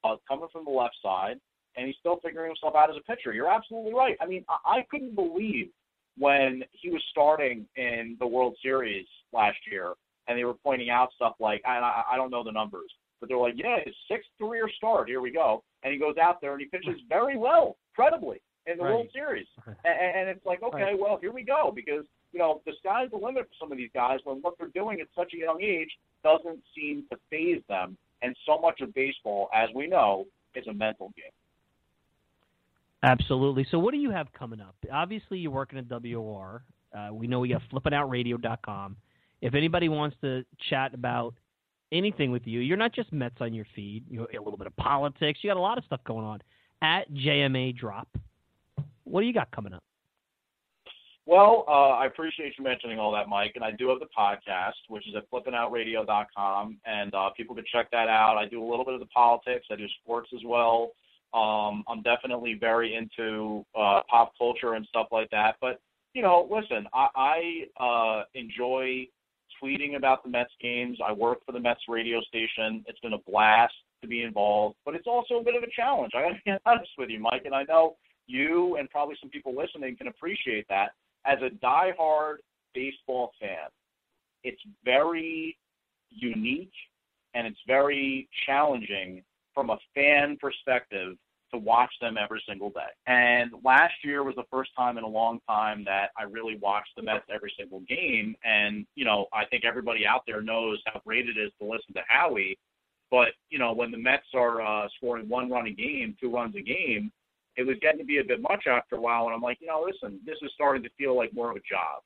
uh, 0.03 0.15
coming 0.27 0.47
from 0.51 0.65
the 0.65 0.71
left 0.71 0.95
side, 1.01 1.39
and 1.75 1.87
he's 1.87 1.95
still 1.99 2.17
figuring 2.23 2.49
himself 2.49 2.75
out 2.75 2.89
as 2.89 2.95
a 2.97 3.03
pitcher. 3.03 3.33
You're 3.33 3.51
absolutely 3.51 3.93
right. 3.93 4.17
I 4.21 4.25
mean, 4.25 4.43
I, 4.49 4.79
I 4.79 4.85
couldn't 4.89 5.15
believe 5.15 5.69
when 6.17 6.63
he 6.71 6.89
was 6.89 7.01
starting 7.11 7.65
in 7.75 8.17
the 8.19 8.27
World 8.27 8.55
Series 8.61 9.05
last 9.33 9.57
year, 9.71 9.93
and 10.27 10.37
they 10.37 10.43
were 10.43 10.53
pointing 10.53 10.89
out 10.89 11.09
stuff 11.15 11.35
like, 11.39 11.61
I, 11.65 12.03
I 12.11 12.15
don't 12.15 12.29
know 12.29 12.43
the 12.43 12.51
numbers, 12.51 12.91
but 13.19 13.29
they're 13.29 13.37
like, 13.37 13.55
yeah, 13.55 13.77
his 13.85 13.95
sixth 14.09 14.29
career 14.39 14.69
start, 14.77 15.07
here 15.07 15.21
we 15.21 15.31
go. 15.31 15.63
And 15.83 15.93
he 15.93 15.99
goes 15.99 16.17
out 16.21 16.41
there 16.41 16.53
and 16.53 16.61
he 16.61 16.67
pitches 16.67 16.99
very 17.09 17.37
well, 17.37 17.77
credibly, 17.95 18.41
in 18.67 18.77
the 18.77 18.83
Right. 18.83 18.91
World 18.93 19.07
Series. 19.13 19.47
And, 19.67 19.75
and 20.17 20.29
it's 20.29 20.45
like, 20.45 20.61
okay, 20.63 20.83
Right. 20.83 20.99
well, 20.99 21.17
here 21.19 21.31
we 21.31 21.43
go, 21.43 21.71
because, 21.73 22.05
you 22.33 22.39
know, 22.39 22.61
the 22.65 22.73
sky's 22.79 23.09
the 23.09 23.17
limit 23.17 23.45
for 23.45 23.55
some 23.59 23.71
of 23.71 23.77
these 23.77 23.89
guys 23.93 24.19
when 24.25 24.37
what 24.41 24.53
they're 24.59 24.67
doing 24.75 25.01
at 25.01 25.07
such 25.15 25.33
a 25.33 25.37
young 25.37 25.61
age 25.61 25.89
doesn't 26.23 26.59
seem 26.75 27.05
to 27.11 27.17
phase 27.29 27.61
them. 27.67 27.97
And 28.21 28.35
so 28.45 28.59
much 28.59 28.81
of 28.81 28.93
baseball, 28.93 29.49
as 29.55 29.69
we 29.73 29.87
know, 29.87 30.25
is 30.53 30.67
a 30.67 30.73
mental 30.73 31.11
game. 31.15 31.31
Absolutely. 33.03 33.65
So, 33.71 33.79
what 33.79 33.91
do 33.91 33.97
you 33.97 34.11
have 34.11 34.31
coming 34.33 34.61
up? 34.61 34.75
Obviously, 34.91 35.39
you're 35.39 35.51
working 35.51 35.79
at 35.79 35.85
WOR. 35.89 36.63
Uh, 36.95 37.09
we 37.13 37.27
know 37.27 37.39
we 37.39 37.49
have 37.51 37.61
flippingoutradio.com. 37.73 38.97
If 39.41 39.55
anybody 39.55 39.89
wants 39.89 40.15
to 40.21 40.43
chat 40.69 40.93
about 40.93 41.33
anything 41.91 42.31
with 42.31 42.45
you, 42.45 42.59
you're 42.59 42.77
not 42.77 42.93
just 42.93 43.11
Mets 43.11 43.37
on 43.41 43.53
your 43.53 43.65
feed. 43.75 44.03
You're 44.09 44.27
a 44.31 44.41
little 44.41 44.57
bit 44.57 44.67
of 44.67 44.75
politics. 44.75 45.39
You 45.41 45.49
got 45.49 45.57
a 45.57 45.61
lot 45.61 45.77
of 45.77 45.85
stuff 45.85 46.01
going 46.05 46.25
on. 46.25 46.41
At 46.83 47.11
JMA 47.11 47.75
Drop. 47.75 48.07
What 49.03 49.21
do 49.21 49.27
you 49.27 49.33
got 49.33 49.49
coming 49.51 49.73
up? 49.73 49.83
Well, 51.25 51.65
uh, 51.67 51.91
I 51.91 52.07
appreciate 52.07 52.53
you 52.57 52.63
mentioning 52.63 52.99
all 52.99 53.11
that, 53.13 53.29
Mike. 53.29 53.53
And 53.55 53.63
I 53.63 53.71
do 53.71 53.89
have 53.89 53.99
the 53.99 54.07
podcast, 54.17 54.73
which 54.89 55.07
is 55.07 55.15
at 55.15 55.29
flippingoutradio.com, 55.31 56.77
and 56.85 57.13
uh, 57.13 57.29
people 57.37 57.55
can 57.55 57.63
check 57.71 57.89
that 57.91 58.07
out. 58.07 58.37
I 58.37 58.47
do 58.47 58.63
a 58.63 58.67
little 58.67 58.85
bit 58.85 58.95
of 58.95 58.99
the 58.99 59.05
politics. 59.07 59.67
I 59.71 59.75
do 59.75 59.85
sports 60.01 60.29
as 60.33 60.41
well. 60.45 60.91
Um, 61.33 61.83
I'm 61.87 62.01
definitely 62.03 62.57
very 62.59 62.95
into 62.95 63.65
uh, 63.75 64.01
pop 64.09 64.33
culture 64.37 64.73
and 64.73 64.85
stuff 64.87 65.07
like 65.11 65.29
that. 65.31 65.55
But 65.61 65.79
you 66.13 66.21
know, 66.21 66.47
listen, 66.51 66.87
I, 66.93 67.07
I 67.79 67.83
uh, 67.83 68.23
enjoy 68.33 69.07
tweeting 69.61 69.95
about 69.95 70.23
the 70.23 70.29
Mets 70.29 70.51
games. 70.61 70.97
I 71.05 71.13
work 71.13 71.39
for 71.45 71.51
the 71.51 71.59
Mets 71.59 71.81
radio 71.87 72.21
station. 72.21 72.83
It's 72.87 72.99
been 72.99 73.13
a 73.13 73.29
blast 73.29 73.73
to 74.01 74.07
be 74.07 74.23
involved, 74.23 74.75
but 74.83 74.95
it's 74.95 75.07
also 75.07 75.35
a 75.35 75.43
bit 75.43 75.55
of 75.55 75.63
a 75.63 75.69
challenge. 75.75 76.11
I 76.15 76.21
got 76.21 76.29
to 76.29 76.35
be 76.45 76.51
honest 76.65 76.91
with 76.97 77.09
you, 77.09 77.19
Mike, 77.19 77.43
and 77.45 77.53
I 77.53 77.63
know 77.63 77.95
you 78.27 78.77
and 78.77 78.89
probably 78.89 79.15
some 79.21 79.29
people 79.29 79.55
listening 79.55 79.95
can 79.95 80.07
appreciate 80.07 80.65
that. 80.69 80.91
As 81.25 81.37
a 81.41 81.49
diehard 81.63 82.37
baseball 82.73 83.31
fan, 83.39 83.69
it's 84.43 84.61
very 84.83 85.57
unique 86.09 86.73
and 87.33 87.47
it's 87.47 87.59
very 87.67 88.27
challenging 88.45 89.23
from 89.53 89.69
a 89.69 89.77
fan 89.93 90.37
perspective 90.39 91.15
to 91.51 91.57
watch 91.57 91.91
them 91.99 92.15
every 92.17 92.41
single 92.47 92.69
day. 92.69 92.79
And 93.07 93.51
last 93.63 93.93
year 94.03 94.23
was 94.23 94.35
the 94.35 94.45
first 94.49 94.71
time 94.77 94.97
in 94.97 95.03
a 95.03 95.07
long 95.07 95.39
time 95.47 95.83
that 95.85 96.11
I 96.17 96.23
really 96.23 96.57
watched 96.61 96.91
the 96.95 97.03
Mets 97.03 97.25
every 97.33 97.53
single 97.59 97.81
game. 97.81 98.35
And, 98.43 98.85
you 98.95 99.03
know, 99.03 99.27
I 99.33 99.45
think 99.45 99.65
everybody 99.65 100.07
out 100.07 100.21
there 100.25 100.41
knows 100.41 100.81
how 100.85 101.01
great 101.05 101.27
it 101.27 101.37
is 101.37 101.51
to 101.59 101.67
listen 101.67 101.93
to 101.95 102.01
Howie. 102.07 102.57
But, 103.09 103.29
you 103.49 103.59
know, 103.59 103.73
when 103.73 103.91
the 103.91 103.97
Mets 103.97 104.27
are 104.33 104.61
uh, 104.61 104.87
scoring 104.95 105.27
one 105.27 105.49
run 105.49 105.67
a 105.67 105.71
game, 105.71 106.15
two 106.21 106.33
runs 106.33 106.55
a 106.55 106.61
game, 106.61 107.11
it 107.57 107.63
was 107.67 107.75
getting 107.81 107.99
to 107.99 108.05
be 108.05 108.19
a 108.19 108.23
bit 108.23 108.41
much 108.41 108.65
after 108.67 108.95
a 108.95 109.01
while. 109.01 109.25
And 109.25 109.33
I'm 109.33 109.41
like, 109.41 109.57
you 109.59 109.67
know, 109.67 109.85
listen, 109.85 110.21
this 110.25 110.37
is 110.41 110.51
starting 110.53 110.83
to 110.83 110.89
feel 110.97 111.17
like 111.17 111.33
more 111.33 111.51
of 111.51 111.57
a 111.57 111.67
job. 111.69 112.01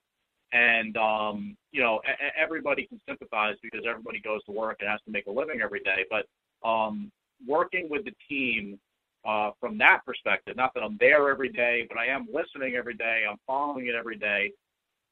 And, 0.53 0.97
um, 0.97 1.55
you 1.71 1.81
know, 1.83 2.01
e- 2.09 2.41
everybody 2.41 2.87
can 2.87 2.99
sympathize 3.07 3.55
because 3.61 3.85
everybody 3.87 4.19
goes 4.19 4.43
to 4.45 4.51
work 4.51 4.77
and 4.79 4.89
has 4.89 4.99
to 5.05 5.11
make 5.11 5.27
a 5.27 5.31
living 5.31 5.61
every 5.63 5.81
day. 5.81 6.05
But 6.09 6.25
um, 6.67 7.11
working 7.47 7.87
with 7.89 8.05
the 8.05 8.13
team 8.29 8.79
uh, 9.27 9.51
from 9.59 9.77
that 9.79 10.01
perspective, 10.05 10.55
not 10.55 10.73
that 10.75 10.83
I'm 10.83 10.97
there 10.99 11.29
every 11.29 11.49
day, 11.49 11.85
but 11.89 11.97
I 11.97 12.07
am 12.07 12.27
listening 12.31 12.75
every 12.75 12.93
day, 12.93 13.23
I'm 13.29 13.37
following 13.47 13.87
it 13.87 13.95
every 13.95 14.17
day. 14.17 14.51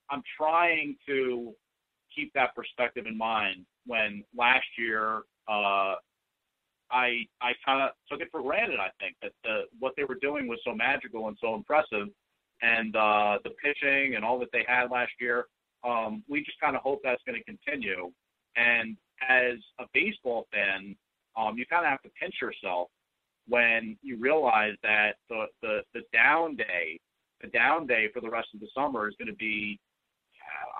I'm 0.09 0.21
trying 0.38 0.95
to 1.07 1.53
keep 2.15 2.31
that 2.34 2.55
perspective 2.55 3.05
in 3.07 3.17
mind 3.17 3.65
when 3.86 4.23
last 4.38 4.65
year 4.77 5.23
uh, 5.47 5.95
I 6.91 7.25
I 7.41 7.53
kind 7.65 7.81
of 7.81 7.89
took 8.09 8.21
it 8.21 8.29
for 8.31 8.41
granted. 8.41 8.79
I 8.79 8.89
think 8.99 9.15
that 9.21 9.31
the, 9.43 9.63
what 9.79 9.93
they 9.97 10.03
were 10.03 10.17
doing 10.21 10.47
was 10.47 10.59
so 10.63 10.75
magical 10.75 11.27
and 11.27 11.38
so 11.41 11.55
impressive, 11.55 12.07
and 12.61 12.95
uh, 12.95 13.39
the 13.43 13.51
pitching 13.61 14.15
and 14.15 14.23
all 14.23 14.39
that 14.39 14.49
they 14.53 14.63
had 14.67 14.91
last 14.91 15.11
year. 15.19 15.47
Um, 15.84 16.23
we 16.29 16.43
just 16.43 16.59
kind 16.61 16.75
of 16.75 16.81
hope 16.81 17.01
that's 17.03 17.21
going 17.25 17.38
to 17.38 17.43
continue. 17.43 18.11
And 18.55 18.95
as 19.27 19.57
a 19.79 19.86
baseball 19.93 20.47
fan, 20.53 20.95
um, 21.38 21.57
you 21.57 21.65
kind 21.65 21.86
of 21.86 21.91
have 21.91 22.01
to 22.03 22.09
pinch 22.19 22.36
yourself 22.41 22.89
when 23.47 23.97
you 24.01 24.17
realize 24.17 24.75
that 24.84 25.13
the, 25.29 25.45
the 25.61 25.81
the 25.93 26.01
down 26.13 26.55
day, 26.55 26.99
the 27.41 27.47
down 27.47 27.86
day 27.88 28.07
for 28.13 28.21
the 28.21 28.29
rest 28.29 28.49
of 28.53 28.59
the 28.59 28.67
summer 28.75 29.07
is 29.09 29.15
going 29.17 29.27
to 29.27 29.36
be, 29.36 29.79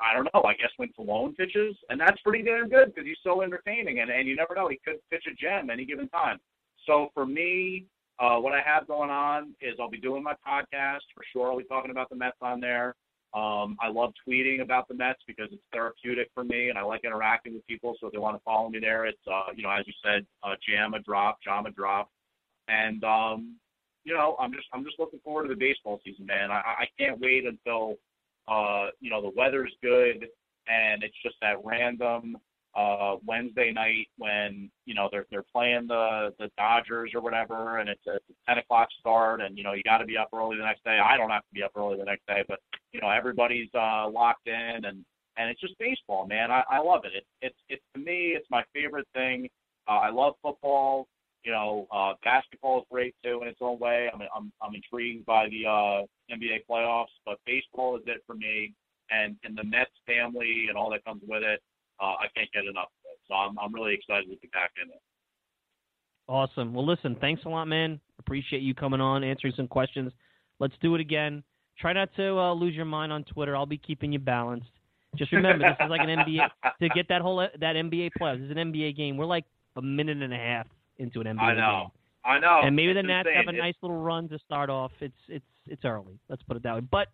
I 0.02 0.14
don't 0.14 0.30
know, 0.34 0.44
I 0.44 0.54
guess 0.54 0.72
when 0.78 0.90
Colon 0.96 1.34
pitches, 1.36 1.76
and 1.90 2.00
that's 2.00 2.22
pretty 2.22 2.44
damn 2.44 2.70
good 2.70 2.94
because 2.94 3.06
he's 3.06 3.18
so 3.24 3.42
entertaining, 3.42 4.00
and 4.00 4.10
and 4.10 4.28
you 4.28 4.36
never 4.36 4.56
know, 4.56 4.70
he 4.70 4.80
could 4.86 4.98
pitch 5.12 5.26
a 5.32 5.36
gem 5.36 5.70
any 5.70 5.86
given 5.86 6.08
time. 6.10 6.40
So 6.86 7.10
for 7.14 7.26
me, 7.26 7.86
uh, 8.20 8.38
what 8.38 8.54
I 8.54 8.62
have 8.62 8.88
going 8.88 9.10
on 9.10 9.56
is 9.62 9.76
I'll 9.80 9.90
be 9.90 10.00
doing 10.00 10.24
my 10.24 10.36
podcast 10.48 11.02
for 11.14 11.24
sure. 11.32 11.52
I'll 11.52 11.58
be 11.58 11.64
talking 11.64 11.92
about 11.92 12.10
the 12.10 12.16
Mets 12.16 12.38
on 12.42 12.60
there. 12.60 12.96
Um, 13.34 13.78
I 13.82 13.90
love 13.90 14.14
tweeting 14.28 14.62
about 14.62 14.88
the 14.88 14.94
Mets 14.94 15.20
because 15.26 15.50
it's 15.52 15.64
therapeutic 15.72 16.30
for 16.36 16.44
me, 16.44 16.70
and 16.70 16.78
I 16.78 16.84
like 16.84 17.02
interacting 17.04 17.54
with 17.54 17.66
people. 17.66 17.96
So 18.00 18.08
if 18.08 18.14
they 18.14 18.20
want 18.20 18.38
to 18.38 18.44
follow 18.44 18.70
me 18.70 18.80
there, 18.80 19.06
it's 19.06 19.18
uh, 19.28 19.52
you 19.56 19.64
know, 19.64 19.72
as 19.72 19.86
you 19.88 19.94
said, 20.04 20.26
uh, 20.44 20.56
Jam 20.68 20.94
a 20.94 21.00
drop, 21.00 21.40
Jam 21.44 21.66
a 21.66 21.72
drop, 21.72 22.10
and 22.68 23.04
um, 23.04 23.56
you 24.04 24.14
know, 24.14 24.36
I'm 24.40 24.54
just 24.54 24.68
I'm 24.74 24.84
just 24.84 25.00
looking 25.00 25.20
forward 25.24 25.44
to 25.44 25.50
the 25.50 25.60
baseball 25.60 26.00
season, 26.04 26.26
man. 26.26 26.52
I, 26.52 26.62
I 26.84 26.86
can't 27.00 27.20
wait 27.20 27.46
until 27.46 27.96
uh, 28.48 28.88
you 29.00 29.10
know 29.10 29.22
the 29.22 29.32
weather's 29.36 29.74
good 29.82 30.28
and 30.68 31.04
it's 31.04 31.16
just 31.24 31.36
that 31.42 31.64
random 31.64 32.38
uh 32.76 33.18
Wednesday 33.26 33.72
night 33.72 34.08
when 34.18 34.70
you 34.86 34.96
know 34.96 35.08
they're 35.12 35.26
they're 35.30 35.46
playing 35.54 35.88
the 35.88 36.34
the 36.40 36.50
Dodgers 36.58 37.12
or 37.14 37.22
whatever, 37.22 37.80
and 37.80 37.90
it's 37.90 38.06
a, 38.08 38.16
it's 38.16 38.30
a 38.30 38.50
ten 38.50 38.58
o'clock 38.58 38.90
start, 39.00 39.42
and 39.42 39.58
you 39.58 39.64
know 39.64 39.74
you 39.74 39.84
got 39.84 40.00
to 40.00 40.06
be 40.06 40.18
up 40.18 40.30
early 40.34 40.58
the 40.58 40.64
next 40.64 40.84
day. 40.84 41.00
I 41.04 41.18
don't 41.18 41.30
have 41.30 41.44
to 41.44 41.54
be 41.54 41.64
up 41.64 41.72
early 41.76 41.98
the 41.98 42.06
next 42.06 42.26
day, 42.28 42.44
but 42.48 42.60
you 42.92 43.02
know 43.02 43.10
everybody's 43.10 43.70
uh 43.76 44.10
locked 44.10 44.48
in, 44.48 44.86
and 44.86 45.06
and 45.38 45.50
it's 45.50 45.62
just 45.62 45.78
baseball, 45.80 46.28
man. 46.28 46.52
I, 46.52 46.64
I 46.70 46.80
love 46.80 47.02
it. 47.06 47.12
It 47.16 47.26
it's 47.42 47.58
it's 47.70 47.84
to 47.96 48.00
me 48.00 48.34
it's 48.36 48.48
my 48.50 48.64
favorite 48.74 49.08
thing. 49.14 49.50
Uh, 49.88 50.00
I 50.00 50.10
love 50.10 50.34
football. 50.42 51.08
You 51.44 51.52
know, 51.52 51.88
uh, 51.92 52.14
basketball 52.24 52.80
is 52.80 52.86
great 52.90 53.16
too 53.24 53.40
in 53.42 53.48
its 53.48 53.60
own 53.62 53.80
way. 53.80 54.10
I'm 54.14 54.22
I'm 54.36 54.52
I'm 54.62 54.76
intrigued 54.76 55.26
by 55.26 55.48
the 55.50 55.68
uh, 55.68 56.34
NBA 56.34 56.66
playoffs, 56.70 57.14
but 57.26 57.38
baseball 57.46 57.98
is 57.98 58.04
it 58.08 58.24
for 58.26 58.36
me, 58.36 58.74
and 59.12 59.36
and 59.44 59.58
the 59.58 59.64
Mets 59.64 59.92
family 60.08 60.68
and 60.70 60.78
all 60.78 60.90
that 60.92 61.04
comes 61.06 61.22
with 61.28 61.44
it. 61.44 61.62
Uh, 62.04 62.16
I 62.20 62.28
can't 62.36 62.52
get 62.52 62.66
enough 62.66 62.92
of 62.92 63.04
it. 63.14 63.20
So 63.28 63.34
I'm 63.34 63.58
I'm 63.58 63.74
really 63.74 63.94
excited 63.94 64.26
to 64.30 64.36
be 64.42 64.50
back 64.52 64.72
in 64.84 64.90
it. 64.90 65.02
Awesome. 66.28 66.74
Well, 66.74 66.86
listen, 66.86 67.16
thanks 67.20 67.44
a 67.46 67.50
lot, 67.50 67.66
man. 67.66 68.00
Appreciate 68.20 68.62
you 68.62 68.74
coming 68.74 69.02
on, 69.02 69.24
answering 69.24 69.54
some 69.56 69.68
questions. 69.68 70.12
Let's 70.60 70.74
do 70.82 70.96
it 70.96 71.02
again. 71.02 71.44
Try 71.80 71.94
not 71.94 72.10
to 72.16 72.38
uh, 72.38 72.54
lose 72.54 72.76
your 72.76 72.86
mind 72.86 73.12
on 73.12 73.24
Twitter. 73.24 73.56
I'll 73.56 73.66
be 73.66 73.78
keeping 73.78 74.12
you 74.12 74.20
balanced. 74.20 74.70
Just 75.16 75.32
remember, 75.32 75.66
this 75.68 75.78
is 75.86 75.90
like 75.90 76.02
an 76.02 76.08
NBA 76.26 76.48
to 76.82 76.90
get 76.90 77.08
that 77.10 77.22
whole 77.22 77.38
that 77.38 77.76
NBA 77.76 78.12
playoffs. 78.20 78.40
This 78.40 78.46
is 78.52 78.58
an 78.58 78.72
NBA 78.74 78.96
game. 78.96 79.18
We're 79.18 79.26
like 79.26 79.46
a 79.76 79.82
minute 79.82 80.22
and 80.22 80.34
a 80.34 80.38
half 80.38 80.68
into 80.98 81.22
an 81.22 81.28
NBA 81.28 81.40
I 81.42 81.54
know. 81.56 81.82
game. 81.82 81.92
I 82.26 82.40
know. 82.40 82.62
and 82.64 82.76
maybe 82.76 82.94
the 82.94 83.00
It's 83.00 83.08
Nats 83.08 83.28
insane. 83.28 83.46
have 83.46 83.54
a 83.54 83.58
nice 83.58 83.76
little 83.82 84.02
run 84.02 84.30
to 84.30 84.40
start 84.40 84.70
off. 84.70 84.92
It's 85.02 85.14
it's 85.28 85.46
it's 85.68 85.84
early. 85.86 86.20
Let's 86.30 86.42
put 86.44 86.56
it 86.58 86.64
that 86.64 86.76
way. 86.76 86.82
But 86.82 87.10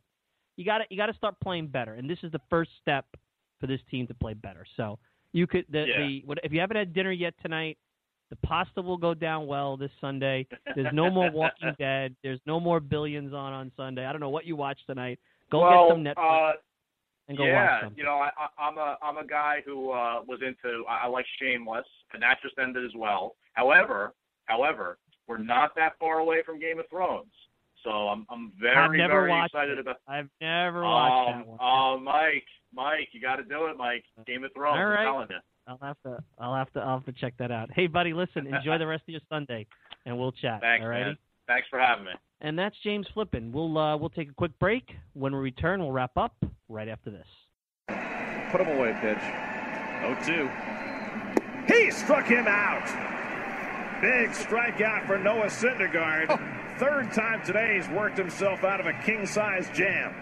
you 0.55 0.65
got 0.65 0.79
to 0.79 0.83
you 0.89 0.97
got 0.97 1.07
to 1.07 1.13
start 1.15 1.35
playing 1.41 1.67
better, 1.67 1.95
and 1.95 2.07
this 2.09 2.19
is 2.21 2.31
the 2.31 2.41
first 2.49 2.69
step 2.81 3.05
for 3.59 3.67
this 3.67 3.81
team 3.89 4.07
to 4.07 4.13
play 4.13 4.33
better. 4.33 4.65
So 4.77 4.99
you 5.33 5.47
could 5.47 5.65
the, 5.69 5.85
Yeah. 5.87 5.99
the 5.99 6.23
what, 6.25 6.39
if 6.43 6.51
you 6.51 6.59
haven't 6.59 6.77
had 6.77 6.93
dinner 6.93 7.11
yet 7.11 7.33
tonight, 7.41 7.77
the 8.29 8.35
pasta 8.37 8.81
will 8.81 8.97
go 8.97 9.13
down 9.13 9.47
well 9.47 9.75
this 9.75 9.91
Sunday. 9.99 10.47
There's 10.75 10.93
no 10.93 11.09
more 11.09 11.31
Walking 11.31 11.73
Dead. 11.79 12.15
There's 12.23 12.39
no 12.45 12.59
more 12.59 12.79
Billions 12.79 13.33
on 13.33 13.53
on 13.53 13.71
Sunday. 13.75 14.05
I 14.05 14.11
don't 14.11 14.21
know 14.21 14.29
what 14.29 14.45
you 14.45 14.55
watch 14.55 14.79
tonight. 14.85 15.19
Go 15.51 15.61
well, 15.61 15.87
get 15.87 15.93
some 15.93 16.03
Netflix 16.03 16.49
uh, 16.49 16.53
and 17.27 17.37
go 17.37 17.45
yeah, 17.45 17.53
watch 17.73 17.81
something. 17.83 17.97
you 17.97 18.03
know, 18.03 18.17
I, 18.17 18.29
I'm 18.59 18.77
a 18.77 18.97
I'm 19.01 19.17
a 19.17 19.25
guy 19.25 19.63
who 19.65 19.91
uh, 19.91 20.21
was 20.27 20.39
into 20.45 20.83
I, 20.87 21.05
I 21.05 21.07
like 21.07 21.25
Shameless, 21.41 21.85
and 22.13 22.21
that 22.21 22.37
just 22.43 22.55
ended 22.59 22.85
as 22.85 22.91
well. 22.95 23.35
However, 23.53 24.13
however, 24.45 24.99
we're 25.27 25.37
not 25.37 25.75
that 25.75 25.93
far 25.99 26.19
away 26.19 26.43
from 26.45 26.59
Game 26.59 26.79
of 26.79 26.85
Thrones, 26.89 27.31
so 27.83 27.89
I'm 27.89 28.25
I'm 28.29 28.51
I've 28.55 28.61
very 28.61 28.97
never 28.97 29.25
very 29.27 29.45
excited 29.45 29.77
it. 29.77 29.81
about. 29.81 29.97
I've 30.07 30.29
never 30.41 30.83
watched 30.83 31.13
Oh, 31.13 31.37
that 31.37 31.47
one. 31.47 31.57
oh, 31.61 31.99
Mike, 31.99 32.45
Mike, 32.73 33.09
you 33.11 33.21
got 33.21 33.37
to 33.37 33.43
do 33.43 33.65
it, 33.67 33.77
Mike. 33.77 34.03
Game 34.27 34.43
of 34.43 34.51
Thrones. 34.53 34.77
All 34.77 34.85
right. 34.85 34.99
I'm 35.07 35.13
telling 35.13 35.27
you. 35.29 35.37
I'll 35.67 35.79
have 35.81 35.97
to 36.03 36.17
I'll 36.39 36.55
have 36.55 36.71
to 36.73 36.79
I'll 36.79 36.97
have 36.97 37.05
to 37.05 37.11
check 37.13 37.33
that 37.39 37.51
out. 37.51 37.69
Hey 37.73 37.87
buddy, 37.87 38.13
listen, 38.13 38.47
enjoy 38.47 38.77
the 38.79 38.87
rest 38.87 39.03
of 39.07 39.09
your 39.09 39.21
Sunday 39.29 39.67
and 40.05 40.17
we'll 40.17 40.31
chat. 40.31 40.61
Thanks, 40.61 40.83
all 40.83 40.89
righty? 40.89 41.05
man. 41.05 41.17
Thanks 41.47 41.67
for 41.69 41.79
having 41.79 42.05
me. 42.05 42.11
And 42.41 42.57
that's 42.57 42.75
James 42.83 43.05
Flippin. 43.13 43.51
We'll 43.51 43.77
uh, 43.77 43.95
we'll 43.97 44.09
take 44.09 44.29
a 44.29 44.33
quick 44.33 44.57
break. 44.59 44.95
When 45.13 45.33
we 45.33 45.39
return, 45.39 45.79
we'll 45.81 45.91
wrap 45.91 46.17
up 46.17 46.33
right 46.69 46.87
after 46.87 47.11
this. 47.11 47.27
Put 48.51 48.61
him 48.61 48.77
away, 48.77 48.97
pitch. 49.01 49.19
0 50.25 50.49
2. 51.67 51.73
He 51.73 51.91
struck 51.91 52.25
him 52.25 52.45
out. 52.47 52.85
Big 54.01 54.29
strikeout 54.29 55.05
for 55.05 55.19
Noah 55.19 55.47
Syndergaard. 55.47 56.29
Third 56.79 57.11
time 57.11 57.43
today 57.43 57.75
he's 57.75 57.89
worked 57.89 58.17
himself 58.17 58.63
out 58.63 58.79
of 58.79 58.85
a 58.85 58.93
king 59.03 59.25
size 59.25 59.69
jam. 59.73 60.15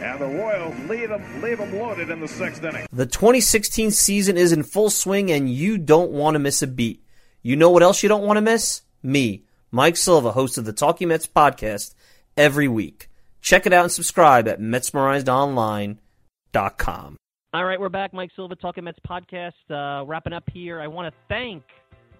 And 0.00 0.20
the 0.20 0.28
Royals 0.28 0.78
leave 0.88 1.10
him, 1.10 1.42
leave 1.42 1.58
him 1.58 1.76
loaded 1.76 2.08
in 2.08 2.20
the 2.20 2.28
sixth 2.28 2.62
inning. 2.62 2.86
The 2.92 3.06
2016 3.06 3.90
season 3.90 4.36
is 4.36 4.52
in 4.52 4.62
full 4.62 4.90
swing 4.90 5.32
and 5.32 5.50
you 5.50 5.78
don't 5.78 6.12
want 6.12 6.36
to 6.36 6.38
miss 6.38 6.62
a 6.62 6.68
beat. 6.68 7.02
You 7.42 7.56
know 7.56 7.70
what 7.70 7.82
else 7.82 8.04
you 8.04 8.08
don't 8.08 8.24
want 8.24 8.36
to 8.36 8.40
miss? 8.40 8.82
Me, 9.02 9.42
Mike 9.72 9.96
Silva, 9.96 10.30
host 10.30 10.56
of 10.56 10.64
the 10.64 10.72
Talking 10.72 11.08
Mets 11.08 11.26
podcast 11.26 11.96
every 12.36 12.68
week. 12.68 13.10
Check 13.40 13.66
it 13.66 13.72
out 13.72 13.82
and 13.82 13.90
subscribe 13.90 14.46
at 14.46 14.60
MetsmerizedOnline.com. 14.60 17.16
All 17.54 17.64
right, 17.64 17.80
we're 17.80 17.88
back. 17.88 18.14
Mike 18.14 18.30
Silva, 18.36 18.54
Talking 18.54 18.84
Mets 18.84 19.00
podcast. 19.08 19.50
Uh, 19.68 20.04
wrapping 20.06 20.32
up 20.32 20.44
here. 20.52 20.80
I 20.80 20.86
want 20.86 21.12
to 21.12 21.18
thank 21.28 21.64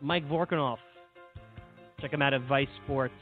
Mike 0.00 0.28
Vorkunov. 0.28 0.78
Check 2.00 2.12
him 2.12 2.22
out 2.22 2.34
at 2.34 2.40
Vice 2.42 2.66
Sports. 2.84 3.14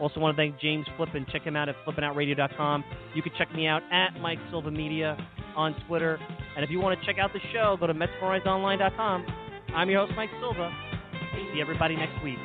Also, 0.00 0.20
want 0.20 0.36
to 0.36 0.40
thank 0.40 0.60
James 0.60 0.86
Flippin. 0.96 1.26
Check 1.30 1.42
him 1.42 1.56
out 1.56 1.68
at 1.68 1.76
flippinoutradio.com. 1.86 2.84
You 3.14 3.22
can 3.22 3.32
check 3.38 3.54
me 3.54 3.66
out 3.66 3.82
at 3.92 4.20
Mike 4.20 4.38
Silva 4.50 4.70
Media 4.70 5.16
on 5.56 5.74
Twitter. 5.86 6.18
And 6.56 6.64
if 6.64 6.70
you 6.70 6.80
want 6.80 6.98
to 6.98 7.06
check 7.06 7.18
out 7.18 7.32
the 7.32 7.40
show, 7.52 7.76
go 7.78 7.86
to 7.86 7.94
metsmerizedonline.com. 7.94 9.26
I'm 9.74 9.90
your 9.90 10.06
host, 10.06 10.16
Mike 10.16 10.30
Silva. 10.40 10.70
See 11.52 11.60
everybody 11.60 11.96
next 11.96 12.22
week. 12.22 12.38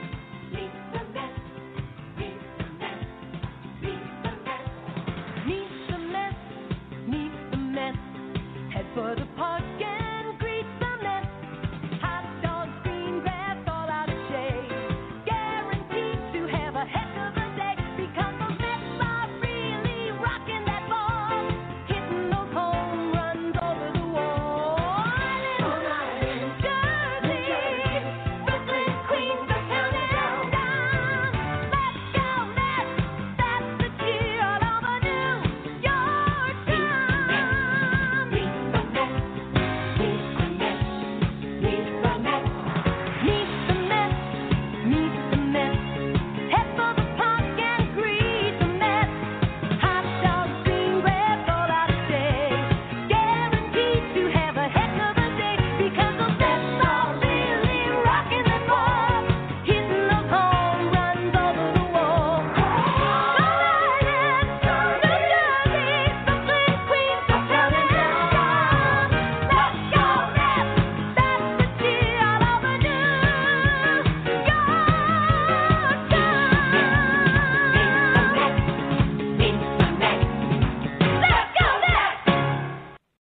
for 9.00 9.16
the 9.16 9.26
party. 9.38 9.69